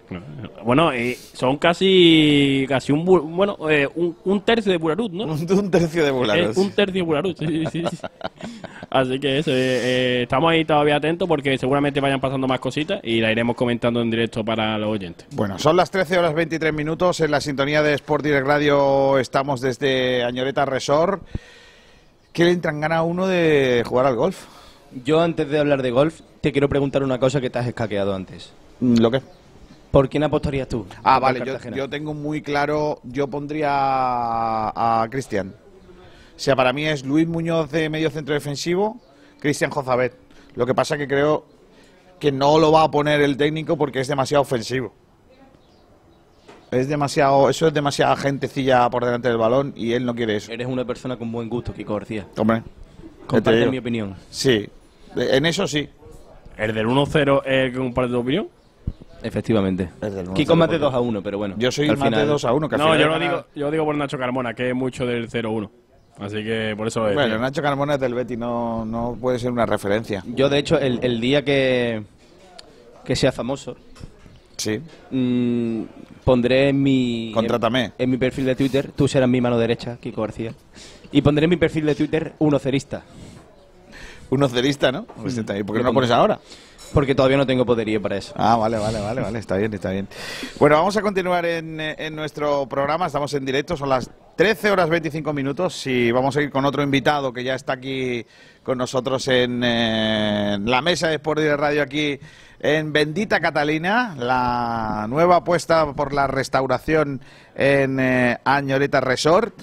Bueno, 0.64 0.90
eh, 0.92 1.16
son 1.32 1.58
casi 1.58 2.66
casi 2.68 2.90
un 2.90 3.06
bu- 3.06 3.22
bueno 3.22 3.56
eh, 3.70 3.86
un, 3.94 4.16
un 4.24 4.40
tercio 4.40 4.72
de 4.72 4.78
Burarut, 4.78 5.12
¿no? 5.12 5.24
Un, 5.54 5.70
tercio 5.70 6.04
de 6.04 6.10
Burarut. 6.10 6.56
Eh, 6.56 6.60
un 6.60 6.70
tercio 6.72 6.94
de 6.94 7.02
Burarut, 7.02 7.38
sí, 7.38 7.64
sí, 7.70 7.84
sí. 7.88 7.96
Así 8.90 9.18
que 9.20 9.38
eso, 9.38 9.50
eh, 9.50 9.54
eh, 9.56 10.20
estamos 10.22 10.50
ahí 10.50 10.64
todavía 10.64 10.96
atentos 10.96 11.26
porque 11.28 11.56
seguramente 11.58 11.83
vayan 11.92 12.20
pasando 12.20 12.46
más 12.46 12.60
cositas 12.60 13.00
y 13.02 13.20
la 13.20 13.30
iremos 13.32 13.56
comentando 13.56 14.00
en 14.00 14.10
directo 14.10 14.44
para 14.44 14.78
los 14.78 14.90
oyentes. 14.90 15.26
Bueno, 15.32 15.58
son 15.58 15.76
las 15.76 15.90
13 15.90 16.18
horas 16.18 16.34
23 16.34 16.72
minutos. 16.72 17.20
En 17.20 17.30
la 17.30 17.40
sintonía 17.40 17.82
de 17.82 17.94
Sport 17.94 18.24
Direct 18.24 18.46
Radio 18.46 19.18
estamos 19.18 19.60
desde 19.60 20.24
Añoreta 20.24 20.64
Resort. 20.64 21.22
¿Qué 22.32 22.44
le 22.44 22.50
entran 22.50 22.80
gana 22.80 22.98
a 22.98 23.02
uno 23.02 23.26
de 23.26 23.82
jugar 23.86 24.06
al 24.06 24.16
golf? 24.16 24.46
Yo 25.04 25.20
antes 25.20 25.48
de 25.48 25.58
hablar 25.58 25.82
de 25.82 25.90
golf, 25.90 26.20
te 26.40 26.52
quiero 26.52 26.68
preguntar 26.68 27.02
una 27.02 27.18
cosa 27.18 27.40
que 27.40 27.50
te 27.50 27.58
has 27.58 27.66
escaqueado 27.66 28.14
antes. 28.14 28.52
¿Lo 28.80 29.10
qué? 29.10 29.20
¿Por 29.90 30.08
quién 30.08 30.24
apostarías 30.24 30.68
tú? 30.68 30.86
Ah, 31.04 31.20
vale, 31.20 31.40
yo 31.74 31.88
tengo 31.88 32.14
muy 32.14 32.42
claro, 32.42 33.00
yo 33.04 33.28
pondría 33.28 33.70
a, 33.70 35.02
a 35.02 35.08
Cristian. 35.08 35.54
O 36.36 36.38
sea, 36.38 36.56
para 36.56 36.72
mí 36.72 36.84
es 36.84 37.04
Luis 37.04 37.28
Muñoz 37.28 37.70
de 37.70 37.88
medio 37.88 38.10
centro 38.10 38.34
defensivo, 38.34 39.00
Cristian 39.38 39.70
Jozabet. 39.70 40.16
Lo 40.56 40.66
que 40.66 40.74
pasa 40.74 40.98
que 40.98 41.06
creo 41.06 41.46
que 42.18 42.32
no 42.32 42.58
lo 42.58 42.72
va 42.72 42.82
a 42.84 42.90
poner 42.90 43.20
el 43.20 43.36
técnico 43.36 43.76
porque 43.76 44.00
es 44.00 44.08
demasiado 44.08 44.42
ofensivo. 44.42 44.92
Es 46.70 46.88
demasiado, 46.88 47.48
eso 47.50 47.68
es 47.68 47.74
demasiada 47.74 48.16
gentecilla 48.16 48.88
por 48.90 49.04
delante 49.04 49.28
del 49.28 49.36
balón 49.38 49.72
y 49.76 49.92
él 49.92 50.04
no 50.04 50.14
quiere 50.14 50.36
eso. 50.36 50.50
Eres 50.50 50.66
una 50.66 50.84
persona 50.84 51.16
con 51.16 51.30
buen 51.30 51.48
gusto, 51.48 51.72
Kiko 51.72 51.94
García. 51.94 52.26
Hombre, 52.36 52.62
Compartes 53.26 53.42
te 53.52 53.58
digo. 53.60 53.70
mi 53.70 53.78
opinión. 53.78 54.14
Sí, 54.30 54.68
en 55.16 55.46
eso 55.46 55.68
sí. 55.68 55.88
¿El 56.56 56.74
del 56.74 56.86
1-0 56.86 57.42
es 57.44 57.52
el 57.66 57.72
que 57.72 57.78
comparte 57.78 58.12
tu 58.12 58.18
opinión? 58.20 58.48
Efectivamente. 59.22 59.88
del 60.00 60.32
Kiko 60.34 60.56
más 60.56 60.68
de 60.68 60.78
2 60.78 60.92
a 60.92 61.00
1, 61.00 61.22
pero 61.22 61.38
bueno. 61.38 61.54
Yo 61.58 61.70
soy 61.70 61.88
más 61.88 61.98
de 61.98 62.04
final- 62.06 62.26
2 62.26 62.44
a 62.44 62.52
1. 62.52 62.68
Que 62.68 62.74
al 62.74 62.80
No, 62.80 62.86
final 62.88 63.00
yo 63.00 63.08
lo 63.08 63.18
digo, 63.18 63.44
yo 63.54 63.70
digo 63.70 63.84
por 63.84 63.94
Nacho 63.96 64.18
Carmona, 64.18 64.52
que 64.54 64.68
es 64.70 64.74
mucho 64.74 65.06
del 65.06 65.28
0-1. 65.30 65.70
Así 66.18 66.44
que 66.44 66.74
por 66.76 66.86
eso 66.86 67.00
lo 67.08 67.14
Bueno. 67.14 67.38
Nacho 67.38 67.60
Carmona 67.60 67.94
es 67.94 68.00
del 68.00 68.14
Betty, 68.14 68.36
no, 68.36 68.84
no 68.84 69.16
puede 69.20 69.38
ser 69.38 69.50
una 69.50 69.66
referencia. 69.66 70.22
Yo, 70.26 70.48
de 70.48 70.58
hecho, 70.58 70.78
el, 70.78 71.00
el 71.02 71.20
día 71.20 71.44
que, 71.44 72.02
que 73.04 73.16
sea 73.16 73.32
famoso, 73.32 73.76
sí. 74.56 74.80
pondré 76.24 76.68
en 76.68 76.82
mi, 76.82 77.32
Contrátame. 77.34 77.84
En, 77.86 77.92
en 77.98 78.10
mi 78.10 78.16
perfil 78.16 78.46
de 78.46 78.54
Twitter, 78.54 78.92
tú 78.94 79.08
serás 79.08 79.28
mi 79.28 79.40
mano 79.40 79.58
derecha, 79.58 79.98
Kiko 80.00 80.22
García, 80.22 80.54
y 81.10 81.20
pondré 81.22 81.44
en 81.44 81.50
mi 81.50 81.56
perfil 81.56 81.86
de 81.86 81.94
Twitter 81.94 82.34
uno 82.38 82.58
cerista. 82.58 83.02
Uno 84.30 84.48
cerista, 84.48 84.90
¿no? 84.90 85.04
Pues 85.04 85.36
ahí. 85.48 85.62
¿Por 85.62 85.76
qué 85.76 85.82
Lo 85.82 85.84
no 85.84 85.90
lo 85.90 85.94
pones 85.94 86.10
ahora? 86.10 86.38
Porque 86.94 87.16
todavía 87.16 87.36
no 87.36 87.46
tengo 87.46 87.66
poderío 87.66 88.00
para 88.00 88.16
eso. 88.16 88.32
Ah, 88.36 88.56
vale, 88.56 88.78
vale, 88.78 89.00
vale, 89.00 89.20
vale, 89.20 89.38
está 89.40 89.56
bien, 89.56 89.74
está 89.74 89.90
bien. 89.90 90.06
Bueno, 90.60 90.76
vamos 90.76 90.96
a 90.96 91.02
continuar 91.02 91.44
en, 91.44 91.80
eh, 91.80 92.08
nuestro 92.12 92.68
programa, 92.68 93.06
estamos 93.06 93.34
en 93.34 93.44
directo, 93.44 93.76
son 93.76 93.88
las 93.88 94.08
13 94.36 94.70
horas 94.70 94.88
25 94.88 95.32
minutos 95.32 95.86
y 95.88 96.12
vamos 96.12 96.36
a 96.36 96.42
ir 96.42 96.50
con 96.50 96.64
otro 96.64 96.84
invitado 96.84 97.32
que 97.32 97.42
ya 97.42 97.56
está 97.56 97.72
aquí 97.72 98.24
con 98.62 98.78
nosotros 98.78 99.26
en, 99.26 99.62
eh, 99.64 100.56
la 100.60 100.80
mesa 100.82 101.08
de 101.08 101.16
Sport 101.16 101.40
Direct 101.40 101.60
Radio 101.60 101.82
aquí 101.82 102.18
en 102.60 102.92
Bendita 102.92 103.40
Catalina, 103.40 104.14
la 104.16 105.06
nueva 105.08 105.36
apuesta 105.36 105.92
por 105.94 106.12
la 106.12 106.28
restauración 106.28 107.20
en 107.56 107.98
eh, 107.98 108.38
Añoreta 108.44 109.00
Resort 109.00 109.54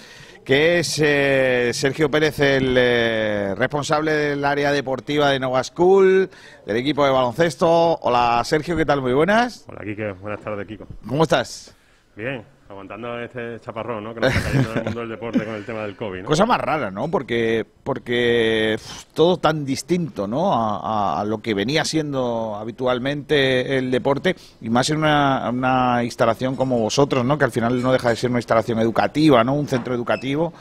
que 0.43 0.79
es 0.79 0.99
eh, 1.03 1.71
Sergio 1.73 2.09
Pérez, 2.09 2.39
el 2.39 2.75
eh, 2.77 3.53
responsable 3.55 4.11
del 4.11 4.45
área 4.45 4.71
deportiva 4.71 5.29
de 5.29 5.39
Nova 5.39 5.63
School, 5.63 6.29
del 6.65 6.77
equipo 6.77 7.05
de 7.05 7.11
baloncesto. 7.11 7.97
Hola 8.01 8.41
Sergio, 8.43 8.75
¿qué 8.75 8.85
tal? 8.85 9.01
Muy 9.01 9.13
buenas. 9.13 9.65
Hola, 9.67 9.81
Kike. 9.83 10.13
Buenas 10.13 10.41
tardes, 10.41 10.67
Kiko. 10.67 10.87
¿Cómo 11.07 11.23
estás? 11.23 11.75
Bien, 12.15 12.43
aguantando 12.71 13.19
este 13.19 13.59
chaparrón, 13.59 14.03
¿no? 14.03 14.13
Que 14.13 14.21
nos 14.21 14.35
está 14.35 14.49
cayendo 14.49 14.71
en 14.71 14.77
el 14.79 14.83
mundo 14.85 14.99
del 15.01 15.09
deporte 15.09 15.45
con 15.45 15.55
el 15.55 15.65
tema 15.65 15.81
del 15.83 15.95
COVID, 15.95 16.21
¿no? 16.21 16.25
Cosa 16.27 16.45
más 16.45 16.59
rara, 16.59 16.89
¿no? 16.91 17.09
Porque, 17.09 17.65
porque 17.83 18.77
todo 19.13 19.37
tan 19.37 19.63
distinto, 19.65 20.27
¿no? 20.27 20.53
A, 20.53 20.77
a- 21.17 21.21
a 21.21 21.25
lo 21.25 21.39
que 21.41 21.53
venía 21.53 21.85
siendo 21.85 22.55
habitualmente 22.55 23.77
el 23.77 23.91
deporte 23.91 24.35
y 24.61 24.69
más 24.69 24.89
en 24.89 24.97
una, 24.97 25.49
una 25.49 26.03
instalación 26.03 26.55
como 26.55 26.79
vosotros, 26.79 27.23
¿no? 27.25 27.37
Que 27.37 27.45
al 27.45 27.51
final 27.51 27.81
no 27.81 27.91
deja 27.91 28.09
de 28.09 28.15
ser 28.15 28.29
una 28.29 28.39
instalación 28.39 28.79
educativa, 28.79 29.43
¿no? 29.43 29.53
Un 29.53 29.67
centro 29.67 29.93
educativo 29.93 30.53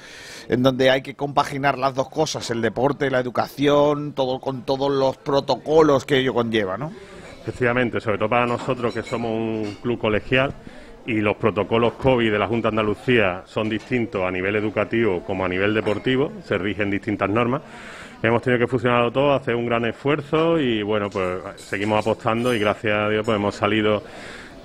en 0.49 0.63
donde 0.63 0.91
hay 0.91 1.03
que 1.03 1.15
compaginar 1.15 1.79
las 1.79 1.95
dos 1.95 2.09
cosas, 2.09 2.51
el 2.51 2.61
deporte, 2.61 3.09
la 3.11 3.21
educación, 3.21 4.13
todo 4.15 4.41
con 4.41 4.63
todos 4.63 4.91
los 4.91 5.17
protocolos 5.17 6.05
que 6.05 6.19
ello 6.19 6.35
conlleva, 6.35 6.77
¿no? 6.77 6.93
Efectivamente, 7.43 8.01
sobre 8.01 8.19
todo 8.19 8.29
para 8.29 8.47
nosotros 8.47 8.93
que 8.93 9.03
somos 9.03 9.31
un 9.31 9.77
club 9.81 9.99
colegial 9.99 10.53
y 11.11 11.21
los 11.21 11.37
protocolos 11.37 11.95
COVID 11.95 12.31
de 12.31 12.39
la 12.39 12.47
Junta 12.47 12.69
de 12.69 12.79
Andalucía 12.79 13.43
son 13.45 13.69
distintos 13.69 14.23
a 14.23 14.31
nivel 14.31 14.55
educativo 14.55 15.25
como 15.25 15.45
a 15.45 15.49
nivel 15.49 15.75
deportivo, 15.75 16.31
se 16.45 16.57
rigen 16.57 16.89
distintas 16.89 17.29
normas. 17.29 17.63
Hemos 18.23 18.41
tenido 18.43 18.61
que 18.61 18.69
fusionarlo 18.69 19.11
todo, 19.11 19.35
hacer 19.35 19.57
un 19.57 19.67
gran 19.67 19.85
esfuerzo 19.87 20.61
y 20.61 20.85
bueno, 20.85 21.11
pues 21.11 21.41
seguimos 21.57 21.99
apostando 21.99 22.55
y 22.55 22.61
gracias 22.61 22.97
a 22.97 23.09
Dios 23.09 23.27
pues 23.27 23.35
hemos 23.35 23.57
salido 23.57 24.05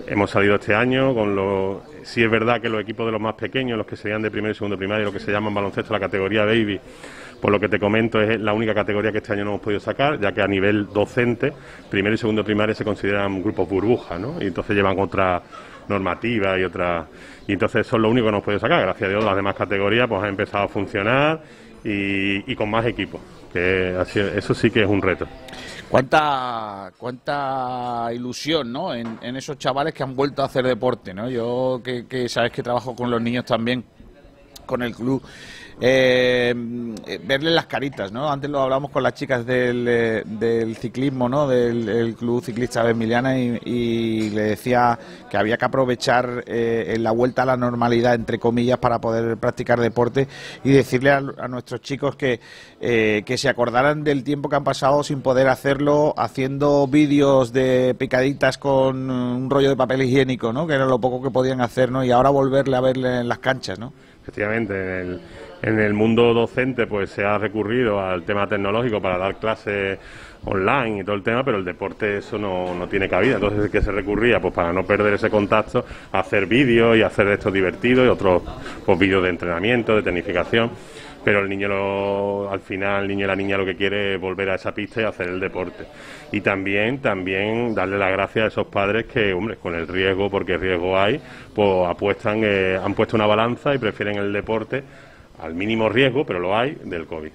hemos 0.06 0.30
salido 0.30 0.56
este 0.56 0.76
año 0.76 1.16
con 1.16 1.36
lo 1.36 1.82
sí 2.04 2.22
es 2.22 2.30
verdad 2.30 2.62
que 2.62 2.70
los 2.70 2.82
equipos 2.82 3.08
de 3.08 3.14
los 3.14 3.22
más 3.22 3.34
pequeños, 3.34 3.76
los 3.76 3.88
que 3.88 3.96
serían 3.96 4.22
de 4.22 4.30
primero 4.30 4.52
y 4.52 4.56
segundo 4.56 4.78
primario, 4.78 5.06
lo 5.06 5.12
que 5.12 5.20
se 5.20 5.32
llama 5.32 5.48
en 5.48 5.56
baloncesto 5.56 5.94
la 5.94 6.00
categoría 6.00 6.46
baby, 6.46 6.80
por 7.42 7.52
lo 7.52 7.60
que 7.60 7.70
te 7.70 7.80
comento 7.80 8.22
es 8.22 8.40
la 8.40 8.54
única 8.54 8.76
categoría 8.76 9.12
que 9.12 9.18
este 9.18 9.34
año 9.34 9.46
no 9.46 9.52
hemos 9.52 9.62
podido 9.62 9.80
sacar, 9.80 10.20
ya 10.20 10.32
que 10.32 10.44
a 10.44 10.48
nivel 10.48 10.88
docente, 10.94 11.52
primero 11.90 12.14
y 12.14 12.20
segundo 12.20 12.44
primario 12.44 12.76
se 12.76 12.84
consideran 12.84 13.42
grupos 13.42 13.68
burbuja, 13.68 14.20
¿no? 14.20 14.36
Y 14.40 14.46
entonces 14.46 14.76
llevan 14.76 15.00
otra 15.00 15.42
normativa 15.88 16.58
y 16.60 16.64
otra 16.64 17.08
y 17.48 17.54
entonces 17.54 17.86
son 17.86 18.02
lo 18.02 18.10
único 18.10 18.26
que 18.26 18.32
no 18.32 18.38
hemos 18.38 18.46
podido 18.46 18.60
sacar. 18.60 18.82
Gracias 18.82 19.08
a 19.08 19.10
Dios 19.10 19.24
las 19.24 19.36
demás 19.36 19.56
categorías 19.56 20.08
pues 20.08 20.22
han 20.22 20.30
empezado 20.30 20.66
a 20.66 20.68
funcionar 20.68 21.42
y, 21.84 22.56
con 22.56 22.70
más 22.70 22.86
equipos, 22.86 23.22
que 23.54 23.96
eso 24.36 24.54
sí 24.56 24.72
que 24.72 24.82
es 24.82 24.90
un 24.90 25.02
reto. 25.02 25.28
Cuánta, 25.88 26.92
cuánta 26.98 28.10
ilusión, 28.12 28.72
¿no? 28.72 28.94
En, 28.94 29.20
en 29.22 29.36
esos 29.36 29.60
chavales 29.60 29.94
que 29.94 30.02
han 30.02 30.16
vuelto 30.16 30.42
a 30.42 30.46
hacer 30.46 30.66
deporte, 30.66 31.14
¿no? 31.14 31.30
Yo 31.30 31.80
que, 31.84 32.08
que 32.08 32.28
sabes 32.28 32.52
que 32.52 32.64
trabajo 32.64 32.96
con 32.96 33.12
los 33.12 33.22
niños 33.22 33.46
también. 33.46 33.86
con 34.66 34.82
el 34.82 34.96
club 34.96 35.22
eh, 35.82 36.54
verle 37.26 37.52
las 37.52 37.66
caritas, 37.66 38.12
¿no? 38.12 38.32
Antes 38.32 38.50
lo 38.50 38.62
hablamos 38.62 38.92
con 38.92 39.04
las 39.04 39.14
chicas 39.14 39.46
del, 39.46 39.86
eh, 39.88 40.24
del 40.26 40.76
ciclismo, 40.78 41.28
¿no? 41.28 41.48
Del 41.48 41.90
el 41.90 42.16
Club 42.16 42.44
Ciclista 42.44 42.84
de 42.84 42.92
Emiliana 42.92 43.38
y, 43.38 43.60
y 43.66 44.30
le 44.30 44.44
decía 44.44 44.98
que 45.30 45.38
había 45.38 45.58
que 45.58 45.66
aprovechar 45.66 46.44
eh, 46.48 46.94
en 46.96 47.04
la 47.04 47.12
vuelta 47.12 47.44
a 47.44 47.46
la 47.46 47.58
normalidad, 47.58 48.16
entre 48.16 48.40
comillas, 48.40 48.78
para 48.78 49.00
poder 49.00 49.38
practicar 49.38 49.80
deporte 49.80 50.28
y 50.64 50.72
decirle 50.72 51.12
a, 51.12 51.18
a 51.18 51.48
nuestros 51.48 51.82
chicos 51.82 52.16
que, 52.16 52.40
eh, 52.80 53.24
que 53.26 53.38
se 53.38 53.50
acordaran 53.50 54.04
del 54.04 54.24
tiempo 54.24 54.48
que 54.48 54.56
han 54.56 54.64
pasado 54.64 55.04
sin 55.04 55.22
poder 55.22 55.50
hacerlo, 55.50 56.14
haciendo 56.18 56.88
vídeos 56.88 57.52
de 57.52 57.96
picaditas 57.98 58.58
con 58.58 59.10
un 59.10 59.50
rollo 59.50 59.70
de 59.70 59.76
papel 59.76 60.04
higiénico, 60.04 60.54
¿no? 60.54 60.68
Que 60.68 60.76
era 60.76 60.86
lo 60.86 61.00
poco 61.00 61.22
que 61.22 61.32
podían 61.32 61.62
hacer, 61.62 61.92
¿no? 61.92 62.04
Y 62.04 62.12
ahora 62.12 62.30
volverle 62.30 62.78
a 62.78 62.82
verle 62.82 63.20
en 63.20 63.28
las 63.28 63.40
canchas, 63.40 63.78
¿no? 63.78 63.92
Efectivamente, 64.22 64.74
en 64.74 65.08
el, 65.08 65.22
en 65.66 65.80
el 65.80 65.94
mundo 65.94 66.34
docente 66.34 66.86
pues 66.86 67.10
se 67.10 67.26
ha 67.26 67.38
recurrido 67.40 68.00
al 68.00 68.24
tema 68.24 68.48
tecnológico 68.48 69.02
para 69.02 69.18
dar 69.18 69.36
clases 69.38 69.98
online 70.46 71.02
y 71.02 71.04
todo 71.04 71.16
el 71.16 71.24
tema, 71.24 71.44
pero 71.44 71.58
el 71.58 71.66
deporte 71.66 72.20
eso 72.20 72.38
no, 72.38 72.76
no 72.76 72.88
tiene 72.88 73.10
cabida. 73.10 73.36
Entonces, 73.36 73.72
¿qué 73.72 73.82
se 73.82 73.92
recurría? 73.92 74.40
Pues 74.40 74.54
para 74.54 74.72
no 74.72 74.84
perder 74.84 75.16
ese 75.16 75.32
contacto, 75.32 75.84
hacer 76.12 76.46
vídeos 76.46 76.96
y 76.96 77.02
hacer 77.02 77.28
esto 77.30 77.50
divertido 77.50 78.06
y 78.06 78.10
otros 78.10 78.44
pues, 78.86 79.00
vídeos 79.00 79.24
de 79.24 79.30
entrenamiento, 79.30 79.96
de 79.96 80.04
tecnificación. 80.04 80.70
Pero 81.24 81.40
el 81.40 81.50
niño, 81.50 81.68
lo- 81.68 82.52
al 82.52 82.60
final, 82.60 83.02
el 83.02 83.08
niño 83.08 83.26
y 83.26 83.28
la 83.28 83.36
niña 83.36 83.58
lo 83.58 83.66
que 83.66 83.76
quiere 83.76 84.14
es 84.14 84.22
volver 84.22 84.52
a 84.52 84.56
esa 84.56 84.76
pista 84.76 85.02
y 85.02 85.06
hacer 85.06 85.30
el 85.30 85.40
deporte. 85.40 85.86
Y 86.32 86.42
también, 86.42 87.00
también 87.00 87.74
darle 87.74 87.98
las 87.98 88.12
gracias 88.12 88.46
a 88.46 88.48
esos 88.50 88.68
padres 88.68 89.06
que, 89.06 89.34
hombre, 89.34 89.56
con 89.56 89.74
el 89.74 89.88
riesgo, 89.88 90.30
porque 90.30 90.56
riesgo 90.58 90.96
hay, 91.00 91.20
pues 91.56 91.88
apuestan, 91.90 92.42
eh, 92.44 92.78
han 92.84 92.94
puesto 92.94 93.16
una 93.18 93.26
balanza 93.26 93.74
y 93.74 93.80
prefieren 93.80 94.18
el 94.18 94.32
deporte 94.32 94.84
al 95.40 95.54
mínimo 95.54 95.90
riesgo, 95.90 96.26
pero 96.26 96.40
lo 96.40 96.58
hay, 96.58 96.78
del 96.84 97.06
COVID. 97.06 97.32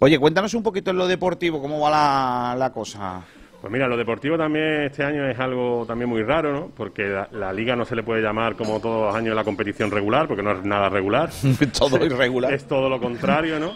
Oye, 0.00 0.18
cuéntanos 0.18 0.54
un 0.54 0.62
poquito 0.62 0.90
en 0.90 0.98
lo 0.98 1.06
deportivo, 1.06 1.60
cómo 1.60 1.80
va 1.80 1.90
la, 1.90 2.56
la 2.56 2.72
cosa. 2.72 3.22
Pues 3.60 3.72
mira, 3.72 3.88
lo 3.88 3.96
deportivo 3.96 4.36
también 4.36 4.82
este 4.82 5.02
año 5.04 5.26
es 5.26 5.38
algo 5.38 5.84
también 5.86 6.10
muy 6.10 6.22
raro, 6.22 6.52
¿no? 6.52 6.70
Porque 6.76 7.04
la, 7.04 7.28
la 7.32 7.50
liga 7.50 7.74
no 7.74 7.86
se 7.86 7.96
le 7.96 8.02
puede 8.02 8.20
llamar 8.20 8.56
como 8.56 8.78
todos 8.78 9.06
los 9.06 9.14
años 9.14 9.34
la 9.34 9.42
competición 9.42 9.90
regular, 9.90 10.28
porque 10.28 10.42
no 10.42 10.52
es 10.52 10.62
nada 10.64 10.90
regular. 10.90 11.30
Todo 11.78 12.04
irregular. 12.04 12.52
Es 12.52 12.68
todo 12.68 12.90
lo 12.90 13.00
contrario, 13.00 13.58
¿no? 13.58 13.72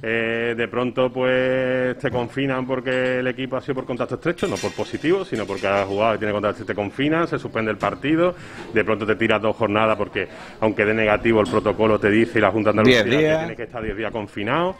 Eh, 0.00 0.54
de 0.56 0.68
pronto 0.68 1.10
pues 1.12 1.98
te 1.98 2.08
confinan 2.08 2.64
porque 2.64 3.18
el 3.18 3.26
equipo 3.26 3.56
ha 3.56 3.60
sido 3.60 3.76
por 3.76 3.84
contacto 3.84 4.14
estrecho, 4.14 4.46
no 4.46 4.54
por 4.54 4.72
positivo, 4.72 5.24
sino 5.24 5.44
porque 5.44 5.66
has 5.66 5.86
jugado 5.86 6.14
y 6.14 6.18
tiene 6.18 6.32
contacto, 6.32 6.64
te 6.64 6.74
confinan, 6.74 7.26
se 7.26 7.36
suspende 7.36 7.72
el 7.72 7.78
partido, 7.78 8.32
de 8.72 8.84
pronto 8.84 9.04
te 9.04 9.16
tiras 9.16 9.42
dos 9.42 9.56
jornadas 9.56 9.96
porque 9.96 10.28
aunque 10.60 10.84
de 10.84 10.94
negativo 10.94 11.40
el 11.40 11.50
protocolo 11.50 11.98
te 11.98 12.10
dice 12.10 12.38
y 12.38 12.42
la 12.42 12.52
Junta 12.52 12.72
de 12.72 12.78
Andalucía 12.78 13.04
que 13.04 13.10
tienes 13.10 13.56
que 13.56 13.62
estar 13.64 13.82
10 13.82 13.96
días 13.96 14.12
confinado, 14.12 14.76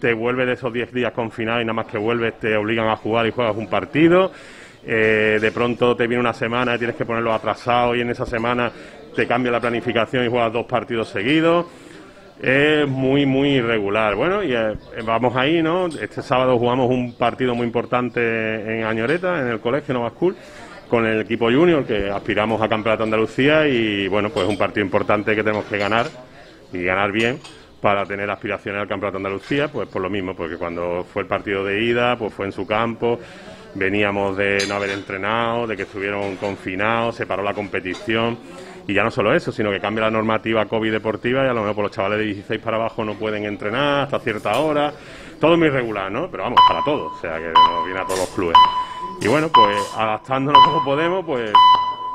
te 0.00 0.14
vuelves 0.14 0.46
de 0.46 0.52
esos 0.54 0.72
10 0.72 0.90
días 0.90 1.12
confinados 1.12 1.62
y 1.62 1.66
nada 1.66 1.74
más 1.74 1.86
que 1.86 1.98
vuelves 1.98 2.40
te 2.40 2.56
obligan 2.56 2.88
a 2.88 2.96
jugar 2.96 3.26
y 3.26 3.30
juegas 3.30 3.54
un 3.54 3.68
partido. 3.68 4.32
Eh, 4.84 5.38
de 5.40 5.52
pronto 5.52 5.94
te 5.94 6.06
viene 6.06 6.20
una 6.20 6.32
semana 6.32 6.74
y 6.74 6.78
tienes 6.78 6.96
que 6.96 7.04
ponerlo 7.04 7.32
atrasado 7.32 7.94
y 7.94 8.00
en 8.00 8.10
esa 8.10 8.26
semana 8.26 8.72
te 9.14 9.26
cambia 9.26 9.52
la 9.52 9.60
planificación 9.60 10.24
y 10.24 10.28
juegas 10.28 10.52
dos 10.52 10.66
partidos 10.66 11.10
seguidos. 11.10 11.66
Es 12.42 12.88
muy, 12.88 13.24
muy 13.24 13.50
irregular. 13.50 14.16
Bueno, 14.16 14.42
y 14.42 14.52
eh, 14.52 14.74
vamos 15.04 15.36
ahí, 15.36 15.62
¿no? 15.62 15.86
Este 15.86 16.22
sábado 16.22 16.58
jugamos 16.58 16.90
un 16.90 17.14
partido 17.14 17.54
muy 17.54 17.64
importante 17.64 18.20
en 18.78 18.82
Añoreta, 18.82 19.40
en 19.40 19.46
el 19.46 19.60
colegio 19.60 19.94
Nova 19.94 20.10
School, 20.10 20.34
con 20.88 21.06
el 21.06 21.20
equipo 21.20 21.52
junior, 21.52 21.84
que 21.84 22.10
aspiramos 22.10 22.60
a 22.60 22.68
Campeonato 22.68 23.04
Andalucía 23.04 23.68
y, 23.68 24.08
bueno, 24.08 24.30
pues 24.30 24.44
es 24.44 24.50
un 24.50 24.58
partido 24.58 24.84
importante 24.84 25.36
que 25.36 25.44
tenemos 25.44 25.66
que 25.66 25.78
ganar 25.78 26.06
y 26.72 26.82
ganar 26.82 27.12
bien 27.12 27.38
para 27.80 28.04
tener 28.06 28.28
aspiraciones 28.28 28.82
al 28.82 28.88
Campeonato 28.88 29.18
Andalucía, 29.18 29.68
pues 29.68 29.88
por 29.88 30.02
lo 30.02 30.10
mismo, 30.10 30.34
porque 30.34 30.56
cuando 30.56 31.06
fue 31.12 31.22
el 31.22 31.28
partido 31.28 31.64
de 31.64 31.80
ida, 31.80 32.16
pues 32.18 32.34
fue 32.34 32.46
en 32.46 32.52
su 32.52 32.66
campo, 32.66 33.20
veníamos 33.74 34.36
de 34.36 34.64
no 34.68 34.74
haber 34.74 34.90
entrenado, 34.90 35.68
de 35.68 35.76
que 35.76 35.82
estuvieron 35.82 36.34
confinados, 36.34 37.14
se 37.14 37.24
paró 37.24 37.44
la 37.44 37.54
competición. 37.54 38.36
Y 38.86 38.94
ya 38.94 39.04
no 39.04 39.10
solo 39.10 39.34
eso, 39.34 39.52
sino 39.52 39.70
que 39.70 39.80
cambia 39.80 40.04
la 40.04 40.10
normativa 40.10 40.66
COVID 40.66 40.90
deportiva 40.90 41.44
y 41.44 41.48
a 41.48 41.52
lo 41.52 41.60
mejor 41.60 41.74
por 41.74 41.84
los 41.84 41.92
chavales 41.92 42.18
de 42.18 42.24
16 42.24 42.60
para 42.60 42.76
abajo 42.76 43.04
no 43.04 43.14
pueden 43.14 43.44
entrenar 43.44 44.04
hasta 44.04 44.18
cierta 44.18 44.58
hora. 44.58 44.92
Todo 45.40 45.56
muy 45.56 45.68
irregular, 45.68 46.10
¿no? 46.10 46.28
Pero 46.30 46.44
vamos, 46.44 46.60
para 46.68 46.82
todos, 46.84 47.12
o 47.12 47.20
sea 47.20 47.38
que 47.38 47.52
nos 47.52 47.84
viene 47.84 48.00
a 48.00 48.04
todos 48.04 48.20
los 48.20 48.28
clubes. 48.30 48.56
Y 49.20 49.28
bueno, 49.28 49.48
pues 49.52 49.76
adaptándonos 49.96 50.64
como 50.64 50.84
podemos, 50.84 51.24
pues 51.24 51.52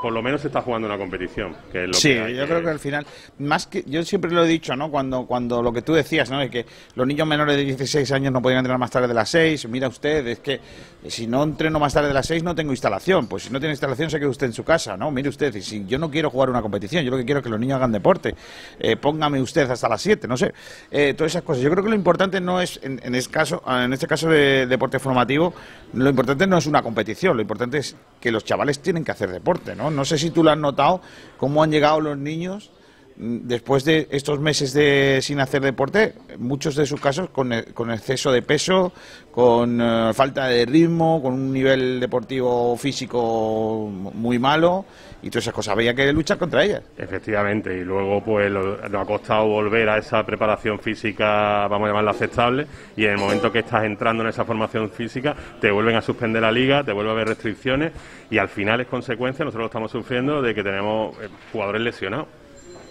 por 0.02 0.14
lo 0.14 0.22
menos 0.22 0.42
se 0.42 0.48
está 0.48 0.62
jugando 0.62 0.88
una 0.88 0.98
competición, 0.98 1.56
que 1.72 1.84
es 1.84 1.88
lo 1.88 1.94
Sí, 1.96 2.10
que 2.10 2.22
hay 2.22 2.36
yo 2.36 2.42
que- 2.44 2.48
creo 2.50 2.62
que 2.64 2.70
al 2.70 2.80
final, 2.80 3.06
más 3.40 3.66
que 3.68 3.84
yo 3.88 4.04
siempre 4.04 4.32
lo 4.32 4.44
he 4.44 4.48
dicho, 4.48 4.76
¿no? 4.76 4.92
Cuando, 4.92 5.26
cuando 5.26 5.62
lo 5.64 5.74
que 5.74 5.82
tú 5.82 5.94
decías, 5.94 6.30
¿no? 6.30 6.40
De 6.40 6.50
que 6.50 6.66
los 6.96 7.08
niños 7.08 7.28
menores 7.28 7.56
de 7.58 7.64
16 7.66 8.12
años 8.12 8.32
no 8.32 8.42
podían 8.42 8.60
entrenar 8.60 8.80
más 8.80 8.92
tarde 8.92 9.08
de 9.08 9.14
las 9.14 9.30
6. 9.30 9.68
Mira 9.70 9.88
usted, 9.88 10.28
es 10.28 10.40
que 10.40 10.60
si 11.08 11.26
no 11.26 11.44
entreno 11.44 11.80
más 11.80 11.94
tarde 11.94 12.10
de 12.10 12.14
las 12.14 12.28
6 12.28 12.44
no 12.44 12.54
tengo 12.54 12.72
instalación. 12.72 13.28
Pues 13.28 13.44
si 13.44 13.50
no 13.52 13.60
tiene 13.60 13.74
instalación 13.74 14.10
se 14.10 14.20
queda 14.20 14.30
usted 14.30 14.48
en 14.48 14.54
su 14.54 14.64
casa, 14.64 14.96
¿no? 14.98 15.10
Mire 15.10 15.30
usted, 15.30 15.54
y 15.56 15.62
si 15.62 15.86
yo 15.88 15.98
no 15.98 16.12
quiero 16.12 16.30
jugar 16.30 16.50
una 16.50 16.62
competición, 16.62 17.04
yo 17.04 17.12
lo 17.12 17.18
que 17.18 17.26
quiero 17.26 17.40
es 17.40 17.44
que 17.44 17.50
los 17.50 17.60
niños 17.60 17.78
hagan 17.78 17.92
deporte. 17.92 18.36
Eh, 18.80 18.98
póngame 18.98 19.42
usted 19.42 19.70
hasta 19.70 19.90
las 19.90 20.02
7, 20.02 20.28
no 20.28 20.38
sé. 20.38 20.54
Eh, 20.92 21.14
todas 21.16 21.32
esas 21.32 21.42
cosas. 21.44 21.64
Yo 21.64 21.72
creo 21.72 21.84
que 21.84 21.90
lo 21.90 21.96
importante 21.96 22.40
no 22.40 22.62
es, 22.62 22.80
en, 22.84 23.00
en 23.04 23.16
este 23.16 23.32
caso, 23.32 23.64
en 23.68 23.92
este 23.94 24.06
caso 24.08 24.30
de 24.30 24.68
deporte 24.68 25.00
formativo, 25.00 25.54
lo 25.94 26.10
importante 26.10 26.46
no 26.46 26.58
es 26.58 26.68
una 26.68 26.82
competición, 26.84 27.36
lo 27.36 27.42
importante 27.42 27.80
es 27.80 27.96
que 28.22 28.32
los 28.32 28.44
chavales 28.44 28.80
tienen 28.80 29.04
que 29.04 29.12
hacer 29.12 29.32
deporte, 29.32 29.76
¿no? 29.76 29.87
No 29.92 30.06
sé 30.06 30.18
si 30.18 30.32
tú 30.32 30.44
lo 30.44 30.52
has 30.52 30.58
notado, 30.58 31.02
cómo 31.38 31.64
han 31.64 31.72
llegado 31.72 32.00
los 32.02 32.18
niños 32.18 32.72
después 33.20 33.84
de 33.84 34.08
estos 34.12 34.40
meses 34.40 34.74
de 34.74 35.20
sin 35.22 35.40
hacer 35.40 35.62
deporte, 35.62 36.14
muchos 36.38 36.76
de 36.76 36.86
sus 36.86 37.02
casos 37.02 37.30
con, 37.30 37.52
e- 37.52 37.66
con 37.74 37.92
exceso 37.92 38.32
de 38.32 38.42
peso, 38.44 38.94
con 39.32 39.80
eh, 39.82 40.12
falta 40.14 40.48
de 40.48 40.66
ritmo, 40.66 41.22
con 41.22 41.34
un 41.34 41.52
nivel 41.52 42.00
deportivo 42.00 42.78
físico 42.78 43.90
muy 43.92 44.38
malo 44.40 44.86
y 45.24 45.30
todas 45.30 45.46
esas 45.46 45.54
cosas. 45.56 45.74
Había 45.74 45.96
que 45.96 46.14
luchar 46.14 46.38
contra 46.38 46.64
ellas. 46.64 46.84
Efectivamente, 46.96 47.76
y 47.76 47.84
luego 47.84 48.24
pues 48.24 48.52
lo- 48.52 48.78
nos 48.88 49.02
ha 49.02 49.06
costado 49.06 49.48
volver 49.48 49.90
a 49.90 49.98
esa 49.98 50.24
preparación 50.24 50.78
física, 50.80 51.68
vamos 51.68 51.86
a 51.86 51.90
llamarla 51.90 52.12
aceptable, 52.12 52.68
y 52.96 53.06
en 53.06 53.12
el 53.14 53.18
momento 53.18 53.52
que 53.52 53.60
estás 53.60 53.84
entrando 53.86 54.22
en 54.24 54.30
esa 54.30 54.46
formación 54.46 54.92
física, 54.92 55.36
te 55.60 55.72
vuelven 55.72 55.96
a 55.96 56.02
suspender 56.02 56.44
la 56.44 56.52
liga, 56.52 56.84
te 56.84 56.92
vuelve 56.94 57.10
a 57.10 57.14
haber 57.14 57.30
restricciones, 57.30 57.94
y 58.30 58.38
al 58.38 58.50
final 58.50 58.82
es 58.82 58.88
consecuencia, 58.88 59.44
nosotros 59.44 59.64
lo 59.64 59.68
estamos 59.68 59.92
sufriendo, 59.92 60.42
de 60.42 60.54
que 60.54 60.64
tenemos 60.64 61.16
eh, 61.18 61.30
jugadores 61.52 61.82
lesionados. 61.82 62.28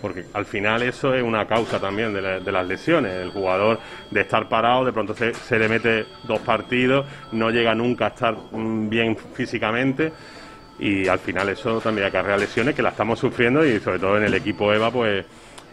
Porque 0.01 0.25
al 0.35 0.45
final 0.45 0.83
eso 0.83 1.15
es 1.15 1.23
una 1.23 1.47
causa 1.47 1.81
también 1.81 2.13
de, 2.13 2.21
la- 2.23 2.41
de 2.41 2.53
las 2.53 2.67
lesiones. 2.67 3.13
El 3.13 3.31
jugador 3.31 3.79
de 4.11 4.21
estar 4.21 4.49
parado, 4.49 4.85
de 4.85 4.93
pronto 4.93 5.15
se, 5.15 5.33
se 5.35 5.59
le 5.59 5.69
mete 5.69 6.05
dos 6.25 6.41
partidos, 6.41 7.07
no 7.33 7.51
llega 7.51 7.75
nunca 7.75 8.07
a 8.07 8.09
estar 8.09 8.37
mm, 8.53 8.89
bien 8.89 9.17
físicamente 9.35 10.13
y 10.79 11.09
al 11.09 11.19
final 11.19 11.49
eso 11.49 11.81
también 11.81 12.07
acarrea 12.07 12.37
lesiones 12.37 12.75
que 12.75 12.83
la 12.83 12.91
estamos 12.91 13.19
sufriendo 13.19 13.65
y 13.65 13.81
sobre 13.81 13.99
todo 13.99 14.19
en 14.19 14.25
el 14.25 14.35
equipo 14.35 14.71
EVA 14.75 14.91
pues 14.91 15.25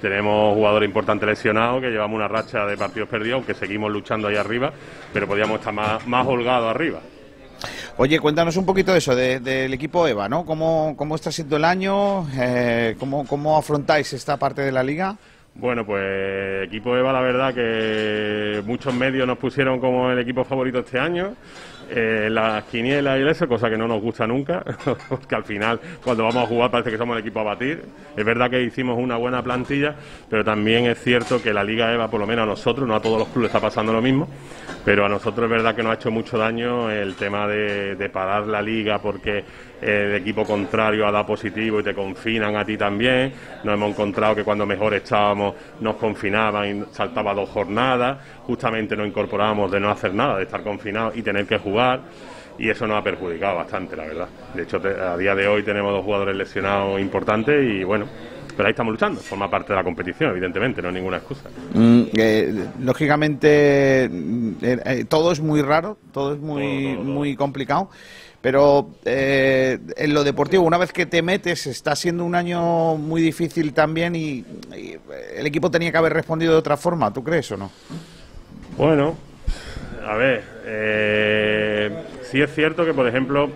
tenemos 0.02 0.54
jugadores 0.56 0.88
importantes 0.88 1.28
lesionados 1.28 1.82
que 1.82 1.90
llevamos 1.90 2.16
una 2.16 2.30
racha 2.30 2.66
de 2.66 2.78
partidos 2.78 3.10
perdidos 3.10 3.36
aunque 3.40 3.54
seguimos 3.54 3.92
luchando 3.92 4.30
ahí 4.30 4.38
arriba 4.38 4.72
pero 5.12 5.28
podríamos 5.28 5.60
estar 5.60 5.74
más, 5.74 6.08
más 6.08 6.26
holgados 6.26 6.70
arriba 6.74 7.02
Oye, 7.98 8.20
cuéntanos 8.20 8.58
un 8.58 8.66
poquito 8.66 8.92
de 8.92 8.98
eso, 9.00 9.16
de- 9.16 9.40
del 9.40 9.74
equipo 9.74 10.08
EVA, 10.08 10.28
¿no? 10.30 10.46
¿Cómo, 10.46 10.96
cómo 10.98 11.16
está 11.16 11.32
siendo 11.32 11.58
el 11.58 11.66
año? 11.66 12.28
Eh, 12.36 12.96
¿cómo, 13.00 13.26
¿Cómo 13.28 13.58
afrontáis 13.58 14.12
esta 14.14 14.38
parte 14.38 14.62
de 14.62 14.72
la 14.72 14.84
liga? 14.84 15.16
Bueno, 15.56 15.86
pues 15.86 16.66
equipo 16.68 16.98
EVA, 16.98 17.14
la 17.14 17.22
verdad 17.22 17.54
que 17.54 18.64
muchos 18.66 18.94
medios 18.94 19.28
nos 19.28 19.38
pusieron 19.38 19.80
como 19.80 20.10
el 20.12 20.18
equipo 20.20 20.44
favorito 20.44 20.80
este 20.80 20.98
año. 21.00 21.36
Eh, 21.96 22.28
las 22.28 22.64
quinielas 22.64 23.20
y 23.20 23.28
eso, 23.28 23.48
cosa 23.48 23.70
que 23.70 23.78
no 23.78 23.88
nos 23.88 24.02
gusta 24.02 24.26
nunca, 24.26 24.64
porque 25.10 25.36
al 25.36 25.44
final, 25.44 25.80
cuando 26.04 26.24
vamos 26.24 26.44
a 26.44 26.48
jugar, 26.48 26.72
parece 26.72 26.90
que 26.90 26.98
somos 26.98 27.16
el 27.16 27.22
equipo 27.22 27.42
a 27.42 27.44
batir. 27.44 27.84
Es 28.18 28.26
verdad 28.26 28.50
que 28.50 28.64
hicimos 28.64 28.98
una 28.98 29.16
buena 29.16 29.44
plantilla, 29.44 29.94
pero 30.28 30.44
también 30.44 30.88
es 30.88 31.00
cierto 31.00 31.40
que 31.40 31.54
la 31.54 31.64
Liga 31.64 31.94
EVA, 31.94 32.10
por 32.10 32.20
lo 32.20 32.26
menos 32.26 32.44
a 32.44 32.46
nosotros, 32.48 32.88
no 32.88 32.96
a 32.96 33.00
todos 33.00 33.20
los 33.20 33.28
clubes 33.28 33.50
está 33.50 33.60
pasando 33.60 33.94
lo 33.94 34.02
mismo, 34.02 34.28
pero 34.84 35.06
a 35.06 35.10
nosotros 35.10 35.46
es 35.46 35.52
verdad 35.52 35.76
que 35.76 35.84
nos 35.84 35.92
ha 35.92 35.96
hecho 35.96 36.10
mucho 36.10 36.36
daño 36.36 36.90
el 36.90 37.14
tema 37.14 37.48
de, 37.48 37.96
de 37.96 38.10
parar 38.10 38.48
la 38.48 38.64
liga 38.64 38.98
porque 38.98 39.44
el 39.84 40.16
equipo 40.16 40.44
contrario 40.46 41.08
ha 41.08 41.12
dado 41.12 41.26
positivo 41.26 41.80
y 41.80 41.84
te 41.84 41.94
confinan 41.94 42.56
a 42.56 42.66
ti 42.66 42.78
también. 42.78 43.34
Nos 43.64 43.74
hemos 43.74 43.90
encontrado 43.92 44.36
que 44.36 44.44
cuando 44.44 44.66
mejor 44.66 44.94
estábamos 44.94 45.56
nos 45.80 45.96
confinaban 45.96 46.78
y 46.78 46.84
saltaba 46.94 47.34
dos 47.34 47.50
jornadas. 47.50 48.18
Justamente 48.46 48.96
nos 48.96 49.08
incorporábamos 49.08 49.72
de 49.72 49.80
no 49.80 49.90
hacer 49.90 50.14
nada, 50.14 50.38
de 50.38 50.44
estar 50.44 50.64
confinados 50.64 51.16
y 51.18 51.22
tener 51.22 51.46
que 51.46 51.58
jugar. 51.58 52.02
Y 52.58 52.70
eso 52.70 52.86
nos 52.86 52.98
ha 52.98 53.04
perjudicado 53.04 53.58
bastante, 53.58 53.96
la 53.96 54.06
verdad. 54.06 54.28
De 54.54 54.64
hecho, 54.64 54.78
a 54.78 55.18
día 55.18 55.34
de 55.36 55.48
hoy 55.48 55.64
tenemos 55.64 55.92
dos 55.92 56.04
jugadores 56.04 56.36
lesionados 56.36 57.02
importantes 57.02 57.64
y 57.64 57.84
bueno, 57.84 58.06
pero 58.56 58.68
ahí 58.68 58.72
estamos 58.72 58.94
luchando. 58.94 59.20
Forma 59.20 59.50
parte 59.50 59.74
de 59.74 59.78
la 59.78 59.84
competición, 59.84 60.32
evidentemente, 60.32 60.82
no 60.82 60.90
es 60.90 60.94
ninguna 60.94 61.18
excusa. 61.18 61.50
Mm, 61.74 62.02
eh, 62.14 62.66
lógicamente, 62.82 64.06
eh, 64.06 64.10
eh, 64.62 65.06
todo 65.08 65.32
es 65.32 65.40
muy 65.40 65.62
raro, 65.62 65.98
todo 66.12 66.34
es 66.34 66.40
muy, 66.40 66.96
muy 66.98 67.36
complicado. 67.36 67.90
Pero 68.44 68.90
eh, 69.06 69.80
en 69.96 70.14
lo 70.14 70.26
deportivo, 70.26 70.66
una 70.66 70.78
vez 70.78 70.92
que 70.92 71.06
te 71.06 71.22
metes, 71.22 71.66
está 71.66 71.96
siendo 71.96 72.26
un 72.26 72.36
año 72.36 72.98
muy 72.98 73.22
difícil 73.22 73.72
también 73.72 74.18
y, 74.18 74.44
y 74.76 74.98
el 75.38 75.46
equipo 75.46 75.72
tenía 75.72 75.94
que 75.94 75.98
haber 75.98 76.12
respondido 76.12 76.52
de 76.52 76.58
otra 76.58 76.76
forma, 76.76 77.14
¿tú 77.14 77.24
crees 77.24 77.50
o 77.54 77.58
no? 77.58 77.72
Bueno, 78.78 79.16
a 80.06 80.16
ver, 80.16 80.44
eh, 80.66 82.04
sí 82.24 82.42
es 82.42 82.54
cierto 82.54 82.84
que, 82.84 82.94
por 82.94 83.08
ejemplo, 83.08 83.50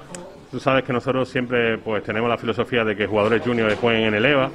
tú 0.50 0.58
sabes 0.62 0.86
que 0.86 0.94
nosotros 0.94 1.28
siempre 1.28 1.78
pues 1.80 2.02
tenemos 2.06 2.30
la 2.30 2.38
filosofía 2.38 2.86
de 2.86 2.96
que 2.96 3.08
jugadores 3.08 3.42
juniors 3.44 3.76
jueguen 3.76 4.06
en 4.06 4.14
el 4.14 4.26
EVA. 4.26 4.52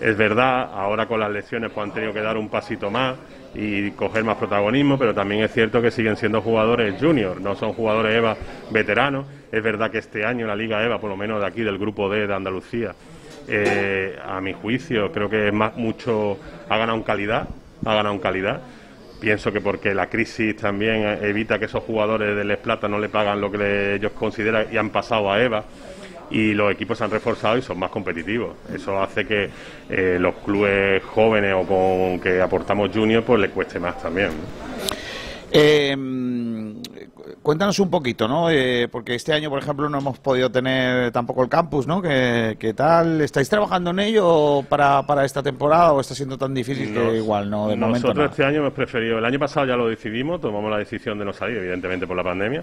Es 0.00 0.16
verdad, 0.16 0.68
ahora 0.74 1.06
con 1.06 1.20
las 1.20 1.30
lesiones 1.30 1.70
pues 1.72 1.86
han 1.86 1.94
tenido 1.94 2.12
que 2.12 2.22
dar 2.22 2.36
un 2.36 2.48
pasito 2.48 2.90
más 2.90 3.14
y 3.54 3.90
coger 3.92 4.24
más 4.24 4.36
protagonismo, 4.36 4.98
pero 4.98 5.14
también 5.14 5.42
es 5.42 5.52
cierto 5.52 5.82
que 5.82 5.90
siguen 5.90 6.16
siendo 6.16 6.40
jugadores 6.40 7.00
juniors, 7.00 7.40
no 7.40 7.54
son 7.56 7.72
jugadores 7.72 8.16
EVA 8.16 8.36
veteranos. 8.70 9.26
Es 9.50 9.62
verdad 9.62 9.90
que 9.90 9.98
este 9.98 10.24
año 10.24 10.46
la 10.46 10.54
Liga 10.54 10.84
EVA, 10.84 11.00
por 11.00 11.10
lo 11.10 11.16
menos 11.16 11.40
de 11.40 11.46
aquí 11.46 11.62
del 11.62 11.78
grupo 11.78 12.08
D 12.08 12.26
de 12.26 12.34
Andalucía, 12.34 12.94
eh, 13.48 14.16
a 14.24 14.40
mi 14.40 14.52
juicio 14.52 15.10
creo 15.10 15.28
que 15.28 15.48
es 15.48 15.52
más 15.52 15.76
mucho 15.76 16.38
ha 16.68 16.76
ganado 16.76 16.98
en 16.98 17.04
calidad, 17.04 17.48
ha 17.84 17.94
ganado 17.94 18.14
en 18.14 18.20
calidad. 18.20 18.60
Pienso 19.20 19.52
que 19.52 19.60
porque 19.60 19.92
la 19.92 20.08
crisis 20.08 20.56
también 20.56 21.18
evita 21.22 21.58
que 21.58 21.66
esos 21.66 21.82
jugadores 21.82 22.34
de 22.34 22.44
Les 22.44 22.56
Plata 22.56 22.88
no 22.88 22.98
le 22.98 23.10
pagan 23.10 23.40
lo 23.40 23.50
que 23.50 23.96
ellos 23.96 24.12
consideran 24.12 24.68
y 24.72 24.78
han 24.78 24.90
pasado 24.90 25.30
a 25.30 25.42
EVA 25.42 25.64
y 26.30 26.54
los 26.54 26.72
equipos 26.72 26.98
se 26.98 27.04
han 27.04 27.10
reforzado 27.10 27.58
y 27.58 27.62
son 27.62 27.78
más 27.78 27.90
competitivos. 27.90 28.56
Eso 28.72 29.00
hace 29.00 29.26
que 29.26 29.50
eh, 29.88 30.16
los 30.18 30.36
clubes 30.36 31.02
jóvenes 31.04 31.54
o 31.54 31.66
con 31.66 32.20
que 32.20 32.40
aportamos 32.40 32.90
junior 32.94 33.24
pues 33.24 33.40
les 33.40 33.50
cueste 33.50 33.78
más 33.80 34.00
también. 34.00 34.30
Eh, 35.52 35.96
cuéntanos 37.42 37.78
un 37.80 37.90
poquito, 37.90 38.28
¿no? 38.28 38.50
Eh, 38.50 38.88
porque 38.90 39.14
este 39.14 39.32
año, 39.32 39.50
por 39.50 39.60
ejemplo, 39.60 39.88
no 39.88 39.98
hemos 39.98 40.18
podido 40.18 40.50
tener 40.50 41.10
tampoco 41.10 41.42
el 41.42 41.48
campus, 41.48 41.86
¿no? 41.86 42.00
¿Qué, 42.00 42.56
qué 42.58 42.74
tal? 42.74 43.20
¿Estáis 43.20 43.48
trabajando 43.48 43.90
en 43.90 44.00
ello 44.00 44.62
para, 44.68 45.02
para, 45.06 45.24
esta 45.24 45.42
temporada 45.42 45.92
o 45.92 46.00
está 46.00 46.14
siendo 46.14 46.38
tan 46.38 46.54
difícil 46.54 46.92
que 46.94 47.16
igual 47.16 47.50
no? 47.50 47.68
De 47.68 47.76
nosotros 47.76 48.14
momento, 48.14 48.30
este 48.30 48.44
año 48.44 48.58
hemos 48.58 48.72
preferido, 48.72 49.18
el 49.18 49.24
año 49.24 49.38
pasado 49.38 49.66
ya 49.66 49.76
lo 49.76 49.88
decidimos, 49.88 50.40
tomamos 50.40 50.70
la 50.70 50.78
decisión 50.78 51.18
de 51.18 51.24
no 51.24 51.32
salir, 51.32 51.56
evidentemente 51.56 52.06
por 52.06 52.16
la 52.16 52.24
pandemia. 52.24 52.62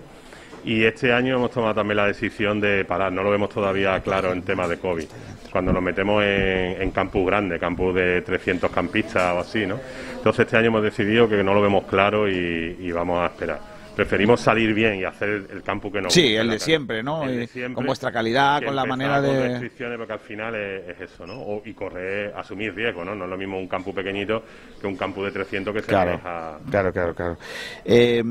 Y 0.66 0.84
este 0.84 1.14
año 1.14 1.36
hemos 1.36 1.52
tomado 1.52 1.76
también 1.76 1.98
la 1.98 2.08
decisión 2.08 2.60
de 2.60 2.84
parar, 2.84 3.12
no 3.12 3.24
lo 3.24 3.32
vemos 3.32 3.50
todavía 3.50 4.00
claro 4.02 4.34
en 4.34 4.42
temas 4.42 4.70
de 4.70 4.78
COVID. 4.78 5.06
Cuando 5.52 5.72
nos 5.72 5.82
metemos 5.82 6.24
en, 6.24 6.82
en 6.82 6.92
campus 6.92 7.26
grande, 7.26 7.58
campus 7.58 7.96
de 7.96 8.22
300 8.22 8.70
campistas 8.70 9.34
o 9.36 9.40
así, 9.40 9.66
¿no? 9.66 9.80
Entonces 10.18 10.46
este 10.46 10.58
año 10.58 10.68
hemos 10.68 10.84
decidido 10.84 11.30
que 11.30 11.42
no 11.44 11.54
lo 11.54 11.62
vemos 11.62 11.86
claro 11.86 12.30
y, 12.30 12.78
y 12.80 12.92
vamos 12.92 13.20
a 13.22 13.28
esperar 13.28 13.77
preferimos 13.98 14.40
salir 14.42 14.76
bien 14.76 15.00
y 15.00 15.06
hacer 15.06 15.48
el 15.52 15.64
campo 15.64 15.92
que 15.92 16.00
nos 16.00 16.14
Sí, 16.14 16.36
el 16.36 16.52
de 16.52 16.60
siempre, 16.60 17.02
¿no? 17.02 17.26
De 17.26 17.48
siempre, 17.48 17.74
con 17.74 17.88
vuestra 17.88 18.12
calidad, 18.12 18.62
con 18.62 18.76
la 18.76 18.86
manera 18.86 19.20
de... 19.20 19.28
Con 19.30 19.50
restricciones, 19.50 19.98
porque 19.98 20.14
al 20.14 20.20
final 20.20 20.54
es, 20.54 20.90
es 20.90 21.12
eso, 21.12 21.26
¿no? 21.26 21.34
O, 21.34 21.64
y 21.66 21.74
correr, 21.74 22.32
asumir 22.38 22.76
riesgo, 22.76 23.04
¿no? 23.04 23.16
No 23.16 23.24
es 23.24 23.30
lo 23.32 23.38
mismo 23.38 23.58
un 23.58 23.68
campo 23.68 23.96
pequeñito 23.96 24.44
que 24.80 24.86
un 24.86 24.96
campo 24.96 25.26
de 25.26 25.32
300 25.32 25.74
que 25.74 25.82
se 25.82 25.88
claro, 25.88 26.12
maneja... 26.12 26.60
Claro, 26.70 26.94
claro, 26.94 27.16
claro. 27.16 27.38
Eh, 27.84 28.24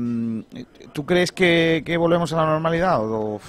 ¿Tú 0.93 1.05
crees 1.05 1.33
que, 1.33 1.83
que, 1.85 1.97
volvemos 1.97 2.31
a 2.31 2.37
la 2.37 2.45
normalidad 2.45 2.99
o...? 3.01 3.41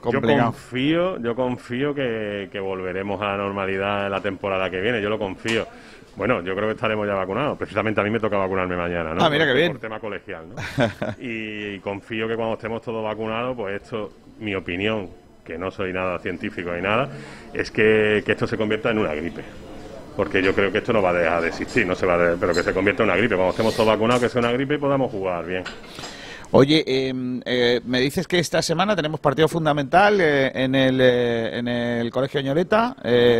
Complicado. 0.00 0.36
Yo 0.36 0.44
confío, 0.46 1.18
yo 1.20 1.36
confío 1.36 1.94
que, 1.94 2.48
que 2.50 2.58
volveremos 2.58 3.22
a 3.22 3.26
la 3.26 3.36
normalidad 3.36 4.06
en 4.06 4.10
la 4.10 4.20
temporada 4.20 4.68
que 4.68 4.80
viene, 4.80 5.00
yo 5.00 5.08
lo 5.08 5.16
confío. 5.16 5.68
Bueno, 6.16 6.42
yo 6.42 6.54
creo 6.54 6.68
que 6.68 6.74
estaremos 6.74 7.06
ya 7.06 7.14
vacunados. 7.14 7.56
Precisamente 7.56 8.00
a 8.00 8.04
mí 8.04 8.10
me 8.10 8.20
toca 8.20 8.36
vacunarme 8.36 8.76
mañana, 8.76 9.14
¿no? 9.14 9.24
Ah, 9.24 9.30
mira 9.30 9.46
qué 9.46 9.54
bien. 9.54 9.72
Por 9.72 9.80
tema 9.80 9.98
colegial, 10.00 10.46
¿no? 10.48 10.56
y 11.18 11.78
confío 11.80 12.28
que 12.28 12.36
cuando 12.36 12.54
estemos 12.54 12.82
todos 12.82 13.02
vacunados, 13.02 13.56
pues 13.56 13.82
esto, 13.82 14.12
mi 14.38 14.54
opinión, 14.54 15.08
que 15.44 15.56
no 15.56 15.70
soy 15.70 15.92
nada 15.92 16.18
científico 16.18 16.72
ni 16.72 16.82
nada, 16.82 17.08
es 17.52 17.70
que, 17.70 18.22
que 18.24 18.32
esto 18.32 18.46
se 18.46 18.56
convierta 18.56 18.90
en 18.90 18.98
una 18.98 19.14
gripe. 19.14 19.42
Porque 20.16 20.42
yo 20.42 20.54
creo 20.54 20.70
que 20.70 20.78
esto 20.78 20.92
no 20.92 21.00
va 21.00 21.10
a 21.10 21.14
dejar 21.14 21.40
de 21.42 21.48
existir, 21.48 21.86
no 21.86 21.94
se 21.94 22.04
va 22.04 22.14
a 22.14 22.36
pero 22.38 22.52
que 22.52 22.62
se 22.62 22.74
convierta 22.74 23.02
en 23.02 23.08
una 23.08 23.16
gripe. 23.16 23.34
Cuando 23.34 23.52
estemos 23.52 23.74
todos 23.74 23.88
vacunados, 23.88 24.22
que 24.22 24.28
sea 24.28 24.40
una 24.40 24.52
gripe 24.52 24.74
y 24.74 24.78
podamos 24.78 25.10
jugar 25.10 25.46
bien. 25.46 25.64
Oye, 26.54 26.84
eh, 26.86 27.14
eh, 27.46 27.80
me 27.86 27.98
dices 27.98 28.28
que 28.28 28.38
esta 28.38 28.60
semana 28.60 28.94
tenemos 28.94 29.20
partido 29.20 29.48
fundamental 29.48 30.20
eh, 30.20 30.52
en, 30.54 30.74
el, 30.74 31.00
en 31.00 31.66
el 31.66 32.10
Colegio 32.10 32.40
Añoreta. 32.40 32.94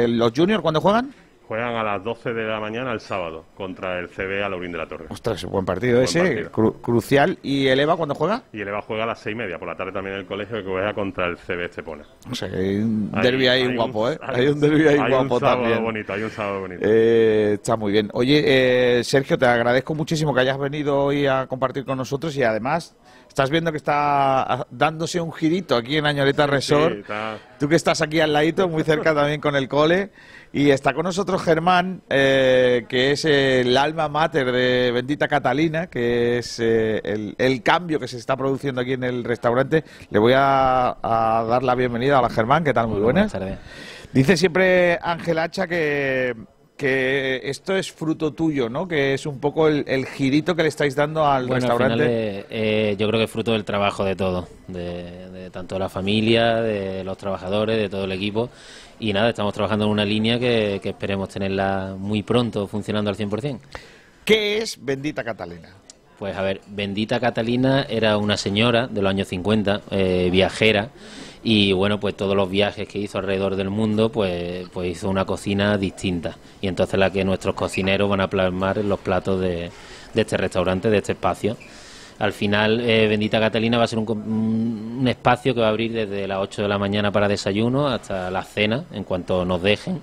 ¿Los 0.08 0.32
juniors 0.34 0.62
cuándo 0.62 0.80
juegan? 0.80 1.12
Juegan 1.48 1.74
a 1.74 1.82
las 1.82 2.02
12 2.02 2.32
de 2.32 2.44
la 2.44 2.60
mañana 2.60 2.92
el 2.92 3.00
sábado 3.00 3.44
contra 3.56 3.98
el 3.98 4.08
CB 4.08 4.42
a 4.44 4.48
Laurín 4.48 4.72
de 4.72 4.78
la 4.78 4.86
Torre. 4.86 5.06
Ostras, 5.10 5.44
buen 5.44 5.64
partido 5.64 5.94
buen 5.94 6.04
ese, 6.04 6.20
partido. 6.20 6.52
Cru 6.52 6.80
crucial. 6.80 7.38
¿Y 7.42 7.66
el 7.66 7.80
EVA 7.80 7.96
cuándo 7.96 8.14
juega? 8.14 8.42
Y 8.52 8.60
el 8.60 8.68
EVA 8.68 8.82
juega 8.82 9.04
a 9.04 9.06
las 9.08 9.20
seis 9.20 9.34
y 9.34 9.38
media, 9.38 9.58
por 9.58 9.68
la 9.68 9.76
tarde 9.76 9.92
también 9.92 10.14
en 10.14 10.20
el 10.20 10.26
colegio, 10.26 10.56
que 10.58 10.68
juega 10.68 10.94
contra 10.94 11.26
el 11.26 11.36
CB 11.36 11.64
Estepona. 11.64 12.04
O 12.30 12.34
sea, 12.34 12.48
hay 12.48 12.76
un 12.76 13.10
derbi 13.10 13.48
ahí, 13.48 13.62
ahí, 13.62 13.76
guapo, 13.76 14.10
¿eh? 14.10 14.18
Hay, 14.22 14.40
hay 14.40 14.48
un 14.48 14.60
derbi 14.60 14.88
ahí 14.88 14.98
hay 14.98 15.10
guapo 15.10 15.34
un 15.34 15.40
sábado 15.40 15.62
también. 15.62 15.84
bonito, 15.84 16.12
hay 16.12 16.22
un 16.22 16.30
sábado 16.30 16.60
bonito. 16.60 16.82
Eh, 16.84 17.52
está 17.54 17.76
muy 17.76 17.92
bien. 17.92 18.08
Oye, 18.12 18.42
eh, 18.44 19.04
Sergio, 19.04 19.36
te 19.36 19.46
agradezco 19.46 19.94
muchísimo 19.94 20.32
que 20.34 20.40
hayas 20.40 20.58
venido 20.58 20.98
hoy 20.98 21.26
a 21.26 21.46
compartir 21.46 21.84
con 21.84 21.98
nosotros 21.98 22.36
y 22.36 22.42
además 22.42 22.96
estás 23.28 23.50
viendo 23.50 23.70
que 23.70 23.78
está 23.78 24.66
dándose 24.70 25.20
un 25.20 25.32
girito 25.32 25.74
aquí 25.74 25.96
en 25.96 26.06
Añoreta 26.06 26.44
sí, 26.44 26.50
Resort. 26.50 26.94
Sí, 26.94 27.00
está... 27.00 27.38
Tú 27.58 27.68
que 27.68 27.76
estás 27.76 28.02
aquí 28.02 28.20
al 28.20 28.32
ladito, 28.32 28.68
muy 28.68 28.82
cerca 28.82 29.14
también 29.14 29.40
con 29.40 29.56
el 29.56 29.68
cole. 29.68 30.10
Y 30.54 30.68
está 30.68 30.92
con 30.92 31.04
nosotros 31.04 31.42
Germán, 31.42 32.02
eh, 32.10 32.84
que 32.86 33.12
es 33.12 33.24
el 33.24 33.74
alma 33.74 34.08
mater 34.10 34.52
de 34.52 34.92
Bendita 34.92 35.26
Catalina, 35.26 35.86
que 35.86 36.38
es 36.38 36.60
eh, 36.60 37.00
el, 37.04 37.34
el, 37.38 37.62
cambio 37.62 37.98
que 37.98 38.06
se 38.06 38.18
está 38.18 38.36
produciendo 38.36 38.82
aquí 38.82 38.92
en 38.92 39.04
el 39.04 39.24
restaurante. 39.24 39.82
Le 40.10 40.18
voy 40.18 40.34
a, 40.36 40.90
a 41.02 41.44
dar 41.48 41.62
la 41.62 41.74
bienvenida. 41.74 42.18
Hola 42.18 42.28
Germán, 42.28 42.64
¿qué 42.64 42.74
tal? 42.74 42.88
Muy 42.88 43.00
buenas. 43.00 43.32
buenas 43.32 43.58
Dice 44.12 44.36
siempre 44.36 44.98
Ángel 45.00 45.38
Hacha 45.38 45.66
que, 45.66 46.34
que 46.76 47.40
esto 47.44 47.74
es 47.74 47.90
fruto 47.90 48.34
tuyo, 48.34 48.68
¿no? 48.68 48.86
Que 48.86 49.14
es 49.14 49.24
un 49.24 49.40
poco 49.40 49.68
el, 49.68 49.84
el 49.88 50.04
girito 50.04 50.54
que 50.54 50.64
le 50.64 50.68
estáis 50.68 50.94
dando 50.94 51.26
al 51.26 51.46
bueno, 51.46 51.60
restaurante. 51.60 51.94
Al 51.94 51.98
final, 52.00 52.14
eh, 52.14 52.46
eh, 52.50 52.96
yo 52.98 53.08
creo 53.08 53.20
que 53.20 53.24
es 53.24 53.30
fruto 53.30 53.52
del 53.52 53.64
trabajo 53.64 54.04
de 54.04 54.16
todo, 54.16 54.48
de, 54.68 55.30
de 55.30 55.50
tanto 55.50 55.78
la 55.78 55.88
familia, 55.88 56.56
de 56.56 57.04
los 57.04 57.16
trabajadores, 57.16 57.78
de 57.78 57.88
todo 57.88 58.04
el 58.04 58.12
equipo. 58.12 58.50
Y 59.02 59.12
nada, 59.12 59.30
estamos 59.30 59.52
trabajando 59.52 59.86
en 59.86 59.90
una 59.90 60.04
línea 60.04 60.38
que, 60.38 60.78
que 60.80 60.90
esperemos 60.90 61.28
tenerla 61.28 61.96
muy 61.98 62.22
pronto 62.22 62.68
funcionando 62.68 63.10
al 63.10 63.16
100%. 63.16 63.58
¿Qué 64.24 64.58
es 64.58 64.78
Bendita 64.80 65.24
Catalina? 65.24 65.70
Pues 66.20 66.36
a 66.36 66.42
ver, 66.42 66.60
Bendita 66.68 67.18
Catalina 67.18 67.84
era 67.90 68.16
una 68.16 68.36
señora 68.36 68.86
de 68.86 69.02
los 69.02 69.10
años 69.10 69.26
50, 69.26 69.80
eh, 69.90 70.28
viajera, 70.30 70.90
y 71.42 71.72
bueno, 71.72 71.98
pues 71.98 72.16
todos 72.16 72.36
los 72.36 72.48
viajes 72.48 72.86
que 72.86 73.00
hizo 73.00 73.18
alrededor 73.18 73.56
del 73.56 73.70
mundo, 73.70 74.12
pues, 74.12 74.68
pues 74.72 74.92
hizo 74.92 75.10
una 75.10 75.24
cocina 75.24 75.76
distinta. 75.78 76.36
Y 76.60 76.68
entonces 76.68 76.96
la 76.96 77.10
que 77.10 77.24
nuestros 77.24 77.56
cocineros 77.56 78.08
van 78.08 78.20
a 78.20 78.30
plasmar 78.30 78.78
en 78.78 78.88
los 78.88 79.00
platos 79.00 79.40
de, 79.40 79.72
de 80.14 80.20
este 80.20 80.36
restaurante, 80.36 80.90
de 80.90 80.98
este 80.98 81.12
espacio. 81.12 81.56
Al 82.18 82.32
final, 82.32 82.80
eh, 82.80 83.08
Bendita 83.08 83.40
Catalina 83.40 83.78
va 83.78 83.84
a 83.84 83.88
ser 83.88 83.98
un, 83.98 85.04
espacio 85.06 85.54
que 85.54 85.60
va 85.60 85.66
a 85.66 85.70
abrir 85.70 85.92
desde 85.92 86.26
las 86.26 86.38
8 86.38 86.62
de 86.62 86.68
la 86.68 86.78
mañana 86.78 87.10
para 87.10 87.28
desayuno 87.28 87.88
hasta 87.88 88.30
la 88.30 88.42
cena, 88.42 88.84
en 88.92 89.04
cuanto 89.04 89.44
nos 89.44 89.62
dejen. 89.62 90.00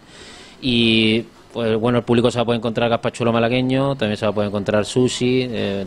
Y 0.61 1.25
pues 1.59 1.75
bueno, 1.75 1.97
el 1.97 2.05
público 2.05 2.31
se 2.31 2.37
va 2.37 2.43
a 2.43 2.45
poder 2.45 2.59
encontrar 2.59 2.89
gazpachuelo 2.89 3.33
malagueño, 3.33 3.97
también 3.97 4.15
se 4.15 4.25
va 4.25 4.31
a 4.31 4.33
poder 4.33 4.47
encontrar 4.47 4.85
sushi, 4.85 5.45
eh, 5.51 5.85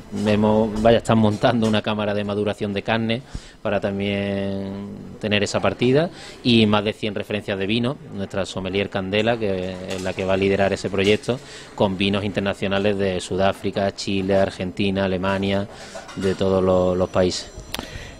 vaya, 0.83 0.99
están 0.99 1.17
montando 1.17 1.67
una 1.67 1.81
cámara 1.81 2.13
de 2.13 2.25
maduración 2.25 2.75
de 2.75 2.83
carne 2.83 3.23
para 3.63 3.81
también 3.81 5.17
tener 5.19 5.43
esa 5.43 5.61
partida 5.61 6.11
y 6.45 6.67
más 6.67 6.85
de 6.85 6.93
100 6.93 7.15
referencias 7.15 7.59
de 7.59 7.67
vino, 7.67 7.97
nuestra 8.15 8.45
sommelier 8.45 8.91
Candela, 8.91 9.39
que 9.39 9.75
es 9.89 10.03
la 10.03 10.13
que 10.13 10.27
va 10.27 10.35
a 10.35 10.37
liderar 10.37 10.75
ese 10.75 10.91
proyecto, 10.91 11.41
con 11.75 11.97
vinos 11.97 12.23
internacionales 12.23 12.99
de 12.99 13.19
Sudáfrica, 13.23 13.95
Chile, 13.95 14.37
Argentina, 14.37 15.07
Alemania, 15.07 15.69
de 16.17 16.35
todos 16.35 16.63
los, 16.63 17.09
países. 17.09 17.51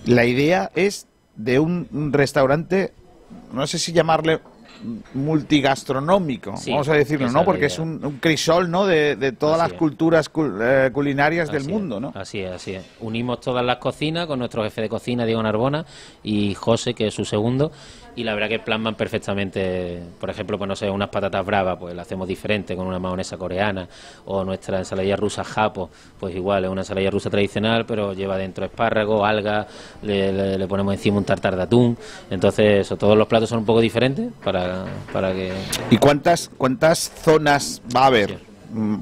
La 0.07 0.25
idea 0.25 0.71
es 0.75 1.07
de 1.37 1.59
un 1.59 2.15
restaurante, 2.15 2.95
no 3.53 3.67
sé 3.67 3.79
si 3.79 3.93
llamarle 3.93 4.41
multigastronómico, 5.15 6.57
Sí, 6.57 6.71
vamos 6.71 6.89
a 6.89 6.95
decirlo, 6.95 7.31
¿no? 7.31 7.45
Porque 7.45 7.67
es 7.67 7.79
un, 7.79 8.05
un 8.05 8.19
crisol, 8.19 8.71
¿no? 8.71 8.87
De, 8.87 9.17
de 9.17 9.33
todas 9.33 9.57
Así 9.61 9.63
las 9.63 9.73
es. 9.73 9.79
culturas 9.79 10.33
cul- 10.33 10.59
eh, 10.61 10.91
culinarias 10.93 11.51
del 11.51 11.65
mundo, 11.69 12.01
¿no? 12.01 12.13
Así 12.15 12.41
es, 12.41 12.51
así 12.53 12.75
es. 12.75 12.85
Unimos 13.01 13.41
todas 13.41 13.65
las 13.65 13.77
cocinas 13.77 14.27
con 14.27 14.39
nuestro 14.39 14.63
jefe 14.65 14.83
de 14.83 14.89
cocina, 14.89 15.25
Diego 15.25 15.43
Narbona, 15.43 15.85
y 16.23 16.55
José, 16.55 16.95
que 16.95 17.09
es 17.09 17.15
su 17.15 17.25
segundo, 17.25 17.73
y 18.15 18.25
la 18.25 18.35
verdad 18.35 18.49
que 18.49 18.59
plasman 18.59 18.95
perfectamente, 18.95 20.03
por 20.21 20.29
ejemplo, 20.29 20.59
pues 20.59 20.69
no 20.69 20.77
sé, 20.77 20.91
unas 20.91 21.09
patatas 21.09 21.45
bravas, 21.47 21.79
pues 21.79 21.95
la 21.95 22.03
hacemos 22.03 22.29
diferente 22.29 22.77
con 22.77 22.87
una 22.87 22.99
mayonesa 22.99 23.37
coreana, 23.39 23.89
o 24.27 24.45
nuestra 24.45 24.79
ensaladilla 24.79 25.17
rusa 25.17 25.43
japo, 25.45 25.89
pues 26.21 26.35
igual, 26.35 26.65
es 26.65 26.71
una 26.71 26.83
ensaladilla 26.83 27.11
rusa 27.11 27.31
tradicional, 27.31 27.87
pero 27.87 28.13
lleva 28.13 28.37
dentro 28.37 28.65
espárragos, 28.65 29.27
algas, 29.27 29.67
le, 30.03 30.33
le- 30.33 30.59
le 30.59 30.67
ponemos 30.69 30.93
encima 30.95 31.17
un 31.19 31.25
tartar 31.25 31.57
de 31.57 31.63
atún, 31.63 31.97
entonces 32.31 32.81
eso, 32.87 32.97
todos 32.97 33.17
los 33.17 33.27
platos 33.27 33.49
son 33.49 33.61
un 33.61 33.65
poco 33.67 33.81
diferentes 33.81 34.31
para, 34.45 34.85
para 35.13 35.33
que... 35.33 35.53
¿Y 35.91 35.97
cuántas, 35.97 36.51
cuántas 36.59 37.11
zonas 37.23 37.81
va 37.97 38.03
a 38.03 38.07
haber 38.07 38.52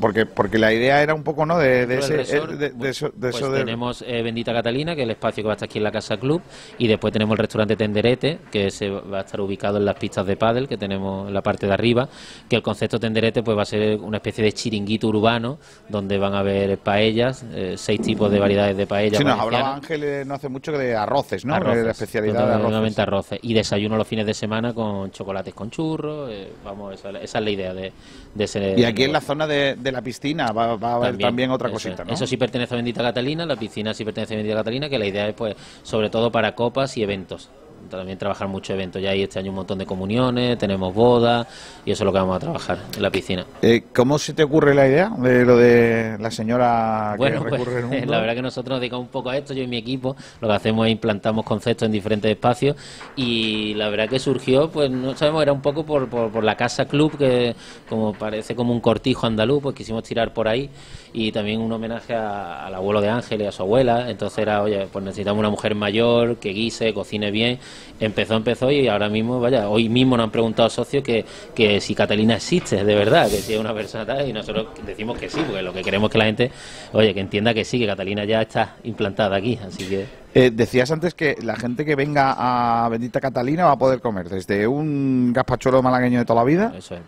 Porque, 0.00 0.26
porque 0.26 0.58
la 0.58 0.72
idea 0.72 1.02
era 1.02 1.14
un 1.14 1.22
poco, 1.22 1.46
¿no? 1.46 1.58
De, 1.58 1.86
de 1.86 1.98
ese, 1.98 2.16
resort, 2.16 2.52
eh, 2.52 2.56
de, 2.56 2.68
de 2.70 2.74
pues- 2.74 2.90
eso, 2.90 3.06
de 3.08 3.30
pues 3.30 3.36
eso 3.36 3.52
tenemos 3.52 4.04
eh, 4.06 4.22
Bendita 4.22 4.52
Catalina, 4.52 4.94
que 4.94 5.02
es 5.02 5.04
el 5.04 5.10
espacio 5.12 5.42
que 5.42 5.46
va 5.46 5.52
a 5.52 5.56
estar 5.56 5.68
aquí 5.68 5.78
en 5.78 5.84
la 5.84 5.92
Casa 5.92 6.16
Club, 6.16 6.42
y 6.78 6.88
después 6.88 7.12
tenemos 7.12 7.32
el 7.34 7.38
restaurante 7.38 7.76
Tenderete, 7.76 8.38
que 8.50 8.70
se 8.70 8.88
va 8.90 9.18
a 9.18 9.20
estar 9.20 9.40
ubicado 9.40 9.78
en 9.78 9.84
las 9.84 9.96
pistas 9.96 10.26
de 10.26 10.36
pádel 10.36 10.68
que 10.68 10.76
tenemos 10.76 11.28
en 11.28 11.34
la 11.34 11.42
parte 11.42 11.66
de 11.66 11.72
arriba, 11.72 12.08
que 12.48 12.56
el 12.56 12.62
concepto 12.62 12.98
Tenderete 12.98 13.42
pues 13.42 13.56
va 13.56 13.62
a 13.62 13.66
ser 13.66 13.98
una 14.00 14.16
especie 14.16 14.42
de 14.44 14.52
chiringuito 14.52 15.08
urbano, 15.08 15.58
donde 15.88 16.18
van 16.18 16.34
a 16.34 16.40
haber 16.40 16.78
paellas, 16.78 17.44
eh, 17.52 17.74
seis 17.76 18.00
tipos 18.00 18.30
de 18.30 18.38
variedades 18.38 18.76
de 18.76 18.86
paellas. 18.86 19.18
Sí, 19.18 19.24
nos 19.24 19.38
hablaba 19.38 19.76
Ángel 19.76 20.02
eh, 20.04 20.24
no 20.26 20.34
hace 20.34 20.48
mucho 20.48 20.72
de 20.72 20.96
arroces, 20.96 21.44
¿no? 21.44 21.54
Arroces, 21.54 21.84
la 21.84 21.90
especialidad 21.92 22.46
de 22.60 23.02
arroces. 23.02 23.38
Y 23.42 23.54
desayuno 23.54 23.96
los 23.96 24.06
fines 24.06 24.26
de 24.26 24.34
semana 24.34 24.74
con 24.74 25.10
chocolates 25.10 25.54
con 25.54 25.70
churros. 25.70 26.30
eh, 26.32 26.52
vamos, 26.64 26.94
esa, 26.94 27.10
esa 27.10 27.38
es 27.38 27.44
la 27.44 27.50
idea 27.50 27.74
de, 27.74 27.92
de 28.34 28.44
ese. 28.44 28.74
Y 28.76 28.84
aquí 28.84 29.04
en 29.04 29.12
la 29.12 29.20
zona 29.20 29.46
de, 29.46 29.76
de 29.76 29.92
la 29.92 30.02
piscina 30.02 30.52
va, 30.52 30.76
va 30.76 30.92
a 30.92 30.94
haber 30.96 31.18
también, 31.18 31.50
otra 31.50 31.68
eso 31.68 31.74
cosita. 31.74 32.04
¿no? 32.04 32.12
Eso 32.12 32.26
sí 32.26 32.36
pertenece 32.36 32.74
a 32.74 32.76
Bendita 32.76 33.02
Catalina, 33.02 33.46
la 33.46 33.56
piscina 33.56 33.94
sí 33.94 34.04
pertenece 34.04 34.34
a 34.34 34.36
Bendita 34.36 34.56
Catalina, 34.56 34.88
que 34.88 34.98
la 34.98 35.06
idea 35.06 35.28
es, 35.28 35.34
pues, 35.34 35.56
sobre 35.82 36.10
todo 36.10 36.30
para 36.30 36.54
copas 36.54 36.96
y 36.96 37.02
eventos. 37.02 37.50
También 37.88 38.18
trabajar 38.18 38.48
mucho 38.48 38.72
eventos. 38.72 39.00
Ya 39.00 39.10
hay 39.10 39.22
este 39.22 39.38
año 39.38 39.50
un 39.50 39.56
montón 39.56 39.78
de 39.78 39.86
comuniones, 39.86 40.58
tenemos 40.58 40.94
bodas 40.94 41.46
y 41.84 41.90
eso 41.90 42.04
es 42.04 42.06
lo 42.06 42.12
que 42.12 42.18
vamos 42.18 42.36
a 42.36 42.40
trabajar 42.40 42.78
en 42.94 43.02
la 43.02 43.10
piscina. 43.10 43.46
Eh, 43.62 43.84
¿Cómo 43.94 44.18
se 44.18 44.34
te 44.34 44.42
ocurre 44.42 44.74
la 44.74 44.86
idea 44.86 45.10
de 45.10 45.44
lo 45.44 45.56
de 45.56 46.16
la 46.18 46.30
señora 46.30 47.14
Bueno, 47.16 47.42
que 47.42 47.48
pues, 47.48 47.60
recurre 47.60 47.82
mundo? 47.82 48.06
la 48.06 48.20
verdad 48.20 48.34
que 48.34 48.42
nosotros 48.42 48.74
nos 48.74 48.80
dedicamos 48.80 49.06
un 49.06 49.10
poco 49.12 49.30
a 49.30 49.36
esto, 49.36 49.54
yo 49.54 49.62
y 49.62 49.66
mi 49.66 49.78
equipo, 49.78 50.16
lo 50.40 50.48
que 50.48 50.54
hacemos 50.54 50.86
es 50.86 50.92
implantamos 50.92 51.44
conceptos 51.44 51.86
en 51.86 51.92
diferentes 51.92 52.30
espacios 52.30 52.76
y 53.16 53.74
la 53.74 53.88
verdad 53.88 54.08
que 54.08 54.18
surgió, 54.18 54.70
pues 54.70 54.90
no 54.90 55.16
sabemos, 55.16 55.42
era 55.42 55.52
un 55.52 55.62
poco 55.62 55.84
por, 55.84 56.08
por, 56.08 56.30
por 56.30 56.44
la 56.44 56.56
Casa 56.56 56.86
Club, 56.86 57.16
que 57.16 57.54
como 57.88 58.12
parece 58.12 58.54
como 58.54 58.72
un 58.72 58.80
cortijo 58.80 59.26
andaluz, 59.26 59.62
pues 59.62 59.74
quisimos 59.74 60.02
tirar 60.02 60.32
por 60.32 60.48
ahí 60.48 60.70
y 61.12 61.32
también 61.32 61.60
un 61.60 61.72
homenaje 61.72 62.14
a- 62.14 62.66
al 62.66 62.74
abuelo 62.74 63.00
de 63.00 63.08
Ángel 63.08 63.42
y 63.42 63.46
a 63.46 63.52
su 63.52 63.62
abuela, 63.62 64.10
entonces 64.10 64.38
era, 64.38 64.62
oye, 64.62 64.86
pues 64.92 65.04
necesitamos 65.04 65.40
una 65.40 65.50
mujer 65.50 65.74
mayor 65.74 66.36
que 66.36 66.50
guise, 66.50 66.94
cocine 66.94 67.30
bien, 67.30 67.58
empezó, 67.98 68.34
empezó 68.34 68.70
y 68.70 68.86
ahora 68.88 69.08
mismo, 69.08 69.40
vaya, 69.40 69.68
hoy 69.68 69.88
mismo 69.88 70.16
nos 70.16 70.24
han 70.24 70.30
preguntado 70.30 70.70
socios 70.70 71.02
que, 71.02 71.24
que 71.54 71.80
si 71.80 71.94
Catalina 71.94 72.36
existe, 72.36 72.84
de 72.84 72.94
verdad, 72.94 73.24
que 73.28 73.38
si 73.38 73.54
es 73.54 73.60
una 73.60 73.74
persona 73.74 74.06
tal, 74.06 74.28
y 74.28 74.32
nosotros 74.32 74.68
decimos 74.86 75.18
que 75.18 75.28
sí, 75.28 75.40
porque 75.46 75.62
lo 75.62 75.72
que 75.72 75.82
queremos 75.82 76.08
es 76.08 76.12
que 76.12 76.18
la 76.18 76.24
gente, 76.26 76.50
oye, 76.92 77.12
que 77.12 77.20
entienda 77.20 77.52
que 77.54 77.64
sí, 77.64 77.78
que 77.78 77.86
Catalina 77.86 78.24
ya 78.24 78.42
está 78.42 78.76
implantada 78.84 79.36
aquí, 79.36 79.58
así 79.66 79.84
que... 79.86 80.06
Eh, 80.32 80.52
decías 80.54 80.88
antes 80.92 81.12
que 81.14 81.36
la 81.42 81.56
gente 81.56 81.84
que 81.84 81.96
venga 81.96 82.36
a 82.84 82.88
Bendita 82.88 83.20
Catalina 83.20 83.64
va 83.64 83.72
a 83.72 83.78
poder 83.78 84.00
comer 84.00 84.28
desde 84.28 84.64
un 84.68 85.32
gazpachuelo 85.32 85.82
malagueño 85.82 86.20
de 86.20 86.24
toda 86.24 86.38
la 86.40 86.44
vida 86.44 86.72
Eso 86.78 86.94
es. 86.94 87.00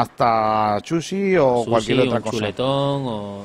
Hasta 0.00 0.78
chusi 0.82 1.36
o 1.36 1.58
Sushi, 1.58 1.70
cualquier 1.70 2.00
otra 2.00 2.16
un 2.16 2.22
cosa. 2.22 2.36
chuletón 2.36 3.02
o 3.06 3.40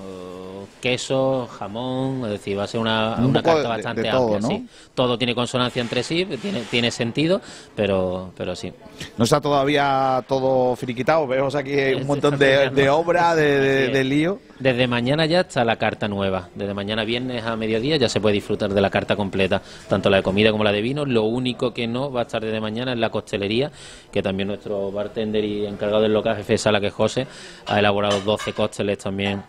queso, 0.82 1.48
jamón, 1.60 2.24
es 2.26 2.32
decir, 2.32 2.58
va 2.58 2.64
a 2.64 2.68
ser 2.68 2.80
una, 2.82 3.16
Un 3.20 3.26
una 3.26 3.44
carta 3.44 3.62
de- 3.62 3.68
bastante 3.68 4.02
de 4.02 4.10
todo, 4.10 4.34
amplia, 4.36 4.40
¿no? 4.40 4.48
sí. 4.48 4.68
Todo 4.96 5.18
tiene 5.18 5.36
consonancia 5.36 5.80
entre 5.82 6.02
sí, 6.02 6.26
tiene, 6.42 6.62
tiene 6.72 6.90
sentido, 6.92 7.40
pero, 7.76 8.32
pero 8.36 8.56
sí. 8.56 8.74
No 9.18 9.24
está 9.24 9.40
todavía 9.40 10.24
todo 10.28 10.76
finiquitado, 10.76 11.28
vemos 11.28 11.54
aquí 11.54 11.76
un 11.94 12.08
montón 12.08 12.38
de, 12.40 12.70
de 12.72 12.90
obra, 12.90 13.36
de 13.36 14.04
lío. 14.04 14.40
Desde 14.62 14.86
mañana 14.88 15.26
ya 15.26 15.40
está 15.40 15.66
la 15.66 15.78
carta 15.78 16.08
nueva. 16.08 16.50
Desde 16.54 16.76
mañana 16.76 17.04
viernes 17.04 17.44
a 17.44 17.56
mediodía 17.56 17.98
ya 17.98 18.08
se 18.08 18.22
puede 18.22 18.36
disfrutar 18.36 18.72
de 18.72 18.80
la 18.80 18.92
carta 18.92 19.16
completa, 19.16 19.60
tanto 19.90 20.08
la 20.12 20.18
de 20.18 20.24
comida 20.24 20.52
como 20.52 20.64
la 20.64 20.72
de 20.72 20.84
vino. 20.84 21.04
Lo 21.04 21.24
único 21.24 21.74
que 21.74 21.88
no 21.88 22.12
va 22.12 22.20
a 22.20 22.24
estar 22.26 22.44
desde 22.46 22.62
mañana 22.62 22.94
es 22.94 23.00
la 23.00 23.10
costelería, 23.10 23.72
que 24.12 24.22
también 24.22 24.50
nuestro 24.50 24.92
bartender 24.92 25.44
y 25.44 25.66
encargado 25.66 26.04
del 26.04 26.14
local, 26.14 26.38
jefe 26.38 26.54
de 26.54 26.58
sala, 26.60 26.80
que 26.80 26.88
es 26.88 26.94
José, 26.94 27.26
ha 27.66 27.80
elaborado 27.80 28.22
12 28.22 28.54
cócteles 28.54 29.00
también. 29.00 29.42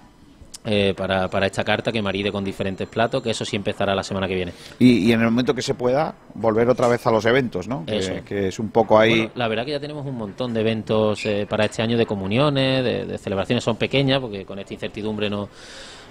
Eh, 0.65 0.95
para, 0.97 1.29
para 1.29 1.47
esta 1.47 1.65
carta 1.65 1.91
que 1.91 2.01
maride 2.03 2.31
con 2.31 2.45
diferentes 2.45 2.87
platos, 2.89 3.23
que 3.23 3.31
eso 3.31 3.45
sí 3.45 3.57
empezará 3.57 3.95
la 3.95 4.03
semana 4.05 4.29
que 4.29 4.35
viene. 4.35 4.53
Y, 4.79 4.99
y 5.09 5.13
en 5.13 5.21
el 5.21 5.27
momento 5.27 5.55
que 5.55 5.63
se 5.63 5.75
pueda, 5.75 6.15
volver 6.35 6.69
otra 6.69 6.87
vez 6.89 7.05
a 7.07 7.11
los 7.11 7.25
eventos, 7.25 7.67
¿no? 7.69 7.85
Que- 7.87 7.99
Eso. 7.99 8.13
Que, 8.25 8.49
es 8.49 8.59
un 8.59 8.69
poco 8.71 8.99
ahí. 8.99 9.17
Bueno, 9.19 9.33
la 9.35 9.49
verdad 9.49 9.65
que 9.65 9.73
ya 9.73 9.81
tenemos 9.81 10.07
un 10.07 10.17
montón 10.17 10.55
de 10.55 10.61
eventos 10.61 11.25
eh, 11.27 11.47
para 11.49 11.65
este 11.65 11.83
año 11.83 11.97
de 11.99 12.07
comuniones, 12.07 12.85
de, 12.85 13.07
de 13.07 13.19
celebraciones, 13.19 13.65
son 13.65 13.77
pequeñas 13.77 14.21
porque 14.21 14.45
con 14.45 14.59
esta 14.59 14.73
incertidumbre 14.75 15.29
no, 15.29 15.49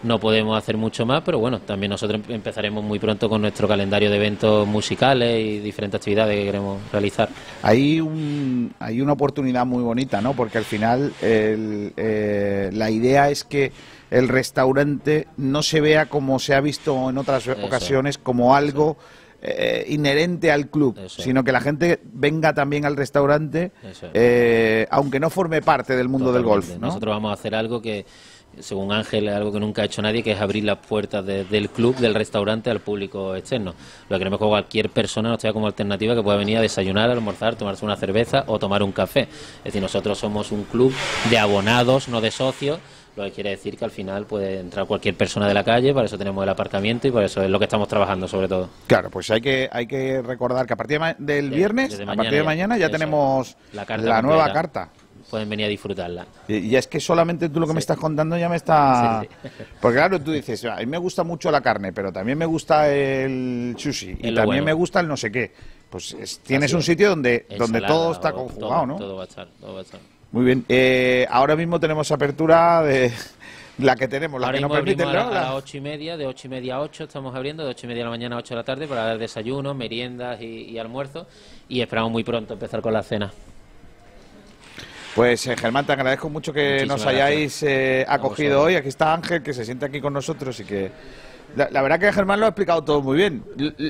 no 0.03 0.19
podemos 0.19 0.57
hacer 0.57 0.77
mucho 0.77 1.05
más, 1.05 1.21
pero 1.23 1.37
bueno, 1.39 1.59
también 1.59 1.91
nosotros 1.91 2.19
em- 2.27 2.35
empezaremos 2.35 2.83
muy 2.83 2.97
pronto 2.99 3.29
con 3.29 3.41
nuestro 3.41 3.67
calendario 3.67 4.09
de 4.09 4.17
eventos 4.17 4.67
musicales 4.67 5.39
y 5.45 5.59
diferentes 5.59 5.99
actividades 5.99 6.35
que 6.37 6.43
queremos 6.45 6.79
realizar. 6.91 7.29
Hay, 7.61 8.01
un, 8.01 8.73
hay 8.79 8.99
una 8.99 9.13
oportunidad 9.13 9.65
muy 9.65 9.83
bonita, 9.83 10.19
¿no? 10.19 10.33
Porque 10.33 10.57
al 10.57 10.65
final 10.65 11.13
el, 11.21 11.93
eh, 11.95 12.69
la 12.73 12.89
idea 12.89 13.29
es 13.29 13.43
que 13.43 13.71
el 14.11 14.27
restaurante 14.27 15.27
no 15.37 15.63
se 15.63 15.81
vea 15.81 16.05
como 16.05 16.37
se 16.37 16.53
ha 16.53 16.61
visto 16.61 17.09
en 17.09 17.17
otras 17.17 17.47
ocasiones, 17.65 18.17
como 18.17 18.55
algo 18.55 18.97
eh, 19.41 19.85
inherente 19.89 20.51
al 20.51 20.67
club, 20.69 20.95
sino 21.23 21.43
que 21.43 21.51
la 21.51 21.61
gente 21.61 21.99
venga 22.13 22.53
también 22.53 22.85
al 22.85 22.95
restaurante, 22.95 23.71
eh, 24.13 24.85
aunque 24.91 25.19
no 25.19 25.29
forme 25.31 25.61
parte 25.63 25.95
del 25.95 26.09
mundo 26.09 26.31
del 26.31 26.43
golf. 26.43 26.67
Nosotros 26.87 27.15
vamos 27.15 27.31
a 27.31 27.33
hacer 27.33 27.55
algo 27.55 27.81
que, 27.81 28.05
según 28.59 28.91
Ángel, 28.91 29.29
es 29.29 29.33
algo 29.33 29.51
que 29.51 29.59
nunca 29.59 29.81
ha 29.81 29.85
hecho 29.85 30.01
nadie, 30.03 30.21
que 30.21 30.33
es 30.33 30.39
abrir 30.41 30.63
las 30.65 30.77
puertas 30.77 31.25
de- 31.25 31.45
del 31.45 31.69
club, 31.69 31.95
del 31.95 32.13
restaurante 32.13 32.69
al 32.69 32.81
público 32.81 33.35
externo. 33.35 33.73
Lo 34.09 34.15
que 34.17 34.19
queremos 34.19 34.39
que 34.39 34.45
cualquier 34.45 34.89
persona 34.89 35.29
nos 35.29 35.39
tenga 35.39 35.53
como 35.53 35.65
alternativa 35.65 36.13
que 36.13 36.21
pueda 36.21 36.37
venir 36.37 36.57
a 36.57 36.61
desayunar, 36.61 37.09
almorzar, 37.09 37.55
tomarse 37.55 37.83
una 37.83 37.95
cerveza 37.95 38.43
o 38.45 38.59
tomar 38.59 38.83
un 38.83 38.91
café. 38.91 39.21
Es 39.21 39.63
decir, 39.63 39.81
nosotros 39.81 40.19
somos 40.19 40.51
un 40.51 40.65
club 40.65 40.93
de 41.31 41.39
abonados, 41.39 42.09
no 42.09 42.21
de 42.21 42.29
socios. 42.29 42.79
Lo 43.15 43.23
que 43.25 43.31
quiere 43.31 43.49
decir 43.51 43.77
que 43.77 43.83
al 43.83 43.91
final 43.91 44.25
puede 44.25 44.59
entrar 44.59 44.85
cualquier 44.87 45.15
persona 45.15 45.45
de 45.47 45.53
la 45.53 45.63
calle, 45.65 45.93
para 45.93 46.05
eso 46.05 46.17
tenemos 46.17 46.41
el 46.43 46.49
aparcamiento 46.49 47.07
y 47.07 47.11
por 47.11 47.23
eso 47.23 47.43
es 47.43 47.49
lo 47.49 47.59
que 47.59 47.65
estamos 47.65 47.87
trabajando 47.89 48.25
sobre 48.27 48.47
todo. 48.47 48.69
Claro, 48.87 49.09
pues 49.09 49.29
hay 49.31 49.41
que 49.41 49.67
hay 49.71 49.85
que 49.85 50.21
recordar 50.21 50.65
que 50.65 50.73
a 50.73 50.77
partir 50.77 50.95
de 50.95 50.99
ma- 50.99 51.15
del 51.17 51.49
De- 51.49 51.55
viernes, 51.55 51.99
a 51.99 52.05
partir 52.05 52.31
de 52.31 52.43
mañana 52.43 52.77
ya 52.77 52.89
tenemos 52.89 53.57
La 53.73 53.81
la, 53.81 53.85
carta 53.85 54.21
nueva 54.21 54.43
completa. 54.45 54.53
carta. 54.53 54.89
Pueden 55.29 55.49
venir 55.49 55.65
a 55.65 55.69
disfrutarla. 55.69 56.25
Y 56.47 56.57
y 56.57 56.75
es 56.75 56.87
que 56.87 56.99
solamente 56.99 57.47
tú 57.49 57.59
lo 57.59 57.67
que 57.67 57.73
me 57.73 57.79
estás 57.79 57.97
contando 57.97 58.37
ya 58.37 58.49
me 58.49 58.57
está... 58.57 59.21
Sí, 59.21 59.27
sí. 59.43 59.49
Porque 59.81 59.97
claro, 59.97 60.19
tú 60.21 60.31
dices, 60.31 60.63
a 60.65 60.75
mí 60.77 60.85
me 60.85 60.97
gusta 60.97 61.23
mucho 61.23 61.51
la 61.51 61.61
carne, 61.61 61.93
pero 61.93 62.11
también 62.11 62.37
me 62.37 62.45
gusta 62.45 62.89
el 62.93 63.75
sushi 63.77 64.09
y 64.11 64.15
también 64.23 64.45
bueno. 64.45 64.63
me 64.65 64.73
gusta 64.73 64.99
el 65.01 65.07
no 65.07 65.15
sé 65.17 65.31
qué. 65.31 65.53
Pues 65.89 66.13
es- 66.13 66.39
tienes 66.39 66.69
Así 66.71 66.75
un 66.75 66.83
sitio 66.83 67.09
donde, 67.09 67.45
donde 67.57 67.81
todo 67.81 68.11
está 68.13 68.31
conjugado, 68.33 68.73
todo, 68.73 68.85
¿no? 68.87 68.95
Todo 68.97 69.15
va 69.17 69.23
a 69.23 69.27
estar, 69.27 69.47
todo 69.59 69.73
va 69.73 69.79
a 69.79 69.83
estar. 69.83 69.99
Muy 70.31 70.45
bien. 70.45 70.65
Eh, 70.69 71.27
ahora 71.29 71.55
mismo 71.55 71.79
tenemos 71.79 72.09
apertura 72.11 72.81
de 72.83 73.11
la 73.79 73.95
que 73.95 74.07
tenemos, 74.07 74.39
la 74.39 74.47
Ahora 74.47 74.57
que 74.57 74.61
nos 74.61 74.69
mismo 74.71 74.83
permite, 74.85 75.03
abrimos 75.03 75.25
a, 75.25 75.27
a 75.27 75.33
La- 75.33 75.41
las 75.47 75.53
ocho 75.55 75.77
y 75.77 75.81
media, 75.81 76.15
de 76.17 76.25
ocho 76.27 76.47
y 76.47 76.49
media 76.49 76.75
a 76.75 76.81
ocho 76.81 77.03
estamos 77.03 77.35
abriendo, 77.35 77.63
de 77.65 77.71
ocho 77.71 77.85
y 77.85 77.89
media 77.89 78.01
de 78.01 78.05
la 78.05 78.09
mañana 78.11 78.35
a 78.37 78.39
ocho 78.39 78.53
de 78.53 78.59
la 78.59 78.63
tarde 78.63 78.87
para 78.87 79.03
dar 79.05 79.17
desayunos, 79.17 79.75
meriendas 79.75 80.39
y, 80.41 80.45
y 80.69 80.77
almuerzos 80.77 81.27
y 81.67 81.81
esperamos 81.81 82.11
muy 82.11 82.23
pronto 82.23 82.53
empezar 82.53 82.81
con 82.81 82.93
la 82.93 83.03
cena. 83.03 83.31
Pues 85.15 85.45
eh, 85.47 85.57
Germán, 85.57 85.85
te 85.85 85.91
agradezco 85.91 86.29
mucho 86.29 86.53
que 86.53 86.71
Muchísimas 86.75 86.97
nos 86.99 87.07
hayáis 87.07 87.63
eh, 87.63 88.05
acogido 88.07 88.61
hoy. 88.61 88.75
Aquí 88.75 88.87
está 88.87 89.13
Ángel, 89.13 89.43
que 89.43 89.53
se 89.53 89.65
siente 89.65 89.85
aquí 89.85 89.99
con 89.99 90.13
nosotros 90.13 90.57
y 90.61 90.63
que... 90.63 90.91
La, 91.55 91.69
la 91.69 91.81
verdad 91.81 91.99
que 91.99 92.13
Germán 92.13 92.39
lo 92.39 92.45
ha 92.45 92.49
explicado 92.49 92.83
todo 92.83 93.01
muy 93.01 93.17
bien. 93.17 93.43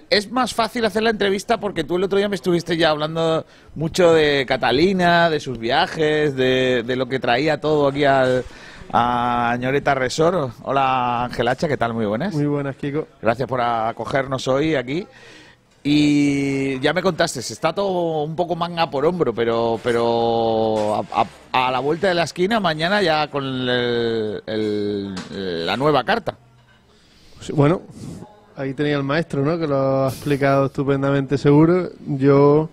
Es 0.09 0.31
más 0.31 0.53
fácil 0.53 0.83
hacer 0.85 1.03
la 1.03 1.11
entrevista 1.11 1.59
porque 1.59 1.83
tú 1.83 1.97
el 1.97 2.03
otro 2.03 2.17
día 2.17 2.27
me 2.27 2.35
estuviste 2.35 2.75
ya 2.75 2.89
hablando 2.89 3.45
mucho 3.75 4.13
de 4.13 4.45
Catalina, 4.47 5.29
de 5.29 5.39
sus 5.39 5.59
viajes, 5.59 6.35
de, 6.35 6.83
de 6.83 6.95
lo 6.95 7.07
que 7.07 7.19
traía 7.19 7.61
todo 7.61 7.87
aquí 7.89 8.03
al, 8.03 8.43
a 8.91 9.55
Ñoreta 9.59 9.93
Resort. 9.93 10.53
Hola 10.63 11.25
Ángel 11.25 11.47
Hacha, 11.47 11.67
¿qué 11.67 11.77
tal? 11.77 11.93
Muy 11.93 12.05
buenas. 12.07 12.33
Muy 12.33 12.45
buenas, 12.47 12.75
Kiko. 12.77 13.07
Gracias 13.21 13.47
por 13.47 13.61
acogernos 13.61 14.47
hoy 14.47 14.73
aquí. 14.75 15.05
Y 15.83 16.79
ya 16.79 16.93
me 16.93 17.01
contaste, 17.01 17.39
está 17.39 17.73
todo 17.73 18.23
un 18.23 18.35
poco 18.35 18.55
manga 18.55 18.89
por 18.91 19.03
hombro, 19.03 19.33
pero 19.33 19.79
pero 19.83 20.95
a, 20.95 21.21
a- 21.21 21.67
a 21.67 21.71
la 21.71 21.79
vuelta 21.79 22.07
de 22.07 22.13
la 22.13 22.23
esquina 22.23 22.59
mañana 22.59 23.01
ya 23.01 23.27
con 23.29 23.43
el- 23.45 24.43
el- 24.45 25.65
la 25.65 25.75
nueva 25.77 26.03
carta. 26.03 26.35
Sí, 27.41 27.51
Bueno, 27.53 27.81
ahí 28.55 28.73
tenía 28.73 28.97
el 28.97 29.03
maestro, 29.03 29.43
¿no? 29.43 29.57
Que 29.57 29.67
lo 29.67 30.05
ha 30.05 30.09
explicado 30.09 30.67
estupendamente 30.67 31.37
seguro. 31.37 31.89
Yo, 32.07 32.69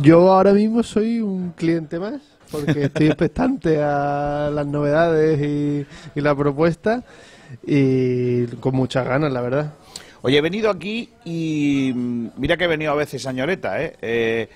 yo 0.00 0.32
ahora 0.32 0.52
mismo 0.52 0.82
soy 0.82 1.20
un 1.20 1.50
cliente 1.50 1.98
más 1.98 2.20
porque 2.50 2.84
estoy 2.84 3.06
expectante 3.08 3.82
a 3.82 4.50
las 4.52 4.66
novedades 4.66 5.38
y, 5.40 5.86
y 6.18 6.20
la 6.22 6.34
propuesta 6.34 7.04
y 7.66 8.46
con 8.46 8.74
muchas 8.74 9.06
ganas, 9.06 9.32
la 9.32 9.42
verdad. 9.42 9.74
Oye, 10.22 10.38
he 10.38 10.40
venido 10.40 10.70
aquí 10.70 11.10
y 11.24 11.92
mm, 11.94 12.28
mira 12.38 12.56
que 12.56 12.64
he 12.64 12.68
venido 12.68 12.92
a 12.92 12.96
veces 12.96 13.26
a 13.26 13.32
Ñoreta, 13.32 13.82
¿eh? 13.82 13.96
Eh, 14.00 14.48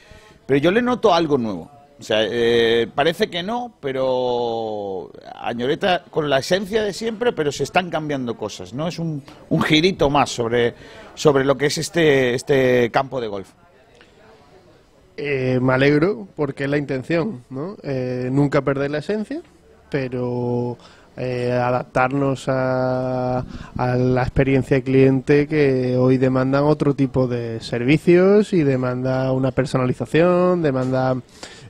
pero 0.47 0.59
yo 0.59 0.70
le 0.70 0.82
noto 0.82 1.14
algo 1.14 1.39
nuevo. 1.39 1.70
O 2.01 2.02
sea, 2.02 2.19
eh, 2.23 2.89
parece 2.93 3.31
que 3.31 3.43
no, 3.43 3.74
pero 3.81 5.12
a 5.35 5.52
Ñoreta 5.52 6.05
con 6.10 6.28
la 6.28 6.39
esencia 6.39 6.82
de 6.82 6.93
siempre, 6.93 7.32
pero 7.32 7.52
se 7.52 7.62
están 7.62 7.90
cambiando 7.90 8.36
cosas, 8.36 8.73
¿no? 8.73 8.89
Es 8.89 8.98
un, 8.98 9.23
un 9.51 9.62
girito 9.62 10.10
más 10.10 10.31
sobre, 10.31 10.74
sobre 11.14 11.44
lo 11.44 11.56
que 11.56 11.66
es 11.66 11.78
este, 11.78 12.35
este 12.35 12.90
campo 12.90 13.20
de 13.20 13.28
golf. 13.28 13.51
Eh, 15.16 15.60
me 15.60 15.74
alegro 15.74 16.27
porque 16.35 16.64
es 16.64 16.70
la 16.70 16.78
intención, 16.78 17.44
¿no? 17.51 17.77
Eh, 17.82 18.28
nunca 18.32 18.62
perder 18.62 18.90
la 18.90 18.98
esencia 18.98 19.43
pero 19.93 20.78
eh, 21.19 21.52
adaptarnos 21.52 22.48
a, 22.48 23.44
a 23.77 23.97
la 23.97 24.23
experiencia 24.23 24.78
de 24.78 24.82
cliente 24.82 25.47
que 25.47 25.98
hoy 25.98 26.16
demandan 26.16 26.64
otro 26.64 26.94
tipo 26.94 27.28
de 27.28 27.60
servicios 27.60 28.55
y 28.55 28.62
demanda 28.62 29.31
una 29.32 29.51
personalización, 29.51 30.62
demanda 30.62 31.14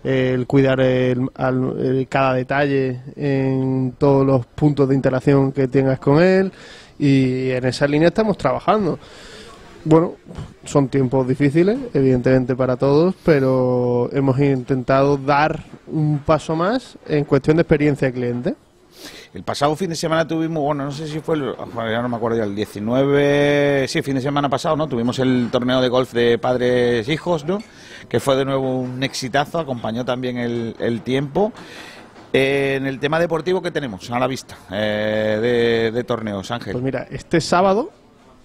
el 0.04 0.46
cuidar 0.46 0.80
el- 0.80 1.28
al- 1.34 2.06
cada 2.08 2.34
detalle 2.34 3.00
en 3.16 3.94
todos 3.98 4.26
los 4.26 4.46
puntos 4.46 4.88
de 4.88 4.94
interacción 4.94 5.52
que 5.52 5.68
tengas 5.68 5.98
con 6.00 6.22
él 6.22 6.52
y 6.98 7.50
en 7.50 7.64
esa 7.66 7.86
línea 7.86 8.08
estamos 8.08 8.36
trabajando. 8.36 8.98
Bueno, 9.84 10.12
son 10.64 10.88
tiempos 10.88 11.26
difíciles, 11.26 11.76
evidentemente 11.92 12.54
para 12.54 12.76
todos, 12.76 13.14
pero 13.24 14.08
hemos 14.12 14.38
intentado 14.38 15.16
dar 15.16 15.64
un 15.88 16.20
paso 16.20 16.54
más 16.54 16.96
en 17.08 17.24
cuestión 17.24 17.56
de 17.56 17.62
experiencia 17.62 18.08
de 18.08 18.14
cliente. 18.14 18.54
El 19.34 19.44
pasado 19.44 19.74
fin 19.76 19.88
de 19.88 19.96
semana 19.96 20.28
tuvimos, 20.28 20.62
bueno, 20.62 20.84
no 20.84 20.90
sé 20.90 21.06
si 21.06 21.20
fue, 21.20 21.36
el, 21.36 21.54
ya 21.74 22.02
no 22.02 22.08
me 22.10 22.16
acuerdo 22.16 22.42
el 22.42 22.54
19, 22.54 23.86
sí, 23.88 24.02
fin 24.02 24.16
de 24.16 24.20
semana 24.20 24.50
pasado, 24.50 24.76
¿no? 24.76 24.86
Tuvimos 24.86 25.18
el 25.20 25.48
torneo 25.50 25.80
de 25.80 25.88
golf 25.88 26.12
de 26.12 26.36
padres-hijos, 26.36 27.46
¿no? 27.46 27.58
Que 28.10 28.20
fue 28.20 28.36
de 28.36 28.44
nuevo 28.44 28.80
un 28.80 29.02
exitazo, 29.02 29.58
acompañó 29.58 30.04
también 30.04 30.36
el, 30.36 30.76
el 30.78 31.00
tiempo. 31.00 31.50
Eh, 32.34 32.74
en 32.76 32.86
el 32.86 32.98
tema 32.98 33.18
deportivo, 33.18 33.62
¿qué 33.62 33.70
tenemos 33.70 34.10
a 34.10 34.18
la 34.18 34.26
vista 34.26 34.56
eh, 34.70 35.90
de, 35.92 36.04
torneos, 36.04 36.50
Ángel? 36.50 36.72
Pues 36.72 36.84
mira, 36.84 37.06
este 37.10 37.40
sábado 37.40 37.90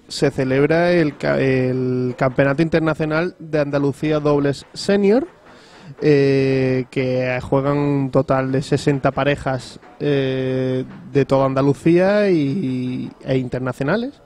se 0.07 0.31
celebra 0.31 0.91
el, 0.91 1.15
el 1.21 2.15
Campeonato 2.17 2.61
Internacional 2.61 3.35
de 3.39 3.59
Andalucía 3.59 4.21
Dobles 4.21 4.65
Senior, 4.73 5.27
eh, 6.01 6.85
que 6.91 7.39
juegan 7.41 7.77
un 7.77 8.11
total 8.11 8.51
de 8.51 8.61
60 8.61 9.11
parejas 9.11 9.79
eh, 9.99 10.85
de 11.11 11.25
toda 11.25 11.45
Andalucía 11.45 12.29
y, 12.29 13.11
e 13.25 13.37
internacionales. 13.37 14.21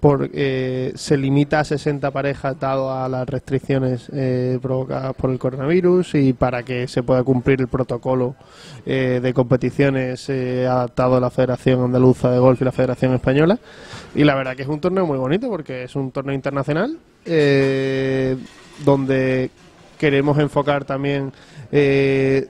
Por, 0.00 0.30
eh, 0.32 0.92
se 0.94 1.18
limita 1.18 1.60
a 1.60 1.64
60 1.64 2.10
parejas 2.10 2.58
dado 2.58 2.90
a 2.90 3.06
las 3.06 3.28
restricciones 3.28 4.08
eh, 4.14 4.58
provocadas 4.62 5.14
por 5.14 5.28
el 5.28 5.38
coronavirus 5.38 6.14
y 6.14 6.32
para 6.32 6.62
que 6.62 6.88
se 6.88 7.02
pueda 7.02 7.22
cumplir 7.22 7.60
el 7.60 7.68
protocolo 7.68 8.34
eh, 8.86 9.20
de 9.22 9.34
competiciones 9.34 10.26
eh, 10.30 10.66
adaptado 10.66 11.16
a 11.16 11.20
la 11.20 11.28
Federación 11.28 11.82
Andaluza 11.82 12.30
de 12.30 12.38
Golf 12.38 12.62
y 12.62 12.64
la 12.64 12.72
Federación 12.72 13.12
Española. 13.12 13.58
Y 14.14 14.24
la 14.24 14.34
verdad 14.34 14.56
que 14.56 14.62
es 14.62 14.68
un 14.68 14.80
torneo 14.80 15.04
muy 15.04 15.18
bonito 15.18 15.50
porque 15.50 15.82
es 15.82 15.94
un 15.94 16.12
torneo 16.12 16.34
internacional 16.34 16.96
donde 18.82 19.50
queremos 20.00 20.38
enfocar 20.38 20.86
también 20.86 21.30
eh, 21.70 22.48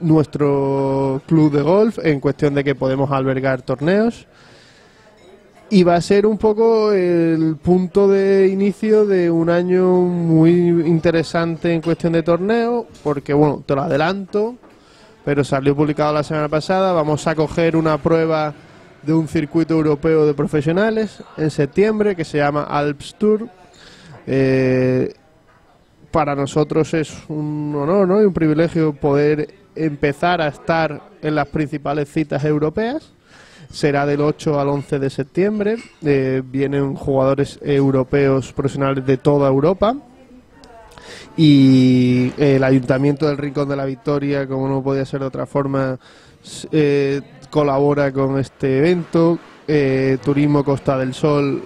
nuestro 0.00 1.22
club 1.28 1.52
de 1.52 1.62
golf 1.62 2.00
en 2.02 2.18
cuestión 2.18 2.54
de 2.54 2.64
que 2.64 2.74
podemos 2.74 3.12
albergar 3.12 3.62
torneos 3.62 4.26
y 5.70 5.84
va 5.84 5.94
a 5.94 6.00
ser 6.00 6.26
un 6.26 6.38
poco 6.38 6.92
el 6.92 7.56
punto 7.62 8.08
de 8.08 8.48
inicio 8.48 9.06
de 9.06 9.30
un 9.30 9.48
año 9.48 9.86
muy 10.02 10.50
interesante 10.50 11.72
en 11.72 11.80
cuestión 11.80 12.14
de 12.14 12.24
torneo, 12.24 12.88
porque 13.04 13.32
bueno, 13.32 13.62
te 13.64 13.76
lo 13.76 13.82
adelanto, 13.82 14.56
pero 15.24 15.44
salió 15.44 15.76
publicado 15.76 16.12
la 16.12 16.24
semana 16.24 16.48
pasada, 16.48 16.92
vamos 16.92 17.26
a 17.28 17.36
coger 17.36 17.76
una 17.76 17.96
prueba 17.96 18.52
de 19.02 19.14
un 19.14 19.28
circuito 19.28 19.74
europeo 19.74 20.26
de 20.26 20.34
profesionales 20.34 21.22
en 21.36 21.50
septiembre 21.50 22.16
que 22.16 22.24
se 22.24 22.38
llama 22.38 22.64
Alps 22.64 23.14
Tour. 23.14 23.48
Eh, 24.26 25.14
para 26.12 26.34
nosotros 26.36 26.94
es 26.94 27.12
un 27.28 27.74
honor 27.76 28.06
¿no? 28.06 28.22
y 28.22 28.24
un 28.24 28.32
privilegio 28.32 28.92
poder 28.92 29.48
empezar 29.74 30.40
a 30.40 30.48
estar 30.48 31.10
en 31.22 31.34
las 31.34 31.48
principales 31.48 32.08
citas 32.08 32.44
europeas 32.44 33.12
será 33.72 34.04
del 34.04 34.20
8 34.20 34.60
al 34.60 34.68
11 34.68 34.98
de 34.98 35.10
septiembre. 35.10 35.76
Eh, 36.04 36.42
vienen 36.44 36.94
jugadores 36.94 37.58
europeos 37.62 38.52
profesionales 38.52 39.04
de 39.04 39.16
toda 39.16 39.48
Europa. 39.48 39.96
Y 41.36 42.32
el 42.36 42.62
Ayuntamiento 42.62 43.26
del 43.26 43.38
Rincón 43.38 43.68
de 43.68 43.76
la 43.76 43.86
Victoria, 43.86 44.46
como 44.46 44.68
no 44.68 44.82
podía 44.82 45.06
ser 45.06 45.20
de 45.20 45.26
otra 45.26 45.46
forma, 45.46 45.98
eh, 46.70 47.22
colabora 47.50 48.12
con 48.12 48.38
este 48.38 48.78
evento. 48.78 49.38
Eh, 49.66 50.18
Turismo 50.22 50.62
Costa 50.62 50.98
del 50.98 51.14
Sol 51.14 51.62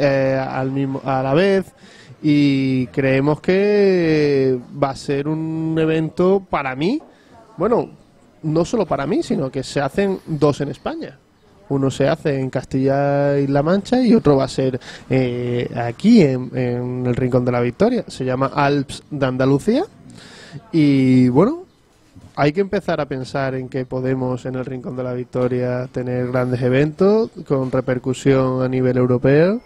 al 0.00 0.70
mismo, 0.70 1.02
a 1.04 1.22
la 1.22 1.34
vez. 1.34 1.74
Y 2.22 2.86
creemos 2.88 3.40
que 3.40 4.58
va 4.82 4.90
a 4.90 4.96
ser 4.96 5.28
un 5.28 5.76
evento 5.78 6.42
para 6.48 6.74
mí, 6.74 7.00
bueno, 7.56 7.90
no 8.42 8.64
solo 8.64 8.86
para 8.86 9.06
mí, 9.06 9.22
sino 9.22 9.50
que 9.50 9.62
se 9.62 9.80
hacen 9.80 10.18
dos 10.26 10.60
en 10.60 10.68
España. 10.68 11.18
Uno 11.68 11.90
se 11.90 12.08
hace 12.08 12.40
en 12.40 12.50
Castilla 12.50 13.38
y 13.38 13.46
La 13.46 13.62
Mancha 13.62 14.00
y 14.00 14.14
otro 14.14 14.36
va 14.36 14.44
a 14.44 14.48
ser 14.48 14.80
eh, 15.10 15.68
aquí 15.76 16.22
en, 16.22 16.50
en 16.56 17.06
el 17.06 17.14
Rincón 17.14 17.44
de 17.44 17.52
la 17.52 17.60
Victoria. 17.60 18.04
Se 18.08 18.24
llama 18.24 18.50
Alps 18.54 19.02
de 19.10 19.26
Andalucía. 19.26 19.84
Y 20.72 21.28
bueno, 21.28 21.64
hay 22.36 22.52
que 22.52 22.60
empezar 22.60 23.00
a 23.00 23.06
pensar 23.06 23.54
en 23.54 23.68
que 23.68 23.84
podemos 23.84 24.46
en 24.46 24.54
el 24.54 24.64
Rincón 24.64 24.96
de 24.96 25.02
la 25.02 25.12
Victoria 25.12 25.88
tener 25.92 26.28
grandes 26.28 26.62
eventos 26.62 27.30
con 27.46 27.70
repercusión 27.70 28.62
a 28.62 28.68
nivel 28.68 28.96
europeo. 28.96 29.60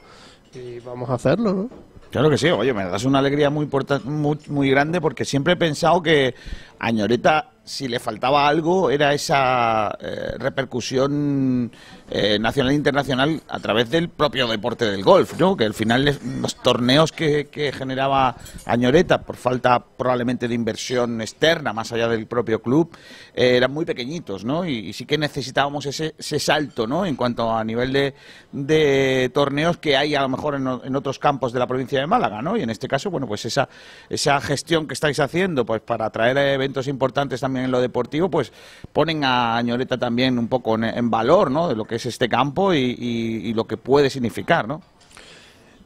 Y 0.54 0.80
vamos 0.80 1.08
a 1.10 1.14
hacerlo, 1.14 1.52
¿no? 1.52 1.91
Claro 2.12 2.28
que 2.28 2.36
sí, 2.36 2.50
oye, 2.50 2.74
me 2.74 2.84
das 2.84 3.06
una 3.06 3.20
alegría 3.20 3.48
muy, 3.48 3.66
muy, 4.04 4.38
muy 4.48 4.70
grande 4.70 5.00
porque 5.00 5.24
siempre 5.24 5.54
he 5.54 5.56
pensado 5.56 6.02
que 6.02 6.34
a 6.78 6.90
Ñoreta, 6.90 7.52
si 7.64 7.88
le 7.88 7.98
faltaba 7.98 8.46
algo, 8.46 8.90
era 8.90 9.14
esa 9.14 9.96
eh, 9.98 10.34
repercusión 10.38 11.72
eh, 12.10 12.38
nacional 12.38 12.72
e 12.72 12.76
internacional 12.76 13.42
a 13.48 13.58
través 13.60 13.90
del 13.90 14.08
propio 14.08 14.46
deporte 14.46 14.84
del 14.84 15.02
golf, 15.02 15.38
¿no? 15.38 15.56
Que 15.56 15.64
al 15.64 15.74
final 15.74 16.18
los 16.40 16.56
torneos 16.56 17.12
que, 17.12 17.48
que 17.48 17.72
generaba 17.72 18.36
Añoreta, 18.66 19.22
por 19.22 19.36
falta 19.36 19.84
probablemente 19.84 20.48
de 20.48 20.54
inversión 20.54 21.20
externa, 21.20 21.72
más 21.72 21.92
allá 21.92 22.08
del 22.08 22.26
propio 22.26 22.60
club, 22.60 22.94
eh, 23.34 23.56
eran 23.56 23.72
muy 23.72 23.84
pequeñitos, 23.84 24.44
¿no? 24.44 24.64
Y, 24.66 24.88
y 24.88 24.92
sí 24.92 25.06
que 25.06 25.18
necesitábamos 25.18 25.86
ese, 25.86 26.14
ese 26.18 26.38
salto, 26.38 26.86
¿no? 26.86 27.06
En 27.06 27.16
cuanto 27.16 27.50
a 27.50 27.64
nivel 27.64 27.92
de, 27.92 28.14
de 28.52 29.30
torneos 29.32 29.78
que 29.78 29.96
hay 29.96 30.14
a 30.14 30.22
lo 30.22 30.28
mejor 30.28 30.54
en, 30.54 30.66
en 30.84 30.96
otros 30.96 31.18
campos 31.18 31.52
de 31.52 31.58
la 31.58 31.66
provincia 31.66 32.00
de 32.00 32.06
Málaga, 32.06 32.42
¿no? 32.42 32.56
Y 32.56 32.62
en 32.62 32.70
este 32.70 32.88
caso, 32.88 33.10
bueno, 33.10 33.26
pues 33.26 33.44
esa, 33.44 33.68
esa 34.08 34.40
gestión 34.40 34.86
que 34.86 34.94
estáis 34.94 35.20
haciendo, 35.20 35.64
pues 35.64 35.80
para 35.80 36.10
traer 36.10 36.36
eventos 36.38 36.88
importantes 36.88 37.40
también 37.40 37.66
en 37.66 37.70
lo 37.70 37.80
deportivo, 37.80 38.30
pues 38.30 38.52
ponen 38.92 39.24
a 39.24 39.56
Añoreta 39.56 39.98
también 39.98 40.38
un 40.38 40.48
poco 40.48 40.74
en, 40.74 40.84
en 40.84 41.10
valor, 41.10 41.50
¿no? 41.50 41.68
De 41.68 41.76
lo 41.76 41.84
que 41.84 41.96
es 41.96 42.01
este 42.06 42.28
campo 42.28 42.74
y, 42.74 43.52
lo 43.54 43.64
que 43.64 43.76
puede 43.76 44.10
significar, 44.10 44.66
¿no? 44.66 44.82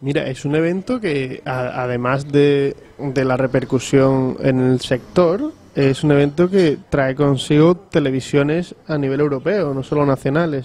Mira, 0.00 0.26
es 0.26 0.44
un 0.44 0.54
evento 0.54 1.00
que 1.00 1.42
a- 1.44 1.82
además 1.82 2.30
de, 2.30 2.76
de 2.98 3.24
la 3.24 3.36
repercusión 3.36 4.36
en 4.40 4.60
el 4.60 4.80
sector, 4.80 5.52
es 5.76 6.02
un 6.02 6.12
evento 6.12 6.48
que 6.48 6.78
trae 6.88 7.14
consigo 7.14 7.76
televisiones 7.76 8.74
a 8.88 8.96
nivel 8.96 9.20
europeo, 9.20 9.74
no 9.74 9.82
solo 9.82 10.06
nacionales. 10.06 10.64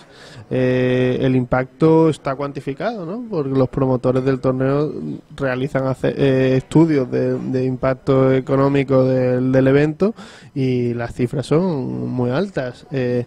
Eh, 0.50 1.18
el 1.20 1.36
impacto 1.36 2.08
está 2.08 2.34
cuantificado, 2.36 3.06
¿no? 3.06 3.26
Porque 3.30 3.50
los 3.50 3.68
promotores 3.68 4.24
del 4.24 4.40
torneo 4.40 4.90
realizan 5.36 5.94
eh, 6.04 6.54
estudios 6.56 7.12
de, 7.12 7.66
impacto 7.66 8.32
económico 8.32 9.04
del, 9.04 9.52
del 9.52 9.68
evento 9.68 10.16
y 10.56 10.94
las 10.94 11.14
cifras 11.14 11.46
son 11.46 12.08
muy 12.10 12.32
altas. 12.32 12.86
Eh, 12.92 13.26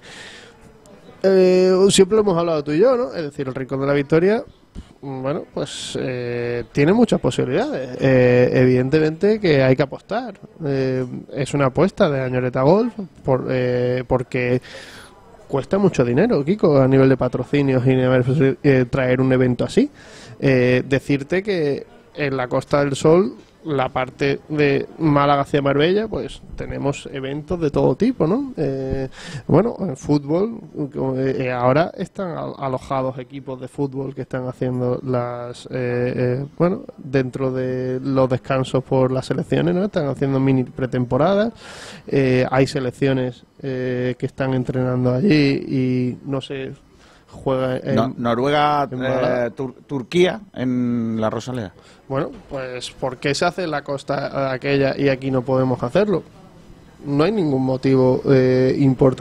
eh, 1.25 1.73
siempre 1.91 2.17
lo 2.17 2.23
hemos 2.23 2.39
hablado 2.39 2.63
tú 2.63 2.73
y 2.73 2.79
yo, 2.79 2.97
¿no? 2.97 3.15
Es 3.15 3.23
decir, 3.23 3.49
el 3.49 3.55
Rincón 3.55 3.81
de 3.81 3.87
la 3.87 3.93
Victoria, 3.93 4.45
bueno, 5.01 5.45
pues 5.53 5.99
eh, 6.01 6.65
tiene 6.73 6.93
muchas 6.93 7.21
posibilidades. 7.21 7.99
Eh, 8.01 8.51
evidentemente 8.53 9.39
que 9.39 9.63
hay 9.63 9.77
que 9.77 9.83
apostar. 9.83 10.35
Eh, 10.65 11.05
es 11.35 11.53
una 11.53 11.67
apuesta 11.67 12.09
de 12.09 12.23
Añoreta 12.23 12.63
Golf 12.63 12.95
por, 13.23 13.47
eh, 13.51 14.05
porque 14.07 14.63
cuesta 15.49 15.77
mucho 15.79 16.05
dinero, 16.05 16.45
Kiko, 16.45 16.81
a 16.81 16.89
nivel 16.89 17.09
de 17.09 17.17
patrocinios 17.17 17.83
y 17.87 18.85
traer 18.87 19.21
un 19.21 19.33
evento 19.33 19.65
así. 19.65 19.91
Decirte 20.39 21.43
que 21.43 21.87
en 22.15 22.37
la 22.37 22.49
Costa 22.49 22.83
del 22.85 22.97
Sol, 22.97 23.35
la 23.65 23.89
parte 23.89 24.41
de 24.49 24.87
Málaga 24.99 25.43
hacia 25.43 25.63
Marbella, 25.63 26.07
pues 26.09 26.43
tenemos 26.57 27.09
eventos 27.13 27.59
de 27.61 27.71
todo 27.71 27.97
tipo, 27.97 28.27
¿no? 28.27 28.53
Eh, 28.57 29.09
bueno, 29.47 29.75
en 29.81 29.97
fútbol, 29.97 30.61
eh, 31.17 31.51
ahora 31.51 31.91
están 31.97 32.37
al- 32.37 32.55
alojados 32.59 33.19
equipos 33.19 33.61
de 33.61 33.69
fútbol 33.69 34.15
que 34.15 34.23
están 34.23 34.47
haciendo 34.47 35.01
las, 35.03 35.67
eh, 35.67 35.71
eh, 36.17 36.47
bueno, 36.59 36.83
dentro 36.99 37.51
de 37.53 38.01
los 38.01 38.29
descansos 38.29 38.85
por 38.85 39.11
las 39.11 39.27
selecciones, 39.27 39.75
¿no? 39.75 39.85
Están 39.85 40.09
haciendo 40.09 40.39
mini 40.41 40.65
pretemporadas, 40.65 41.53
eh, 42.07 42.47
hay 42.51 42.67
selecciones 42.67 43.45
eh, 43.63 44.15
que 44.19 44.27
están 44.27 44.53
entrenando 44.53 45.13
allí 45.15 45.65
y 45.67 46.19
no 46.27 46.41
se 46.43 46.73
juega 47.31 47.79
en, 47.79 47.95
No- 47.97 48.15
Noruega, 48.17 48.87
en 48.91 49.03
eh, 49.03 49.51
Tur- 49.57 49.75
Turquía 49.87 50.41
en 50.53 51.17
la 51.21 51.31
Rosaleda. 51.31 51.73
Bueno, 52.09 52.31
pues 52.49 52.91
¿por 52.91 53.17
qué 53.17 53.35
se 53.35 53.45
hace 53.45 53.67
la 53.67 53.83
costa 53.83 54.53
aquella 54.53 54.95
y 54.97 55.09
aquí 55.09 55.31
no 55.31 55.43
podemos 55.43 55.83
hacerlo? 55.83 56.23
no 57.05 57.25
hay 57.25 57.33
ningún 57.33 57.65
motivo 57.65 58.23
eh, 58.31 58.77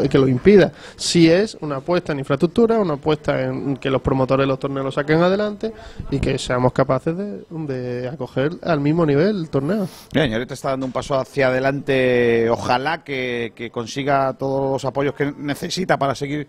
que 0.10 0.18
lo 0.18 0.28
impida. 0.28 0.72
Si 0.96 1.30
es 1.30 1.58
una 1.62 1.78
apuesta 1.78 2.14
en 2.14 2.20
infraestructura, 2.20 2.80
una 2.80 2.96
apuesta 2.96 3.42
en 3.42 3.78
que 3.78 3.90
los 3.90 4.02
promotores 4.02 4.44
de 4.44 4.48
los 4.48 4.60
torneos 4.60 4.86
lo 4.86 4.92
saquen 4.92 5.22
adelante 5.22 5.74
y 6.12 6.20
que 6.20 6.38
seamos 6.38 6.74
capaces 6.74 7.16
de, 7.16 7.44
de 7.50 8.08
acoger 8.08 8.52
al 8.64 8.80
mismo 8.80 9.06
nivel 9.06 9.42
el 9.42 9.50
torneo. 9.50 9.88
Bien, 10.14 10.32
y 10.32 10.36
está 10.36 10.70
dando 10.70 10.86
un 10.86 10.92
paso 10.92 11.16
hacia 11.16 11.48
adelante. 11.48 12.50
Ojalá 12.50 13.04
que 13.04 13.70
consiga 13.72 14.34
todos 14.34 14.74
los 14.74 14.86
apoyos 14.86 15.14
que 15.14 15.34
necesita 15.38 15.98
para 15.98 16.16
seguir 16.16 16.48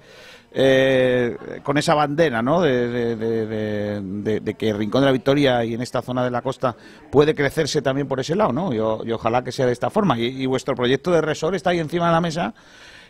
eh, 0.57 1.37
con 1.65 1.77
esa 1.79 1.95
bandera, 1.95 2.41
¿no? 2.41 2.61
De, 2.63 2.89
de- 3.17 4.41
de- 4.41 4.55
que 4.55 4.73
Rincón 4.73 5.01
de 5.03 5.07
la 5.07 5.13
Victoria 5.13 5.65
y 5.65 5.75
en 5.75 5.83
esta 5.83 6.01
zona 6.01 6.25
de 6.25 6.31
la 6.31 6.43
costa 6.43 6.77
puede 7.11 7.35
crecerse 7.35 7.83
también 7.83 8.07
por 8.07 8.21
ese 8.21 8.37
lado, 8.37 8.53
¿no? 8.53 8.73
Y, 8.73 8.77
y 8.77 9.13
ojalá 9.13 9.43
que 9.43 9.51
sea 9.53 9.67
de 9.67 9.73
esta 9.73 9.91
forma. 9.91 10.19
Y, 10.19 10.43
y 10.43 10.47
vuestro 10.47 10.75
proyecto 10.77 11.11
de 11.11 11.21
resort 11.21 11.55
está 11.57 11.71
ahí 11.71 11.81
encima 11.81 12.07
de 12.07 12.13
la 12.13 12.21
mesa 12.21 12.55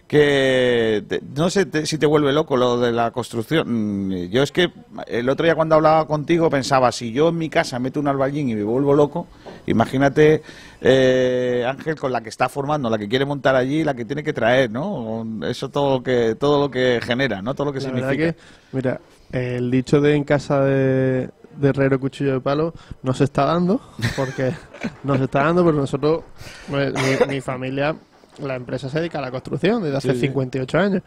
que 0.06 1.02
te- 1.08 1.20
no 1.34 1.48
sé 1.50 1.66
te- 1.66 1.86
si 1.86 1.96
te 1.98 2.06
vuelve 2.06 2.32
loco 2.32 2.56
lo 2.56 2.78
de 2.78 2.92
la 2.92 3.10
construcción. 3.10 4.08
Mm, 4.08 4.12
Yo 4.30 4.42
es 4.42 4.52
que 4.52 4.70
el 5.06 5.28
otro 5.28 5.44
día 5.44 5.54
cuando 5.54 5.74
hablaba 5.76 6.06
contigo 6.06 6.50
pensaba, 6.50 6.92
si 6.92 7.10
yo 7.12 7.30
en 7.30 7.38
mi 7.38 7.48
casa 7.48 7.78
meto 7.78 8.00
un 8.00 8.08
alballín 8.08 8.48
y 8.50 8.54
me 8.54 8.62
vuelvo 8.62 8.94
loco, 8.94 9.26
imagínate 9.66 10.42
eh, 10.80 11.64
Ángel 11.66 11.96
con 11.98 12.12
la 12.12 12.20
que 12.20 12.28
está 12.28 12.48
formando, 12.48 12.90
la 12.90 12.98
que 12.98 13.08
quiere 13.08 13.24
montar 13.24 13.56
allí, 13.56 13.82
la 13.82 13.94
que 13.94 14.04
tiene 14.04 14.22
que 14.22 14.32
traer, 14.34 14.70
¿no? 14.70 15.26
Eso 15.48 15.70
todo 15.70 15.98
lo 15.98 16.02
que 16.02 16.34
todo 16.34 16.60
lo 16.60 16.70
que 16.70 17.00
genera, 17.02 17.40
¿no? 17.40 17.54
Todo 17.54 17.66
lo 17.66 17.72
que 17.72 17.80
La 17.80 17.86
significa. 17.86 18.32
que, 18.32 18.36
mira, 18.72 19.00
el 19.32 19.70
dicho 19.70 20.00
de 20.00 20.14
en 20.14 20.24
casa 20.24 20.60
de, 20.60 21.30
de 21.56 21.68
herrero 21.68 21.98
cuchillo 21.98 22.34
de 22.34 22.40
palo 22.40 22.74
no 23.02 23.14
se 23.14 23.24
está 23.24 23.46
dando, 23.46 23.80
porque 24.16 24.52
no 25.02 25.16
se 25.16 25.24
está 25.24 25.44
dando, 25.44 25.64
pero 25.64 25.76
nosotros, 25.78 26.22
pues, 26.68 26.92
mi, 26.92 27.34
mi 27.36 27.40
familia, 27.40 27.96
la 28.38 28.54
empresa 28.56 28.88
se 28.88 28.98
dedica 29.00 29.18
a 29.18 29.22
la 29.22 29.30
construcción 29.30 29.82
desde 29.82 29.96
hace 29.98 30.08
Sí, 30.12 30.20
sí. 30.20 30.26
58 30.28 30.78
años. 30.78 31.02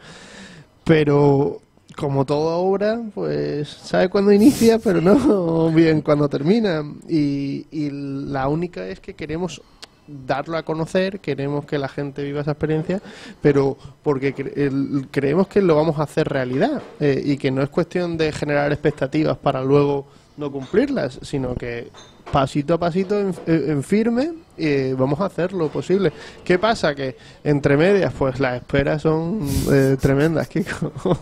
Pero 0.84 1.60
como 1.96 2.24
toda 2.24 2.56
obra, 2.56 3.00
pues 3.14 3.68
sabe 3.68 4.08
cuándo 4.08 4.32
inicia, 4.32 4.78
pero 4.78 5.00
no 5.00 5.70
bien 5.74 6.00
cuándo 6.00 6.28
termina. 6.28 6.82
Y, 7.08 7.66
y 7.70 7.90
la 7.90 8.48
única 8.48 8.86
es 8.86 9.00
que 9.00 9.14
queremos 9.14 9.60
darlo 10.06 10.56
a 10.56 10.62
conocer, 10.62 11.20
queremos 11.20 11.66
que 11.66 11.76
la 11.78 11.88
gente 11.88 12.22
viva 12.22 12.40
esa 12.40 12.52
experiencia, 12.52 13.02
pero 13.42 13.76
porque 14.02 14.34
cre- 14.34 14.52
el- 14.56 15.08
creemos 15.10 15.48
que 15.48 15.60
lo 15.60 15.74
vamos 15.76 15.98
a 15.98 16.04
hacer 16.04 16.26
realidad 16.28 16.80
eh, 16.98 17.20
y 17.22 17.36
que 17.36 17.50
no 17.50 17.62
es 17.62 17.68
cuestión 17.68 18.16
de 18.16 18.32
generar 18.32 18.72
expectativas 18.72 19.36
para 19.36 19.62
luego 19.62 20.06
no 20.38 20.50
cumplirlas, 20.50 21.18
sino 21.20 21.54
que 21.56 21.88
pasito 22.32 22.72
a 22.74 22.78
pasito, 22.78 23.18
en, 23.20 23.34
en 23.46 23.82
firme, 23.82 24.32
eh, 24.58 24.94
vamos 24.96 25.20
a 25.20 25.26
hacer 25.26 25.52
lo 25.52 25.68
posible. 25.68 26.12
¿Qué 26.44 26.58
pasa? 26.58 26.94
Que 26.94 27.16
entre 27.44 27.76
medias, 27.76 28.12
pues 28.16 28.40
las 28.40 28.56
esperas 28.56 29.02
son 29.02 29.46
eh, 29.72 29.96
tremendas, 30.00 30.48
Kiko. 30.48 30.92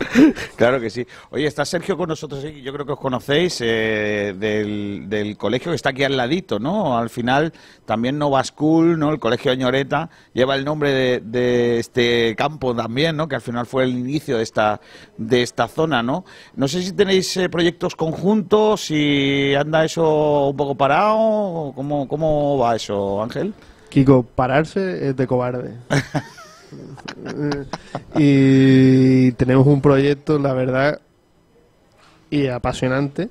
Claro 0.55 0.79
que 0.79 0.89
sí. 0.89 1.05
Oye, 1.29 1.45
está 1.45 1.65
Sergio 1.65 1.97
con 1.97 2.09
nosotros, 2.09 2.41
sí, 2.41 2.61
yo 2.61 2.73
creo 2.73 2.85
que 2.85 2.93
os 2.93 2.99
conocéis, 2.99 3.59
eh, 3.61 4.35
del, 4.37 5.05
del 5.07 5.37
colegio 5.37 5.71
que 5.71 5.75
está 5.75 5.89
aquí 5.89 6.03
al 6.03 6.17
ladito, 6.17 6.59
¿no? 6.59 6.97
Al 6.97 7.09
final, 7.09 7.53
también 7.85 8.17
Nova 8.17 8.43
School, 8.43 8.97
¿no? 8.97 9.11
El 9.11 9.19
colegio 9.19 9.51
de 9.51 9.57
Ñoreta, 9.57 10.09
lleva 10.33 10.55
el 10.55 10.65
nombre 10.65 10.91
de, 10.91 11.21
de 11.21 11.79
este 11.79 12.35
campo 12.35 12.75
también, 12.75 13.15
¿no? 13.15 13.27
Que 13.27 13.35
al 13.35 13.41
final 13.41 13.65
fue 13.65 13.83
el 13.83 13.91
inicio 13.91 14.37
de 14.37 14.43
esta, 14.43 14.81
de 15.17 15.41
esta 15.43 15.67
zona, 15.67 16.01
¿no? 16.03 16.25
No 16.55 16.67
sé 16.67 16.81
si 16.81 16.93
tenéis 16.93 17.35
eh, 17.37 17.49
proyectos 17.49 17.95
conjuntos, 17.95 18.85
si 18.85 19.53
anda 19.55 19.85
eso 19.85 20.49
un 20.49 20.57
poco 20.57 20.75
parado, 20.75 21.73
¿cómo, 21.75 22.07
cómo 22.07 22.57
va 22.57 22.75
eso, 22.75 23.21
Ángel? 23.27 23.53
Kiko, 23.89 24.23
pararse 24.23 25.09
es 25.09 25.15
de 25.15 25.27
cobarde. 25.27 25.75
y 28.15 29.31
tenemos 29.33 29.67
un 29.67 29.81
proyecto, 29.81 30.39
la 30.39 30.53
verdad, 30.53 30.99
y 32.29 32.47
apasionante, 32.47 33.29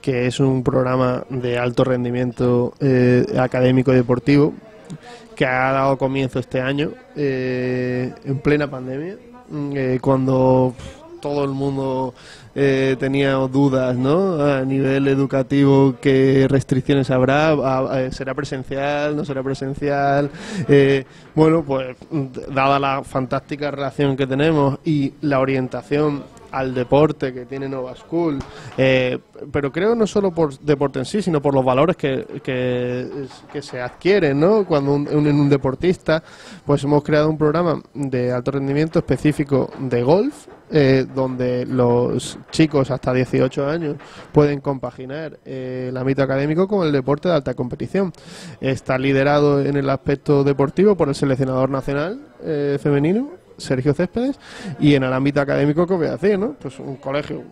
que 0.00 0.26
es 0.26 0.40
un 0.40 0.62
programa 0.62 1.24
de 1.30 1.58
alto 1.58 1.84
rendimiento 1.84 2.74
eh, 2.80 3.26
académico 3.38 3.92
y 3.92 3.96
deportivo 3.96 4.54
que 5.34 5.46
ha 5.46 5.72
dado 5.72 5.98
comienzo 5.98 6.40
este 6.40 6.60
año 6.60 6.92
eh, 7.14 8.12
en 8.24 8.38
plena 8.40 8.68
pandemia, 8.68 9.16
mm, 9.48 9.72
eh, 9.76 9.98
cuando 10.00 10.74
todo 11.20 11.44
el 11.44 11.50
mundo 11.50 12.14
eh, 12.54 12.96
tenía 12.98 13.32
dudas, 13.34 13.96
¿no? 13.96 14.42
A 14.42 14.62
nivel 14.64 15.08
educativo, 15.08 15.94
qué 16.00 16.46
restricciones 16.48 17.10
habrá, 17.10 17.48
A- 17.50 18.06
a- 18.06 18.10
será 18.12 18.34
presencial, 18.34 19.16
no 19.16 19.24
será 19.24 19.42
presencial. 19.42 20.30
Eh, 20.68 21.04
bueno, 21.34 21.62
pues 21.62 21.96
dada 22.52 22.78
la 22.78 23.02
fantástica 23.04 23.70
relación 23.70 24.16
que 24.16 24.26
tenemos 24.26 24.78
y 24.84 25.12
la 25.22 25.40
orientación 25.40 26.22
al 26.50 26.72
deporte 26.74 27.34
que 27.34 27.44
tiene 27.44 27.68
Nova 27.68 27.94
School, 27.94 28.38
eh, 28.78 29.18
pero 29.52 29.70
creo 29.70 29.94
no 29.94 30.06
solo 30.06 30.30
por 30.30 30.58
deporte 30.60 30.98
en 30.98 31.04
sí, 31.04 31.20
sino 31.20 31.42
por 31.42 31.52
los 31.52 31.62
valores 31.62 31.94
que, 31.94 32.24
que, 32.42 33.60
se 33.60 33.82
adquieren, 33.82 34.40
¿no? 34.40 34.64
Cuando 34.64 34.94
un- 34.94 35.06
un 35.08 35.48
deportista, 35.50 36.22
pues 36.64 36.82
hemos 36.84 37.02
creado 37.02 37.28
un 37.28 37.36
programa 37.36 37.82
de 37.92 38.32
alto 38.32 38.50
rendimiento 38.52 38.98
específico 38.98 39.70
de 39.78 40.02
golf, 40.02 40.46
eh, 40.70 41.06
donde 41.14 41.64
los 41.64 42.38
chicos 42.50 42.90
hasta 42.90 43.12
18 43.12 43.66
años 43.66 43.96
pueden 44.32 44.60
compaginar 44.60 45.38
eh, 45.44 45.86
el 45.88 45.96
ámbito 45.96 46.22
académico 46.22 46.68
con 46.68 46.86
el 46.86 46.92
deporte 46.92 47.28
de 47.28 47.34
alta 47.34 47.54
competición. 47.54 48.12
Está 48.60 48.98
liderado 48.98 49.62
en 49.64 49.76
el 49.76 49.88
aspecto 49.88 50.44
deportivo 50.44 50.96
por 50.96 51.08
el 51.08 51.14
seleccionador 51.14 51.70
nacional 51.70 52.20
eh, 52.42 52.78
femenino, 52.80 53.30
Sergio 53.56 53.94
Céspedes, 53.94 54.38
y 54.78 54.94
en 54.94 55.04
el 55.04 55.12
ámbito 55.12 55.40
académico, 55.40 55.86
¿qué 55.86 55.94
voy 55.94 56.06
a 56.06 56.12
decir? 56.12 56.38
¿no? 56.38 56.52
Pues 56.52 56.78
un 56.78 56.96
colegio 56.96 57.42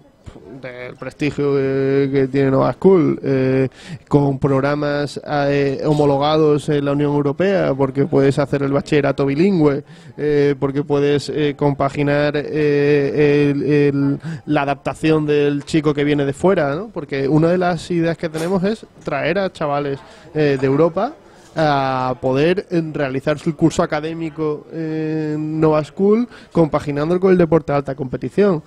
del 0.60 0.94
prestigio 0.96 1.54
que 1.54 2.28
tiene 2.30 2.50
Nova 2.50 2.72
School, 2.72 3.18
eh, 3.22 3.68
con 4.08 4.38
programas 4.38 5.20
eh, 5.26 5.82
homologados 5.84 6.68
en 6.68 6.84
la 6.84 6.92
Unión 6.92 7.12
Europea, 7.14 7.74
porque 7.74 8.06
puedes 8.06 8.38
hacer 8.38 8.62
el 8.62 8.72
bachillerato 8.72 9.26
bilingüe, 9.26 9.84
eh, 10.16 10.54
porque 10.58 10.82
puedes 10.82 11.30
compaginar 11.56 12.36
el- 12.36 14.18
la 14.46 14.62
adaptación 14.62 15.26
del 15.26 15.64
chico 15.64 15.92
que 15.94 16.04
viene 16.04 16.24
de 16.24 16.32
fuera, 16.32 16.74
¿no? 16.74 16.88
porque 16.92 17.28
una 17.28 17.48
de 17.48 17.58
las 17.58 17.90
ideas 17.90 18.16
que 18.16 18.28
tenemos 18.28 18.62
es 18.64 18.86
traer 19.04 19.38
a 19.38 19.52
chavales 19.52 19.98
de 20.34 20.54
Europa 20.62 21.12
a 21.58 22.14
poder 22.20 22.66
realizar 22.92 23.38
su 23.38 23.56
curso 23.56 23.82
académico 23.82 24.66
en 24.72 25.58
Nova 25.60 25.82
School 25.84 26.28
compaginándolo 26.52 27.18
con 27.20 27.32
el 27.32 27.38
deporte 27.38 27.72
de 27.72 27.78
alta 27.78 27.94
competición. 27.94 28.62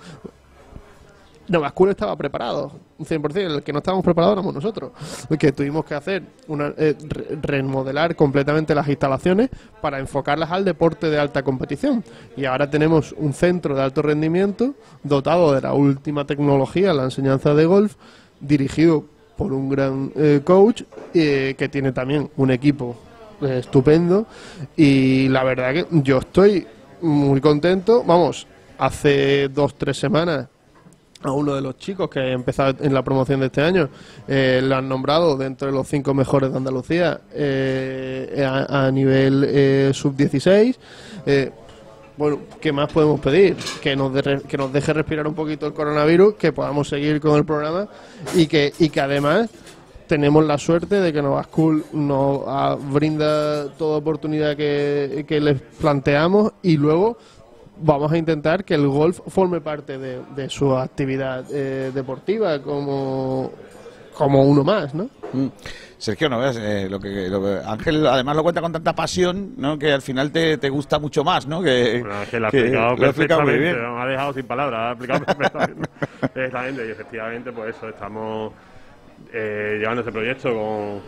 Nova 1.50 1.68
School 1.70 1.90
estaba 1.90 2.16
preparado, 2.16 2.70
un 2.96 3.04
100%, 3.04 3.36
el 3.56 3.62
que 3.62 3.72
no 3.72 3.78
estábamos 3.80 4.04
preparados 4.04 4.34
éramos 4.34 4.54
nosotros, 4.54 4.92
que 5.38 5.50
tuvimos 5.52 5.84
que 5.84 5.94
hacer, 5.94 6.22
una, 6.46 6.72
eh, 6.78 6.94
re- 7.08 7.38
remodelar 7.42 8.14
completamente 8.14 8.74
las 8.74 8.88
instalaciones 8.88 9.50
para 9.80 9.98
enfocarlas 9.98 10.50
al 10.52 10.64
deporte 10.64 11.10
de 11.10 11.18
alta 11.18 11.42
competición. 11.42 12.04
Y 12.36 12.44
ahora 12.44 12.70
tenemos 12.70 13.12
un 13.18 13.32
centro 13.32 13.74
de 13.74 13.82
alto 13.82 14.00
rendimiento 14.00 14.74
dotado 15.02 15.52
de 15.52 15.60
la 15.60 15.72
última 15.74 16.24
tecnología, 16.24 16.94
la 16.94 17.02
enseñanza 17.04 17.52
de 17.52 17.66
golf, 17.66 17.96
dirigido 18.40 19.04
por 19.36 19.52
un 19.52 19.68
gran 19.68 20.12
eh, 20.16 20.42
coach 20.44 20.82
eh, 21.14 21.54
que 21.58 21.68
tiene 21.68 21.90
también 21.92 22.30
un 22.36 22.50
equipo 22.52 22.96
estupendo. 23.42 24.26
Y 24.76 25.28
la 25.28 25.42
verdad 25.42 25.72
que 25.74 25.86
yo 25.90 26.18
estoy 26.18 26.66
muy 27.02 27.40
contento, 27.40 28.04
vamos, 28.04 28.46
hace 28.78 29.48
dos, 29.48 29.74
tres 29.74 29.98
semanas 29.98 30.46
a 31.22 31.32
uno 31.32 31.54
de 31.54 31.60
los 31.60 31.76
chicos 31.76 32.08
que 32.08 32.20
ha 32.20 32.32
empezado 32.32 32.76
en 32.84 32.94
la 32.94 33.02
promoción 33.02 33.40
de 33.40 33.46
este 33.46 33.60
año. 33.62 33.88
Eh, 34.26 34.60
lo 34.62 34.76
han 34.76 34.88
nombrado 34.88 35.36
dentro 35.36 35.66
de 35.68 35.72
los 35.74 35.86
cinco 35.86 36.14
mejores 36.14 36.50
de 36.50 36.56
Andalucía 36.56 37.20
eh, 37.32 38.46
a, 38.68 38.90
nivel 38.90 39.44
eh, 39.46 39.90
sub-16. 39.92 40.76
Eh, 41.26 41.50
bueno, 42.16 42.40
¿qué 42.60 42.72
más 42.72 42.92
podemos 42.92 43.20
pedir? 43.20 43.56
Que 43.82 43.96
nos, 43.96 44.12
de- 44.12 44.42
que 44.46 44.56
nos 44.56 44.72
deje 44.72 44.92
respirar 44.92 45.26
un 45.26 45.34
poquito 45.34 45.66
el 45.66 45.72
coronavirus, 45.72 46.34
que 46.34 46.52
podamos 46.52 46.88
seguir 46.88 47.20
con 47.20 47.36
el 47.36 47.44
programa 47.44 47.88
y 48.34 48.46
que, 48.46 48.72
y 48.78 48.88
que 48.90 49.00
además 49.00 49.48
tenemos 50.06 50.44
la 50.44 50.58
suerte 50.58 50.96
de 51.00 51.12
que 51.12 51.22
Nova 51.22 51.44
School 51.44 51.84
nos 51.92 52.40
ah, 52.46 52.76
brinda 52.80 53.68
toda 53.74 53.98
oportunidad 53.98 54.56
que, 54.56 55.24
que 55.26 55.40
les 55.40 55.60
planteamos 55.80 56.52
y 56.62 56.76
luego 56.76 57.16
vamos 57.80 58.12
a 58.12 58.16
intentar 58.18 58.64
que 58.64 58.74
el 58.74 58.86
golf 58.88 59.20
forme 59.28 59.60
parte 59.60 59.98
de, 59.98 60.20
de 60.36 60.48
su 60.48 60.74
actividad 60.76 61.44
eh, 61.52 61.90
deportiva 61.94 62.60
como, 62.62 63.52
como 64.14 64.42
uno 64.44 64.62
más, 64.64 64.94
¿no? 64.94 65.04
Mm. 65.32 65.46
Sergio, 65.98 66.30
no 66.30 66.38
veas, 66.38 66.56
eh, 66.56 66.88
lo, 66.88 66.98
que, 66.98 67.28
lo 67.28 67.42
que- 67.42 67.60
Ángel 67.64 68.06
además 68.06 68.34
lo 68.36 68.42
cuenta 68.42 68.62
con 68.62 68.72
tanta 68.72 68.94
pasión, 68.94 69.52
¿no? 69.58 69.78
Que 69.78 69.92
al 69.92 70.00
final 70.00 70.32
te, 70.32 70.56
te 70.56 70.70
gusta 70.70 70.98
mucho 70.98 71.22
más, 71.22 71.46
¿no? 71.46 71.60
Que, 71.62 72.00
Bueno, 72.00 72.22
es 72.22 72.28
que 72.30 72.40
lo 72.40 72.46
ha 72.46 72.48
explicado 72.48 73.04
explicado 73.04 73.42
muy 73.42 73.50
perfectamente, 73.52 73.58
bien. 73.80 73.94
me 73.94 74.02
ha 74.02 74.06
dejado 74.06 74.32
sin 74.32 74.46
palabras, 74.46 74.80
ha 74.80 74.90
explicado 74.92 75.24
perfectamente. 75.26 75.88
Exactamente, 76.22 76.86
y 76.86 76.90
efectivamente, 76.90 77.52
pues 77.52 77.76
eso, 77.76 77.88
estamos 77.90 78.52
eh, 79.32 79.76
llevando 79.78 80.00
este 80.00 80.12
proyecto 80.12 80.48
con 80.54 81.00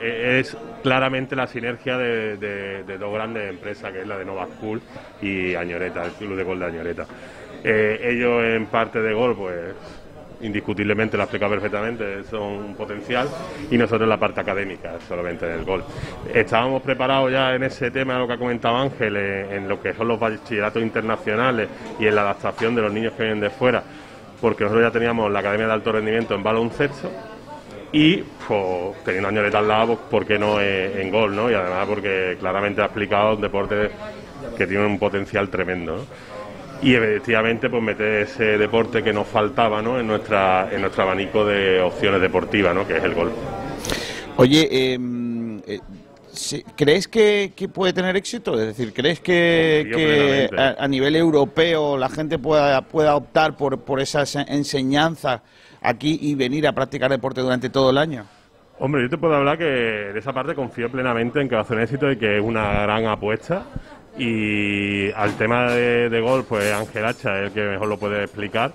es 0.00 0.56
claramente 0.82 1.36
la 1.36 1.46
sinergia 1.46 1.98
de, 1.98 2.96
dos 2.98 3.12
grandes 3.12 3.50
empresas, 3.50 3.92
que 3.92 4.00
es 4.00 4.06
la 4.06 4.16
de 4.16 4.24
Nova 4.24 4.46
School 4.56 4.80
y 5.20 5.54
Añoreta, 5.54 6.04
el 6.04 6.12
Club 6.12 6.36
de 6.36 6.44
Gol 6.44 6.58
de 6.58 6.66
Añoreta. 6.66 7.06
Eh, 7.62 8.00
ellos 8.02 8.42
en 8.42 8.66
parte 8.66 9.00
de 9.00 9.12
gol, 9.12 9.36
pues 9.36 9.74
indiscutiblemente 10.40 11.18
lo 11.18 11.24
ha 11.24 11.26
explicado 11.26 11.52
perfectamente, 11.52 12.24
son 12.24 12.42
un 12.42 12.74
potencial 12.74 13.28
y 13.70 13.76
nosotros 13.76 14.02
en 14.04 14.08
la 14.08 14.16
parte 14.16 14.40
académica, 14.40 14.92
solamente 15.06 15.44
en 15.44 15.58
el 15.58 15.64
gol. 15.66 15.84
Estábamos 16.32 16.80
preparados 16.80 17.30
ya 17.30 17.54
en 17.54 17.64
ese 17.64 17.90
tema, 17.90 18.18
lo 18.18 18.26
que 18.26 18.32
ha 18.32 18.38
comentado 18.38 18.78
Ángel, 18.78 19.16
en, 19.16 19.52
en 19.52 19.68
lo 19.68 19.82
que 19.82 19.92
son 19.92 20.08
los 20.08 20.18
bachilleratos 20.18 20.82
internacionales 20.82 21.68
y 21.98 22.06
en 22.06 22.14
la 22.14 22.22
adaptación 22.22 22.74
de 22.74 22.80
los 22.80 22.92
niños 22.92 23.12
que 23.12 23.24
vienen 23.24 23.40
de 23.40 23.50
fuera, 23.50 23.82
porque 24.40 24.64
nosotros 24.64 24.86
ya 24.86 24.90
teníamos 24.90 25.30
la 25.30 25.40
Academia 25.40 25.66
de 25.66 25.72
Alto 25.74 25.92
Rendimiento 25.92 26.34
en 26.34 26.42
baloncesto 26.42 27.10
y 27.92 28.18
pues, 28.46 29.04
teniendo 29.04 29.28
a 29.28 29.32
Ñoreta 29.32 29.58
al 29.58 29.68
lado, 29.68 29.96
pues, 29.96 30.08
¿por 30.10 30.26
qué 30.26 30.38
no 30.38 30.60
eh, 30.60 31.02
en 31.02 31.10
gol? 31.10 31.34
¿no? 31.34 31.50
Y 31.50 31.54
además 31.54 31.86
porque 31.88 32.36
claramente 32.38 32.80
ha 32.82 32.86
explicado 32.86 33.34
un 33.34 33.40
deporte 33.40 33.90
que 34.56 34.66
tiene 34.66 34.86
un 34.86 34.98
potencial 34.98 35.48
tremendo. 35.48 35.96
¿no? 35.96 36.02
Y 36.82 36.94
efectivamente 36.94 37.68
pues 37.68 37.82
meter 37.82 38.22
ese 38.22 38.58
deporte 38.58 39.02
que 39.02 39.12
nos 39.12 39.26
faltaba 39.26 39.82
¿no? 39.82 39.98
en, 39.98 40.06
nuestra, 40.06 40.68
en 40.72 40.80
nuestro 40.80 41.02
abanico 41.02 41.44
de 41.44 41.80
opciones 41.80 42.20
deportivas, 42.20 42.74
¿no? 42.74 42.86
que 42.86 42.96
es 42.96 43.04
el 43.04 43.14
golf. 43.14 43.32
Oye, 44.36 44.68
eh, 44.70 44.98
eh, 45.66 45.80
¿crees 46.76 47.08
que, 47.08 47.52
que 47.54 47.68
puede 47.68 47.92
tener 47.92 48.16
éxito? 48.16 48.58
Es 48.58 48.68
decir, 48.68 48.94
¿crees 48.94 49.20
que, 49.20 50.48
a, 50.56 50.82
a 50.82 50.88
nivel 50.88 51.16
europeo 51.16 51.98
la 51.98 52.08
gente 52.08 52.38
pueda, 52.38 52.80
pueda 52.82 53.16
optar 53.16 53.56
por, 53.56 53.80
por 53.80 54.00
esas 54.00 54.36
enseñanzas 54.36 55.40
aquí 55.82 56.18
y 56.22 56.34
venir 56.34 56.66
a 56.66 56.72
practicar 56.72 57.10
deporte 57.10 57.40
durante 57.40 57.70
todo 57.70 57.90
el 57.90 57.98
año? 57.98 58.24
Hombre, 58.78 59.02
yo 59.02 59.10
te 59.10 59.18
puedo 59.18 59.34
hablar 59.34 59.58
que 59.58 59.64
de 59.64 60.18
esa 60.18 60.32
parte 60.32 60.54
confío 60.54 60.90
plenamente 60.90 61.40
en 61.40 61.48
que 61.48 61.54
va 61.54 61.60
a 61.62 61.64
ser 61.64 61.76
un 61.76 61.82
éxito 61.82 62.10
y 62.10 62.16
que 62.16 62.38
es 62.38 62.42
una 62.42 62.82
gran 62.82 63.06
apuesta. 63.06 63.64
Y 64.18 65.10
al 65.12 65.36
tema 65.36 65.70
de, 65.70 66.08
de 66.08 66.20
gol, 66.20 66.44
pues 66.48 66.72
Ángel 66.72 67.04
Hacha 67.04 67.38
es 67.40 67.46
el 67.48 67.52
que 67.52 67.62
mejor 67.62 67.88
lo 67.88 67.98
puede 67.98 68.24
explicar. 68.24 68.72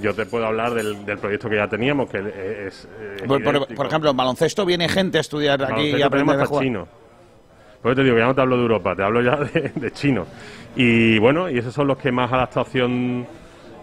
Yo 0.00 0.14
te 0.14 0.24
puedo 0.24 0.46
hablar 0.46 0.72
del, 0.72 1.04
del 1.04 1.18
proyecto 1.18 1.48
que 1.50 1.56
ya 1.56 1.66
teníamos, 1.68 2.08
que 2.08 2.18
es... 2.18 2.88
es 3.16 3.22
Por, 3.26 3.42
por- 3.42 3.54
idéntico. 3.56 3.74
por 3.74 3.86
ejemplo, 3.86 4.10
en 4.10 4.16
baloncesto 4.16 4.64
viene 4.64 4.88
gente 4.88 5.18
a 5.18 5.20
estudiar 5.20 5.62
aquí 5.64 5.96
y 5.96 6.02
aprender 6.02 6.40
a 6.40 6.46
jugar. 6.46 6.64
chino. 6.64 6.88
Por 7.82 7.90
eso 7.92 7.96
te 7.96 8.04
digo 8.04 8.14
que 8.14 8.20
ya 8.20 8.26
no 8.26 8.34
te 8.34 8.40
hablo 8.40 8.56
de 8.56 8.62
Europa, 8.62 8.94
te 8.94 9.02
hablo 9.02 9.20
ya 9.22 9.36
de, 9.36 9.72
de 9.74 9.90
chino. 9.90 10.26
Y 10.76 11.18
bueno, 11.18 11.50
y 11.50 11.58
esos 11.58 11.74
son 11.74 11.88
los 11.88 11.98
que 11.98 12.12
más 12.12 12.32
adaptación 12.32 13.26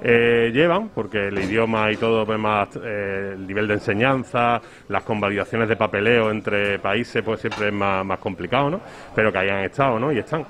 eh, 0.01 0.51
llevan, 0.53 0.89
porque 0.89 1.27
el 1.27 1.37
idioma 1.39 1.91
y 1.91 1.97
todo, 1.97 2.25
pues 2.25 2.39
más 2.39 2.69
eh, 2.83 3.31
el 3.33 3.47
nivel 3.47 3.67
de 3.67 3.75
enseñanza, 3.75 4.61
las 4.89 5.03
convalidaciones 5.03 5.67
de 5.69 5.75
papeleo 5.75 6.29
entre 6.31 6.79
países, 6.79 7.23
pues 7.23 7.39
siempre 7.41 7.67
es 7.67 7.73
más, 7.73 8.05
más 8.05 8.19
complicado, 8.19 8.69
¿no? 8.69 8.79
Pero 9.15 9.31
que 9.31 9.37
hayan 9.39 9.63
estado, 9.63 9.99
¿no? 9.99 10.11
Y 10.11 10.19
están. 10.19 10.45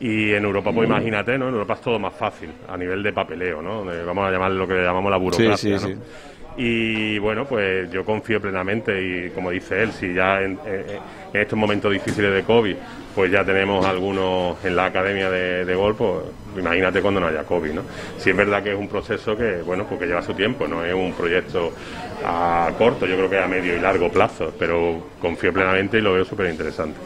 Y 0.00 0.32
en 0.32 0.42
Europa, 0.44 0.72
pues 0.72 0.88
imagínate, 0.88 1.38
¿no? 1.38 1.48
En 1.48 1.54
Europa 1.54 1.74
es 1.74 1.80
todo 1.80 1.98
más 1.98 2.12
fácil, 2.14 2.50
a 2.68 2.76
nivel 2.76 3.02
de 3.04 3.12
papeleo, 3.12 3.62
¿no? 3.62 3.84
De- 3.84 4.04
vamos 4.04 4.26
a 4.26 4.30
llamar 4.32 4.50
lo 4.50 4.66
que 4.66 4.74
llamamos 4.74 5.10
la 5.10 5.16
burocracia, 5.16 5.56
sí, 5.56 5.70
¿no? 5.70 5.78
sí. 5.78 6.00
Y 6.56 7.18
bueno, 7.18 7.44
pues 7.46 7.90
yo 7.90 8.04
confío 8.04 8.40
plenamente 8.40 9.00
y 9.02 9.30
como 9.30 9.50
dice 9.50 9.82
él, 9.82 9.92
si 9.92 10.12
ya 10.14 10.42
en, 10.42 10.58
en- 10.66 10.84
en 11.34 11.40
estos 11.40 11.58
momentos 11.58 11.90
difíciles 11.90 12.32
de 12.34 12.42
COVID, 12.42 12.76
pues 13.14 13.30
ya 13.32 13.42
tenemos 13.44 13.84
algunos 13.86 14.62
en 14.64 14.76
la 14.76 14.86
academia 14.86 15.30
de, 15.30 15.64
de 15.64 15.74
gol, 15.74 15.94
pues 15.96 16.20
imagínate 16.58 17.00
cuando 17.00 17.20
no 17.20 17.26
haya 17.28 17.42
COVID, 17.44 17.70
¿no? 17.72 17.82
Si 18.18 18.30
es 18.30 18.36
verdad 18.36 18.62
que 18.62 18.72
es 18.72 18.78
un 18.78 18.88
proceso 18.88 19.34
que, 19.36 19.62
bueno, 19.62 19.86
porque 19.88 20.06
lleva 20.06 20.20
su 20.22 20.34
tiempo, 20.34 20.66
no 20.68 20.84
es 20.84 20.92
un 20.94 21.12
proyecto 21.14 21.72
a 22.24 22.70
corto, 22.76 23.06
yo 23.06 23.16
creo 23.16 23.30
que 23.30 23.38
a 23.38 23.46
medio 23.48 23.74
y 23.74 23.80
largo 23.80 24.10
plazo, 24.10 24.52
pero 24.58 25.08
confío 25.20 25.52
plenamente 25.54 25.98
y 25.98 26.00
lo 26.02 26.12
veo 26.12 26.24
súper 26.24 26.50
interesante. 26.50 26.98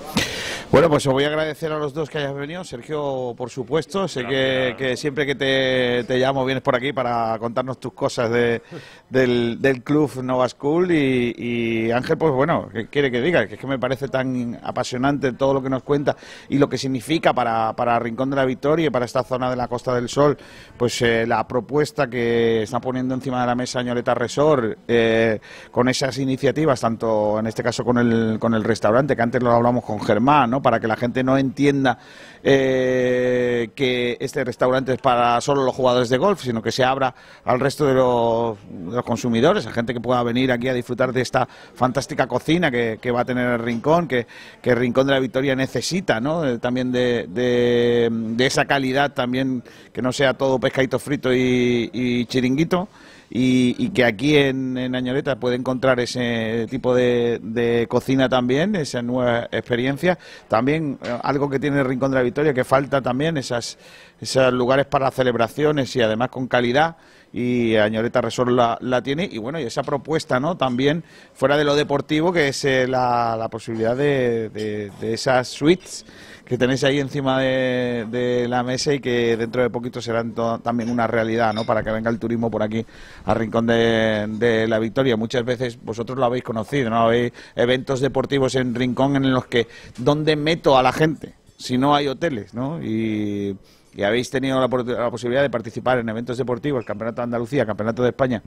Bueno, 0.73 0.91
pues 0.91 1.07
os 1.07 1.13
voy 1.13 1.23
a 1.23 1.29
agradecer 1.29 1.71
a 1.73 1.79
los 1.79 1.95
dos 1.95 2.11
que 2.11 2.19
hayas 2.19 2.35
venido. 2.35 2.63
Sergio, 2.65 3.35
por 3.37 3.51
supuesto, 3.51 4.09
sé 4.09 4.27
que, 4.27 4.75
que 4.77 4.97
siempre 4.97 5.25
que 5.25 5.37
te, 5.37 6.05
te 6.05 6.19
llamo 6.19 6.45
vienes 6.45 6.63
por 6.63 6.75
aquí 6.75 6.93
para 6.93 7.39
contarnos 7.39 7.79
tus 7.79 7.93
cosas 7.93 8.31
de, 8.31 8.61
del, 9.09 9.63
del 9.63 9.83
club 9.85 10.23
Nova 10.23 10.49
School 10.49 10.91
y, 10.91 11.35
y 11.39 11.91
Ángel, 11.93 12.19
pues 12.19 12.33
bueno, 12.33 12.69
¿qué 12.73 12.89
quiere 12.89 13.13
que 13.13 13.23
diga? 13.23 13.47
Que 13.47 13.55
es 13.55 13.61
que 13.61 13.67
me 13.67 13.79
parece 13.79 14.09
tan 14.09 14.59
apasionante 14.63 15.33
todo 15.33 15.55
lo 15.55 15.63
que 15.63 15.71
nos 15.71 15.85
cuenta 15.85 16.17
y 16.49 16.59
lo 16.59 16.69
que 16.69 16.77
significa 16.79 17.33
para, 17.33 17.73
para 17.75 17.99
Rincón 18.01 18.29
de 18.31 18.37
la 18.37 18.45
Victoria 18.45 18.89
y 18.89 18.91
para 18.91 19.05
esta 19.07 19.23
zona 19.23 19.49
de 19.49 19.57
la 19.57 19.69
Costa 19.69 19.95
del 19.95 20.09
Sol, 20.09 20.37
pues 20.77 21.01
eh, 21.01 21.27
la 21.27 21.47
propuesta 21.47 22.09
que 22.09 22.65
está 22.65 22.81
poniendo 22.81 23.15
encima 23.15 23.41
de 23.41 23.47
la 23.47 23.55
mesa 23.55 23.83
Ñoleta 23.83 24.15
Resort 24.15 24.79
eh, 24.89 25.41
con 25.71 25.89
esas 25.89 26.19
iniciativas, 26.19 26.81
tanto 26.81 27.39
en 27.39 27.47
este 27.47 27.63
caso 27.63 27.85
con 27.85 27.99
el, 27.99 28.39
con 28.41 28.53
el 28.53 28.65
restaurante, 28.65 29.15
que 29.15 29.23
antes 29.23 29.43
lo 29.43 29.53
hablamos 29.53 29.85
con 29.85 30.01
Germán, 30.01 30.51
¿no? 30.51 30.56
Para 30.63 30.81
que 30.81 30.87
la 30.89 30.97
gente 30.97 31.23
no 31.25 31.37
entienda 31.39 31.99
eh, 32.43 33.71
que 33.75 34.17
este 34.21 34.45
restaurante 34.45 34.93
es 34.95 34.99
para 35.01 35.41
solo 35.41 35.65
los 35.65 35.75
jugadores 35.75 36.09
de 36.09 36.17
golf, 36.19 36.43
sino 36.43 36.63
que 36.63 36.73
se 36.73 36.85
abra 36.85 37.15
al 37.45 37.61
resto 37.61 37.87
de 37.87 37.95
los, 37.95 38.59
consumidores, 39.05 39.67
a 39.67 39.73
gente 39.73 39.93
que 39.93 40.01
pueda 40.01 40.23
venir 40.23 40.53
aquí 40.53 40.69
a 40.69 40.75
disfrutar 40.75 41.13
de 41.13 41.21
esta 41.23 41.47
fantástica 41.75 42.27
cocina 42.27 42.71
que, 42.71 42.99
que 43.01 43.11
va 43.11 43.23
a 43.23 43.25
tener 43.25 43.49
el 43.49 43.59
Rincón, 43.59 44.07
que, 44.09 44.27
que 44.63 44.71
el 44.71 44.77
Rincón 44.77 45.07
de 45.07 45.13
la 45.15 45.21
Victoria 45.21 45.55
necesita, 45.57 46.21
¿no? 46.21 46.47
Eh, 46.47 46.59
también 46.59 46.93
de, 46.93 47.27
de- 47.29 48.09
de 48.11 48.47
esa 48.47 48.65
calidad, 48.65 49.13
también 49.13 49.63
que 49.93 50.03
no 50.03 50.13
sea 50.13 50.35
todo 50.35 50.59
pescadito 50.59 50.99
frito 50.99 51.33
y, 51.33 51.91
y 51.93 52.27
chiringuito. 52.27 52.89
Y, 53.29 53.75
y 53.79 53.91
que 53.91 54.05
aquí 54.05 54.37
en, 54.37 54.79
en 54.79 54.95
Añoreta 54.95 55.37
puede 55.41 55.57
encontrar 55.57 55.99
ese 55.99 56.67
tipo 56.71 56.95
de, 56.95 57.41
de 57.43 57.87
cocina 57.89 58.29
también, 58.29 58.77
esa 58.77 59.03
nueva 59.03 59.49
experiencia. 59.51 60.17
También 60.49 60.99
eh, 61.03 61.19
algo 61.23 61.51
que 61.51 61.59
tiene 61.59 61.81
el 61.81 61.87
Rincón 61.87 62.13
de 62.13 62.19
la 62.19 62.23
Victoria, 62.23 62.55
que 62.55 62.63
falta 62.65 63.03
también, 63.03 63.37
esas, 63.37 63.79
esos 64.21 64.53
lugares 64.53 64.87
para 64.87 65.11
celebraciones 65.11 65.95
y 65.97 66.03
además 66.03 66.29
con 66.29 66.47
calidad. 66.47 66.97
Y 67.33 67.75
Añoreta 67.77 68.21
Resort 68.21 68.51
la, 68.53 68.79
la 68.81 69.03
tiene. 69.03 69.29
Y 69.31 69.39
bueno, 69.39 69.59
y 69.61 69.65
esa 69.65 69.83
propuesta, 69.83 70.39
¿no? 70.39 70.57
También 70.57 71.03
fuera 71.35 71.57
de 71.59 71.65
lo 71.65 71.75
deportivo, 71.75 72.33
que 72.33 72.49
es 72.49 72.65
eh, 72.65 72.87
la, 72.87 73.37
la 73.37 73.49
posibilidad 73.49 73.97
de- 73.97 74.49
de 74.49 75.13
esas 75.13 75.49
suites 75.49 76.07
que 76.47 76.57
tenéis 76.57 76.85
ahí 76.85 77.01
encima 77.01 77.41
de, 77.41 78.47
la 78.49 78.63
mesa 78.63 78.95
y 78.95 79.01
que 79.01 79.37
dentro 79.37 79.63
de 79.63 79.71
poquito 79.71 80.01
serán 80.01 80.33
to- 80.33 80.61
también 80.61 80.91
una 80.91 81.09
realidad, 81.09 81.53
¿no? 81.53 81.65
Para 81.65 81.83
que 81.83 81.91
venga 81.91 82.09
el 82.09 82.21
turismo 82.21 82.51
por 82.51 82.63
aquí 82.63 82.87
al 83.25 83.37
Rincón 83.37 83.67
de, 83.67 84.67
la 84.69 84.79
Victoria. 84.79 85.17
Muchas 85.17 85.45
veces 85.45 85.83
vosotros 85.83 86.17
lo 86.17 86.25
habéis 86.25 86.45
conocido, 86.45 86.89
¿no? 86.89 87.01
Habéis 87.01 87.33
eventos 87.57 88.01
deportivos 88.01 88.55
en 88.55 88.77
Rincón 88.77 89.17
en 89.17 89.33
los 89.33 89.47
que, 89.47 89.67
¿dónde 89.99 90.37
meto 90.37 90.79
a 90.79 90.83
la 90.83 90.93
gente? 90.93 91.35
Si 91.59 91.79
no 91.79 91.97
hay 91.97 92.07
hoteles, 92.07 92.55
¿no? 92.55 92.83
Y, 92.83 93.57
habéis 94.05 94.29
tenido 94.29 94.61
la, 94.61 94.69
la 94.69 95.11
posibilidad 95.11 95.41
de 95.43 95.49
participar 95.49 95.99
en 95.99 96.09
eventos 96.11 96.37
deportivos, 96.37 96.85
Campeonato 96.85 97.23
de 97.23 97.25
Andalucía, 97.25 97.65
Campeonato 97.65 98.03
de 98.03 98.11
España, 98.11 98.43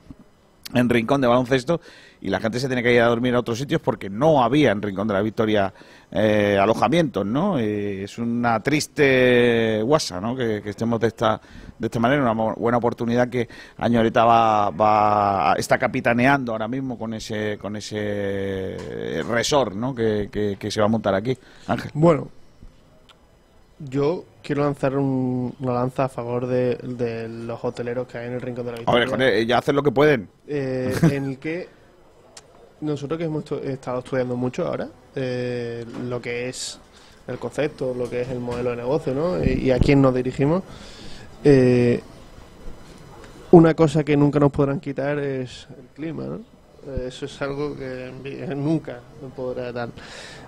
en 0.74 0.88
Rincón 0.88 1.20
de 1.20 1.26
baloncesto 1.28 1.80
y 2.20 2.28
la 2.28 2.38
gente 2.38 2.60
se 2.60 2.66
tiene 2.66 2.82
que 2.82 2.92
ir 2.92 3.00
a 3.00 3.06
dormir 3.06 3.34
a 3.34 3.40
otros 3.40 3.58
sitios 3.58 3.80
porque 3.80 4.10
no 4.10 4.42
había 4.42 4.72
en 4.72 4.82
Rincón 4.82 5.08
de 5.08 5.14
la 5.14 5.22
Victoria 5.22 5.72
eh, 6.10 6.58
alojamientos, 6.60 7.24
¿no? 7.24 7.58
Es 7.58 8.18
una 8.18 8.60
triste 8.60 9.80
guasa, 9.82 10.20
¿no? 10.20 10.36
Que, 10.36 10.62
estemos 10.64 11.00
de 11.00 11.08
esta 11.08 11.40
de 11.78 11.86
esta 11.86 11.98
manera, 11.98 12.20
una 12.30 12.52
buena 12.54 12.76
oportunidad 12.76 13.28
que 13.30 13.48
Añoreta 13.78 14.24
va, 14.26 14.68
va 14.70 15.54
está 15.56 15.78
capitaneando 15.78 16.52
ahora 16.52 16.68
mismo 16.68 16.98
con 16.98 17.14
ese 17.14 17.56
con 17.58 17.74
ese 17.76 19.22
resort, 19.28 19.74
¿no? 19.74 19.94
Que, 19.94 20.28
que- 20.30 20.56
que 20.58 20.70
se 20.70 20.80
va 20.80 20.86
a 20.86 20.90
montar 20.90 21.14
aquí, 21.14 21.36
Ángel. 21.68 21.90
Bueno, 21.94 22.28
yo 23.88 24.24
quiero 24.42 24.62
lanzar 24.64 24.96
un- 24.96 25.54
una 25.60 25.72
lanza 25.74 26.04
a 26.04 26.08
favor 26.08 26.46
de, 26.46 26.76
de 26.76 27.28
los 27.28 27.62
hoteleros 27.64 28.06
que 28.06 28.18
hay 28.18 28.26
en 28.28 28.34
el 28.34 28.40
Rincón 28.40 28.66
de 28.66 28.72
la 28.72 28.76
A 28.76 28.80
Victoria. 28.80 29.00
ver, 29.06 29.08
joder, 29.08 29.46
ya 29.46 29.58
hacen 29.58 29.76
lo 29.76 29.82
que 29.82 29.90
pueden. 29.90 30.28
eh, 30.46 30.94
en 31.10 31.24
el 31.24 31.38
que 31.40 31.68
nosotros 32.80 33.18
que 33.18 33.24
hemos 33.24 33.50
estado 33.52 33.98
estudiando 33.98 34.36
mucho 34.36 34.66
ahora 34.66 34.88
eh, 35.14 35.84
lo 36.08 36.20
que 36.20 36.48
es 36.48 36.78
el 37.26 37.38
concepto, 37.38 37.94
lo 37.94 38.08
que 38.08 38.22
es 38.22 38.28
el 38.28 38.40
modelo 38.40 38.70
de 38.70 38.76
negocio, 38.76 39.14
¿no? 39.14 39.42
Y, 39.44 39.52
y 39.64 39.70
a 39.70 39.78
quién 39.78 40.00
nos 40.02 40.14
dirigimos. 40.14 40.62
eh, 41.44 42.00
una 43.52 43.74
cosa 43.74 44.04
que 44.04 44.16
nunca 44.16 44.38
nos 44.38 44.52
podrán 44.52 44.78
quitar 44.78 45.18
es 45.18 45.66
el 45.70 45.86
clima, 45.94 46.24
¿no? 46.24 46.40
Eso 47.06 47.26
es 47.26 47.42
algo 47.42 47.76
que 47.76 48.10
nunca 48.56 49.00
nos 49.20 49.32
podrá 49.32 49.72
dar. 49.72 49.88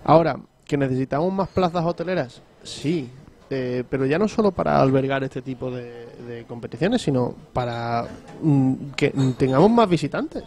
Ahora, 0.04 0.38
¿que 0.64 0.76
necesitamos 0.76 1.32
más 1.32 1.48
plazas 1.48 1.84
hoteleras? 1.84 2.40
Sí, 2.62 3.10
eh, 3.54 3.84
pero 3.88 4.06
ya 4.06 4.18
no 4.18 4.28
solo 4.28 4.50
para 4.50 4.80
albergar 4.80 5.22
este 5.24 5.42
tipo 5.42 5.70
de, 5.70 6.44
competiciones, 6.48 7.02
sino 7.02 7.34
para 7.52 8.06
mm, 8.40 8.92
que 8.96 9.10
tengamos 9.36 9.70
más 9.70 9.88
visitantes 9.88 10.44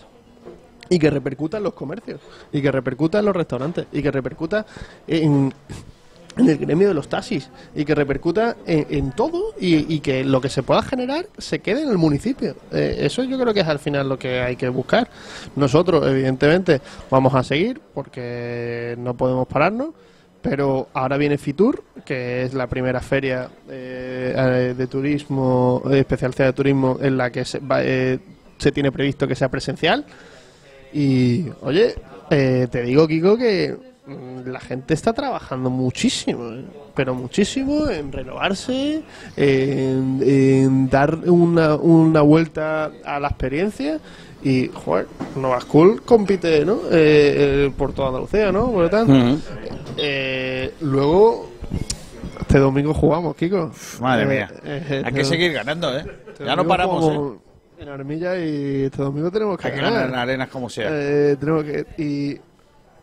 y 0.89 0.97
que 0.97 1.11
repercuta 1.11 1.57
en 1.57 1.63
los 1.63 1.73
comercios 1.73 2.19
y 2.51 2.61
que 2.63 2.71
repercuta 2.71 3.19
en 3.19 3.25
los 3.25 3.35
restaurantes 3.35 3.85
y 3.91 4.01
que 4.01 4.09
repercuta 4.09 4.65
en, 5.07 5.53
en 6.37 6.49
el 6.49 6.57
gremio 6.57 6.87
de 6.87 6.95
los 6.95 7.07
taxis 7.07 7.49
y 7.75 7.85
que 7.85 7.93
repercuta 7.93 8.57
en, 8.65 8.87
en 8.89 9.11
todo 9.11 9.53
y, 9.59 9.93
y 9.93 9.99
que 9.99 10.23
lo 10.23 10.41
que 10.41 10.49
se 10.49 10.63
pueda 10.63 10.81
generar 10.81 11.27
se 11.37 11.59
quede 11.59 11.83
en 11.83 11.89
el 11.89 11.99
municipio. 11.99 12.55
Eh, 12.71 12.97
eso 13.01 13.23
yo 13.23 13.39
creo 13.39 13.53
que 13.53 13.59
es 13.59 13.67
al 13.67 13.79
final 13.79 14.09
lo 14.09 14.17
que 14.17 14.41
hay 14.41 14.55
que 14.55 14.69
buscar. 14.69 15.07
Nosotros, 15.55 16.07
evidentemente, 16.07 16.81
vamos 17.11 17.35
a 17.35 17.43
seguir 17.43 17.79
porque 17.93 18.95
no 18.97 19.15
podemos 19.15 19.47
pararnos. 19.47 19.89
Pero 20.47 20.89
ahora 20.93 21.17
viene 21.17 21.39
Fitur, 21.39 21.83
que 22.05 22.43
es 22.43 22.53
la 22.53 22.67
primera 22.67 23.01
feria 23.01 23.49
eh, 23.67 24.75
de 24.77 24.87
turismo, 24.87 25.81
eh, 25.89 25.99
especialidad 25.99 26.45
de 26.45 26.53
turismo, 26.53 26.99
en 27.01 27.17
la 27.17 27.31
que 27.31 27.43
se, 27.45 27.57
va, 27.57 27.83
eh, 27.83 28.19
se 28.59 28.71
tiene 28.71 28.91
previsto 28.91 29.27
que 29.27 29.33
sea 29.33 29.49
presencial. 29.49 30.05
Y, 30.93 31.45
oye, 31.61 31.95
eh, 32.29 32.67
te 32.69 32.83
digo, 32.83 33.07
Kiko, 33.07 33.37
que 33.37 33.75
mm, 34.05 34.47
la 34.47 34.59
gente 34.59 34.93
está 34.93 35.13
trabajando 35.13 35.71
muchísimo, 35.71 36.51
¿eh? 36.51 36.63
pero 36.93 37.15
muchísimo 37.15 37.89
en 37.89 38.11
renovarse, 38.11 39.01
en, 39.35 40.21
en 40.23 40.89
dar 40.91 41.15
una, 41.25 41.75
una 41.75 42.21
vuelta 42.21 42.91
a 43.03 43.19
la 43.19 43.29
experiencia. 43.29 43.99
Y, 44.45 44.69
joder, 44.73 45.07
Nova 45.35 45.59
School 45.59 46.03
compite, 46.03 46.63
¿no? 46.63 46.75
Eh, 46.91 47.65
eh, 47.65 47.71
por 47.75 47.93
toda 47.93 48.09
Andalucía, 48.09 48.51
¿no? 48.51 48.71
Por 48.71 48.83
lo 48.83 48.89
tanto, 48.91 49.13
eh, 49.97 50.71
luego, 50.81 51.49
este 52.41 52.59
domingo 52.59 52.93
jugamos, 52.93 53.35
Kiko. 53.35 53.71
Madre 53.99 54.23
Eh, 54.23 54.27
mía. 54.27 54.51
eh, 54.63 55.01
Hay 55.03 55.13
que 55.13 55.25
seguir 55.25 55.51
dom- 55.51 55.55
ganando, 55.55 55.97
¿eh? 55.97 56.05
este 56.27 56.45
Ya 56.45 56.55
no 56.55 56.67
paramos, 56.67 57.05
¿eh? 57.11 57.39
En 57.81 57.89
Armilla 57.89 58.37
y 58.37 58.83
este 58.83 59.01
domingo 59.01 59.29
tenemos 59.31 59.57
que 59.57 59.67
Hay 59.67 59.73
que 59.73 59.81
ganar. 59.81 59.93
ganar 59.93 60.09
en 60.13 60.15
arenas 60.19 60.49
como 60.49 60.69
sea. 60.69 60.89
Eh, 60.91 61.35
tenemos 61.39 61.63
que, 61.63 61.85
y 61.97 62.39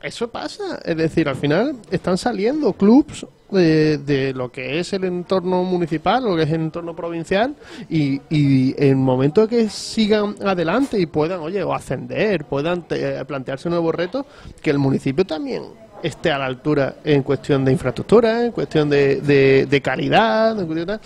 eso 0.01 0.29
pasa. 0.29 0.81
Es 0.85 0.97
decir, 0.97 1.29
al 1.29 1.37
final 1.37 1.77
están 1.91 2.17
saliendo 2.17 2.73
clubs 2.73 3.27
de, 3.59 4.33
lo 4.35 4.51
que 4.51 4.79
es 4.79 4.93
el 4.93 5.05
entorno 5.05 5.63
municipal, 5.65 6.25
lo 6.25 6.37
que 6.37 6.43
es 6.43 6.51
el 6.51 6.63
entorno 6.63 6.95
provincial, 6.97 7.55
y, 7.89 8.21
en 8.31 8.89
el 8.89 8.97
momento 8.97 9.47
que 9.47 9.69
sigan 9.69 10.35
adelante 10.45 10.99
y 10.99 11.07
puedan, 11.07 11.41
oye, 11.41 11.63
o 11.63 11.75
ascender, 11.75 12.45
puedan 12.45 12.85
eh, 12.91 13.23
plantearse 13.27 13.69
nuevos 13.69 13.95
retos, 13.95 14.27
que 14.61 14.71
el 14.71 14.79
municipio 14.79 15.25
también 15.25 15.65
esté 16.03 16.33
a 16.33 16.39
la 16.39 16.47
altura 16.47 16.97
en 17.05 17.23
cuestión 17.23 17.65
de 17.65 17.73
infraestructura, 17.73 18.45
en 18.45 18.53
cuestión 18.53 18.91
de, 18.91 19.21
de- 19.69 19.81
calidad. 19.83 20.57
de. 20.57 20.99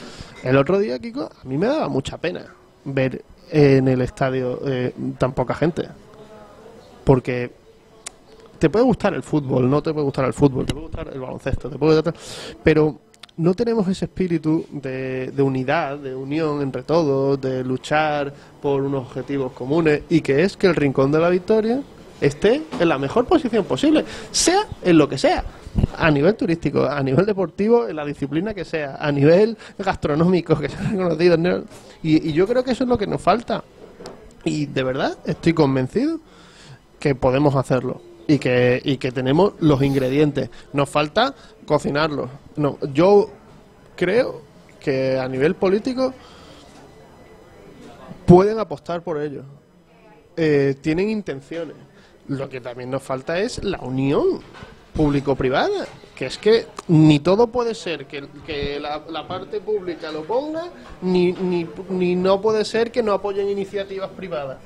El 0.42 0.56
otro 0.56 0.78
día, 0.78 0.98
Kiko, 0.98 1.22
a 1.24 1.44
mí 1.44 1.58
me 1.58 1.66
daba 1.66 1.88
mucha 1.88 2.16
pena 2.18 2.46
ver 2.84 3.22
en 3.50 3.88
el 3.88 4.00
estadio 4.00 4.60
eh, 4.66 4.92
tan 5.18 5.32
poca 5.32 5.54
gente. 5.54 5.88
Porque 7.04 7.65
te 8.58 8.70
puede 8.70 8.84
gustar 8.84 9.14
el 9.14 9.22
fútbol, 9.22 9.68
no 9.68 9.82
te 9.82 9.92
puede 9.92 10.04
gustar 10.04 10.24
el 10.24 10.32
fútbol, 10.32 10.66
te 10.66 10.72
puede 10.72 10.86
gustar 10.86 11.08
el 11.12 11.20
baloncesto, 11.20 11.68
te 11.68 11.78
puede 11.78 11.96
gustar, 11.96 12.14
pero 12.62 12.98
no 13.36 13.54
tenemos 13.54 13.86
ese 13.88 14.06
espíritu 14.06 14.64
de, 14.70 15.30
de 15.30 15.42
unidad, 15.42 15.98
de 15.98 16.14
unión 16.14 16.62
entre 16.62 16.82
todos, 16.82 17.40
de 17.40 17.62
luchar 17.62 18.32
por 18.62 18.82
unos 18.82 19.06
objetivos 19.06 19.52
comunes 19.52 20.02
y 20.08 20.22
que 20.22 20.42
es 20.42 20.56
que 20.56 20.66
el 20.66 20.74
rincón 20.74 21.12
de 21.12 21.20
la 21.20 21.28
victoria 21.28 21.82
esté 22.20 22.62
en 22.80 22.88
la 22.88 22.98
mejor 22.98 23.26
posición 23.26 23.64
posible, 23.64 24.04
sea 24.30 24.66
en 24.82 24.96
lo 24.96 25.08
que 25.08 25.18
sea, 25.18 25.44
a 25.98 26.10
nivel 26.10 26.34
turístico, 26.34 26.86
a 26.86 27.02
nivel 27.02 27.26
deportivo, 27.26 27.86
en 27.86 27.96
la 27.96 28.06
disciplina 28.06 28.54
que 28.54 28.64
sea, 28.64 28.96
a 28.98 29.12
nivel 29.12 29.58
gastronómico, 29.78 30.58
que 30.58 30.70
sea 30.70 30.80
reconocido. 30.90 31.36
¿no? 31.36 31.64
Y, 32.02 32.30
y 32.30 32.32
yo 32.32 32.46
creo 32.46 32.64
que 32.64 32.72
eso 32.72 32.84
es 32.84 32.88
lo 32.88 32.96
que 32.96 33.06
nos 33.06 33.20
falta. 33.20 33.62
Y 34.44 34.66
de 34.66 34.82
verdad 34.82 35.18
estoy 35.26 35.52
convencido 35.52 36.20
que 36.98 37.14
podemos 37.14 37.54
hacerlo 37.56 38.00
y 38.26 38.38
que, 38.38 38.80
y 38.84 38.96
que 38.96 39.12
tenemos 39.12 39.54
los 39.60 39.82
ingredientes. 39.82 40.50
Nos 40.72 40.88
falta 40.88 41.34
cocinarlos. 41.64 42.30
No, 42.56 42.78
yo 42.92 43.30
creo 43.96 44.42
que 44.80 45.18
a 45.18 45.28
nivel 45.28 45.54
político 45.54 46.12
pueden 48.26 48.58
apostar 48.58 49.02
por 49.02 49.20
ello. 49.20 49.42
Eh, 50.36 50.74
tienen 50.80 51.10
intenciones. 51.10 51.76
Lo 52.28 52.48
que 52.48 52.60
también 52.60 52.90
nos 52.90 53.02
falta 53.02 53.38
es 53.38 53.62
la 53.62 53.78
unión 53.78 54.40
público-privada. 54.94 55.86
Que 56.16 56.26
es 56.26 56.38
que 56.38 56.66
ni 56.88 57.20
todo 57.20 57.48
puede 57.48 57.74
ser 57.74 58.06
que, 58.06 58.26
que 58.46 58.80
la, 58.80 59.02
la 59.10 59.28
parte 59.28 59.60
pública 59.60 60.10
lo 60.10 60.24
ponga, 60.24 60.64
ni, 61.02 61.32
ni, 61.32 61.68
ni 61.90 62.16
no 62.16 62.40
puede 62.40 62.64
ser 62.64 62.90
que 62.90 63.02
no 63.02 63.12
apoyen 63.12 63.50
iniciativas 63.50 64.10
privadas. 64.10 64.58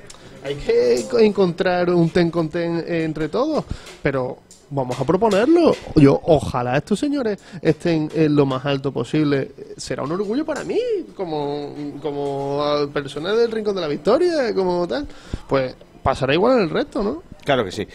Hay 0.45 0.55
que 0.57 1.05
co- 1.11 1.19
encontrar 1.19 1.91
un 1.91 2.11
ten 2.11 2.31
con 2.31 2.49
ten 2.49 2.83
entre 2.87 3.29
todos, 3.29 3.65
pero 4.03 4.39
vamos 4.71 4.99
a 4.99 5.05
proponerlo. 5.05 5.75
Yo, 5.97 6.21
ojalá 6.25 6.77
estos 6.77 6.99
señores 6.99 7.39
estén 7.61 8.09
en 8.15 8.35
lo 8.35 8.47
más 8.47 8.65
alto 8.65 8.91
posible. 8.93 9.51
Será 9.77 10.03
un 10.03 10.13
orgullo 10.13 10.45
para 10.45 10.65
mí, 10.65 10.79
como, 11.15 11.75
como 12.01 12.89
persona 12.93 13.33
del 13.33 13.51
Rincón 13.51 13.75
de 13.75 13.81
la 13.83 13.89
Victoria, 13.89 14.55
como 14.55 14.87
tal. 14.89 15.07
Pues 15.49 15.75
pasará 16.03 16.33
igual 16.35 16.57
en 16.59 16.63
el 16.65 16.71
resto, 16.71 17.03
¿no? 17.03 17.23
Claro 17.45 17.65
que 17.65 17.73
sí. 17.73 17.87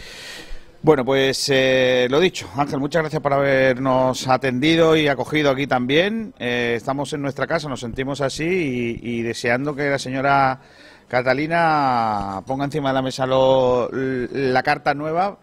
Bueno, 0.82 1.04
pues 1.04 1.48
eh, 1.52 2.06
lo 2.08 2.20
dicho, 2.20 2.48
Ángel, 2.54 2.78
muchas 2.78 3.02
gracias 3.02 3.20
por 3.20 3.32
habernos 3.32 4.28
atendido 4.28 4.94
y 4.94 5.08
acogido 5.08 5.50
aquí 5.50 5.66
también. 5.66 6.32
Eh, 6.38 6.74
estamos 6.76 7.12
en 7.12 7.22
nuestra 7.22 7.46
casa, 7.48 7.68
nos 7.68 7.80
sentimos 7.80 8.20
así 8.20 9.00
y 9.02 9.22
deseando 9.22 9.74
que 9.74 9.90
la 9.90 9.98
señora 9.98 10.60
Catalina 11.08 12.42
ponga 12.46 12.64
encima 12.64 12.90
de 12.90 12.94
la 12.94 13.02
mesa 13.02 13.26
lo- 13.26 13.88
la 13.92 14.62
carta 14.62 14.92
nueva, 14.94 15.36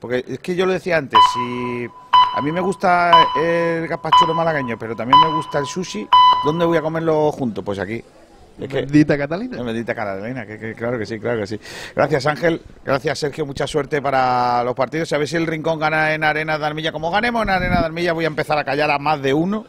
porque 0.00 0.24
es 0.26 0.38
que 0.38 0.54
yo 0.56 0.66
lo 0.66 0.72
decía 0.72 0.96
antes, 0.96 1.18
si 1.34 1.86
a 2.36 2.40
mí 2.40 2.50
me 2.52 2.60
gusta 2.60 3.10
el 3.36 3.86
gazpachuelo 3.86 4.34
malagueño, 4.34 4.78
pero 4.78 4.96
también 4.96 5.18
me 5.20 5.34
gusta 5.34 5.58
el 5.58 5.66
sushi, 5.66 6.08
¿dónde 6.44 6.64
voy 6.64 6.78
a 6.78 6.82
comerlo 6.82 7.30
junto? 7.32 7.62
Pues 7.62 7.78
aquí. 7.78 8.02
Es 8.58 8.68
que- 8.68 8.80
Bendita 8.82 9.16
Catalina. 9.16 9.62
Bendita 9.62 9.94
Catalina, 9.94 10.44
que, 10.46 10.58
que 10.58 10.74
claro 10.74 10.98
que 10.98 11.06
sí, 11.06 11.18
claro 11.18 11.40
que 11.40 11.46
sí. 11.46 11.58
Gracias 11.96 12.26
Ángel, 12.26 12.60
gracias 12.84 13.18
Sergio, 13.18 13.46
mucha 13.46 13.66
suerte 13.66 14.02
para 14.02 14.62
los 14.64 14.74
partidos. 14.74 15.12
A 15.12 15.18
ver 15.18 15.28
si 15.28 15.36
el 15.36 15.46
Rincón 15.46 15.78
gana 15.78 16.12
en 16.14 16.24
Arena 16.24 16.58
de 16.58 16.66
Armilla. 16.66 16.92
Como 16.92 17.10
ganemos 17.10 17.42
en 17.42 17.50
Arena 17.50 17.80
de 17.80 17.86
Armilla 17.86 18.12
voy 18.12 18.24
a 18.24 18.28
empezar 18.28 18.58
a 18.58 18.64
callar 18.64 18.90
a 18.90 18.98
más 18.98 19.20
de 19.22 19.32
uno. 19.34 19.64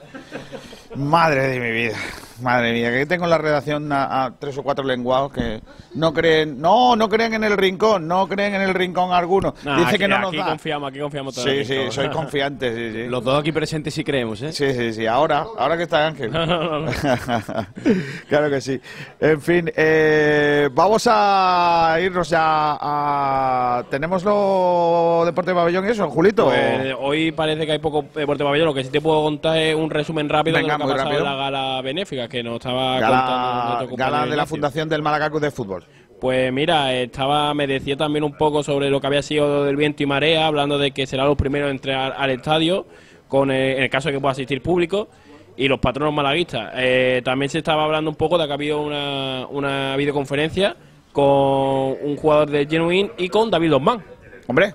Madre 0.95 1.47
de 1.47 1.59
mi 1.61 1.71
vida, 1.71 1.95
madre 2.41 2.73
mía, 2.73 2.91
que 2.91 3.05
tengo 3.05 3.23
en 3.25 3.29
la 3.29 3.37
redacción 3.37 3.91
a, 3.91 4.25
a 4.25 4.31
tres 4.37 4.57
o 4.57 4.63
cuatro 4.63 4.83
lenguados 4.85 5.31
que 5.33 5.61
no 5.95 6.13
creen, 6.13 6.59
no, 6.61 6.95
no 6.95 7.09
creen 7.09 7.33
en 7.33 7.43
el 7.43 7.57
Rincón, 7.57 8.07
no 8.07 8.27
creen 8.27 8.55
en 8.55 8.61
el 8.61 8.73
Rincón 8.73 9.11
alguno. 9.13 9.53
Nah, 9.63 9.77
Dice 9.77 9.89
aquí, 9.89 9.97
que 9.99 10.07
no 10.07 10.19
nos 10.19 10.27
aquí 10.29 10.37
da. 10.37 10.45
confiamos, 10.45 10.89
aquí 10.89 10.99
confiamos 10.99 11.35
todos. 11.35 11.49
Sí, 11.49 11.65
sí, 11.65 11.75
soy 11.89 12.09
confiante, 12.09 12.73
sí, 12.75 12.91
sí. 13.03 13.07
Los 13.09 13.23
dos 13.23 13.39
aquí 13.39 13.51
presentes 13.51 13.93
sí 13.93 14.03
creemos, 14.03 14.41
¿eh? 14.41 14.51
Sí, 14.51 14.73
sí, 14.73 14.93
sí. 14.93 15.05
Ahora, 15.05 15.45
ahora 15.57 15.77
que 15.77 15.83
está 15.83 16.07
Ángel. 16.07 16.31
claro 18.29 18.49
que 18.49 18.61
sí. 18.61 18.79
En 19.19 19.41
fin, 19.41 19.71
eh, 19.75 20.69
vamos 20.71 21.07
a 21.09 21.97
irnos 22.01 22.29
ya 22.29 22.39
a... 22.79 23.83
¿Tenemos 23.89 24.23
lo 24.23 25.23
Deporte 25.25 25.51
de 25.51 25.55
Pabellón 25.55 25.85
y 25.87 25.89
eso, 25.91 26.09
Julito? 26.09 26.45
Pues, 26.45 26.93
hoy 26.99 27.31
parece 27.31 27.65
que 27.65 27.73
hay 27.73 27.79
poco 27.79 28.05
deporte 28.15 28.43
pabellón. 28.43 28.67
Lo 28.67 28.73
que 28.73 28.83
sí 28.83 28.89
te 28.89 29.01
puedo 29.01 29.21
contar 29.23 29.57
es 29.57 29.75
un 29.75 29.89
resumen 29.89 30.29
rápido 30.29 30.57
Venga, 30.57 30.73
de 30.77 30.79
lo 30.79 30.85
que 30.85 30.93
ha 30.93 30.95
pasado 30.95 31.09
rápido. 31.11 31.25
en 31.27 31.31
la 31.37 31.43
gala 31.43 31.81
benéfica 31.81 32.27
que 32.31 32.41
nos 32.41 32.55
estaba 32.55 32.93
contando 32.93 33.11
Gala, 33.11 33.87
compañero 33.89 33.97
gala 33.97 34.25
de 34.25 34.35
la. 34.35 34.45
Fundación 34.45 34.89
del 34.89 35.01
Málaga 35.01 35.29
Club 35.29 35.41
de 35.41 35.51
Fútbol. 35.51 35.83
Pues 36.19 36.53
mira, 36.53 36.93
estaba, 36.93 37.53
me 37.53 37.67
decía 37.67 37.97
también 37.97 38.23
un 38.23 38.37
poco 38.37 38.63
sobre 38.63 38.89
lo 38.89 39.01
que 39.01 39.07
había 39.07 39.21
sido 39.21 39.65
del 39.65 39.75
viento 39.75 40.03
y 40.03 40.05
marea, 40.05 40.47
hablando 40.47 40.77
de 40.77 40.91
que 40.91 41.07
serán 41.07 41.27
los 41.27 41.37
primeros 41.37 41.69
en 41.69 41.75
entrar 41.75 42.13
al 42.15 42.29
estadio, 42.29 42.85
con 43.27 43.51
eh, 43.51 43.77
en 43.77 43.83
el 43.83 43.89
caso 43.89 44.09
de 44.09 44.15
que 44.15 44.21
pueda 44.21 44.33
asistir 44.33 44.61
público, 44.61 45.09
y 45.57 45.67
los 45.67 45.79
patronos 45.79 46.13
malaguistas. 46.13 46.73
Eh, 46.75 47.21
también 47.25 47.49
se 47.49 47.57
estaba 47.57 47.83
hablando 47.83 48.09
un 48.09 48.15
poco 48.15 48.37
de 48.37 48.45
que 48.45 48.51
ha 48.51 48.53
habido 48.53 48.81
una, 48.81 49.47
una 49.49 49.95
videoconferencia 49.97 50.75
con 51.11 51.97
un 52.01 52.15
jugador 52.17 52.49
de 52.49 52.65
Genuine 52.65 53.11
y 53.17 53.29
con 53.29 53.49
David 53.49 53.75
Osman. 53.75 54.03
Hombre, 54.47 54.73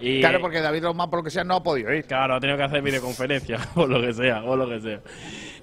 Y, 0.00 0.20
claro, 0.20 0.40
porque 0.40 0.60
David 0.60 0.84
Román, 0.84 1.10
por 1.10 1.20
lo 1.20 1.24
que 1.24 1.30
sea, 1.30 1.44
no 1.44 1.56
ha 1.56 1.62
podido 1.62 1.92
ir. 1.92 2.04
Claro, 2.04 2.34
ha 2.34 2.40
tenido 2.40 2.56
que 2.56 2.64
hacer 2.64 2.82
videoconferencia, 2.82 3.58
por 3.74 3.88
lo 3.88 4.00
que 4.00 4.12
sea, 4.12 4.42
por 4.42 4.58
lo 4.58 4.68
que 4.68 4.80
sea. 4.80 5.00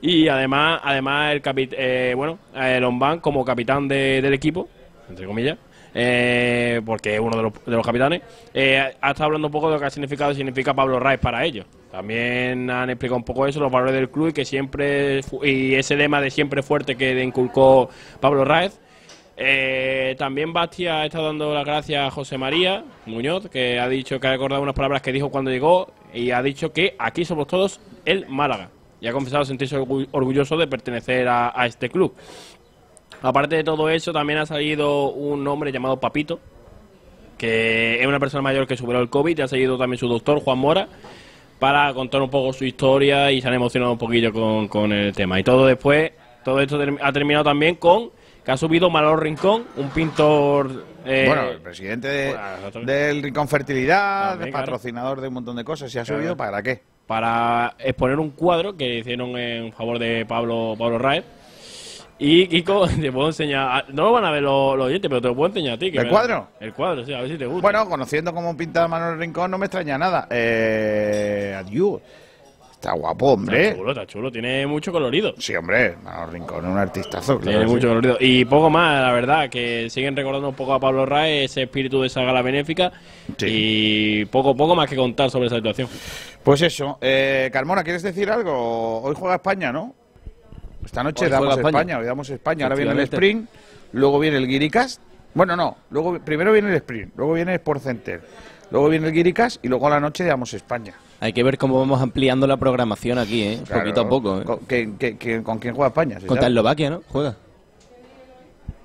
Y 0.08 0.28
además, 0.28 0.82
además 0.84 1.34
el 1.34 1.42
capit 1.42 1.74
eh, 1.76 2.14
bueno, 2.16 2.38
el 2.56 2.80
Lombán 2.82 3.20
como 3.22 3.44
capitán 3.44 3.88
de- 3.88 4.22
del 4.22 4.34
equipo, 4.36 4.70
entre 5.10 5.26
comillas, 5.26 5.58
eh, 5.96 6.80
porque 6.86 7.16
es 7.16 7.20
uno 7.20 7.36
de 7.36 7.42
los, 7.42 7.54
de 7.66 7.72
los 7.72 7.84
capitanes, 7.84 8.22
eh, 8.54 8.94
ha 9.02 9.10
estado 9.10 9.26
hablando 9.26 9.48
un 9.48 9.52
poco 9.52 9.68
de 9.68 9.74
lo 9.74 9.80
que 9.80 9.86
ha 9.88 9.90
significado 9.90 10.32
y 10.32 10.36
significa 10.36 10.76
Pablo 10.76 11.00
Raiz 11.00 11.20
para 11.20 11.44
ellos. 11.44 11.66
También 11.92 12.70
han 12.70 12.92
explicado 12.92 13.18
un 13.18 13.24
poco 13.24 13.48
eso, 13.48 13.60
los 13.60 13.72
valores 13.72 13.96
del 13.96 14.10
club 14.12 14.28
y 14.28 14.34
que 14.34 14.46
siempre 14.46 15.22
y 15.42 15.74
ese 15.74 15.96
lema 15.96 16.22
de 16.22 16.30
siempre 16.30 16.62
fuerte 16.62 16.96
que 16.96 17.24
inculcó 17.24 17.90
Pablo 18.20 18.46
Raiz. 18.46 18.80
Eh, 19.38 20.16
también 20.20 20.54
Bastia 20.54 21.02
ha 21.02 21.06
estado 21.06 21.26
dando 21.26 21.52
las 21.54 21.66
gracias 21.66 22.08
a 22.08 22.12
José 22.12 22.38
María 22.38 22.84
Muñoz, 23.08 23.50
que 23.50 23.80
ha 23.80 23.90
dicho 23.90 24.20
que 24.20 24.28
ha 24.28 24.32
recordado 24.32 24.62
unas 24.62 24.76
palabras 24.76 25.02
que 25.02 25.12
dijo 25.12 25.30
cuando 25.30 25.50
llegó 25.50 25.92
y 26.14 26.30
ha 26.32 26.44
dicho 26.44 26.72
que 26.72 26.96
aquí 27.00 27.26
somos 27.26 27.48
todos 27.48 27.82
el 28.06 28.28
Málaga. 28.28 28.70
Y 29.06 29.08
ha 29.08 29.14
confesado 29.14 29.46
sentirse 29.46 29.78
orgu- 29.80 30.08
orgulloso 30.14 30.58
de 30.58 30.66
pertenecer 30.66 31.28
a, 31.28 31.54
a 31.56 31.68
este 31.68 31.90
club. 31.92 32.16
Aparte 33.22 33.56
de 33.56 33.64
todo 33.64 33.88
eso, 33.88 34.12
también 34.12 34.40
ha 34.40 34.48
salido 34.48 35.10
un 35.12 35.48
hombre 35.48 35.72
llamado 35.72 36.00
Papito, 36.00 36.40
que 37.38 38.02
es 38.02 38.08
una 38.08 38.20
persona 38.20 38.42
mayor 38.42 38.66
que 38.66 38.76
superó 38.76 39.00
el 39.00 39.10
COVID, 39.12 39.38
y 39.38 39.42
ha 39.44 39.48
salido 39.48 39.78
también 39.78 40.00
su 40.00 40.08
doctor, 40.08 40.40
Juan 40.40 40.58
Mora, 40.58 40.88
para 41.60 41.94
contar 41.94 42.20
un 42.24 42.32
poco 42.32 42.52
su 42.52 42.66
historia 42.66 43.32
y 43.32 43.42
se 43.42 43.48
han 43.48 43.54
emocionado 43.54 43.92
un 43.92 44.00
poquillo 44.00 44.34
con, 44.34 44.68
con 44.68 44.92
el 44.92 45.14
tema. 45.14 45.40
Y 45.40 45.44
todo 45.44 45.68
después, 45.68 46.12
todo 46.44 46.60
esto 46.60 46.80
ha 47.02 47.12
terminado 47.14 47.44
también 47.44 47.76
con 47.76 48.10
que 48.44 48.52
ha 48.52 48.58
subido 48.58 48.90
Manolo 48.90 49.18
Rincón, 49.18 49.66
un 49.78 49.90
pintor... 49.90 50.84
eh, 51.06 51.26
bueno, 51.28 51.44
el 51.50 51.62
presidente 51.62 52.08
de- 52.08 52.30
exactamente. 52.32 52.92
del 52.92 53.22
Rincón 53.24 53.48
Fertilidad, 53.48 54.30
También, 54.32 54.50
claro. 54.52 54.66
patrocinador 54.66 55.22
de 55.22 55.28
un 55.28 55.34
montón 55.36 55.56
de 55.56 55.64
cosas, 55.64 55.94
¿y 55.94 56.00
ha 56.00 56.04
Claro. 56.04 56.20
subido 56.20 56.36
para 56.38 56.64
qué? 56.64 56.82
Para 57.08 57.76
exponer 57.80 58.20
un 58.20 58.32
cuadro 58.32 58.76
que 58.76 59.00
hicieron 59.00 59.38
en 59.38 59.72
favor 59.74 60.00
de 60.00 60.26
Pablo 60.26 60.76
Pablo 60.78 60.98
Raez. 60.98 61.24
Y 62.18 62.48
Kiko, 62.48 62.88
te 63.02 63.12
puedo 63.12 63.28
enseñar. 63.28 63.86
No 63.90 64.04
lo 64.04 64.12
van 64.14 64.26
a 64.26 64.32
ver 64.32 64.44
los, 64.44 64.78
los 64.78 64.88
oyentes, 64.88 65.10
pero 65.10 65.22
te 65.22 65.28
lo 65.28 65.36
puedo 65.36 65.48
enseñar 65.48 65.76
a 65.76 65.78
ti. 65.78 65.92
que 65.92 66.00
¿El 66.00 66.10
cuadro? 66.10 66.48
El 66.60 66.74
cuadro, 66.74 67.06
sí, 67.06 67.14
a 67.14 67.22
ver 67.22 67.32
si 67.32 67.38
te 67.38 67.46
gusta. 67.46 67.62
Bueno, 67.62 67.90
conociendo 67.90 68.34
cómo 68.34 68.56
pinta 68.56 68.88
Manuel 68.88 69.20
Rincón, 69.20 69.52
no 69.52 69.58
me 69.58 69.66
extraña 69.66 69.98
nada. 69.98 70.28
Eh, 70.30 71.56
adiós. 71.58 72.02
Está 72.86 72.94
guapo, 72.98 73.32
hombre. 73.34 73.64
Está 73.64 73.78
chulo, 73.78 73.92
está 73.94 74.06
chulo, 74.06 74.32
tiene 74.32 74.68
mucho 74.68 74.92
colorido. 74.92 75.34
Sí, 75.40 75.56
hombre, 75.56 75.96
Manuel 76.04 76.34
Rincón 76.34 76.66
es 76.66 76.72
un 76.72 76.78
artistazo. 76.78 77.40
claro 77.40 77.58
Tiene 77.58 77.66
sí. 77.66 77.74
mucho 77.74 77.88
colorido. 77.88 78.18
Y 78.20 78.46
poco 78.46 78.70
más, 78.70 79.02
la 79.02 79.12
verdad, 79.12 79.50
que 79.50 79.90
siguen 79.90 80.16
recordando 80.16 80.50
un 80.50 80.54
poco 80.54 80.76
a 80.76 80.80
Pablo 80.80 81.04
Raez, 81.04 81.50
ese 81.50 81.64
espíritu 81.64 82.02
de 82.02 82.08
esa 82.08 82.22
gala 82.22 82.44
benéfica. 82.44 82.92
Y 83.40 84.26
poco, 84.26 84.56
poco 84.56 84.76
más 84.76 84.88
que 84.88 84.96
contar 84.96 85.32
sobre 85.32 85.48
esa 85.48 85.56
situación. 85.56 85.90
Pues 86.44 86.62
eso. 86.62 87.00
Eh, 87.02 87.50
Carmona, 87.52 87.84
¿quieres 87.84 88.04
decir 88.04 88.30
algo? 88.30 89.02
Hoy 89.02 89.16
juega 89.18 89.34
España, 89.38 89.72
¿no? 89.72 89.96
Esta 90.86 91.02
noche 91.02 91.26
Hoy 91.26 91.32
damos 91.32 91.58
España. 91.58 91.80
España. 91.80 91.98
hoy 91.98 92.06
damos 92.06 92.30
España. 92.30 92.66
Ahora 92.66 92.76
viene 92.76 92.92
el. 92.92 93.00
Sprint, 93.00 93.50
luego 93.94 94.20
viene 94.20 94.38
el 94.38 94.48
Guiricas. 94.48 95.02
Bueno, 95.34 95.56
no, 95.56 95.76
luego 95.90 96.20
primero 96.20 96.54
viene 96.54 96.70
el 96.70 96.76
Sprint, 96.76 97.14
luego 97.18 97.34
viene 97.34 97.54
el 97.54 97.58
Sport 97.58 97.82
Center, 97.82 98.22
luego 98.70 98.90
viene 98.90 99.08
el 99.08 99.12
Guiricas 99.14 99.60
y 99.64 99.70
luego 99.70 99.88
a 99.88 99.90
la 99.90 100.00
noche 100.00 100.24
damos 100.24 100.54
España. 100.54 100.94
Hay 101.20 101.34
que 101.34 101.44
ver 101.44 101.58
cómo 101.58 101.80
vamos 101.80 102.02
ampliando 102.02 102.46
la 102.48 102.58
programación 102.58 103.18
aquí, 103.18 103.42
¿eh? 103.44 103.60
Claro. 103.66 103.82
Poquito 103.84 104.02
a 104.02 104.10
poco, 104.10 104.42
¿eh? 104.42 104.44
¿Con, 104.44 104.60
que- 104.60 104.92
que- 105.00 105.18
que- 105.18 105.44
¿con 105.44 105.60
quién 105.60 105.74
juega 105.74 105.88
España? 105.88 106.20
¿Se 106.20 106.28
Contra? 106.28 106.48
Eslovaquia, 106.48 106.90
¿no? 106.90 107.02
Juega. 107.10 107.36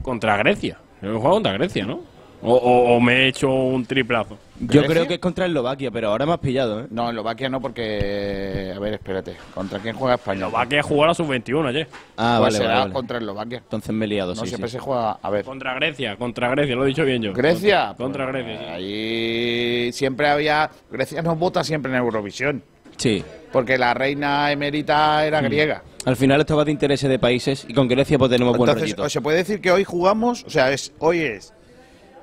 Contra 0.02 0.36
Grecia. 0.36 0.78
Yo 1.02 1.10
he 1.10 1.14
jugado 1.16 1.34
contra 1.34 1.52
Grecia, 1.54 1.84
¿no? 1.86 2.00
O, 2.42 2.54
o- 2.54 2.96
o 2.96 3.00
me 3.00 3.24
he 3.24 3.28
hecho 3.28 3.50
un 3.52 3.84
triplazo. 3.84 4.38
Yo 4.60 4.84
creo 4.84 5.06
que 5.06 5.14
es 5.14 5.20
contra 5.20 5.46
Eslovaquia, 5.46 5.90
pero 5.90 6.08
ahora 6.08 6.24
me 6.26 6.32
has 6.32 6.38
pillado, 6.38 6.80
¿eh? 6.80 6.86
No, 6.90 7.08
Eslovaquia 7.10 7.48
no, 7.48 7.60
porque. 7.60 8.72
A 8.74 8.78
ver, 8.78 8.94
espérate. 8.94 9.36
¿Contra 9.54 9.78
quién 9.78 9.94
juega 9.96 10.14
España? 10.14 10.46
Eslovaquia 10.46 10.82
jugó 10.82 11.04
a 11.04 11.06
la 11.08 11.14
sub-21 11.14 11.68
ayer. 11.68 11.88
Ah, 12.16 12.36
Pues 12.40 12.40
vale, 12.40 12.56
será 12.56 12.68
vale, 12.68 12.80
vale. 12.80 12.92
contra 12.94 13.18
Eslovaquia. 13.18 13.58
Entonces 13.58 13.94
me 13.94 14.04
he 14.04 14.08
liado, 14.08 14.34
No, 14.34 14.40
sí, 14.42 14.48
siempre 14.48 14.68
sí. 14.70 14.76
se 14.76 14.80
juega. 14.80 15.12
A 15.22 15.30
ver. 15.30 15.44
Contra 15.44 15.74
Grecia, 15.74 16.16
contra 16.16 16.48
Grecia, 16.50 16.76
lo 16.76 16.84
he 16.84 16.88
dicho 16.88 17.04
bien 17.04 17.22
yo. 17.22 17.32
¿Grecia? 17.32 17.94
Contra 17.96 18.26
Grecia. 18.26 18.58
sí. 18.58 18.64
Ahí 18.64 19.92
siempre 19.92 20.28
había. 20.28 20.70
Grecia 20.90 21.22
nos 21.22 21.38
vota 21.38 21.62
siempre 21.64 21.90
en 21.92 21.98
Eurovisión. 21.98 22.62
Sí. 22.96 23.24
Porque 23.52 23.78
la 23.78 23.94
reina 23.94 24.52
emérita 24.52 25.26
era 25.26 25.40
griega. 25.40 25.82
Al 26.04 26.16
final 26.16 26.40
esto 26.40 26.56
va 26.56 26.64
de 26.64 26.70
intereses 26.72 27.08
de 27.08 27.18
países 27.18 27.64
y 27.68 27.72
con 27.74 27.88
Grecia 27.88 28.18
pues 28.18 28.30
tenemos 28.30 28.56
buen 28.56 28.68
Entonces, 28.68 28.94
rollito. 28.96 29.08
se 29.10 29.20
puede 29.20 29.38
decir 29.38 29.60
que 29.60 29.70
hoy 29.72 29.84
jugamos, 29.84 30.44
o 30.44 30.50
sea, 30.50 30.70
es 30.70 30.92
hoy 30.98 31.20
es 31.20 31.52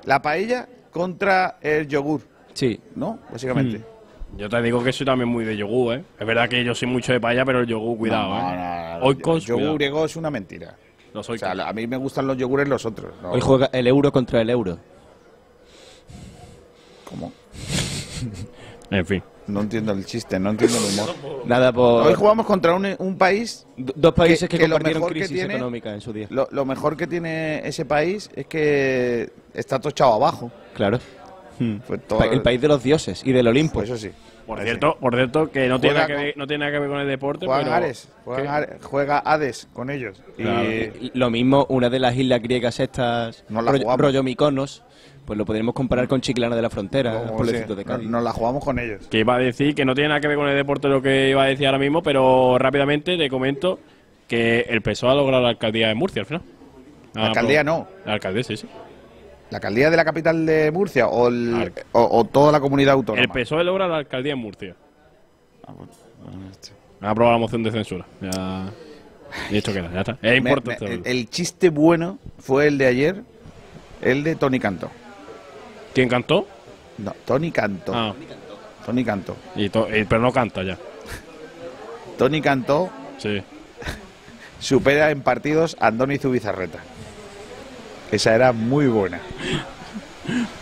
la 0.08 0.22
paella 0.22 0.66
contra 0.90 1.58
el 1.60 1.86
yogur. 1.86 2.22
Sí. 2.54 2.80
¿No? 2.96 3.18
Básicamente. 3.30 3.84
Yo 4.38 4.48
te 4.48 4.62
digo 4.62 4.82
que 4.82 4.90
soy 4.92 5.04
también 5.04 5.28
muy 5.28 5.44
de 5.44 5.54
yogur, 5.56 5.96
¿eh? 5.96 6.04
Es 6.18 6.26
verdad 6.26 6.48
que 6.48 6.64
yo 6.64 6.74
soy 6.74 6.88
mucho 6.88 7.12
de 7.12 7.20
paella, 7.20 7.44
pero 7.44 7.60
el 7.60 7.66
yogur, 7.66 7.98
cuidado, 7.98 8.30
No, 8.30 8.38
¿eh? 8.38 8.56
no, 8.56 8.98
no, 9.00 9.04
Hoy 9.06 9.14
el 9.16 9.22
con 9.22 9.38
yogur 9.40 9.74
griego 9.74 10.04
es 10.06 10.16
una 10.16 10.30
mentira. 10.30 10.74
Los 11.12 11.28
O 11.28 11.36
sea, 11.36 11.52
a 11.52 11.72
mí 11.74 11.86
me 11.86 11.96
gustan 11.98 12.26
los 12.26 12.36
yogures 12.38 12.68
los 12.68 12.84
otros. 12.86 13.12
no- 13.22 13.32
Hoy 13.32 13.40
juega 13.40 13.68
el 13.72 13.86
euro 13.86 14.10
contra 14.10 14.40
el 14.40 14.48
euro. 14.50 14.78
¿Cómo? 17.04 17.32
En 18.90 19.06
fin. 19.06 19.22
No 19.46 19.62
entiendo 19.62 19.92
el 19.92 20.04
chiste, 20.04 20.38
no 20.38 20.50
entiendo 20.50 20.76
el 20.76 20.92
humor. 20.92 21.42
Nada 21.46 21.72
por... 21.72 22.06
Hoy 22.06 22.12
jugamos 22.14 22.44
contra 22.44 22.74
un, 22.74 22.86
un 22.98 23.16
país. 23.16 23.66
D- 23.78 23.94
dos 23.96 24.12
países 24.12 24.46
que, 24.46 24.58
lo 24.58 24.74
compartieron 24.74 25.00
mejor 25.00 25.14
que 25.14 25.20
crisis 25.20 25.36
tiene- 25.36 25.54
económica 25.54 25.94
en 25.94 26.02
su 26.02 26.12
día. 26.12 26.26
Lo, 26.28 26.46
lo 26.50 26.66
mejor 26.66 26.98
que 26.98 27.06
tiene 27.06 27.66
ese 27.66 27.86
país 27.86 28.30
es 28.34 28.46
que 28.46 29.30
está 29.58 29.78
tochado 29.80 30.14
abajo. 30.14 30.50
Claro. 30.74 30.98
Hmm. 31.58 31.76
Pues 31.86 32.06
todo- 32.06 32.22
el 32.24 32.40
país 32.42 32.60
de 32.60 32.68
los 32.68 32.82
dioses 32.82 33.22
y 33.24 33.32
del 33.32 33.48
Olimpo. 33.48 33.74
Pues 33.74 33.90
eso 33.90 33.98
sí. 33.98 34.10
Por 34.46 34.62
cierto, 34.62 34.96
por 34.98 35.14
cierto, 35.14 35.50
que 35.50 35.68
no 35.68 35.78
tiene, 35.78 35.94
nada 35.96 36.06
que 36.06 36.14
ver, 36.14 36.36
no 36.38 36.46
tiene 36.46 36.60
nada 36.64 36.72
que 36.72 36.78
ver 36.78 36.88
con 36.88 37.00
el 37.00 37.06
deporte, 37.06 37.44
Juegan 37.44 37.64
pero... 37.64 37.76
Ares, 37.76 38.08
juegan 38.24 38.42
¿Qué? 38.44 38.48
Ares- 38.48 38.84
juega 38.84 39.18
Hades 39.18 39.68
con 39.74 39.90
ellos. 39.90 40.22
Y 40.38 40.42
Claro. 40.42 40.70
Y 40.72 41.10
Lo 41.12 41.28
mismo, 41.28 41.66
una 41.68 41.90
de 41.90 41.98
las 41.98 42.16
islas 42.16 42.40
griegas 42.40 42.80
estas, 42.80 43.44
Nos 43.50 43.62
la 43.62 43.72
rollo, 43.72 43.96
rollo 43.98 44.22
Mykonos, 44.22 44.84
pues 45.26 45.36
lo 45.36 45.44
podríamos 45.44 45.74
comparar 45.74 46.08
con 46.08 46.22
Chiclana 46.22 46.56
de 46.56 46.62
la 46.62 46.70
Frontera, 46.70 47.12
no, 47.12 47.22
el 47.24 47.28
sí, 47.28 47.34
pueblecito 47.36 47.74
de 47.74 47.84
Cádiz. 47.84 48.04
no- 48.06 48.12
nos 48.12 48.22
la 48.24 48.32
jugamos 48.32 48.64
con 48.64 48.78
ellos. 48.78 49.06
Que 49.08 49.18
iba 49.18 49.34
a 49.34 49.38
decir 49.38 49.74
que 49.74 49.84
no 49.84 49.94
tiene 49.94 50.08
nada 50.08 50.20
que 50.22 50.28
ver 50.28 50.38
con 50.38 50.48
el 50.48 50.56
deporte 50.56 50.88
lo 50.88 51.02
que 51.02 51.28
iba 51.28 51.42
a 51.42 51.46
decir 51.46 51.66
ahora 51.66 51.78
mismo, 51.78 52.02
pero 52.02 52.56
rápidamente 52.58 53.18
te 53.18 53.28
comento 53.28 53.78
que 54.28 54.60
el 54.70 54.80
PSOE 54.80 55.10
ha 55.10 55.14
logrado 55.14 55.42
la 55.42 55.50
alcaldía 55.50 55.88
de 55.88 55.94
Murcia 55.94 56.20
al 56.22 56.26
final. 56.26 56.42
La 57.12 57.24
Ah, 57.24 57.26
alcaldía 57.26 57.60
pero- 57.64 57.76
no. 57.80 57.88
La 58.06 58.14
alcaldía, 58.14 58.44
sí, 58.44 58.56
sí. 58.56 58.66
¿La 59.50 59.58
alcaldía 59.58 59.90
de 59.90 59.96
la 59.96 60.04
capital 60.04 60.44
de 60.44 60.70
Murcia 60.70 61.08
o, 61.08 61.28
el- 61.28 61.72
o, 61.92 62.18
o 62.18 62.24
toda 62.24 62.52
la 62.52 62.60
comunidad 62.60 62.94
autónoma? 62.94 63.22
El 63.22 63.28
PSOE 63.30 63.64
logra 63.64 63.88
la 63.88 63.96
alcaldía 63.96 64.32
en 64.34 64.38
Murcia. 64.38 64.74
Ah, 65.66 65.72
Ha 67.00 67.10
aprobado 67.10 67.34
la 67.36 67.40
moción 67.40 67.62
de 67.62 67.70
censura. 67.70 68.04
Ya. 68.20 68.70
Y 69.50 69.58
esto 69.58 69.72
queda, 69.72 69.90
ya 69.92 70.00
está. 70.00 70.12
Es 70.22 70.42
Me- 70.42 70.50
importante. 70.50 70.84
me- 70.86 70.94
el, 70.94 71.02
el 71.06 71.30
chiste 71.30 71.68
bueno 71.70 72.18
fue 72.38 72.66
el 72.66 72.78
de 72.78 72.86
ayer, 72.86 73.22
el 74.02 74.22
de 74.24 74.36
Tony 74.36 74.58
Canto. 74.58 74.90
¿Quién 75.94 76.08
cantó? 76.08 76.46
No, 76.98 77.14
Tony 77.24 77.50
Canto. 77.50 77.92
Ah. 77.94 78.14
Tony. 78.84 79.04
Y 79.56 79.68
to- 79.68 79.88
y- 79.94 80.04
pero 80.04 80.20
no 80.22 80.32
canta 80.32 80.62
ya. 80.62 80.78
Tony 82.16 82.40
Cantó 82.40 82.90
Sí. 83.18 83.42
supera 84.60 85.10
en 85.10 85.20
partidos 85.20 85.76
a 85.78 85.88
Andoni 85.88 86.18
Zubizarreta. 86.18 86.78
Esa 88.10 88.34
era 88.34 88.52
muy 88.52 88.86
buena. 88.86 89.20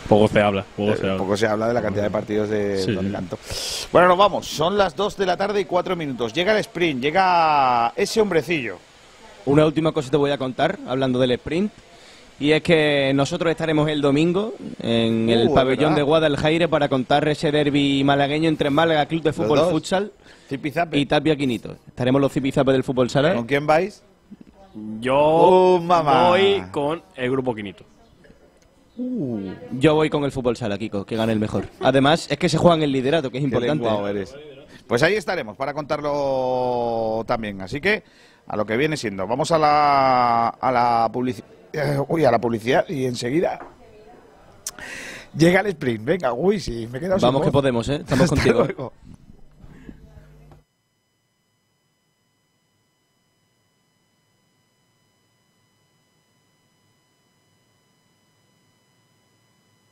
Poco 0.08 0.28
se 0.28 0.40
habla. 0.40 0.64
Poco 0.76 0.94
se 0.96 1.02
Eh, 1.06 1.10
habla. 1.10 1.18
Poco 1.18 1.36
se 1.36 1.46
habla 1.46 1.68
de 1.68 1.74
la 1.74 1.82
cantidad 1.82 2.04
de 2.04 2.10
partidos 2.10 2.48
de 2.48 2.78
Sí, 2.78 2.94
Tony 2.94 3.08
sí. 3.08 3.12
Cantó. 3.14 3.38
Bueno, 3.92 4.08
nos 4.08 4.18
vamos. 4.18 4.46
Son 4.46 4.78
las 4.78 4.94
2 4.94 5.16
de 5.16 5.26
la 5.26 5.36
tarde 5.36 5.60
y 5.60 5.64
4 5.64 5.96
minutos. 5.96 6.32
Llega 6.32 6.52
el 6.52 6.58
sprint, 6.58 7.02
llega 7.02 7.92
ese 7.96 8.20
hombrecillo. 8.20 8.78
Una 9.46 9.64
última 9.66 9.92
cosa 9.92 10.10
te 10.10 10.16
voy 10.16 10.30
a 10.30 10.38
contar, 10.38 10.78
hablando 10.86 11.18
del 11.18 11.32
sprint. 11.32 11.72
Y 12.38 12.52
es 12.52 12.62
que 12.62 13.12
nosotros 13.14 13.50
estaremos 13.50 13.88
el 13.88 14.02
domingo 14.02 14.54
en 14.80 15.28
el 15.30 15.44
Uh, 15.46 15.48
es 15.48 15.54
pabellón 15.54 15.84
verdad. 15.84 15.96
de 15.96 16.02
Guadalajara 16.02 16.68
para 16.68 16.88
contar 16.88 17.26
ese 17.28 17.50
derby 17.50 18.04
malagueño 18.04 18.48
entre 18.48 18.68
Málaga 18.68 19.06
Club 19.06 19.22
de 19.22 19.32
Fútbol. 19.32 19.60
Futsal 19.70 20.12
Zipizape. 20.48 20.98
y 20.98 21.06
Tapia 21.06 21.34
Quinito. 21.34 21.76
Estaremos 21.88 22.20
los 22.20 22.30
zipizapes 22.30 22.74
del 22.74 22.84
fútbol 22.84 23.08
sala. 23.08 23.34
¿Con 23.34 23.46
quién 23.46 23.66
vais? 23.66 24.02
Yo 25.00 25.16
Oh, 25.18 25.78
mamá. 25.80 26.28
voy 26.30 26.62
con 26.70 27.02
el 27.14 27.30
grupo 27.30 27.54
Quinito. 27.54 27.84
Yo 29.72 29.94
voy 29.94 30.08
con 30.08 30.24
el 30.24 30.32
fútbol 30.32 30.56
sala, 30.56 30.78
Kiko, 30.78 31.04
que 31.04 31.16
gane 31.16 31.32
el 31.32 31.38
mejor. 31.40 31.68
Además, 31.80 32.26
es 32.30 32.38
que 32.38 32.48
se 32.48 32.56
juegan 32.58 32.82
el 32.82 32.92
liderato, 32.92 33.30
que 33.30 33.38
es 33.38 33.44
importante. 33.44 33.86
eres. 34.08 34.34
Pues 34.86 35.02
ahí 35.02 35.14
estaremos 35.14 35.56
para 35.56 35.74
contarlo 35.74 37.24
también. 37.26 37.60
Así 37.60 37.80
que 37.80 38.04
a 38.46 38.56
lo 38.56 38.64
que 38.64 38.76
viene 38.76 38.96
siendo. 38.96 39.26
Vamos 39.26 39.50
a 39.52 39.58
la, 39.58 40.48
a 40.48 40.72
la 40.72 41.10
publicidad. 41.12 41.46
Uy, 42.08 42.24
a 42.24 42.30
la 42.30 42.38
publicidad 42.40 42.88
y 42.88 43.04
enseguida 43.04 43.58
llega 45.36 45.60
el 45.60 45.66
sprint. 45.66 46.04
Venga, 46.04 46.32
uy, 46.32 46.58
sí, 46.58 46.88
me 46.90 46.96
he 46.96 47.00
quedado 47.02 47.18
sin 47.18 47.26
Vamos 47.26 47.42
que 47.42 47.50
podemos, 47.52 47.86
¿eh? 47.90 47.96
Estamos 48.00 48.24
Hasta 48.24 48.36
contigo. 48.36 48.64
luego. 48.64 48.92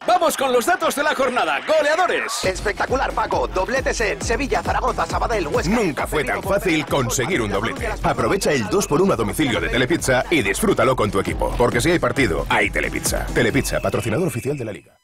Vamos 0.07 0.37
con 0.37 0.53
los 0.53 0.67
datos 0.67 0.95
de 0.95 1.03
la 1.03 1.15
jornada. 1.15 1.61
Goleadores. 1.67 2.45
Espectacular, 2.45 3.13
Paco. 3.13 3.49
Dobletes 3.49 4.01
en 4.01 4.21
Sevilla, 4.21 4.63
Zaragoza, 4.63 5.07
Sabadell, 5.07 5.47
Huesca. 5.47 5.75
Nunca 5.75 6.07
fue 6.07 6.25
tan 6.25 6.43
fácil 6.43 6.85
conseguir 6.87 7.41
un 7.41 7.51
doblete. 7.51 7.89
Aprovecha 8.03 8.53
el 8.53 8.65
2x1 8.65 9.13
a 9.13 9.17
domicilio 9.17 9.61
de 9.61 9.69
Telepizza 9.69 10.25
y 10.31 10.43
disfrútalo 10.43 10.95
con 10.95 11.11
tu 11.11 11.21
equipo. 11.21 11.55
Porque 11.57 11.81
si 11.81 11.91
hay 11.91 11.99
partido, 11.99 12.45
hay 12.49 12.71
Telepizza. 12.71 13.27
Telepizza, 13.27 13.81
patrocinador 13.81 14.29
oficial 14.29 14.57
de 14.57 14.65
la 14.65 14.73
liga. 14.73 15.04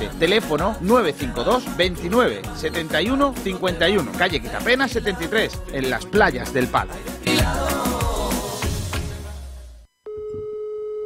Albacete. 0.00 0.18
Teléfono 0.18 0.76
952 0.80 1.76
29 1.76 2.42
71 2.56 3.34
51. 3.42 4.12
Calle 4.12 4.40
Quitapena 4.40 4.88
73, 4.88 5.62
en 5.72 5.90
las 5.90 6.06
playas 6.06 6.52
del 6.52 6.68
Palo. 6.68 6.92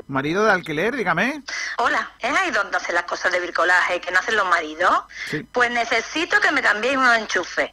Marido 0.06 0.44
de 0.44 0.52
alquiler, 0.52 0.94
dígame. 0.94 1.42
Hola, 1.78 2.12
¿es 2.20 2.30
ahí 2.30 2.50
donde 2.50 2.76
hacen 2.76 2.94
las 2.94 3.04
cosas 3.04 3.32
de 3.32 3.40
bricolaje 3.40 4.00
que 4.00 4.12
no 4.12 4.18
hacen 4.18 4.36
los 4.36 4.46
maridos? 4.46 4.90
Sí. 5.28 5.42
Pues 5.50 5.70
necesito 5.70 6.40
que 6.40 6.52
me 6.52 6.62
cambiéis 6.62 6.96
unos 6.96 7.16
enchufes. 7.18 7.72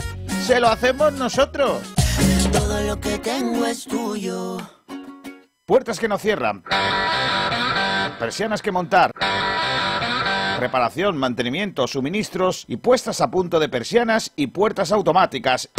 se 0.41 0.59
lo 0.59 0.67
hacemos 0.67 1.13
nosotros. 1.13 1.81
Todo 2.51 2.81
lo 2.81 2.99
que 2.99 3.19
tengo 3.19 3.65
es 3.65 3.85
tuyo. 3.85 4.57
Puertas 5.65 5.99
que 5.99 6.07
no 6.07 6.17
cierran. 6.17 6.63
Persianas 8.19 8.61
que 8.61 8.71
montar. 8.71 9.11
Reparación, 10.59 11.17
mantenimiento, 11.17 11.87
suministros 11.87 12.65
y 12.67 12.77
puestas 12.77 13.21
a 13.21 13.31
punto 13.31 13.59
de 13.59 13.69
persianas 13.69 14.31
y 14.35 14.47
puertas 14.47 14.91
automáticas. 14.91 15.69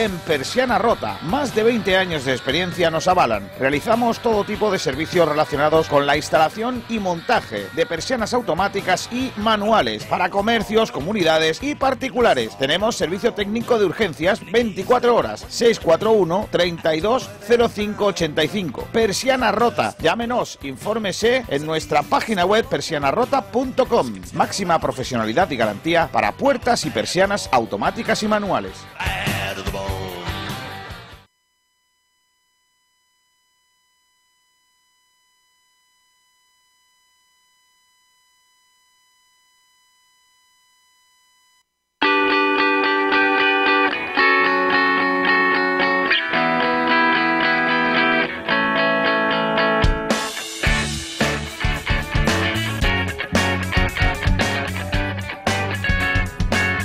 En 0.00 0.16
Persiana 0.20 0.78
Rota, 0.78 1.18
más 1.24 1.54
de 1.54 1.62
20 1.62 1.94
años 1.94 2.24
de 2.24 2.32
experiencia 2.32 2.90
nos 2.90 3.06
avalan. 3.06 3.50
Realizamos 3.58 4.20
todo 4.20 4.44
tipo 4.44 4.70
de 4.70 4.78
servicios 4.78 5.28
relacionados 5.28 5.88
con 5.88 6.06
la 6.06 6.16
instalación 6.16 6.82
y 6.88 6.98
montaje 6.98 7.66
de 7.76 7.84
persianas 7.84 8.32
automáticas 8.32 9.10
y 9.12 9.30
manuales 9.36 10.06
para 10.06 10.30
comercios, 10.30 10.90
comunidades 10.90 11.62
y 11.62 11.74
particulares. 11.74 12.56
Tenemos 12.56 12.96
servicio 12.96 13.34
técnico 13.34 13.78
de 13.78 13.84
urgencias 13.84 14.40
24 14.50 15.14
horas 15.14 15.44
641 15.50 16.48
32 16.50 17.28
05 17.70 18.06
85. 18.06 18.88
Persiana 18.90 19.52
Rota. 19.52 19.94
Llámenos, 20.00 20.58
infórmese 20.62 21.44
en 21.48 21.66
nuestra 21.66 22.02
página 22.02 22.46
web 22.46 22.64
persianarrota.com. 22.64 24.14
Máxima 24.32 24.80
profesionalidad 24.80 25.50
y 25.50 25.56
garantía 25.56 26.08
para 26.10 26.32
puertas 26.32 26.86
y 26.86 26.90
persianas 26.90 27.50
automáticas 27.52 28.22
y 28.22 28.28
manuales. 28.28 28.72